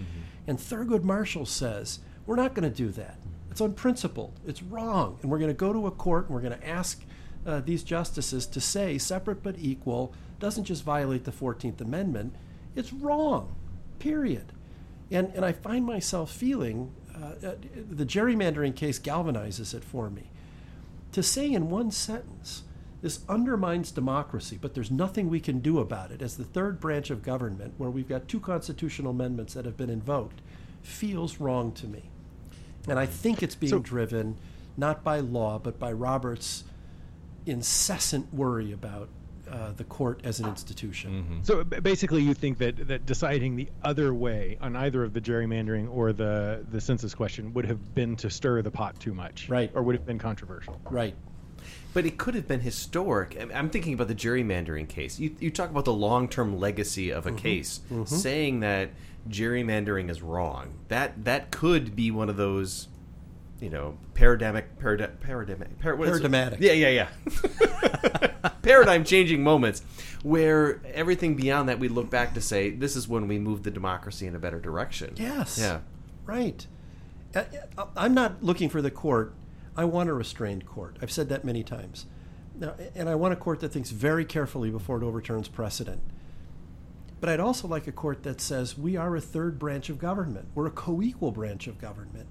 And 0.46 0.58
Thurgood 0.58 1.04
Marshall 1.04 1.46
says 1.46 2.00
we're 2.26 2.36
not 2.36 2.54
going 2.54 2.68
to 2.68 2.76
do 2.76 2.88
that. 2.90 3.18
It's 3.50 3.60
unprincipled. 3.60 4.38
It's 4.46 4.62
wrong, 4.62 5.18
and 5.22 5.30
we're 5.30 5.38
going 5.38 5.50
to 5.50 5.54
go 5.54 5.72
to 5.72 5.86
a 5.86 5.90
court 5.90 6.26
and 6.26 6.34
we're 6.34 6.42
going 6.42 6.58
to 6.58 6.68
ask 6.68 7.02
uh, 7.46 7.60
these 7.60 7.82
justices 7.82 8.46
to 8.46 8.60
say 8.60 8.98
separate 8.98 9.42
but 9.42 9.56
equal 9.58 10.12
doesn't 10.38 10.64
just 10.64 10.84
violate 10.84 11.24
the 11.24 11.32
Fourteenth 11.32 11.80
Amendment. 11.80 12.34
It's 12.76 12.92
wrong. 12.92 13.54
Period. 13.98 14.52
And 15.10 15.32
and 15.34 15.44
I 15.44 15.52
find 15.52 15.84
myself 15.84 16.30
feeling 16.30 16.92
uh, 17.14 17.54
the 17.90 18.06
gerrymandering 18.06 18.76
case 18.76 18.98
galvanizes 18.98 19.74
it 19.74 19.82
for 19.84 20.10
me. 20.10 20.30
To 21.12 21.22
say 21.22 21.50
in 21.50 21.70
one 21.70 21.90
sentence, 21.90 22.62
this 23.00 23.20
undermines 23.28 23.90
democracy, 23.90 24.58
but 24.60 24.74
there's 24.74 24.90
nothing 24.90 25.28
we 25.28 25.40
can 25.40 25.60
do 25.60 25.78
about 25.78 26.10
it 26.10 26.20
as 26.20 26.36
the 26.36 26.44
third 26.44 26.80
branch 26.80 27.10
of 27.10 27.22
government, 27.22 27.74
where 27.78 27.90
we've 27.90 28.08
got 28.08 28.28
two 28.28 28.40
constitutional 28.40 29.12
amendments 29.12 29.54
that 29.54 29.64
have 29.64 29.76
been 29.76 29.90
invoked, 29.90 30.40
feels 30.82 31.38
wrong 31.40 31.72
to 31.72 31.86
me. 31.86 32.10
And 32.88 32.98
I 32.98 33.06
think 33.06 33.42
it's 33.42 33.54
being 33.54 33.70
So- 33.70 33.78
driven 33.78 34.36
not 34.76 35.02
by 35.02 35.18
law, 35.20 35.58
but 35.58 35.78
by 35.78 35.92
Roberts' 35.92 36.64
incessant 37.48 38.32
worry 38.32 38.72
about 38.72 39.08
uh, 39.50 39.72
the 39.72 39.84
court 39.84 40.20
as 40.24 40.40
an 40.40 40.48
institution. 40.48 41.10
Mm-hmm. 41.10 41.38
So 41.42 41.64
basically, 41.64 42.22
you 42.22 42.34
think 42.34 42.58
that, 42.58 42.88
that 42.88 43.06
deciding 43.06 43.56
the 43.56 43.68
other 43.82 44.12
way 44.12 44.58
on 44.60 44.76
either 44.76 45.02
of 45.02 45.12
the 45.12 45.20
gerrymandering 45.20 45.90
or 45.90 46.12
the, 46.12 46.64
the 46.70 46.80
census 46.80 47.14
question 47.14 47.54
would 47.54 47.64
have 47.64 47.94
been 47.94 48.16
to 48.16 48.30
stir 48.30 48.60
the 48.62 48.70
pot 48.70 48.98
too 49.00 49.14
much, 49.14 49.48
Right. 49.48 49.70
Or 49.74 49.82
would 49.82 49.94
have 49.94 50.06
been 50.06 50.18
controversial, 50.18 50.80
Right. 50.90 51.14
But 51.94 52.04
it 52.06 52.18
could 52.18 52.34
have 52.34 52.46
been 52.46 52.60
historic. 52.60 53.36
I'm- 53.38 53.50
I'm 53.54 53.70
thinking 53.70 53.94
about 53.94 54.08
the 54.08 54.14
gerrymandering 54.14 54.88
case. 54.88 55.18
You, 55.18 55.34
you 55.40 55.50
talk 55.50 55.70
about 55.70 55.84
the 55.86 55.92
long 55.92 56.28
term 56.28 56.58
legacy 56.58 57.10
of 57.10 57.26
a 57.26 57.30
mm-hmm. 57.30 57.38
case, 57.38 57.80
mm-hmm. 57.90 58.04
saying 58.04 58.60
that 58.60 58.90
gerrymandering 59.28 60.10
is 60.10 60.22
wrong. 60.22 60.74
That 60.88 61.24
that 61.24 61.50
could 61.50 61.96
be 61.96 62.10
one 62.10 62.28
of 62.28 62.36
those, 62.36 62.88
you 63.60 63.70
know, 63.70 63.96
paradigmic, 64.14 64.64
paradi- 64.80 65.16
paradigmic, 65.18 65.78
par- 65.80 65.96
what 65.96 66.08
is 66.08 66.16
it? 66.16 66.30
Paradigmatic. 66.30 66.60
Yeah, 66.60 66.72
yeah, 66.72 67.08
yeah. 68.28 68.50
Paradigm 68.62 69.04
changing 69.04 69.42
moments 69.42 69.82
where 70.22 70.80
everything 70.92 71.34
beyond 71.34 71.68
that 71.68 71.78
we 71.78 71.88
look 71.88 72.10
back 72.10 72.34
to 72.34 72.40
say 72.40 72.70
this 72.70 72.96
is 72.96 73.08
when 73.08 73.28
we 73.28 73.38
moved 73.38 73.64
the 73.64 73.70
democracy 73.70 74.26
in 74.26 74.34
a 74.34 74.38
better 74.38 74.60
direction. 74.60 75.14
Yes. 75.16 75.58
Yeah. 75.60 75.80
Right. 76.26 76.66
Uh, 77.34 77.44
uh, 77.76 77.86
I'm 77.96 78.14
not 78.14 78.42
looking 78.42 78.68
for 78.68 78.82
the 78.82 78.90
court. 78.90 79.34
I 79.76 79.84
want 79.84 80.08
a 80.08 80.12
restrained 80.12 80.66
court. 80.66 80.96
I've 81.00 81.10
said 81.10 81.28
that 81.28 81.44
many 81.44 81.62
times. 81.62 82.06
Now, 82.58 82.74
and 82.94 83.08
I 83.08 83.14
want 83.14 83.32
a 83.32 83.36
court 83.36 83.60
that 83.60 83.68
thinks 83.70 83.90
very 83.90 84.24
carefully 84.24 84.70
before 84.70 84.98
it 84.98 85.04
overturns 85.04 85.48
precedent. 85.48 86.00
But 87.20 87.30
I'd 87.30 87.40
also 87.40 87.68
like 87.68 87.86
a 87.86 87.92
court 87.92 88.22
that 88.24 88.40
says 88.40 88.76
we 88.76 88.96
are 88.96 89.14
a 89.16 89.20
third 89.20 89.58
branch 89.58 89.88
of 89.88 89.98
government. 89.98 90.48
We're 90.54 90.66
a 90.66 90.72
co 90.72 91.02
equal 91.02 91.30
branch 91.30 91.66
of 91.66 91.80
government. 91.80 92.28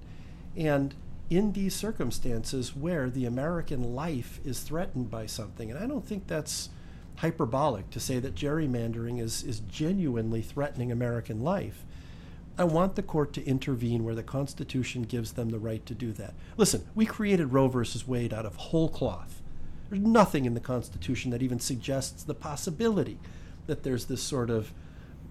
And 0.55 0.95
in 1.29 1.51
these 1.53 1.75
circumstances 1.75 2.75
where 2.75 3.09
the 3.09 3.25
American 3.25 3.95
life 3.95 4.39
is 4.45 4.61
threatened 4.61 5.11
by 5.11 5.25
something, 5.25 5.69
and 5.69 5.79
I 5.79 5.85
don't 5.85 6.05
think 6.05 6.27
that's 6.27 6.69
hyperbolic 7.17 7.89
to 7.89 7.99
say 7.99 8.19
that 8.19 8.35
gerrymandering 8.35 9.19
is, 9.19 9.43
is 9.43 9.59
genuinely 9.59 10.41
threatening 10.41 10.91
American 10.91 11.43
life. 11.43 11.83
I 12.57 12.63
want 12.63 12.95
the 12.95 13.03
court 13.03 13.33
to 13.33 13.45
intervene 13.45 14.03
where 14.03 14.15
the 14.15 14.23
Constitution 14.23 15.03
gives 15.03 15.33
them 15.33 15.49
the 15.49 15.59
right 15.59 15.85
to 15.85 15.93
do 15.93 16.11
that. 16.13 16.33
Listen, 16.55 16.87
we 16.95 17.05
created 17.05 17.53
Roe 17.53 17.67
versus 17.67 18.07
Wade 18.07 18.33
out 18.33 18.45
of 18.45 18.55
whole 18.55 18.89
cloth. 18.89 19.41
There's 19.89 20.01
nothing 20.01 20.45
in 20.45 20.53
the 20.53 20.59
Constitution 20.59 21.31
that 21.31 21.41
even 21.41 21.59
suggests 21.59 22.23
the 22.23 22.33
possibility 22.33 23.19
that 23.67 23.83
there's 23.83 24.05
this 24.05 24.23
sort 24.23 24.49
of 24.49 24.73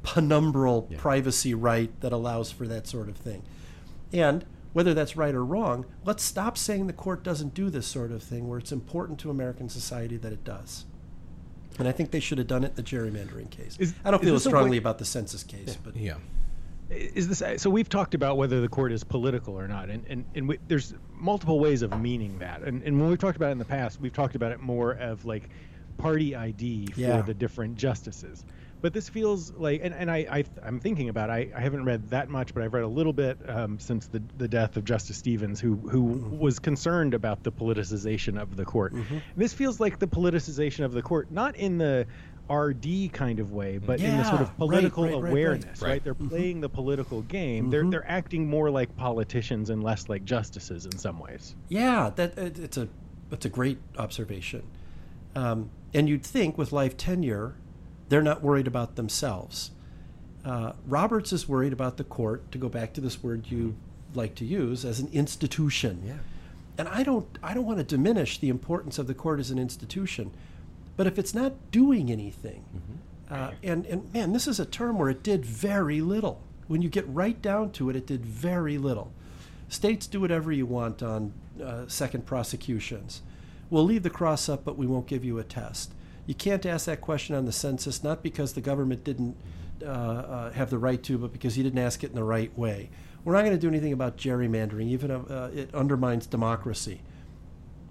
penumbral 0.03 0.97
privacy 0.99 1.53
right 1.53 1.91
that 2.01 2.13
allows 2.13 2.53
for 2.53 2.69
that 2.69 2.87
sort 2.87 3.09
of 3.09 3.17
thing. 3.17 3.43
And 4.13 4.45
whether 4.77 4.93
that's 4.93 5.17
right 5.17 5.35
or 5.35 5.43
wrong, 5.43 5.87
let's 6.05 6.23
stop 6.23 6.59
saying 6.59 6.87
the 6.87 6.93
court 6.93 7.23
doesn't 7.25 7.55
do 7.55 7.71
this 7.71 7.87
sort 7.87 8.13
of 8.13 8.23
thing 8.23 8.47
where 8.47 8.59
it's 8.59 8.73
important 8.73 9.19
to 9.19 9.31
American 9.31 9.71
society 9.71 10.19
that 10.19 10.35
it 10.35 10.45
does. 10.45 10.85
And 11.79 11.89
I 11.89 11.93
think 11.93 12.11
they 12.11 12.21
should 12.21 12.37
have 12.37 12.47
done 12.47 12.63
it 12.63 12.73
in 12.73 12.75
the 12.75 12.83
gerrymandering 12.83 13.49
case. 13.49 13.79
Is- 13.79 13.95
I 14.05 14.11
don't 14.11 14.23
feel 14.23 14.35
as 14.35 14.45
strongly 14.45 14.73
way- 14.73 14.77
about 14.77 14.99
the 14.99 15.07
census 15.07 15.43
case, 15.43 15.79
but 15.83 15.97
Yeah. 15.97 16.17
is 16.91 17.27
this 17.27 17.63
so 17.63 17.71
we've 17.71 17.89
talked 17.89 18.13
about 18.15 18.37
whether 18.37 18.61
the 18.61 18.69
court 18.69 18.93
is 18.93 19.03
political 19.03 19.59
or 19.59 19.67
not 19.67 19.89
and 19.89 20.05
and, 20.11 20.27
and 20.35 20.47
we, 20.47 20.59
there's 20.69 20.93
multiple 21.15 21.59
ways 21.59 21.81
of 21.81 21.99
meaning 21.99 22.39
that 22.41 22.61
and, 22.63 22.83
and 22.83 23.01
when 23.01 23.09
we've 23.09 23.19
talked 23.19 23.37
about 23.37 23.49
it 23.49 23.53
in 23.53 23.59
the 23.59 23.65
past 23.65 23.99
we've 23.99 24.13
talked 24.13 24.37
about 24.37 24.53
it 24.53 24.61
more 24.61 24.93
of 24.93 25.25
like 25.25 25.49
party 25.97 26.37
id 26.37 26.93
for 26.93 27.01
Yeah. 27.01 27.23
the 27.23 27.33
different 27.35 27.77
justices 27.77 28.45
but 28.87 28.93
this 28.93 29.09
feels 29.09 29.53
like 29.55 29.81
and, 29.83 29.93
and 29.93 30.09
I, 30.09 30.19
I 30.31 30.45
i'm 30.63 30.79
thinking 30.79 31.09
about 31.09 31.29
I, 31.29 31.49
I 31.53 31.61
haven't 31.61 31.85
read 31.85 32.09
that 32.11 32.29
much 32.29 32.55
but 32.55 32.63
i've 32.63 32.73
read 32.73 32.85
a 32.85 32.89
little 32.89 33.13
bit 33.13 33.37
um, 33.51 33.81
since 33.81 34.07
the, 34.07 34.23
the 34.39 34.47
death 34.47 34.77
of 34.77 34.85
justice 34.85 35.17
stevens 35.17 35.59
who 35.59 35.75
who 35.75 36.03
was 36.03 36.61
concerned 36.61 37.13
about 37.13 37.43
the 37.43 37.51
politicization 37.51 38.41
of 38.41 38.55
the 38.55 38.65
court 38.65 38.95
this 39.37 39.53
feels 39.53 39.81
like 39.81 39.99
the 39.99 40.07
politicization 40.07 40.85
of 40.85 40.93
the 40.93 41.03
court 41.03 41.33
not 41.33 41.57
in 41.57 41.79
the 41.79 42.07
RD 42.49 43.13
kind 43.13 43.41
of 43.41 43.51
way, 43.51 43.79
but 43.79 44.01
in 44.01 44.19
the 44.19 44.23
sort 44.23 44.41
of 44.41 44.57
political 44.57 45.03
right, 45.03 45.21
right, 45.21 45.31
awareness, 45.33 45.83
right? 45.83 45.89
Right. 45.89 46.05
They're 46.05 46.15
playing 46.15 46.61
the 46.61 46.69
political 46.69 47.23
game. 47.23 47.71
They're 47.71 47.83
they're 47.83 48.09
acting 48.09 48.49
more 48.49 48.71
like 48.71 48.97
politicians 48.97 49.69
and 49.69 49.83
less 49.83 50.09
like 50.09 50.25
justices 50.25 50.85
in 50.85 50.97
some 50.97 51.19
ways. 51.19 51.57
Yeah, 51.69 52.13
that 52.15 52.39
it's 52.39 52.77
a 52.77 52.87
it's 53.33 53.47
a 53.47 53.49
great 53.49 53.79
observation. 53.99 54.63
Um, 55.35 55.71
and 55.93 56.09
you'd 56.09 56.25
think 56.25 56.57
with 56.57 56.71
life 56.71 56.97
tenure, 56.97 57.57
they're 58.09 58.23
not 58.23 58.43
worried 58.43 58.67
about 58.67 58.97
themselves. 58.97 59.71
Uh, 60.45 60.73
Roberts 60.87 61.33
is 61.33 61.49
worried 61.49 61.73
about 61.73 61.97
the 61.97 62.05
court. 62.05 62.51
To 62.53 62.59
go 62.59 62.69
back 62.69 62.93
to 62.95 63.01
this 63.01 63.23
word 63.23 63.47
you 63.49 63.77
like 64.15 64.35
to 64.37 64.45
use 64.45 64.85
as 64.85 65.01
an 65.01 65.09
institution. 65.13 66.03
Yeah. 66.07 66.15
And 66.79 66.89
I 66.89 67.03
don't 67.03 67.27
I 67.43 67.55
don't 67.55 67.65
want 67.65 67.79
to 67.79 67.85
diminish 67.85 68.39
the 68.39 68.49
importance 68.49 68.99
of 68.99 69.07
the 69.07 69.15
court 69.15 69.41
as 69.41 69.51
an 69.51 69.59
institution, 69.59 70.31
but 70.97 71.07
if 71.07 71.19
it's 71.19 71.35
not 71.35 71.71
doing 71.71 72.13
anything, 72.13 72.65
uh, 73.31 73.53
and 73.63 73.87
and 73.87 74.13
man, 74.13 74.33
this 74.33 74.47
is 74.47 74.61
a 74.61 74.67
term 74.67 74.99
where 74.99 75.09
it 75.09 75.23
did 75.23 75.45
very 75.45 76.01
little. 76.01 76.43
When 76.69 76.83
you 76.83 76.89
get 76.89 77.09
right 77.09 77.41
down 77.41 77.71
to 77.73 77.89
it, 77.91 77.97
it 77.97 78.07
did 78.07 78.27
very 78.27 78.77
little. 78.77 79.13
States 79.69 80.07
do 80.07 80.21
whatever 80.21 80.53
you 80.53 80.67
want 80.67 81.03
on 81.03 81.33
uh, 81.63 81.87
second 81.89 82.27
prosecutions. 82.27 83.23
We'll 83.71 83.85
leave 83.85 84.03
the 84.03 84.11
cross 84.11 84.49
up, 84.49 84.65
but 84.65 84.77
we 84.77 84.87
won't 84.87 85.07
give 85.07 85.25
you 85.25 85.39
a 85.39 85.45
test. 85.45 85.93
You 86.27 86.35
can't 86.35 86.67
ask 86.67 86.87
that 86.87 87.01
question 87.01 87.35
on 87.35 87.45
the 87.45 87.53
census, 87.53 88.03
not 88.03 88.23
because 88.23 88.53
the 88.53 88.61
government 88.61 89.05
didn't 89.05 89.37
uh, 89.83 89.87
uh, 89.87 90.53
have 90.53 90.71
the 90.71 90.79
right 90.79 91.03
to, 91.05 91.19
but 91.19 91.33
because 91.33 91.57
you 91.57 91.63
didn't 91.63 91.79
ask 91.79 92.03
it 92.03 92.11
in 92.11 92.17
the 92.17 92.25
right 92.25 92.57
way. 92.59 92.91
We're 93.25 93.35
not 93.35 93.43
going 93.43 93.53
to 93.53 93.59
do 93.59 93.69
anything 93.69 93.93
about 93.93 94.17
gerrymandering, 94.17 94.89
even 94.89 95.11
if 95.11 95.31
uh, 95.31 95.49
it 95.55 95.75
undermines 95.75 96.27
democracy. 96.27 97.01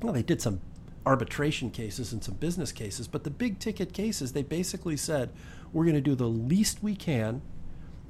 Well, 0.02 0.14
they 0.14 0.24
did 0.24 0.42
some 0.42 0.62
arbitration 1.06 1.70
cases 1.70 2.12
and 2.12 2.24
some 2.24 2.36
business 2.36 2.72
cases, 2.72 3.08
but 3.08 3.24
the 3.24 3.30
big 3.30 3.60
ticket 3.60 3.94
cases, 3.94 4.34
they 4.34 4.44
basically 4.44 4.98
said, 4.98 5.30
we're 5.72 5.84
going 5.84 5.96
to 5.96 6.02
do 6.02 6.16
the 6.16 6.28
least 6.28 6.82
we 6.82 6.96
can 6.96 7.42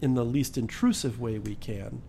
in 0.02 0.14
the 0.14 0.26
least 0.26 0.58
intrusive 0.58 1.20
way 1.20 1.40
we 1.40 1.56
can. 1.56 2.02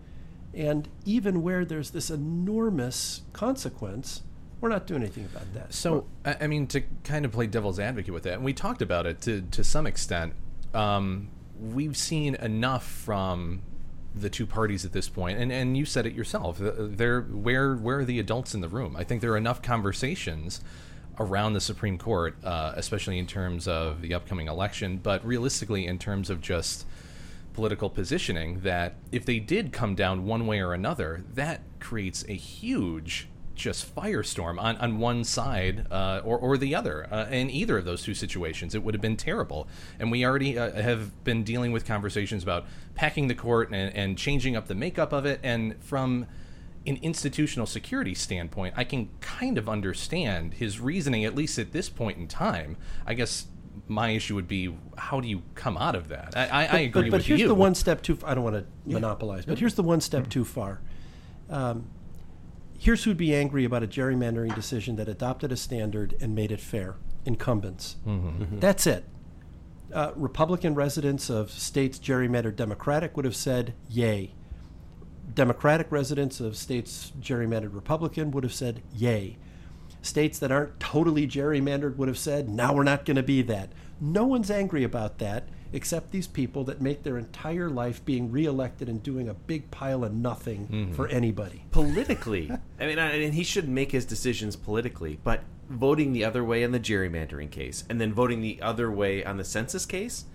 And 0.53 0.87
even 1.05 1.43
where 1.43 1.65
there's 1.65 1.91
this 1.91 2.09
enormous 2.09 3.21
consequence, 3.33 4.23
we're 4.61 4.69
not 4.69 4.87
doing 4.87 5.01
anything 5.01 5.25
about 5.25 5.53
that. 5.53 5.73
So, 5.73 6.05
I 6.25 6.37
I 6.41 6.47
mean, 6.47 6.67
to 6.67 6.81
kind 7.03 7.25
of 7.25 7.31
play 7.31 7.47
devil's 7.47 7.79
advocate 7.79 8.13
with 8.13 8.23
that, 8.23 8.33
and 8.33 8.43
we 8.43 8.53
talked 8.53 8.81
about 8.81 9.05
it 9.05 9.21
to, 9.21 9.41
to 9.51 9.63
some 9.63 9.85
extent, 9.87 10.33
um, 10.73 11.29
we've 11.59 11.97
seen 11.97 12.35
enough 12.35 12.85
from 12.85 13.61
the 14.15 14.29
two 14.29 14.45
parties 14.47 14.83
at 14.83 14.93
this 14.93 15.09
point, 15.09 15.37
and, 15.37 15.51
and 15.51 15.77
you 15.77 15.85
said 15.85 16.05
it 16.05 16.13
yourself. 16.13 16.59
uh, 16.61 16.71
They're, 16.77 17.21
where, 17.21 17.75
where 17.75 17.99
are 17.99 18.05
the 18.05 18.19
adults 18.19 18.55
in 18.55 18.61
the 18.61 18.67
room? 18.67 18.95
I 18.95 19.03
think 19.03 19.21
there 19.21 19.31
are 19.31 19.37
enough 19.37 19.61
conversations 19.61 20.61
around 21.19 21.53
the 21.53 21.61
Supreme 21.61 21.97
Court, 21.97 22.35
uh, 22.43 22.73
especially 22.75 23.19
in 23.19 23.27
terms 23.27 23.67
of 23.67 24.01
the 24.01 24.13
upcoming 24.13 24.47
election, 24.47 24.97
but 24.97 25.25
realistically, 25.25 25.85
in 25.85 25.99
terms 25.99 26.29
of 26.29 26.41
just 26.41 26.85
political 27.53 27.89
positioning 27.89 28.59
that 28.61 28.95
if 29.11 29.25
they 29.25 29.39
did 29.39 29.71
come 29.73 29.95
down 29.95 30.25
one 30.25 30.45
way 30.45 30.61
or 30.61 30.73
another, 30.73 31.23
that 31.33 31.61
creates 31.79 32.23
a 32.27 32.33
huge 32.33 33.27
just 33.57 33.93
firestorm 33.95 34.61
on, 34.61 34.77
on 34.77 34.99
one 34.99 35.23
side 35.23 35.87
uh, 35.91 36.21
or, 36.23 36.37
or 36.37 36.57
the 36.57 36.75
other. 36.75 37.07
Uh, 37.11 37.25
in 37.29 37.49
either 37.49 37.77
of 37.77 37.85
those 37.85 38.03
two 38.03 38.13
situations, 38.13 38.75
it 38.75 38.83
would 38.83 38.93
have 38.93 39.01
been 39.01 39.17
terrible. 39.17 39.67
And 39.99 40.11
we 40.11 40.25
already 40.25 40.57
uh, 40.57 40.81
have 40.81 41.23
been 41.23 41.43
dealing 41.43 41.71
with 41.71 41.85
conversations 41.85 42.43
about 42.43 42.65
packing 42.95 43.27
the 43.27 43.35
court 43.35 43.71
and, 43.71 43.93
and 43.95 44.17
changing 44.17 44.55
up 44.55 44.67
the 44.67 44.75
makeup 44.75 45.11
of 45.11 45.25
it. 45.25 45.39
And 45.43 45.81
from 45.83 46.27
an 46.85 46.97
institutional 47.01 47.65
security 47.65 48.13
standpoint, 48.13 48.75
I 48.77 48.83
can 48.83 49.09
kind 49.19 49.57
of 49.57 49.67
understand 49.67 50.53
his 50.53 50.79
reasoning, 50.79 51.25
at 51.25 51.35
least 51.35 51.59
at 51.59 51.73
this 51.73 51.89
point 51.89 52.17
in 52.17 52.27
time. 52.27 52.77
I 53.05 53.13
guess 53.13 53.47
my 53.87 54.09
issue 54.09 54.35
would 54.35 54.47
be 54.47 54.75
how 54.97 55.19
do 55.19 55.27
you 55.27 55.41
come 55.55 55.77
out 55.77 55.95
of 55.95 56.09
that? 56.09 56.33
I, 56.35 56.47
I, 56.47 56.65
I 56.65 56.79
agree 56.79 57.03
but, 57.03 57.11
but 57.11 57.17
with 57.17 57.25
here's 57.25 57.41
you. 57.41 57.47
the 57.47 57.55
one 57.55 57.75
step 57.75 58.01
too. 58.01 58.15
Far. 58.15 58.29
I 58.29 58.35
don't 58.35 58.43
want 58.43 58.55
to 58.55 58.65
monopolize, 58.85 59.45
but 59.45 59.59
here's 59.59 59.75
the 59.75 59.83
one 59.83 60.01
step 60.01 60.29
too 60.29 60.45
far. 60.45 60.81
Um, 61.49 61.87
here's 62.77 63.03
who'd 63.03 63.17
be 63.17 63.35
angry 63.35 63.65
about 63.65 63.83
a 63.83 63.87
gerrymandering 63.87 64.53
decision 64.55 64.95
that 64.97 65.07
adopted 65.07 65.51
a 65.51 65.57
standard 65.57 66.15
and 66.21 66.35
made 66.35 66.51
it 66.51 66.59
fair: 66.59 66.95
incumbents. 67.25 67.97
Mm-hmm. 68.07 68.59
That's 68.59 68.87
it. 68.87 69.05
Uh, 69.93 70.11
Republican 70.15 70.75
residents 70.75 71.29
of 71.29 71.49
states 71.49 71.97
gerrymandered 71.97 72.55
Democratic 72.55 73.15
would 73.15 73.25
have 73.25 73.35
said 73.35 73.73
yay. 73.89 74.33
Democratic 75.33 75.91
residents 75.91 76.39
of 76.39 76.57
states 76.57 77.11
gerrymandered 77.19 77.73
Republican 77.73 78.31
would 78.31 78.43
have 78.43 78.53
said 78.53 78.81
yay. 78.93 79.37
States 80.01 80.39
that 80.39 80.51
aren't 80.51 80.79
totally 80.79 81.27
gerrymandered 81.27 81.97
would 81.97 82.07
have 82.07 82.17
said, 82.17 82.49
now 82.49 82.73
we're 82.73 82.83
not 82.83 83.03
going 83.03 83.17
to 83.17 83.23
be 83.23 83.41
that. 83.41 83.71
No 83.99 84.25
one's 84.25 84.51
angry 84.51 84.83
about 84.83 85.17
that. 85.19 85.49
Except 85.73 86.11
these 86.11 86.27
people 86.27 86.63
that 86.65 86.81
make 86.81 87.03
their 87.03 87.17
entire 87.17 87.69
life 87.69 88.03
being 88.05 88.31
reelected 88.31 88.87
and 88.89 89.01
doing 89.03 89.27
a 89.29 89.33
big 89.33 89.69
pile 89.71 90.03
of 90.03 90.13
nothing 90.13 90.67
Mhm. 90.71 90.95
for 90.95 91.07
anybody. 91.07 91.63
politically. 91.71 92.51
I 92.79 92.87
mean, 92.87 92.99
I- 92.99 93.11
and 93.21 93.33
he 93.33 93.43
should 93.43 93.67
make 93.69 93.91
his 93.91 94.05
decisions 94.05 94.55
politically, 94.55 95.19
but 95.23 95.41
voting 95.69 96.13
the 96.13 96.23
other 96.23 96.43
way 96.43 96.63
in 96.63 96.71
the 96.71 96.79
gerrymandering 96.79 97.51
case, 97.51 97.83
and 97.89 97.99
then 97.99 98.13
voting 98.13 98.41
the 98.41 98.59
other 98.61 98.89
way 98.91 99.23
on 99.23 99.37
the 99.37 99.43
census 99.43 99.85
case, 99.85 100.25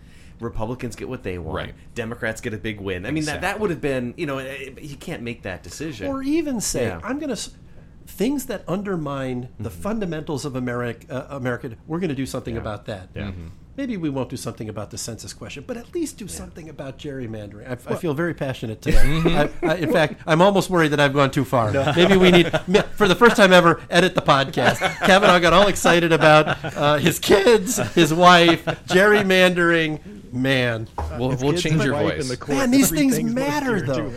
Republicans 0.40 0.96
get 0.96 1.08
what 1.08 1.22
they 1.22 1.38
want. 1.38 1.56
Right. 1.56 1.74
Democrats 1.94 2.40
get 2.40 2.52
a 2.52 2.58
big 2.58 2.80
win. 2.80 3.06
I 3.06 3.10
mean, 3.12 3.24
that, 3.26 3.40
that 3.42 3.60
would 3.60 3.70
have 3.70 3.80
been, 3.80 4.12
you 4.16 4.26
know, 4.26 4.38
you 4.40 4.96
can't 4.96 5.22
make 5.22 5.42
that 5.42 5.62
decision. 5.62 6.08
Or 6.08 6.22
even 6.22 6.60
say, 6.60 6.86
Yeah. 6.86 7.00
I'm 7.02 7.18
going 7.18 7.34
to. 7.34 7.50
Things 8.04 8.46
that 8.46 8.64
undermine 8.66 9.48
the 9.60 9.70
Mm-hmm. 9.70 9.80
fundamentals 9.80 10.44
of 10.44 10.56
America, 10.56 11.06
uh, 11.30 11.36
America, 11.36 11.70
we're 11.86 12.00
going 12.00 12.08
to 12.10 12.16
do 12.16 12.26
something 12.26 12.56
Yeah. 12.56 12.60
about 12.60 12.86
that. 12.86 13.10
Yeah. 13.14 13.30
Mhm. 13.30 13.50
Maybe 13.74 13.96
we 13.96 14.10
won't 14.10 14.28
do 14.28 14.36
something 14.36 14.68
about 14.68 14.90
the 14.90 14.98
census 14.98 15.32
question, 15.32 15.64
but 15.66 15.78
at 15.78 15.94
least 15.94 16.18
do 16.18 16.28
something 16.28 16.68
about 16.68 16.98
gerrymandering. 16.98 17.66
I, 17.66 17.94
I 17.94 17.96
feel 17.96 18.12
very 18.12 18.34
passionate 18.34 18.82
today. 18.82 18.98
I, 19.02 19.50
I, 19.66 19.74
in 19.76 19.90
fact, 19.90 20.20
I'm 20.26 20.42
almost 20.42 20.68
worried 20.68 20.88
that 20.88 21.00
I've 21.00 21.14
gone 21.14 21.30
too 21.30 21.44
far. 21.44 21.72
Maybe 21.96 22.16
we 22.16 22.30
need, 22.30 22.50
for 22.96 23.08
the 23.08 23.14
first 23.14 23.34
time 23.36 23.50
ever, 23.52 23.80
edit 23.88 24.14
the 24.14 24.20
podcast. 24.20 24.76
Cavenagh 24.98 25.40
got 25.40 25.54
all 25.54 25.68
excited 25.68 26.12
about 26.12 26.62
uh, 26.76 26.96
his 26.98 27.18
kids, 27.18 27.78
his 27.94 28.12
wife, 28.12 28.64
gerrymandering. 28.66 30.00
Man, 30.32 30.88
We'll- 31.18 31.36
we'll 31.36 31.52
change 31.56 31.84
your 31.84 31.94
voice. 31.94 32.28
the 32.28 32.46
Man, 32.48 32.70
these 32.70 32.88
three 32.88 33.10
things 33.10 33.22
matter, 33.34 33.80
though. 33.82 34.12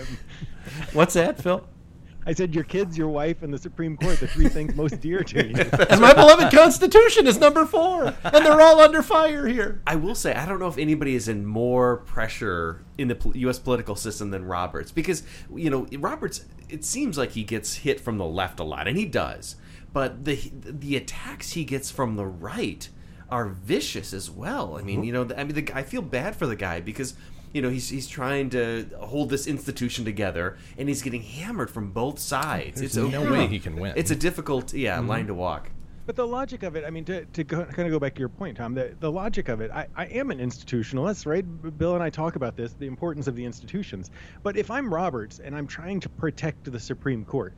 what's 0.94 1.14
that, 1.16 1.42
Phil? 1.42 1.66
I 2.26 2.34
said 2.34 2.56
your 2.56 2.64
kids, 2.64 2.98
your 2.98 3.10
wife, 3.10 3.44
and 3.44 3.54
the 3.54 3.58
Supreme 3.58 3.98
Court, 3.98 4.20
the 4.20 4.28
three 4.28 4.50
things 4.50 4.76
most 4.76 5.00
dear 5.00 5.24
to 5.24 5.48
you. 5.48 5.56
And 5.90 6.02
my 6.02 6.14
beloved 6.14 6.52
Constitution 6.52 7.28
is 7.28 7.38
number 7.38 7.66
four, 7.66 8.06
and 8.24 8.46
they're 8.46 8.62
all 8.62 8.80
under 8.80 9.04
fire 9.04 9.48
here. 9.48 9.82
I 9.86 9.96
will 9.96 10.16
say, 10.16 10.34
I 10.34 10.46
don't 10.46 10.60
know 10.60 10.68
if 10.68 10.78
anybody 10.78 11.16
is 11.16 11.28
in 11.28 11.46
more 11.46 11.98
pressure 11.98 12.84
in 12.98 13.08
the 13.08 13.32
U.S. 13.36 13.60
political 13.60 13.96
system 13.96 14.32
than 14.32 14.46
Roberts, 14.46 14.92
because 14.92 15.24
you 15.54 15.70
know 15.70 15.88
Roberts. 16.00 16.46
It 16.68 16.84
seems 16.84 17.16
like 17.16 17.32
he 17.32 17.44
gets 17.44 17.76
hit 17.76 18.00
from 18.00 18.18
the 18.18 18.26
left 18.26 18.60
a 18.60 18.64
lot, 18.64 18.88
and 18.88 18.98
he 18.98 19.06
does. 19.06 19.56
But 19.94 20.26
the 20.26 20.52
the 20.52 20.98
attacks 20.98 21.52
he 21.52 21.64
gets 21.64 21.92
from 21.92 22.16
the 22.16 22.26
right 22.26 22.90
are 23.30 23.48
vicious 23.50 24.14
as 24.14 24.30
well. 24.30 24.78
I 24.78 24.82
mean, 24.82 24.98
mm-hmm. 24.98 25.04
you 25.06 25.14
know, 25.14 25.30
I 25.38 25.44
mean, 25.44 25.66
the, 25.66 25.72
I 25.76 25.84
feel 25.84 26.02
bad 26.02 26.36
for 26.36 26.48
the 26.48 26.56
guy 26.56 26.80
because 26.80 27.16
you 27.56 27.62
know 27.62 27.70
he's 27.70 27.88
he's 27.88 28.06
trying 28.06 28.50
to 28.50 28.86
hold 29.00 29.30
this 29.30 29.48
institution 29.48 30.04
together, 30.04 30.58
and 30.78 30.90
he's 30.90 31.02
getting 31.02 31.22
hammered 31.22 31.72
from 31.72 31.92
both 31.92 32.20
sides. 32.20 32.82
There's 32.82 32.98
it's 32.98 33.08
a, 33.08 33.08
no 33.08 33.32
way 33.32 33.48
he 33.48 33.60
can 33.60 33.78
win. 33.78 33.94
It's 33.96 34.12
a 34.12 34.16
difficult, 34.16 34.74
yeah, 34.74 34.98
mm-hmm. 34.98 35.08
line 35.08 35.28
to 35.28 35.34
walk. 35.34 35.72
But 36.06 36.18
the 36.18 36.28
logic 36.28 36.64
of 36.64 36.76
it, 36.76 36.84
I 36.86 36.90
mean, 36.90 37.06
to, 37.06 37.24
to 37.26 37.44
go, 37.46 37.64
kind 37.64 37.88
of 37.88 37.92
go 37.92 37.98
back 37.98 38.14
to 38.16 38.20
your 38.20 38.30
point, 38.30 38.58
Tom, 38.58 38.76
the, 38.76 38.94
the 39.00 39.12
logic 39.12 39.48
of 39.48 39.62
it, 39.62 39.72
I, 39.72 39.88
I 39.96 40.06
am 40.06 40.30
an 40.30 40.38
institutionalist, 40.38 41.26
right? 41.26 41.44
Bill 41.80 41.96
and 41.96 42.04
I 42.04 42.12
talk 42.12 42.36
about 42.36 42.56
this, 42.56 42.74
the 42.74 42.86
importance 42.86 43.26
of 43.26 43.36
the 43.36 43.44
institutions. 43.44 44.12
But 44.44 44.56
if 44.56 44.70
I'm 44.70 44.94
Roberts 44.94 45.40
and 45.40 45.56
I'm 45.56 45.66
trying 45.66 46.00
to 46.02 46.10
protect 46.10 46.72
the 46.72 46.80
Supreme 46.80 47.26
Court, 47.26 47.56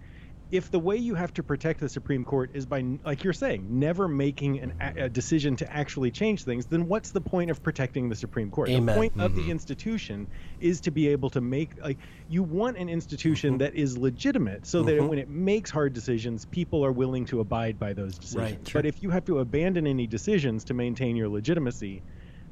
if 0.52 0.72
the 0.72 0.80
way 0.80 0.96
you 0.96 1.14
have 1.16 1.34
to 1.34 1.44
protect 1.44 1.80
the 1.80 1.90
Supreme 1.90 2.24
Court 2.24 2.52
is 2.54 2.66
by, 2.66 2.84
like 3.04 3.24
you're 3.24 3.34
saying, 3.34 3.68
never 3.70 4.08
making 4.08 4.60
an, 4.60 4.74
a, 4.98 5.10
decision 5.10 5.58
to 5.58 5.72
actually 5.74 6.10
change 6.10 6.44
things, 6.44 6.66
then 6.66 6.88
what's 6.88 7.12
the 7.12 7.20
point 7.20 7.52
of 7.52 7.62
protecting 7.62 8.08
the 8.08 8.16
Supreme 8.16 8.50
Court? 8.50 8.70
Amen. 8.70 8.86
The 8.86 8.94
point 8.94 9.14
of 9.20 9.34
Mhm. 9.34 9.36
the 9.46 9.52
institution 9.52 10.28
is 10.62 10.80
to 10.82 10.92
be 10.92 11.10
able 11.10 11.30
to 11.32 11.42
make, 11.42 11.72
like, 11.84 11.98
you 12.30 12.44
want 12.44 12.78
an 12.78 12.88
institution 12.88 13.58
that 13.58 13.76
is 13.76 13.98
legitimate 13.98 14.66
so 14.66 14.84
that 14.84 15.00
Mhm. 15.00 15.10
when 15.10 15.20
it 15.20 15.30
makes 15.30 15.70
hard 15.70 15.94
decisions, 15.94 16.46
people 16.46 16.84
are 16.86 16.94
willing 16.94 17.26
to 17.26 17.42
abide 17.42 17.78
by 17.78 17.92
those 17.92 18.18
decisions. 18.18 18.52
Right, 18.52 18.68
sure. 18.68 18.82
But 18.82 18.86
if 18.88 19.04
you 19.04 19.10
have 19.10 19.26
to 19.26 19.40
abandon 19.40 19.86
any 19.86 20.08
decisions 20.08 20.64
to 20.66 20.74
maintain 20.74 21.18
your 21.18 21.28
legitimacy, 21.28 22.02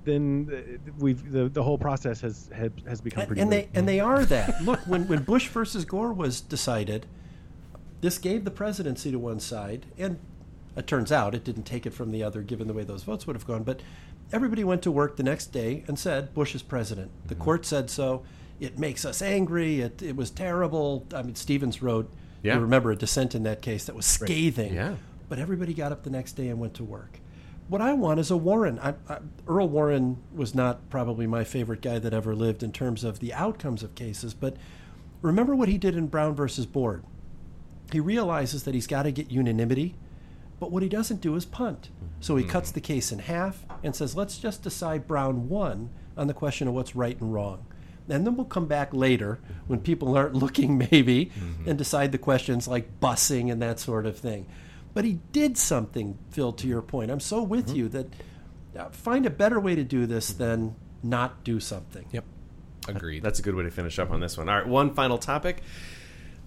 then 0.04 0.80
we've 1.00 1.32
the, 1.32 1.50
the 1.50 1.64
whole 1.64 1.78
process 1.78 2.22
has 2.22 2.50
has, 2.54 2.72
has 2.88 3.02
become 3.02 3.22
And, 3.22 3.28
pretty. 3.28 3.42
and 3.42 3.52
they 3.52 3.70
and 3.74 3.88
they 3.88 4.00
are 4.02 4.24
that. 4.26 4.62
Look, 4.64 4.80
when 4.82 5.08
when 5.08 5.24
Bush 5.24 5.48
versus 5.48 5.86
Gore 5.86 6.14
was 6.14 6.42
decided, 6.42 7.06
this 8.06 8.20
gave 8.20 8.46
the 8.46 8.52
presidency 8.52 9.12
to 9.12 9.18
one 9.18 9.40
side, 9.40 9.88
and 9.98 10.20
it 10.78 10.86
turns 10.86 11.12
out 11.12 11.34
it 11.34 11.44
didn't 11.44 11.64
take 11.64 11.88
it 11.88 11.90
from 11.90 12.12
the 12.12 12.22
other, 12.22 12.44
given 12.44 12.68
the 12.68 12.74
way 12.74 12.84
those 12.84 13.02
votes 13.02 13.26
would 13.26 13.36
have 13.36 13.48
gone. 13.48 13.64
But 13.64 13.82
everybody 14.32 14.64
went 14.64 14.84
to 14.84 14.92
work 14.92 15.18
the 15.18 15.24
next 15.24 15.48
day 15.48 15.84
and 15.88 15.98
said 15.98 16.32
Bush 16.36 16.54
is 16.54 16.62
president. 16.62 17.10
The 17.26 17.34
mm-hmm. 17.34 17.44
court 17.44 17.66
said 17.66 17.90
so. 17.90 18.24
It 18.60 18.78
makes 18.78 19.06
us 19.06 19.24
angry. 19.24 19.82
It 19.82 20.04
it 20.04 20.16
was 20.16 20.30
terrible. 20.30 21.08
I 21.16 21.24
mean, 21.24 21.34
Stevens 21.34 21.82
wrote. 21.82 22.14
Yeah. 22.44 22.54
You 22.54 22.60
remember 22.60 22.92
a 22.92 22.96
dissent 22.96 23.34
in 23.34 23.42
that 23.42 23.64
case 23.64 23.86
that 23.86 23.96
was 23.96 24.06
Right. 24.22 24.28
scathing. 24.28 24.76
Yeah. 24.76 24.98
But 25.28 25.40
everybody 25.40 25.74
got 25.74 25.92
up 25.92 26.04
the 26.04 26.12
next 26.12 26.34
day 26.34 26.50
and 26.50 26.60
went 26.60 26.76
to 26.76 26.84
work. 26.84 27.22
What 27.70 27.82
I 27.82 27.94
want 27.94 28.20
is 28.20 28.30
a 28.30 28.38
Warren. 28.38 28.78
I, 28.78 28.94
I, 29.10 29.18
Earl 29.48 29.68
Warren 29.68 30.18
was 30.32 30.54
not 30.54 30.92
probably 30.92 31.26
my 31.26 31.44
favorite 31.44 31.82
guy 31.82 31.98
that 31.98 32.14
ever 32.14 32.36
lived 32.36 32.62
in 32.62 32.72
terms 32.72 33.04
of 33.04 33.18
the 33.18 33.34
outcomes 33.34 33.82
of 33.82 33.96
cases, 33.96 34.36
but 34.36 34.58
remember 35.24 35.56
what 35.56 35.70
he 35.70 35.80
did 35.80 35.96
in 35.98 36.06
Brown 36.06 36.36
versus 36.36 36.68
Board. 36.68 37.04
He 37.92 38.00
realizes 38.00 38.64
that 38.64 38.74
he's 38.74 38.88
got 38.88 39.04
to 39.04 39.12
get 39.12 39.32
unanimity, 39.32 39.96
but 40.60 40.72
what 40.72 40.84
he 40.84 40.90
doesn't 40.90 41.22
do 41.22 41.36
is 41.36 41.46
punt. 41.46 41.90
So 42.20 42.36
he 42.36 42.44
cuts 42.44 42.72
the 42.72 42.82
case 42.82 43.12
in 43.12 43.20
half 43.20 43.66
and 43.84 43.96
says, 43.96 44.16
let's 44.16 44.38
just 44.38 44.64
decide 44.64 45.08
Brown 45.08 45.50
won 45.50 45.90
on 46.18 46.28
the 46.28 46.34
question 46.34 46.68
of 46.68 46.74
what's 46.74 46.96
right 46.96 47.20
and 47.20 47.34
wrong. 47.34 47.66
And 48.08 48.26
then 48.26 48.36
we'll 48.36 48.46
come 48.46 48.68
back 48.68 48.94
later 48.94 49.40
when 49.68 49.80
people 49.80 50.16
aren't 50.16 50.34
looking, 50.44 50.78
maybe, 50.78 51.32
and 51.66 51.78
decide 51.78 52.12
the 52.12 52.18
questions 52.18 52.68
like 52.68 53.00
busing 53.00 53.52
and 53.52 53.62
that 53.62 53.80
sort 53.80 54.06
of 54.06 54.18
thing. 54.18 54.48
But 54.94 55.06
he 55.06 55.20
did 55.32 55.58
something, 55.58 56.18
Phil, 56.30 56.54
to 56.54 56.68
your 56.68 56.82
point. 56.82 57.12
I'm 57.12 57.20
so 57.20 57.44
with 57.44 57.76
you 57.76 57.90
that 57.90 58.08
uh, 58.78 58.90
find 58.90 59.26
a 59.26 59.30
better 59.30 59.60
way 59.60 59.76
to 59.76 59.84
do 59.84 60.06
this 60.06 60.32
than 60.32 60.76
not 61.04 61.44
do 61.44 61.60
something. 61.60 62.08
Yep. 62.12 62.24
Agreed. 62.88 63.24
That's 63.24 63.40
a 63.40 63.42
good 63.42 63.56
way 63.56 63.64
to 63.64 63.72
finish 63.72 64.00
up 64.00 64.12
on 64.12 64.20
this 64.20 64.38
one. 64.38 64.48
All 64.48 64.56
right, 64.56 64.68
one 64.68 64.94
final 64.94 65.18
topic. 65.18 65.64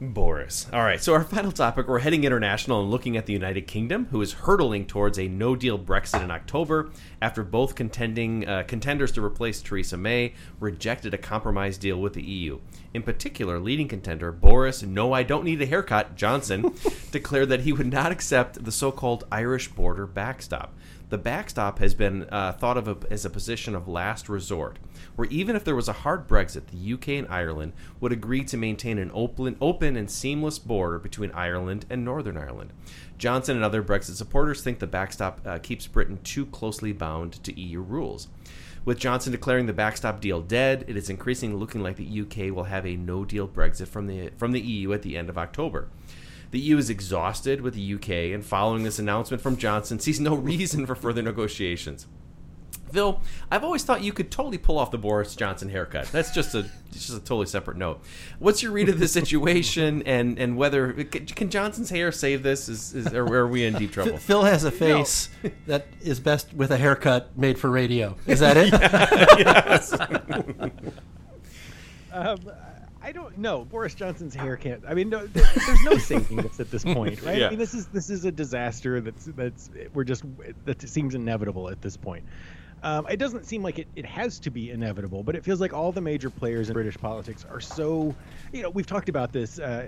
Boris. 0.00 0.68
All 0.72 0.82
right, 0.82 1.02
so 1.02 1.12
our 1.12 1.24
final 1.24 1.50
topic 1.50 1.88
we're 1.88 1.98
heading 1.98 2.24
international 2.24 2.80
and 2.80 2.90
looking 2.90 3.16
at 3.16 3.26
the 3.26 3.32
United 3.32 3.66
Kingdom, 3.66 4.06
who 4.10 4.22
is 4.22 4.32
hurtling 4.32 4.86
towards 4.86 5.18
a 5.18 5.26
no 5.26 5.56
deal 5.56 5.78
Brexit 5.78 6.22
in 6.22 6.30
October 6.30 6.90
after 7.20 7.42
both 7.42 7.74
contending 7.74 8.46
uh, 8.48 8.62
contenders 8.68 9.10
to 9.12 9.24
replace 9.24 9.60
Theresa 9.60 9.96
May 9.96 10.34
rejected 10.60 11.14
a 11.14 11.18
compromise 11.18 11.78
deal 11.78 12.00
with 12.00 12.12
the 12.12 12.22
EU. 12.22 12.60
In 12.94 13.02
particular, 13.02 13.58
leading 13.58 13.88
contender 13.88 14.30
Boris 14.30 14.82
No 14.82 15.12
I 15.12 15.24
Don't 15.24 15.44
Need 15.44 15.62
a 15.62 15.66
Haircut 15.66 16.14
Johnson 16.14 16.74
declared 17.10 17.48
that 17.48 17.60
he 17.60 17.72
would 17.72 17.92
not 17.92 18.12
accept 18.12 18.64
the 18.64 18.72
so 18.72 18.92
called 18.92 19.24
Irish 19.32 19.68
border 19.68 20.06
backstop. 20.06 20.74
The 21.10 21.18
backstop 21.18 21.78
has 21.78 21.94
been 21.94 22.28
uh, 22.30 22.52
thought 22.52 22.76
of 22.76 22.86
a, 22.86 22.96
as 23.10 23.24
a 23.24 23.30
position 23.30 23.74
of 23.74 23.88
last 23.88 24.28
resort, 24.28 24.78
where 25.16 25.28
even 25.28 25.56
if 25.56 25.64
there 25.64 25.74
was 25.74 25.88
a 25.88 25.94
hard 25.94 26.28
Brexit, 26.28 26.66
the 26.66 26.92
UK 26.92 27.08
and 27.08 27.28
Ireland 27.28 27.72
would 27.98 28.12
agree 28.12 28.44
to 28.44 28.58
maintain 28.58 28.98
an 28.98 29.10
open, 29.14 29.56
open 29.58 29.96
and 29.96 30.10
seamless 30.10 30.58
border 30.58 30.98
between 30.98 31.30
Ireland 31.30 31.86
and 31.88 32.04
Northern 32.04 32.36
Ireland. 32.36 32.72
Johnson 33.16 33.56
and 33.56 33.64
other 33.64 33.82
Brexit 33.82 34.16
supporters 34.16 34.60
think 34.60 34.80
the 34.80 34.86
backstop 34.86 35.40
uh, 35.46 35.58
keeps 35.58 35.86
Britain 35.86 36.18
too 36.24 36.44
closely 36.44 36.92
bound 36.92 37.42
to 37.42 37.58
EU 37.58 37.80
rules. 37.80 38.28
With 38.84 38.98
Johnson 38.98 39.32
declaring 39.32 39.66
the 39.66 39.72
backstop 39.72 40.20
deal 40.20 40.42
dead, 40.42 40.84
it 40.88 40.96
is 40.96 41.10
increasingly 41.10 41.58
looking 41.58 41.82
like 41.82 41.96
the 41.96 42.20
UK 42.20 42.54
will 42.54 42.64
have 42.64 42.86
a 42.86 42.96
no-deal 42.96 43.48
Brexit 43.48 43.88
from 43.88 44.06
the 44.06 44.30
from 44.36 44.52
the 44.52 44.60
EU 44.60 44.92
at 44.92 45.02
the 45.02 45.16
end 45.16 45.28
of 45.28 45.38
October. 45.38 45.88
The 46.50 46.58
EU 46.58 46.78
is 46.78 46.88
exhausted 46.90 47.60
with 47.60 47.74
the 47.74 47.94
UK, 47.94 48.34
and 48.34 48.44
following 48.44 48.82
this 48.82 48.98
announcement 48.98 49.42
from 49.42 49.56
Johnson, 49.56 49.98
sees 49.98 50.18
no 50.20 50.34
reason 50.36 50.86
for 50.86 50.94
further 50.94 51.22
negotiations. 51.22 52.06
Phil, 52.92 53.20
I've 53.50 53.64
always 53.64 53.84
thought 53.84 54.02
you 54.02 54.12
could 54.12 54.30
totally 54.30 54.58
pull 54.58 54.78
off 54.78 54.90
the 54.90 54.98
Boris 54.98 55.34
Johnson 55.34 55.68
haircut. 55.68 56.06
That's 56.06 56.30
just 56.30 56.54
a 56.54 56.70
just 56.90 57.10
a 57.10 57.20
totally 57.20 57.46
separate 57.46 57.76
note. 57.76 58.00
What's 58.38 58.62
your 58.62 58.72
read 58.72 58.88
of 58.88 58.98
the 58.98 59.08
situation, 59.20 60.02
and 60.06 60.38
and 60.38 60.56
whether 60.56 60.92
can 61.04 61.50
Johnson's 61.50 61.90
hair 61.90 62.10
save 62.12 62.42
this? 62.42 62.68
Is, 62.68 62.94
is 62.94 63.12
or 63.12 63.26
are 63.26 63.46
we 63.46 63.64
in 63.64 63.74
deep 63.74 63.92
trouble? 63.92 64.12
Phil- 64.12 64.18
Phil 64.20 64.42
has 64.44 64.64
a 64.64 64.70
face 64.70 65.28
that 65.66 65.86
is 66.00 66.20
best 66.20 66.54
with 66.54 66.70
a 66.70 66.76
haircut 66.78 67.36
made 67.36 67.58
for 67.58 67.70
radio. 67.70 68.16
Is 68.26 68.40
that 68.40 68.56
it? 68.56 68.72
yes. 68.72 69.92
Um, 72.10 72.38
I 73.08 73.12
don't 73.12 73.38
know. 73.38 73.64
Boris 73.64 73.94
Johnson's 73.94 74.34
hair 74.34 74.58
can't. 74.58 74.84
I 74.86 74.92
mean, 74.92 75.08
no, 75.08 75.26
there, 75.26 75.48
there's 75.66 75.82
no 75.82 75.96
saving 75.96 76.36
this 76.36 76.60
at 76.60 76.70
this 76.70 76.84
point, 76.94 77.22
right? 77.22 77.38
Yeah. 77.38 77.46
I 77.46 77.50
mean, 77.50 77.58
this 77.58 77.72
is 77.72 77.86
this 77.86 78.10
is 78.10 78.26
a 78.26 78.30
disaster. 78.30 79.00
That's 79.00 79.24
that's 79.24 79.70
we're 79.94 80.04
just 80.04 80.24
that 80.66 80.86
seems 80.86 81.14
inevitable 81.14 81.70
at 81.70 81.80
this 81.80 81.96
point. 81.96 82.26
Um, 82.82 83.06
it 83.10 83.18
doesn't 83.18 83.46
seem 83.46 83.62
like 83.62 83.78
it, 83.78 83.88
it 83.96 84.06
has 84.06 84.38
to 84.40 84.50
be 84.50 84.70
inevitable, 84.70 85.22
but 85.24 85.34
it 85.34 85.44
feels 85.44 85.60
like 85.60 85.72
all 85.72 85.92
the 85.92 86.00
major 86.00 86.30
players 86.30 86.68
in 86.68 86.74
British 86.74 86.96
politics 86.96 87.44
are 87.44 87.60
so, 87.60 88.16
you 88.52 88.62
know, 88.62 88.70
we've 88.70 88.86
talked 88.86 89.08
about 89.08 89.32
this. 89.32 89.58
Uh, 89.58 89.86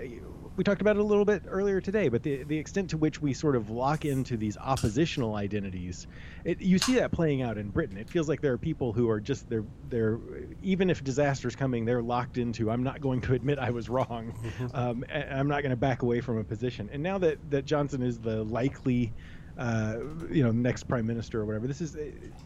we 0.57 0.63
talked 0.63 0.81
about 0.81 0.97
it 0.97 0.99
a 0.99 1.03
little 1.03 1.25
bit 1.25 1.43
earlier 1.47 1.79
today, 1.79 2.09
but 2.09 2.23
the 2.23 2.43
the 2.43 2.57
extent 2.57 2.89
to 2.89 2.97
which 2.97 3.21
we 3.21 3.33
sort 3.33 3.55
of 3.55 3.69
lock 3.69 4.03
into 4.03 4.35
these 4.37 4.57
oppositional 4.57 5.35
identities, 5.35 6.05
it, 6.43 6.61
you 6.61 6.77
see 6.77 6.95
that 6.95 7.11
playing 7.11 7.41
out 7.41 7.57
in 7.57 7.69
Britain. 7.69 7.97
It 7.97 8.09
feels 8.09 8.27
like 8.27 8.41
there 8.41 8.53
are 8.53 8.57
people 8.57 8.93
who 8.93 9.09
are 9.09 9.21
just 9.21 9.49
they're 9.49 9.65
they're 9.81 10.19
even 10.61 10.89
if 10.89 11.03
disaster's 11.03 11.55
coming, 11.55 11.85
they're 11.85 12.03
locked 12.03 12.37
into. 12.37 12.69
I'm 12.69 12.83
not 12.83 12.99
going 12.99 13.21
to 13.21 13.33
admit 13.33 13.59
I 13.59 13.71
was 13.71 13.89
wrong. 13.89 14.33
um, 14.73 15.03
I'm 15.13 15.47
not 15.47 15.61
going 15.61 15.71
to 15.71 15.77
back 15.77 16.01
away 16.01 16.21
from 16.21 16.37
a 16.37 16.43
position. 16.43 16.89
And 16.91 17.01
now 17.01 17.17
that 17.19 17.37
that 17.49 17.65
Johnson 17.65 18.01
is 18.01 18.19
the 18.19 18.43
likely 18.43 19.13
uh, 19.57 19.97
you 20.29 20.43
know, 20.43 20.51
next 20.51 20.83
prime 20.83 21.05
minister 21.05 21.41
or 21.41 21.45
whatever. 21.45 21.67
This 21.67 21.81
is 21.81 21.95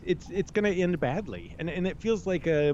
it's 0.02 0.30
it's 0.30 0.52
going 0.52 0.66
to 0.66 0.82
end 0.82 1.00
badly, 1.00 1.56
and 1.60 1.70
and 1.70 1.88
it 1.88 2.00
feels 2.00 2.26
like 2.26 2.48
a 2.48 2.74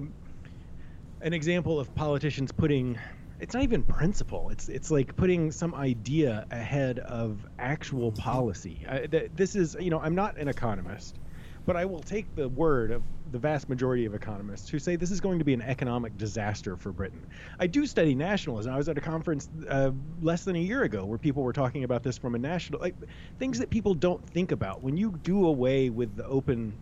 an 1.22 1.34
example 1.34 1.80
of 1.80 1.94
politicians 1.96 2.52
putting 2.52 3.00
it's 3.40 3.56
not 3.56 3.64
even 3.64 3.84
principle. 3.84 4.50
It's 4.50 4.70
it's 4.70 4.92
like 4.92 5.16
putting 5.16 5.52
some 5.52 5.74
idea 5.74 6.46
ahead 6.52 7.00
of 7.00 7.46
actual 7.58 8.12
policy. 8.12 8.86
I, 8.88 9.08
th- 9.08 9.32
this 9.34 9.56
is 9.56 9.76
you 9.80 9.90
know 9.90 10.00
I'm 10.00 10.16
not 10.16 10.38
an 10.38 10.48
economist, 10.48 11.20
but 11.66 11.76
I 11.78 11.86
will 11.86 12.02
take 12.02 12.34
the 12.36 12.50
word 12.50 12.92
of 12.92 13.04
the 13.32 13.40
vast 13.40 13.70
majority 13.70 14.06
of 14.06 14.14
economists 14.14 14.70
who 14.70 14.80
say 14.80 14.96
this 14.96 15.12
is 15.12 15.22
going 15.22 15.40
to 15.40 15.46
be 15.46 15.54
an 15.54 15.62
economic 15.62 16.18
disaster 16.18 16.76
for 16.76 16.92
Britain. 16.92 17.26
I 17.60 17.68
do 17.68 17.86
study 17.86 18.16
nationalism. 18.16 18.74
I 18.74 18.78
was 18.78 18.90
at 18.90 18.98
a 18.98 19.02
conference 19.02 19.48
uh, 19.70 19.92
less 20.20 20.44
than 20.44 20.56
a 20.56 20.60
year 20.60 20.84
ago 20.84 21.06
where 21.06 21.18
people 21.18 21.44
were 21.44 21.54
talking 21.54 21.84
about 21.84 22.04
this 22.04 22.18
from 22.18 22.36
a 22.36 22.40
national 22.40 22.82
like 22.82 22.96
things 23.40 23.60
that 23.60 23.70
people 23.70 23.94
don't 23.94 24.28
think 24.30 24.52
about. 24.52 24.84
When 24.84 24.98
you 24.98 25.20
do 25.24 25.46
away 25.46 25.90
with 25.90 26.16
the 26.16 26.26
open 26.26 26.80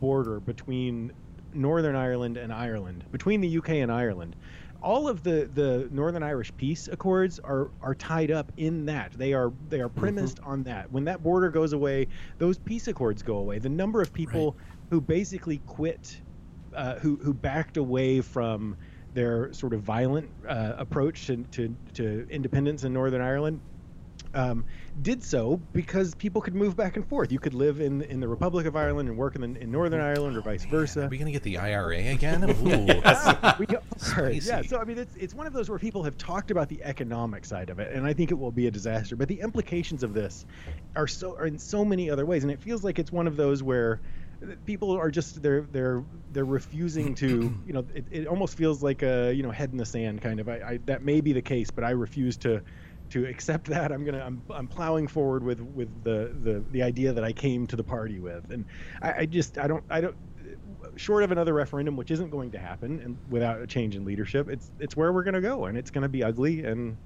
border 0.00 0.40
between 0.40 1.12
Northern 1.52 1.94
Ireland 1.94 2.36
and 2.36 2.52
Ireland, 2.52 3.04
between 3.10 3.40
the 3.40 3.58
UK 3.58 3.70
and 3.70 3.92
Ireland, 3.92 4.36
all 4.82 5.08
of 5.08 5.22
the 5.22 5.48
the 5.54 5.88
Northern 5.90 6.22
Irish 6.22 6.52
peace 6.56 6.88
accords 6.88 7.38
are 7.40 7.70
are 7.80 7.94
tied 7.94 8.30
up 8.30 8.52
in 8.56 8.86
that. 8.86 9.12
They 9.12 9.32
are 9.32 9.52
they 9.68 9.80
are 9.80 9.88
premised 9.88 10.38
mm-hmm. 10.38 10.50
on 10.50 10.62
that. 10.64 10.90
When 10.90 11.04
that 11.04 11.22
border 11.22 11.50
goes 11.50 11.72
away, 11.72 12.08
those 12.38 12.58
peace 12.58 12.88
accords 12.88 13.22
go 13.22 13.36
away. 13.36 13.58
The 13.58 13.68
number 13.68 14.02
of 14.02 14.12
people 14.12 14.52
right. 14.52 14.66
who 14.90 15.00
basically 15.00 15.58
quit, 15.66 16.20
uh, 16.74 16.96
who 16.96 17.16
who 17.16 17.32
backed 17.32 17.76
away 17.76 18.20
from 18.20 18.76
their 19.14 19.52
sort 19.52 19.74
of 19.74 19.82
violent 19.82 20.28
uh, 20.48 20.72
approach 20.78 21.26
to, 21.26 21.44
to, 21.50 21.76
to 21.92 22.26
independence 22.30 22.84
in 22.84 22.94
Northern 22.94 23.20
Ireland 23.20 23.60
um, 24.34 24.64
did 25.02 25.22
so 25.22 25.60
because 25.72 26.14
people 26.14 26.40
could 26.40 26.54
move 26.54 26.76
back 26.76 26.96
and 26.96 27.06
forth. 27.06 27.32
You 27.32 27.38
could 27.38 27.54
live 27.54 27.80
in 27.80 28.02
in 28.02 28.20
the 28.20 28.28
Republic 28.28 28.66
of 28.66 28.76
Ireland 28.76 29.08
and 29.08 29.18
work 29.18 29.34
in, 29.34 29.40
the, 29.40 29.60
in 29.60 29.70
Northern 29.70 30.00
Ireland, 30.00 30.36
or 30.36 30.40
vice 30.40 30.64
versa. 30.64 31.04
Are 31.04 31.08
we 31.08 31.18
going 31.18 31.26
to 31.26 31.32
get 31.32 31.42
the 31.42 31.58
IRA 31.58 32.12
again? 32.12 32.42
Yes. 32.62 33.58
we 33.58 33.66
yeah. 34.46 34.62
So 34.62 34.78
I 34.78 34.84
mean, 34.84 34.98
it's 34.98 35.14
it's 35.16 35.34
one 35.34 35.46
of 35.46 35.52
those 35.52 35.68
where 35.68 35.78
people 35.78 36.02
have 36.04 36.16
talked 36.16 36.50
about 36.50 36.68
the 36.68 36.82
economic 36.82 37.44
side 37.44 37.70
of 37.70 37.78
it, 37.78 37.92
and 37.92 38.06
I 38.06 38.12
think 38.12 38.30
it 38.30 38.34
will 38.34 38.50
be 38.50 38.66
a 38.66 38.70
disaster. 38.70 39.16
But 39.16 39.28
the 39.28 39.40
implications 39.40 40.02
of 40.02 40.14
this 40.14 40.46
are 40.96 41.06
so 41.06 41.36
are 41.36 41.46
in 41.46 41.58
so 41.58 41.84
many 41.84 42.10
other 42.10 42.24
ways, 42.24 42.44
and 42.44 42.52
it 42.52 42.60
feels 42.60 42.84
like 42.84 42.98
it's 42.98 43.12
one 43.12 43.26
of 43.26 43.36
those 43.36 43.62
where 43.62 44.00
people 44.66 44.92
are 44.92 45.10
just 45.10 45.42
they're 45.42 45.62
they're 45.72 46.04
they're 46.32 46.44
refusing 46.44 47.14
to 47.14 47.52
you 47.66 47.72
know 47.72 47.84
it, 47.94 48.04
it 48.10 48.26
almost 48.26 48.56
feels 48.56 48.82
like 48.82 49.02
a 49.02 49.32
you 49.32 49.42
know 49.42 49.50
head 49.50 49.70
in 49.70 49.78
the 49.78 49.86
sand 49.86 50.20
kind 50.20 50.40
of 50.40 50.48
I, 50.48 50.54
I 50.54 50.78
that 50.86 51.02
may 51.02 51.20
be 51.20 51.32
the 51.32 51.42
case 51.42 51.70
but 51.70 51.84
i 51.84 51.90
refuse 51.90 52.36
to 52.38 52.62
to 53.12 53.26
accept 53.26 53.68
that. 53.68 53.92
I'm 53.92 54.04
gonna 54.04 54.22
I'm, 54.24 54.42
I'm 54.50 54.66
plowing 54.66 55.06
forward 55.06 55.42
with 55.44 55.60
with 55.60 56.04
the, 56.04 56.34
the 56.42 56.64
the 56.70 56.82
idea 56.82 57.12
that 57.12 57.24
I 57.24 57.32
came 57.32 57.66
to 57.68 57.76
the 57.76 57.84
party 57.84 58.18
with, 58.18 58.50
and 58.50 58.64
I, 59.00 59.12
I 59.12 59.26
just 59.26 59.58
I 59.58 59.66
don't 59.66 59.84
I 59.90 60.00
don't 60.00 60.16
short 60.96 61.22
of 61.22 61.30
another 61.32 61.54
referendum, 61.54 61.96
which 61.96 62.10
isn't 62.10 62.30
going 62.30 62.50
to 62.52 62.58
happen, 62.58 63.00
and 63.00 63.16
without 63.30 63.60
a 63.60 63.66
change 63.66 63.96
in 63.96 64.04
leadership, 64.04 64.48
it's 64.48 64.70
it's 64.78 64.96
where 64.96 65.12
we're 65.12 65.24
gonna 65.24 65.40
go, 65.40 65.66
and 65.66 65.76
it's 65.76 65.90
gonna 65.90 66.08
be 66.08 66.24
ugly, 66.24 66.64
and 66.64 66.96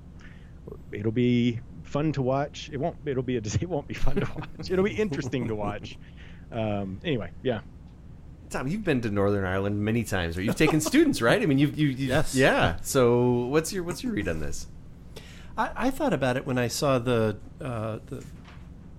it'll 0.92 1.12
be 1.12 1.60
fun 1.82 2.12
to 2.12 2.22
watch. 2.22 2.70
It 2.72 2.78
won't 2.78 2.96
it'll 3.04 3.22
be 3.22 3.36
a 3.36 3.40
it 3.60 3.68
won't 3.68 3.88
be 3.88 3.94
fun 3.94 4.16
to 4.16 4.26
watch. 4.36 4.70
It'll 4.70 4.84
be 4.84 4.94
interesting 4.94 5.48
to 5.48 5.54
watch. 5.54 5.98
Um, 6.52 7.00
anyway, 7.04 7.32
yeah. 7.42 7.60
Tom, 8.48 8.68
you've 8.68 8.84
been 8.84 9.00
to 9.00 9.10
Northern 9.10 9.44
Ireland 9.44 9.84
many 9.84 10.04
times, 10.04 10.38
or 10.38 10.42
you've 10.42 10.54
taken 10.54 10.80
students, 10.80 11.20
right? 11.20 11.42
I 11.42 11.46
mean, 11.46 11.58
you've, 11.58 11.76
you, 11.76 11.88
you 11.88 12.06
yes, 12.06 12.32
yeah. 12.32 12.76
So, 12.80 13.46
what's 13.46 13.72
your 13.72 13.82
what's 13.82 14.04
your 14.04 14.12
read 14.12 14.28
on 14.28 14.38
this? 14.38 14.68
I, 15.56 15.70
I 15.76 15.90
thought 15.90 16.12
about 16.12 16.36
it 16.36 16.46
when 16.46 16.58
I 16.58 16.68
saw 16.68 16.98
the 16.98 17.38
uh, 17.60 17.98
the 18.06 18.24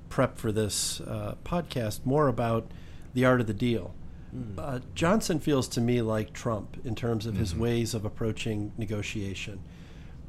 prep 0.09 0.37
for 0.37 0.51
this 0.51 1.01
uh, 1.01 1.35
podcast 1.43 2.05
more 2.05 2.27
about 2.27 2.71
the 3.13 3.25
art 3.25 3.41
of 3.41 3.47
the 3.47 3.53
deal. 3.53 3.93
Mm. 4.35 4.57
Uh, 4.57 4.79
Johnson 4.95 5.39
feels 5.39 5.67
to 5.69 5.81
me 5.81 6.01
like 6.01 6.33
Trump 6.33 6.77
in 6.85 6.95
terms 6.95 7.25
of 7.25 7.33
mm-hmm. 7.33 7.41
his 7.41 7.55
ways 7.55 7.93
of 7.93 8.05
approaching 8.05 8.73
negotiation. 8.77 9.59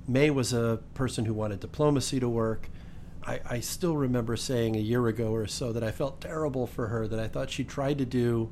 May 0.07 0.31
was 0.31 0.53
a 0.53 0.81
person 0.95 1.25
who 1.25 1.35
wanted 1.35 1.61
diplomacy 1.61 2.21
to 2.21 2.29
work. 2.29 2.71
I, 3.27 3.41
I, 3.49 3.61
still 3.61 3.97
remember 3.97 4.37
saying 4.37 4.75
a 4.75 4.81
year 4.81 5.07
ago 5.07 5.33
or 5.33 5.47
so 5.47 5.73
that 5.73 5.83
I 5.83 5.91
felt 5.91 6.21
terrible 6.21 6.67
for 6.67 6.87
her, 6.87 7.07
that 7.09 7.19
I 7.19 7.29
thought 7.29 7.51
she 7.51 7.65
tried 7.65 7.99
to 7.99 8.07
do 8.07 8.51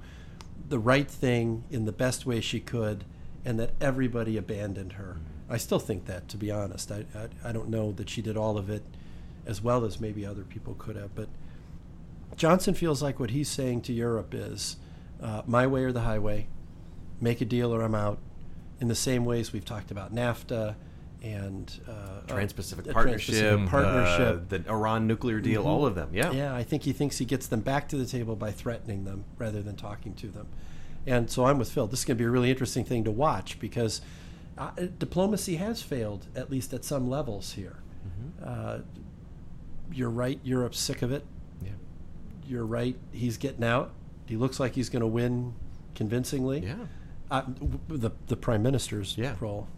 the 0.69 0.79
right 0.79 1.11
thing 1.11 1.65
in 1.71 1.87
the 1.87 1.93
best 1.93 2.27
way 2.27 2.41
she 2.41 2.61
could, 2.61 3.05
and 3.45 3.59
that 3.59 3.71
everybody 3.81 4.37
abandoned 4.37 4.95
her. 4.95 5.17
Mm. 5.19 5.36
I 5.49 5.57
still 5.59 5.79
think 5.79 6.07
that, 6.07 6.29
to 6.29 6.37
be 6.37 6.51
honest. 6.51 6.91
I, 6.91 7.05
I, 7.15 7.49
I 7.49 7.53
don't 7.53 7.69
know 7.69 7.93
that 7.93 8.11
she 8.11 8.23
did 8.23 8.37
all 8.37 8.59
of 8.59 8.69
it 8.69 8.83
as 9.47 9.63
well 9.63 9.85
as 9.85 10.01
maybe 10.01 10.27
other 10.27 10.43
people 10.43 10.75
could 10.75 10.97
have. 10.97 11.15
But 11.15 11.29
Johnson 12.37 12.75
feels 12.75 13.03
like 13.03 13.21
what 13.21 13.31
he's 13.31 13.49
saying 13.49 13.83
to 13.83 13.93
Europe 13.93 14.35
is 14.35 14.77
uh, 15.23 15.43
my 15.47 15.67
way 15.67 15.85
or 15.85 15.93
the 15.93 16.01
highway, 16.01 16.49
make 17.21 17.41
a 17.41 17.45
deal 17.45 17.73
or 17.73 17.83
I'm 17.83 17.95
out. 17.95 18.19
In 18.79 18.89
the 18.89 18.95
same 18.95 19.25
ways 19.25 19.55
we've 19.55 19.65
talked 19.65 19.91
about 19.91 20.15
NAFTA 20.15 20.75
and 21.23 21.81
uh, 21.89 22.21
Trans-Pacific 22.29 22.89
uh, 22.89 22.93
Partnership, 22.93 23.35
Trans-Pacific 23.35 23.71
Partnership, 23.71 24.37
uh, 24.37 24.59
the 24.65 24.71
Iran 24.71 25.07
nuclear 25.07 25.41
deal, 25.41 25.63
mm-hmm. 25.63 25.71
all 25.71 25.87
of 25.87 25.95
them. 25.95 26.11
Yeah, 26.13 26.31
yeah. 26.33 26.55
I 26.55 26.63
think 26.63 26.83
he 26.83 26.93
thinks 26.93 27.17
he 27.17 27.25
gets 27.25 27.47
them 27.47 27.61
back 27.61 27.89
to 27.89 27.97
the 27.97 28.05
table 28.05 28.37
by 28.37 28.51
threatening 28.51 29.05
them 29.05 29.25
rather 29.39 29.63
than 29.63 29.77
talking 29.77 30.13
to 30.15 30.27
them. 30.29 30.47
And 31.07 31.31
so 31.31 31.47
I'm 31.47 31.59
with 31.59 31.71
Phil. 31.71 31.87
This 31.87 32.01
is 32.01 32.05
going 32.05 32.19
to 32.19 32.23
be 32.23 32.27
a 32.27 32.31
really 32.31 32.51
interesting 32.51 32.85
thing 32.85 33.05
to 33.05 33.11
watch 33.11 33.59
because 33.59 34.03
uh, 34.59 34.71
diplomacy 34.99 35.57
has 35.57 35.83
failed, 35.83 36.27
at 36.35 36.51
least 36.51 36.73
at 36.73 36.85
some 36.85 37.09
levels 37.09 37.53
here. 37.53 37.77
Mm-hmm. 38.07 38.45
Uh, 38.49 38.79
you're 39.93 40.11
right, 40.11 40.41
Europe's 40.43 40.79
sick 40.79 41.03
of 41.03 41.13
it. 41.13 41.25
Yeah. 41.63 41.71
You're 42.47 42.67
right, 42.67 42.97
he's 43.13 43.37
getting 43.37 43.65
out. 43.65 43.93
He 44.27 44.37
looks 44.37 44.59
like 44.59 44.75
he's 44.75 44.89
going 44.89 45.01
to 45.01 45.07
win 45.07 45.55
convincingly. 45.95 46.61
Yeah. 46.61 46.75
Uh, 47.31 47.43
the, 47.89 48.11
the 48.29 48.37
prime 48.37 48.63
minister's 48.63 49.17
yeah. 49.19 49.35
role. 49.41 49.69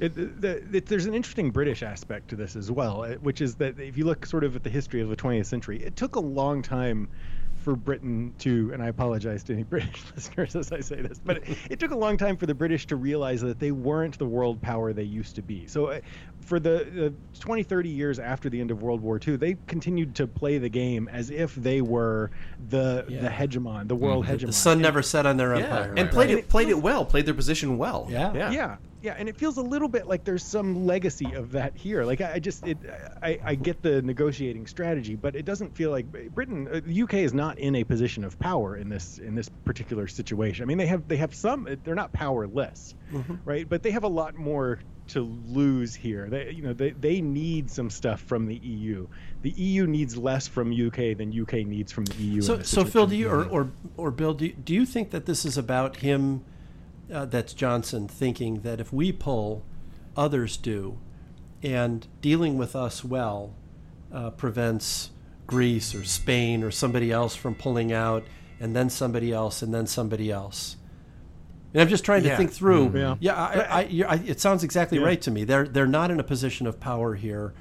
It, 0.00 0.40
the, 0.40 0.62
it, 0.76 0.86
there's 0.86 1.06
an 1.06 1.14
interesting 1.14 1.50
British 1.50 1.82
aspect 1.82 2.28
to 2.28 2.36
this 2.36 2.56
as 2.56 2.70
well, 2.70 3.04
which 3.22 3.40
is 3.40 3.54
that 3.56 3.78
if 3.78 3.96
you 3.96 4.04
look 4.04 4.26
sort 4.26 4.44
of 4.44 4.56
at 4.56 4.64
the 4.64 4.70
history 4.70 5.00
of 5.00 5.08
the 5.08 5.16
20th 5.16 5.46
century, 5.46 5.82
it 5.82 5.96
took 5.96 6.16
a 6.16 6.20
long 6.20 6.62
time 6.62 7.08
for 7.64 7.74
Britain 7.74 8.34
to, 8.40 8.70
and 8.72 8.82
I 8.82 8.88
apologize 8.88 9.42
to 9.44 9.54
any 9.54 9.62
British 9.74 10.02
listeners 10.14 10.54
as 10.54 10.70
I 10.70 10.80
say 10.80 11.00
this, 11.00 11.18
but 11.18 11.38
it, 11.38 11.56
it, 11.70 11.80
took 11.80 11.90
a 11.90 11.96
long 11.96 12.16
time 12.16 12.36
for 12.36 12.46
the 12.46 12.54
British 12.54 12.86
to 12.88 12.96
realize 12.96 13.40
that 13.40 13.58
they 13.58 13.70
weren't 13.70 14.18
the 14.18 14.26
world 14.26 14.60
power 14.60 14.92
they 14.92 15.02
used 15.02 15.34
to 15.36 15.42
be. 15.42 15.66
So, 15.66 15.86
uh, 15.86 16.00
for 16.40 16.60
the, 16.60 16.86
the 16.92 17.14
20, 17.40 17.62
30 17.62 17.88
years 17.88 18.18
after 18.18 18.50
the 18.50 18.60
end 18.60 18.70
of 18.70 18.82
World 18.82 19.00
War 19.00 19.18
II, 19.26 19.36
they 19.36 19.56
continued 19.66 20.14
to 20.16 20.26
play 20.26 20.58
the 20.58 20.68
game 20.68 21.08
as 21.08 21.30
if 21.30 21.54
they 21.54 21.80
were 21.80 22.30
the 22.68 23.06
yeah. 23.08 23.22
the 23.22 23.28
hegemon, 23.28 23.88
the 23.88 23.96
world 23.96 24.26
mm-hmm. 24.26 24.34
hegemon. 24.34 24.46
The 24.46 24.52
sun 24.52 24.82
never 24.82 25.02
set 25.02 25.24
on 25.24 25.38
their 25.38 25.56
yeah. 25.56 25.62
empire, 25.62 25.88
and 25.88 25.98
right, 26.00 26.10
played 26.10 26.28
right. 26.28 26.38
it 26.38 26.48
played 26.48 26.68
it 26.68 26.78
well, 26.78 27.06
played 27.06 27.24
their 27.24 27.34
position 27.34 27.78
well. 27.78 28.06
Yeah, 28.10 28.34
yeah, 28.34 28.50
yeah 28.50 28.76
yeah, 29.04 29.14
and 29.18 29.28
it 29.28 29.36
feels 29.36 29.58
a 29.58 29.62
little 29.62 29.88
bit 29.88 30.06
like 30.06 30.24
there's 30.24 30.42
some 30.42 30.86
legacy 30.86 31.30
of 31.34 31.52
that 31.52 31.76
here. 31.76 32.04
Like 32.04 32.22
I, 32.22 32.32
I 32.32 32.38
just, 32.38 32.66
it, 32.66 32.78
I, 33.22 33.38
I 33.44 33.54
get 33.54 33.82
the 33.82 34.00
negotiating 34.00 34.66
strategy, 34.66 35.14
but 35.14 35.36
it 35.36 35.44
doesn't 35.44 35.76
feel 35.76 35.90
like 35.90 36.06
Britain, 36.34 36.66
uh, 36.72 36.80
the 36.82 37.02
UK 37.02 37.14
is 37.14 37.34
not 37.34 37.58
in 37.58 37.76
a 37.76 37.84
position 37.84 38.24
of 38.24 38.38
power 38.38 38.78
in 38.78 38.88
this 38.88 39.18
in 39.18 39.34
this 39.34 39.50
particular 39.66 40.06
situation. 40.08 40.62
I 40.62 40.66
mean, 40.66 40.78
they 40.78 40.86
have 40.86 41.06
they 41.06 41.18
have 41.18 41.34
some, 41.34 41.68
they're 41.84 41.94
not 41.94 42.14
powerless, 42.14 42.94
mm-hmm. 43.12 43.34
right? 43.44 43.68
But 43.68 43.82
they 43.82 43.90
have 43.90 44.04
a 44.04 44.08
lot 44.08 44.36
more 44.36 44.80
to 45.08 45.20
lose 45.20 45.94
here. 45.94 46.30
They, 46.30 46.52
you 46.52 46.62
know, 46.62 46.72
they, 46.72 46.92
they 46.92 47.20
need 47.20 47.70
some 47.70 47.90
stuff 47.90 48.22
from 48.22 48.46
the 48.46 48.56
EU. 48.56 49.06
The 49.42 49.50
EU 49.50 49.86
needs 49.86 50.16
less 50.16 50.48
from 50.48 50.72
UK 50.72 51.18
than 51.18 51.38
UK 51.38 51.66
needs 51.66 51.92
from 51.92 52.06
the 52.06 52.14
EU. 52.22 52.40
So, 52.40 52.62
so 52.62 52.86
Phil, 52.86 53.06
do 53.06 53.16
you 53.16 53.28
or 53.28 53.44
or, 53.44 53.70
or 53.98 54.10
Bill, 54.10 54.32
do 54.32 54.46
you, 54.46 54.54
do 54.54 54.72
you 54.72 54.86
think 54.86 55.10
that 55.10 55.26
this 55.26 55.44
is 55.44 55.58
about 55.58 55.96
him? 55.96 56.42
Uh, 57.12 57.26
that's 57.26 57.52
Johnson 57.52 58.08
thinking 58.08 58.60
that 58.60 58.80
if 58.80 58.92
we 58.92 59.12
pull, 59.12 59.64
others 60.16 60.56
do, 60.56 60.98
and 61.62 62.06
dealing 62.20 62.58
with 62.58 62.76
us 62.76 63.04
well 63.04 63.54
uh, 64.12 64.30
prevents 64.30 65.10
Greece 65.46 65.94
or 65.94 66.04
Spain 66.04 66.62
or 66.62 66.70
somebody 66.70 67.10
else 67.10 67.34
from 67.34 67.54
pulling 67.54 67.92
out, 67.92 68.24
and 68.60 68.74
then 68.74 68.88
somebody 68.88 69.32
else, 69.32 69.62
and 69.62 69.74
then 69.74 69.86
somebody 69.86 70.30
else. 70.30 70.76
And 71.72 71.82
I'm 71.82 71.88
just 71.88 72.04
trying 72.04 72.22
to 72.22 72.28
yeah. 72.28 72.36
think 72.36 72.52
through. 72.52 72.88
Mm-hmm. 72.88 72.96
Yeah, 72.96 73.16
yeah 73.20 73.34
I, 73.34 73.80
I, 73.80 74.04
I, 74.08 74.14
it 74.24 74.40
sounds 74.40 74.62
exactly 74.62 74.98
yeah. 74.98 75.04
right 75.04 75.20
to 75.22 75.30
me. 75.30 75.44
They're 75.44 75.66
they're 75.66 75.86
not 75.86 76.10
in 76.10 76.20
a 76.20 76.24
position 76.24 76.66
of 76.66 76.78
power 76.78 77.14
here 77.14 77.52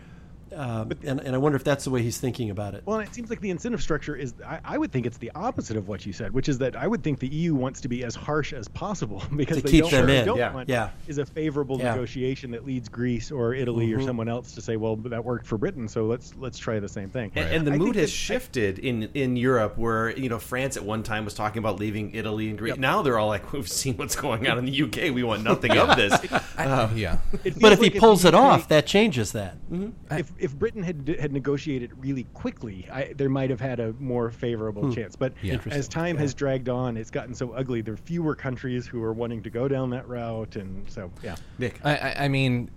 um, 0.55 0.87
but, 0.87 1.03
and, 1.03 1.19
and 1.19 1.35
I 1.35 1.37
wonder 1.37 1.55
if 1.55 1.63
that's 1.63 1.83
the 1.83 1.89
way 1.89 2.01
he's 2.01 2.17
thinking 2.17 2.49
about 2.49 2.73
it. 2.73 2.83
Well, 2.85 2.99
it 2.99 3.13
seems 3.13 3.29
like 3.29 3.41
the 3.41 3.49
incentive 3.49 3.81
structure 3.81 4.15
is, 4.15 4.33
I, 4.45 4.59
I, 4.63 4.77
would 4.77 4.91
think 4.91 5.05
it's 5.05 5.17
the 5.17 5.31
opposite 5.35 5.77
of 5.77 5.87
what 5.87 6.05
you 6.05 6.13
said, 6.13 6.33
which 6.33 6.49
is 6.49 6.57
that 6.59 6.75
I 6.75 6.87
would 6.87 7.03
think 7.03 7.19
the 7.19 7.27
EU 7.27 7.55
wants 7.55 7.81
to 7.81 7.87
be 7.87 8.03
as 8.03 8.15
harsh 8.15 8.53
as 8.53 8.67
possible 8.67 9.23
because 9.35 9.57
to 9.57 9.63
they 9.63 9.71
keep 9.71 9.83
don't, 9.83 9.91
them 9.91 10.09
in. 10.09 10.25
Don't 10.25 10.37
yeah. 10.37 10.53
want 10.53 10.69
yeah. 10.69 10.91
is 11.07 11.17
a 11.17 11.25
favorable 11.25 11.77
yeah. 11.77 11.91
negotiation 11.91 12.51
that 12.51 12.65
leads 12.65 12.89
Greece 12.89 13.31
or 13.31 13.53
Italy 13.53 13.87
mm-hmm. 13.87 14.01
or 14.01 14.03
someone 14.03 14.29
else 14.29 14.53
to 14.53 14.61
say, 14.61 14.77
well, 14.77 14.95
that 14.95 15.23
worked 15.23 15.45
for 15.45 15.57
Britain, 15.57 15.87
so 15.87 16.05
let's 16.05 16.33
let's 16.37 16.57
try 16.57 16.79
the 16.79 16.89
same 16.89 17.09
thing. 17.09 17.31
And, 17.35 17.45
right. 17.45 17.55
and 17.55 17.67
the 17.67 17.73
I 17.73 17.77
mood 17.77 17.95
has 17.95 18.11
shifted 18.11 18.79
in 18.79 19.03
in 19.13 19.35
Europe, 19.35 19.77
where 19.77 20.15
you 20.17 20.29
know 20.29 20.39
France 20.39 20.77
at 20.77 20.83
one 20.83 21.03
time 21.03 21.25
was 21.25 21.33
talking 21.33 21.59
about 21.59 21.79
leaving 21.79 22.13
Italy 22.13 22.49
and 22.49 22.57
Greece. 22.57 22.71
Yep. 22.71 22.79
Now 22.79 23.01
they're 23.01 23.17
all 23.17 23.27
like, 23.27 23.51
we've 23.53 23.69
seen 23.69 23.97
what's 23.97 24.15
going 24.15 24.47
on 24.47 24.57
in 24.57 24.65
the 24.65 24.83
UK. 24.83 25.13
We 25.13 25.23
want 25.23 25.43
nothing 25.43 25.77
of 25.77 25.95
this. 25.95 26.13
uh, 26.57 26.89
yeah. 26.95 27.17
But 27.31 27.73
if 27.73 27.79
like 27.79 27.93
he 27.93 27.99
pulls 27.99 28.25
it 28.25 28.33
off, 28.33 28.67
that 28.69 28.85
changes 28.85 29.31
that. 29.33 29.55
Mm-hmm. 29.71 30.17
If 30.17 30.31
if 30.43 30.53
Britain 30.59 30.83
had 30.83 31.15
had 31.19 31.31
negotiated 31.31 31.91
really 31.97 32.25
quickly, 32.33 32.85
I, 32.91 33.13
there 33.15 33.29
might 33.29 33.49
have 33.49 33.61
had 33.61 33.79
a 33.79 33.93
more 33.93 34.29
favorable 34.29 34.83
Hmm. 34.83 34.91
chance. 34.91 35.15
But 35.15 35.33
Yeah. 35.41 35.57
as 35.71 35.87
time 35.87 36.17
has 36.17 36.33
dragged 36.33 36.67
on, 36.67 36.97
it's 36.97 37.09
gotten 37.09 37.33
so 37.33 37.51
ugly. 37.53 37.81
There 37.81 37.93
are 37.93 37.97
fewer 37.97 38.35
countries 38.35 38.85
who 38.85 39.01
are 39.03 39.13
wanting 39.13 39.41
to 39.43 39.49
go 39.49 39.67
down 39.69 39.89
that 39.91 40.07
route, 40.07 40.57
and 40.57 40.87
so 40.89 41.11
yeah. 41.23 41.37
Knick, 41.57 41.79
I, 41.83 41.95
I, 41.95 42.25
I 42.25 42.27
mean, 42.27 42.69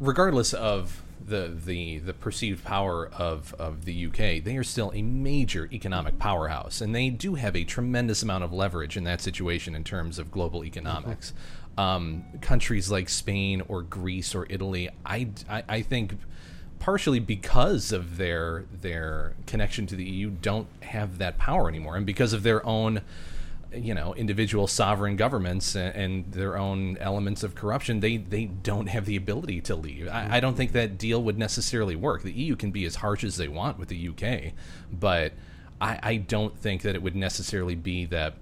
regardless 0.00 0.52
of 0.54 1.02
the 1.26 1.56
the 1.64 1.98
the 2.00 2.12
perceived 2.12 2.64
power 2.64 3.08
of 3.16 3.54
of 3.60 3.84
the 3.84 4.06
UK, 4.06 4.42
they 4.42 4.56
are 4.56 4.64
still 4.64 4.90
a 4.94 5.02
major 5.02 5.68
economic 5.72 6.18
powerhouse, 6.18 6.80
and 6.80 6.92
they 6.94 7.10
do 7.10 7.36
have 7.36 7.54
a 7.54 7.62
tremendous 7.64 8.22
amount 8.24 8.42
of 8.42 8.52
leverage 8.52 8.96
in 8.96 9.04
that 9.04 9.20
situation 9.20 9.74
in 9.76 9.84
terms 9.84 10.18
of 10.18 10.30
global 10.32 10.64
economics. 10.64 11.32
Um, 11.78 12.24
countries 12.40 12.88
like 12.90 13.08
Spain 13.08 13.60
or 13.66 13.82
Greece 13.82 14.32
or 14.34 14.46
Italy, 14.48 14.90
I, 15.04 15.28
I, 15.50 15.64
I 15.68 15.82
think 15.82 16.14
partially 16.84 17.18
because 17.18 17.92
of 17.92 18.18
their 18.18 18.66
their 18.70 19.32
connection 19.46 19.86
to 19.86 19.96
the 19.96 20.04
EU 20.04 20.28
don't 20.28 20.66
have 20.82 21.16
that 21.16 21.38
power 21.38 21.66
anymore. 21.66 21.96
And 21.96 22.04
because 22.04 22.34
of 22.34 22.42
their 22.42 22.64
own 22.66 23.00
you 23.72 23.94
know 23.94 24.14
individual 24.14 24.66
sovereign 24.66 25.16
governments 25.16 25.74
and, 25.74 25.96
and 25.96 26.32
their 26.32 26.58
own 26.58 26.98
elements 26.98 27.42
of 27.42 27.54
corruption 27.54 28.00
they 28.00 28.18
they 28.18 28.44
don't 28.44 28.88
have 28.88 29.06
the 29.06 29.16
ability 29.16 29.62
to 29.62 29.74
leave. 29.74 30.08
I, 30.08 30.36
I 30.36 30.40
don't 30.40 30.58
think 30.58 30.72
that 30.72 30.98
deal 30.98 31.22
would 31.22 31.38
necessarily 31.38 31.96
work. 31.96 32.22
The 32.22 32.32
EU 32.32 32.54
can 32.54 32.70
be 32.70 32.84
as 32.84 32.96
harsh 32.96 33.24
as 33.24 33.38
they 33.38 33.48
want 33.48 33.78
with 33.78 33.88
the 33.88 34.08
UK 34.10 34.52
but 34.92 35.32
I, 35.80 35.98
I 36.02 36.16
don't 36.16 36.54
think 36.54 36.82
that 36.82 36.94
it 36.94 37.02
would 37.02 37.16
necessarily 37.16 37.76
be 37.76 38.04
that 38.06 38.34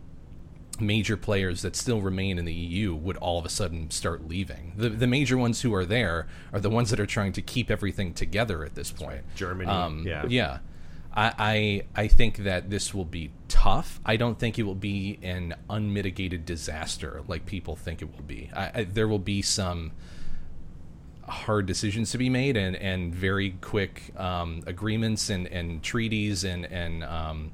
major 0.81 1.17
players 1.17 1.63
that 1.63 1.77
still 1.77 2.01
remain 2.01 2.39
in 2.39 2.45
the 2.45 2.53
EU 2.53 2.95
would 2.95 3.17
all 3.19 3.39
of 3.39 3.45
a 3.45 3.49
sudden 3.49 3.91
start 3.91 4.27
leaving. 4.27 4.73
The 4.77 4.89
the 4.89 5.07
major 5.07 5.37
ones 5.37 5.61
who 5.61 5.75
are 5.75 5.85
there 5.85 6.27
are 6.53 6.61
the 6.61 6.71
ones 6.71 6.91
that 6.91 6.99
are 7.01 7.07
trying 7.07 7.33
to 7.35 7.43
keep 7.43 7.71
everything 7.71 8.15
together 8.15 8.65
at 8.65 8.75
this 8.75 8.91
point. 8.91 9.23
Germany, 9.35 9.71
Um, 9.71 10.05
yeah. 10.07 10.25
yeah. 10.27 10.59
I, 11.15 11.83
I 11.95 12.03
I 12.03 12.09
think 12.09 12.39
that 12.39 12.71
this 12.71 12.95
will 12.95 13.05
be 13.05 13.31
tough. 13.49 14.01
I 14.05 14.17
don't 14.17 14.39
think 14.39 14.59
it 14.59 14.63
will 14.63 14.75
be 14.75 15.19
an 15.23 15.55
unmitigated 15.69 16.47
disaster 16.47 17.23
like 17.29 17.45
people 17.45 17.77
think 17.77 18.01
it 18.01 18.11
will 18.11 18.25
be. 18.25 18.51
I, 18.55 18.71
I, 18.75 18.85
there 18.85 19.07
will 19.07 19.19
be 19.19 19.43
some 19.43 19.93
hard 21.29 21.67
decisions 21.67 22.11
to 22.13 22.19
be 22.19 22.29
made 22.29 22.57
and, 22.57 22.77
and 22.77 23.15
very 23.15 23.51
quick 23.61 24.13
um, 24.19 24.63
agreements 24.67 25.31
and, 25.31 25.47
and 25.47 25.83
treaties 25.83 26.45
and, 26.45 26.65
and 26.67 27.05
um, 27.05 27.53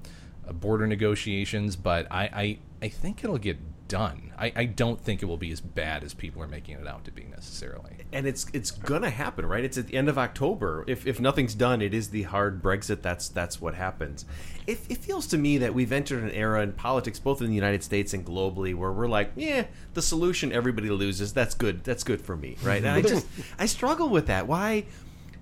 border 0.53 0.87
negotiations, 0.87 1.77
but 1.77 2.07
I, 2.11 2.23
I, 2.25 2.59
I 2.83 2.89
think 2.89 3.25
it'll 3.25 3.39
get 3.39 3.59
done. 3.89 4.33
I, 4.39 4.53
I 4.55 4.65
don't 4.67 5.01
think 5.01 5.23
it 5.23 5.27
will 5.27 5.39
be 5.39 5.51
as 5.51 5.61
bad 5.61 6.05
as 6.05 6.13
people 6.15 6.43
are 6.43 6.47
making 6.47 6.79
it 6.79 6.87
out 6.87 7.05
to 7.07 7.11
be 7.11 7.25
necessarily. 7.25 7.97
and 8.13 8.27
it's 8.27 8.47
it's 8.53 8.71
gonna 8.71 9.11
happen, 9.11 9.47
right? 9.47 9.65
It's 9.65 9.79
at 9.79 9.87
the 9.87 9.97
end 9.97 10.09
of 10.09 10.19
October. 10.19 10.85
If, 10.87 11.07
if 11.07 11.19
nothing's 11.19 11.55
done, 11.55 11.81
it 11.83 11.95
is 11.95 12.11
the 12.11 12.25
hard 12.25 12.63
Brexit. 12.63 13.03
That's 13.03 13.29
that's 13.29 13.61
what 13.61 13.75
happens. 13.75 14.27
It, 14.67 14.79
it 14.89 14.99
feels 14.99 15.27
to 15.29 15.39
me 15.39 15.59
that 15.59 15.73
we've 15.75 15.91
entered 15.93 16.23
an 16.23 16.31
era 16.31 16.63
in 16.63 16.73
politics, 16.73 17.19
both 17.19 17.41
in 17.41 17.49
the 17.49 17.55
United 17.55 17.83
States 17.83 18.13
and 18.13 18.25
globally, 18.25 18.75
where 18.75 18.93
we're 18.93 19.09
like, 19.09 19.33
yeah, 19.35 19.65
the 19.95 20.03
solution 20.03 20.53
everybody 20.53 20.91
loses. 20.91 21.33
That's 21.33 21.55
good. 21.55 21.83
That's 21.85 22.05
good 22.05 22.21
for 22.21 22.37
me, 22.37 22.57
right? 22.63 22.85
And 22.85 22.91
I 22.91 23.01
just 23.15 23.27
I 23.59 23.67
struggle 23.67 24.11
with 24.11 24.27
that. 24.27 24.47
Why? 24.47 24.85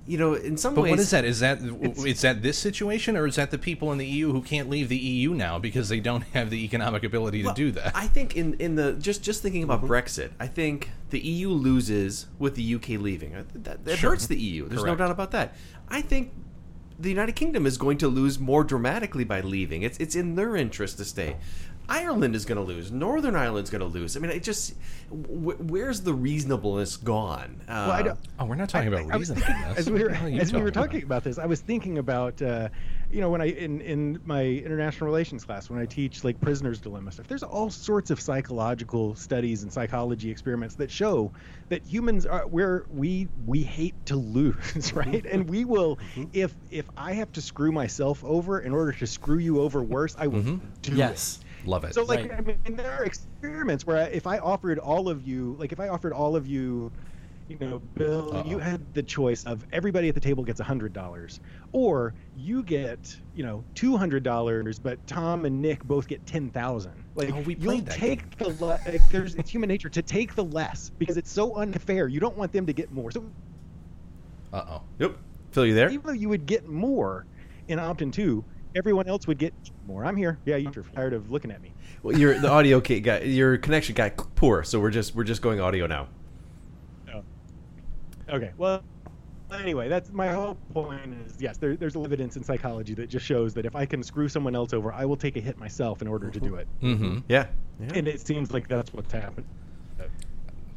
You 0.06 0.18
know, 0.18 0.34
in 0.34 0.56
some 0.56 0.74
But 0.74 0.82
ways, 0.82 0.90
what 0.90 0.98
is 1.00 1.10
that? 1.10 1.24
Is 1.24 1.40
that 1.40 1.58
is 2.06 2.20
that 2.20 2.40
this 2.40 2.56
situation, 2.56 3.16
or 3.16 3.26
is 3.26 3.36
that 3.36 3.50
the 3.50 3.58
people 3.58 3.90
in 3.90 3.98
the 3.98 4.06
EU 4.06 4.30
who 4.30 4.40
can't 4.40 4.70
leave 4.70 4.88
the 4.88 4.96
EU 4.96 5.34
now 5.34 5.58
because 5.58 5.88
they 5.88 5.98
don't 5.98 6.22
have 6.32 6.50
the 6.50 6.64
economic 6.64 7.02
ability 7.02 7.40
to 7.42 7.46
Well, 7.46 7.54
do 7.54 7.72
that? 7.72 7.90
I 7.96 8.06
think 8.06 8.36
in 8.36 8.54
in 8.54 8.76
the 8.76 8.92
just 8.92 9.22
just 9.24 9.42
thinking 9.42 9.64
about 9.64 9.82
mm-hmm. 9.82 9.92
Brexit, 9.92 10.30
I 10.38 10.46
think 10.46 10.90
the 11.10 11.18
EU 11.18 11.48
loses 11.50 12.26
with 12.38 12.54
the 12.54 12.74
UK 12.76 12.90
leaving. 12.90 13.34
Uh, 13.34 13.40
I 13.40 13.58
That, 13.58 13.84
that 13.84 13.98
Sure. 13.98 14.10
hurts 14.10 14.28
the 14.28 14.36
EU. 14.40 14.68
There's 14.68 14.82
Correct. 14.82 14.98
no 14.98 15.04
doubt 15.04 15.10
about 15.10 15.32
that. 15.32 15.56
I 15.88 16.02
think 16.02 16.32
the 16.98 17.10
United 17.10 17.34
Kingdom 17.36 17.66
is 17.66 17.76
going 17.76 17.98
to 17.98 18.08
lose 18.08 18.38
more 18.38 18.64
dramatically 18.64 19.24
by 19.24 19.40
leaving. 19.40 19.82
It's 19.82 19.98
it's 19.98 20.14
in 20.14 20.36
their 20.36 20.56
interest 20.56 20.98
to 20.98 21.04
stay. 21.04 21.36
Ireland 21.88 22.34
is 22.34 22.44
going 22.44 22.56
to 22.58 22.64
lose. 22.64 22.90
Northern 22.90 23.36
Ireland's 23.36 23.70
going 23.70 23.80
to 23.80 23.86
lose. 23.86 24.16
I 24.16 24.20
mean, 24.20 24.30
it 24.32 24.42
just 24.42 24.74
wh- 25.08 25.58
where's 25.60 26.00
the 26.00 26.12
reasonableness 26.14 26.96
gone? 26.96 27.60
Uh, 27.68 27.72
Well, 27.72 27.90
I 27.92 28.02
don't- 28.02 28.18
oh, 28.40 28.44
we're 28.46 28.54
not 28.56 28.68
talking 28.68 28.92
I- 28.92 28.98
about 29.00 29.12
I 29.14 29.16
reasonableness. 29.18 29.78
As 29.78 29.88
we 29.90 30.00
were 30.00 30.06
What 30.06 30.08
the 30.10 30.14
hell 30.16 30.26
are 30.26 30.30
you 30.30 30.40
as 30.40 30.52
we 30.52 30.60
were 30.62 30.70
talking 30.70 30.90
talking 30.92 31.02
about 31.04 31.22
this, 31.24 31.38
I 31.38 31.46
was 31.46 31.60
thinking 31.60 31.98
about 31.98 32.42
uh, 32.42 32.68
you 33.10 33.20
know 33.20 33.30
when 33.30 33.40
I 33.40 33.46
in 33.50 33.80
in 33.82 34.18
my 34.24 34.42
international 34.44 35.06
relations 35.06 35.44
class 35.44 35.70
when 35.70 35.78
I 35.80 35.86
teach 35.86 36.24
like 36.24 36.40
prisoners 36.40 36.80
dilemma 36.80 37.12
stuff. 37.12 37.28
There's 37.28 37.44
all 37.44 37.70
sorts 37.70 38.10
of 38.10 38.20
psychological 38.20 39.14
studies 39.14 39.62
and 39.62 39.72
psychology 39.72 40.28
experiments 40.30 40.74
that 40.76 40.90
show 40.90 41.30
that 41.68 41.82
humans 41.86 42.26
are 42.26 42.46
where 42.48 42.84
we 42.92 43.28
we 43.46 43.62
hate 43.62 43.94
to 44.06 44.16
lose, 44.16 44.92
right? 44.94 45.24
And 45.24 45.48
we 45.48 45.64
will 45.64 45.98
if 46.32 46.52
if 46.70 46.86
I 46.96 47.12
have 47.12 47.30
to 47.32 47.40
screw 47.40 47.70
myself 47.70 48.24
over 48.24 48.58
in 48.58 48.72
order 48.72 48.90
to 48.92 49.06
screw 49.06 49.38
you 49.38 49.60
over 49.60 49.80
worse, 49.82 50.16
I 50.18 50.26
will 50.26 50.42
do 50.82 50.96
it. 51.38 51.45
Yes. 51.66 51.72
Love 51.72 51.84
it. 51.84 51.94
So 51.94 52.04
like 52.04 52.32
I 52.32 52.40
mean 52.40 52.76
there 52.76 52.92
are 52.92 53.04
experiments 53.04 53.86
where 53.86 53.98
I, 53.98 54.02
if 54.04 54.26
I 54.26 54.38
offered 54.38 54.78
all 54.78 55.08
of 55.08 55.26
you 55.26 55.56
like 55.58 55.72
if 55.72 55.80
I 55.80 55.88
offered 55.88 56.12
all 56.12 56.36
of 56.36 56.46
you 56.46 56.92
you 57.48 57.56
know 57.60 57.80
Bill 57.94 58.44
you 58.46 58.58
had 58.58 58.92
the 58.94 59.02
choice 59.02 59.44
of 59.44 59.64
everybody 59.72 60.08
at 60.08 60.14
the 60.14 60.20
table 60.20 60.42
gets 60.44 60.60
$100 60.60 61.40
or 61.72 62.14
you 62.36 62.62
get 62.62 63.16
you 63.34 63.44
know 63.44 63.64
$200 63.76 64.80
but 64.82 65.06
Tom 65.06 65.44
and 65.44 65.60
Knick 65.62 65.82
both 65.84 66.08
get 66.08 66.24
10,000 66.26 66.92
like 67.14 67.32
Oh, 67.32 67.40
we 67.40 67.54
you'll 67.54 67.64
played 67.64 67.86
that 67.86 67.94
take 67.94 68.36
the 68.38 68.48
le- 68.48 68.80
like, 68.86 69.00
there's 69.10 69.34
it's 69.36 69.50
human 69.50 69.68
nature 69.68 69.88
to 69.88 70.02
take 70.02 70.34
the 70.34 70.44
less 70.44 70.90
because 70.98 71.16
it's 71.16 71.30
so 71.30 71.56
unfair 71.56 72.08
you 72.08 72.20
don't 72.20 72.36
want 72.36 72.52
them 72.52 72.66
to 72.66 72.72
get 72.72 72.90
more 72.92 73.10
so 73.10 73.24
Uh 74.52 74.62
oh. 74.68 74.82
Yep. 74.98 75.16
Phil, 75.52 75.66
you 75.66 75.74
there? 75.74 75.88
even 75.90 76.06
though 76.06 76.12
you 76.12 76.28
would 76.28 76.46
get 76.46 76.68
more 76.68 77.26
in 77.68 77.78
opt-in 77.78 78.10
2 78.10 78.44
everyone 78.76 79.08
else 79.08 79.26
would 79.26 79.38
get 79.38 79.52
more 79.86 80.04
I'm 80.04 80.16
here 80.16 80.38
yeah 80.44 80.56
you're 80.56 80.72
tired 80.94 81.14
of 81.14 81.30
looking 81.30 81.50
at 81.50 81.60
me 81.62 81.72
Well, 82.02 82.16
your 82.16 82.38
the 82.38 82.50
audio 82.50 82.80
ca- 82.80 83.00
got 83.00 83.26
your 83.26 83.56
connection 83.56 83.94
got 83.94 84.16
poor, 84.36 84.62
so 84.62 84.78
we're 84.78 84.90
just 84.90 85.14
we're 85.14 85.24
just 85.24 85.42
going 85.42 85.60
audio 85.60 85.86
now. 85.86 86.08
Oh. 87.12 87.22
Okay. 88.28 88.52
Well, 88.58 88.82
anyway, 89.52 89.88
that's 89.88 90.12
my 90.12 90.28
whole 90.28 90.56
point. 90.72 91.00
Is 91.26 91.36
yes, 91.40 91.56
there, 91.56 91.76
there's 91.76 91.96
evidence 91.96 92.36
in 92.36 92.44
psychology 92.44 92.94
that 92.94 93.08
just 93.08 93.24
shows 93.24 93.54
that 93.54 93.64
if 93.64 93.74
I 93.74 93.86
can 93.86 94.02
screw 94.02 94.28
someone 94.28 94.54
else 94.54 94.72
over, 94.72 94.92
I 94.92 95.04
will 95.04 95.16
take 95.16 95.36
a 95.36 95.40
hit 95.40 95.58
myself 95.58 96.02
in 96.02 96.08
order 96.08 96.30
to 96.30 96.40
do 96.40 96.56
it. 96.56 96.68
Mm-hmm. 96.82 97.18
Yeah. 97.28 97.46
yeah. 97.80 97.94
And 97.94 98.08
it 98.08 98.20
seems 98.20 98.52
like 98.52 98.68
that's 98.68 98.92
what's 98.92 99.12
happened. 99.12 99.46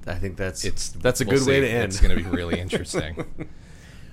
I 0.08 0.16
think 0.16 0.38
that's 0.38 0.64
It's 0.66 0.90
that's 0.90 1.22
a 1.22 1.26
we'll 1.26 1.40
good 1.40 1.48
way 1.48 1.60
to 1.60 1.68
end. 1.68 1.92
It's 1.92 2.00
going 2.00 2.18
to 2.18 2.24
be 2.24 2.30
really 2.30 2.60
interesting. 2.60 3.26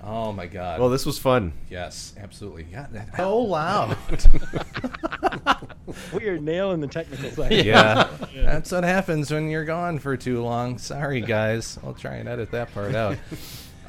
oh 0.07 0.31
my 0.31 0.47
god. 0.47 0.79
well, 0.79 0.89
this 0.89 1.05
was 1.05 1.19
fun. 1.19 1.53
yes, 1.69 2.13
absolutely. 2.17 2.65
Yeah, 2.71 2.87
that, 2.91 3.15
so 3.17 3.37
loud. 3.39 3.97
We 6.13 6.27
are 6.27 6.37
nailing 6.37 6.81
the 6.81 6.87
technical 6.87 7.31
side. 7.31 7.51
Yeah. 7.65 8.09
That's 8.35 8.71
what 8.71 8.83
happens 8.83 9.31
when 9.31 9.49
you're 9.49 9.63
gone 9.65 9.99
for 9.99 10.17
too 10.17 10.43
long. 10.43 10.77
Sorry, 10.77 11.21
guys. 11.21 11.79
I'll 11.83 11.93
try 11.93 12.15
and 12.15 12.27
edit 12.27 12.51
that 12.51 12.73
part 12.73 12.93
out. 12.95 13.17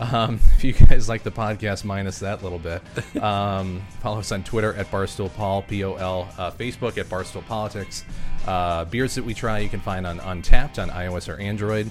Um, 0.00 0.38
if 0.54 0.62
you 0.62 0.74
guys 0.74 1.08
like 1.08 1.24
the 1.24 1.32
podcast, 1.32 1.82
minus 1.84 2.20
that 2.20 2.40
little 2.44 2.60
bit, 2.60 2.80
um, 3.20 3.82
follow 4.00 4.20
us 4.20 4.30
on 4.30 4.44
Twitter 4.44 4.72
at 4.74 4.88
Barstool 4.92 5.28
Pol, 5.34 5.62
P 5.62 5.82
O 5.82 5.94
L, 5.94 6.28
uh, 6.38 6.52
Facebook 6.52 6.98
at 6.98 7.06
Barstool 7.06 7.44
Politics. 7.46 8.04
Uh, 8.46 8.84
beers 8.84 9.16
that 9.16 9.24
we 9.24 9.34
try 9.34 9.58
you 9.58 9.68
can 9.68 9.80
find 9.80 10.06
on 10.06 10.20
Untappd 10.20 10.80
on 10.80 10.88
iOS 10.90 11.28
or 11.28 11.36
Android. 11.40 11.90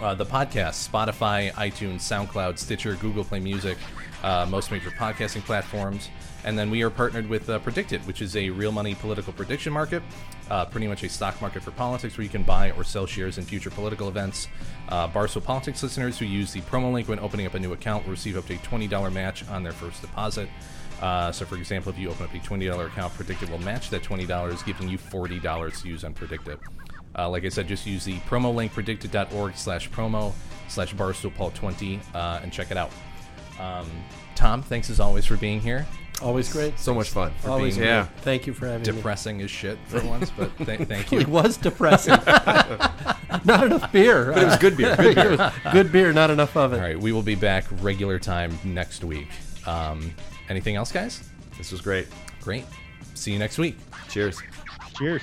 Uh, 0.00 0.14
the 0.14 0.24
podcast, 0.24 0.88
Spotify, 0.88 1.52
iTunes, 1.52 1.96
SoundCloud, 1.96 2.58
Stitcher, 2.58 2.94
Google 2.94 3.22
Play 3.22 3.38
Music, 3.38 3.76
uh, 4.22 4.46
most 4.48 4.70
major 4.70 4.90
podcasting 4.90 5.42
platforms. 5.42 6.08
And 6.42 6.58
then 6.58 6.70
we 6.70 6.82
are 6.82 6.88
partnered 6.88 7.28
with 7.28 7.50
uh, 7.50 7.58
PredictIt, 7.58 8.06
which 8.06 8.22
is 8.22 8.34
a 8.34 8.48
real 8.48 8.72
money 8.72 8.94
political 8.94 9.34
prediction 9.34 9.74
market, 9.74 10.02
uh, 10.50 10.64
pretty 10.64 10.86
much 10.86 11.02
a 11.02 11.08
stock 11.10 11.38
market 11.42 11.62
for 11.62 11.70
politics 11.72 12.16
where 12.16 12.24
you 12.24 12.30
can 12.30 12.44
buy 12.44 12.70
or 12.72 12.82
sell 12.84 13.04
shares 13.04 13.36
in 13.36 13.44
future 13.44 13.68
political 13.68 14.08
events. 14.08 14.48
Uh, 14.88 15.06
Barstool 15.06 15.44
Politics 15.44 15.82
listeners 15.82 16.18
who 16.18 16.24
use 16.24 16.50
the 16.50 16.62
promo 16.62 16.90
link 16.90 17.06
when 17.06 17.18
opening 17.18 17.44
up 17.44 17.52
a 17.52 17.58
new 17.58 17.74
account 17.74 18.04
will 18.04 18.12
receive 18.12 18.38
up 18.38 18.46
to 18.46 18.54
a 18.54 18.58
$20 18.58 19.12
match 19.12 19.46
on 19.50 19.62
their 19.62 19.72
first 19.72 20.00
deposit. 20.00 20.48
Uh, 21.02 21.30
so, 21.30 21.44
for 21.44 21.56
example, 21.56 21.92
if 21.92 21.98
you 21.98 22.08
open 22.08 22.24
up 22.24 22.34
a 22.34 22.38
$20 22.38 22.86
account, 22.86 23.12
PredictIt 23.14 23.50
will 23.50 23.58
match 23.58 23.90
that 23.90 24.02
$20, 24.02 24.64
giving 24.64 24.88
you 24.88 24.96
$40 24.96 25.82
to 25.82 25.88
use 25.88 26.04
on 26.04 26.14
PredictIt. 26.14 26.58
Uh, 27.20 27.28
like 27.28 27.44
I 27.44 27.50
said, 27.50 27.68
just 27.68 27.86
use 27.86 28.04
the 28.04 28.18
promo 28.20 28.54
link 28.54 28.72
predictit.org 28.72 29.54
slash 29.56 29.90
promo 29.90 30.32
slash 30.68 30.94
barstoolpol20 30.94 32.00
uh, 32.14 32.40
and 32.42 32.50
check 32.50 32.70
it 32.70 32.76
out. 32.76 32.90
Um, 33.60 33.86
Tom, 34.34 34.62
thanks 34.62 34.88
as 34.88 35.00
always 35.00 35.26
for 35.26 35.36
being 35.36 35.60
here. 35.60 35.86
Always 36.22 36.50
great. 36.52 36.78
So 36.78 36.94
much 36.94 37.10
fun. 37.10 37.32
For 37.38 37.50
Always 37.50 37.76
being 37.76 37.86
great. 37.86 37.94
Yeah. 37.94 38.04
Thank 38.22 38.46
you 38.46 38.54
for 38.54 38.66
having 38.66 38.86
me. 38.86 38.96
depressing 38.96 39.42
as 39.42 39.50
shit 39.50 39.78
for 39.86 40.04
once, 40.06 40.30
but 40.30 40.56
th- 40.58 40.80
thank 40.88 41.12
you. 41.12 41.20
It 41.20 41.28
was 41.28 41.56
depressing. 41.56 42.12
not 43.44 43.64
enough 43.64 43.90
beer. 43.92 44.32
But 44.32 44.42
it 44.42 44.46
was 44.46 44.56
good 44.56 44.76
beer. 44.76 44.96
Good 44.96 45.14
beer. 45.14 45.52
good 45.72 45.92
beer, 45.92 46.12
not 46.12 46.30
enough 46.30 46.56
of 46.56 46.72
it. 46.72 46.76
All 46.76 46.82
right, 46.82 46.98
we 46.98 47.12
will 47.12 47.22
be 47.22 47.34
back 47.34 47.64
regular 47.82 48.18
time 48.18 48.58
next 48.64 49.04
week. 49.04 49.28
Um, 49.66 50.10
anything 50.48 50.76
else, 50.76 50.92
guys? 50.92 51.22
This 51.58 51.70
was 51.72 51.80
great. 51.80 52.06
Great. 52.40 52.64
See 53.14 53.32
you 53.32 53.38
next 53.38 53.58
week. 53.58 53.76
Cheers. 54.08 54.40
Cheers. 54.96 55.22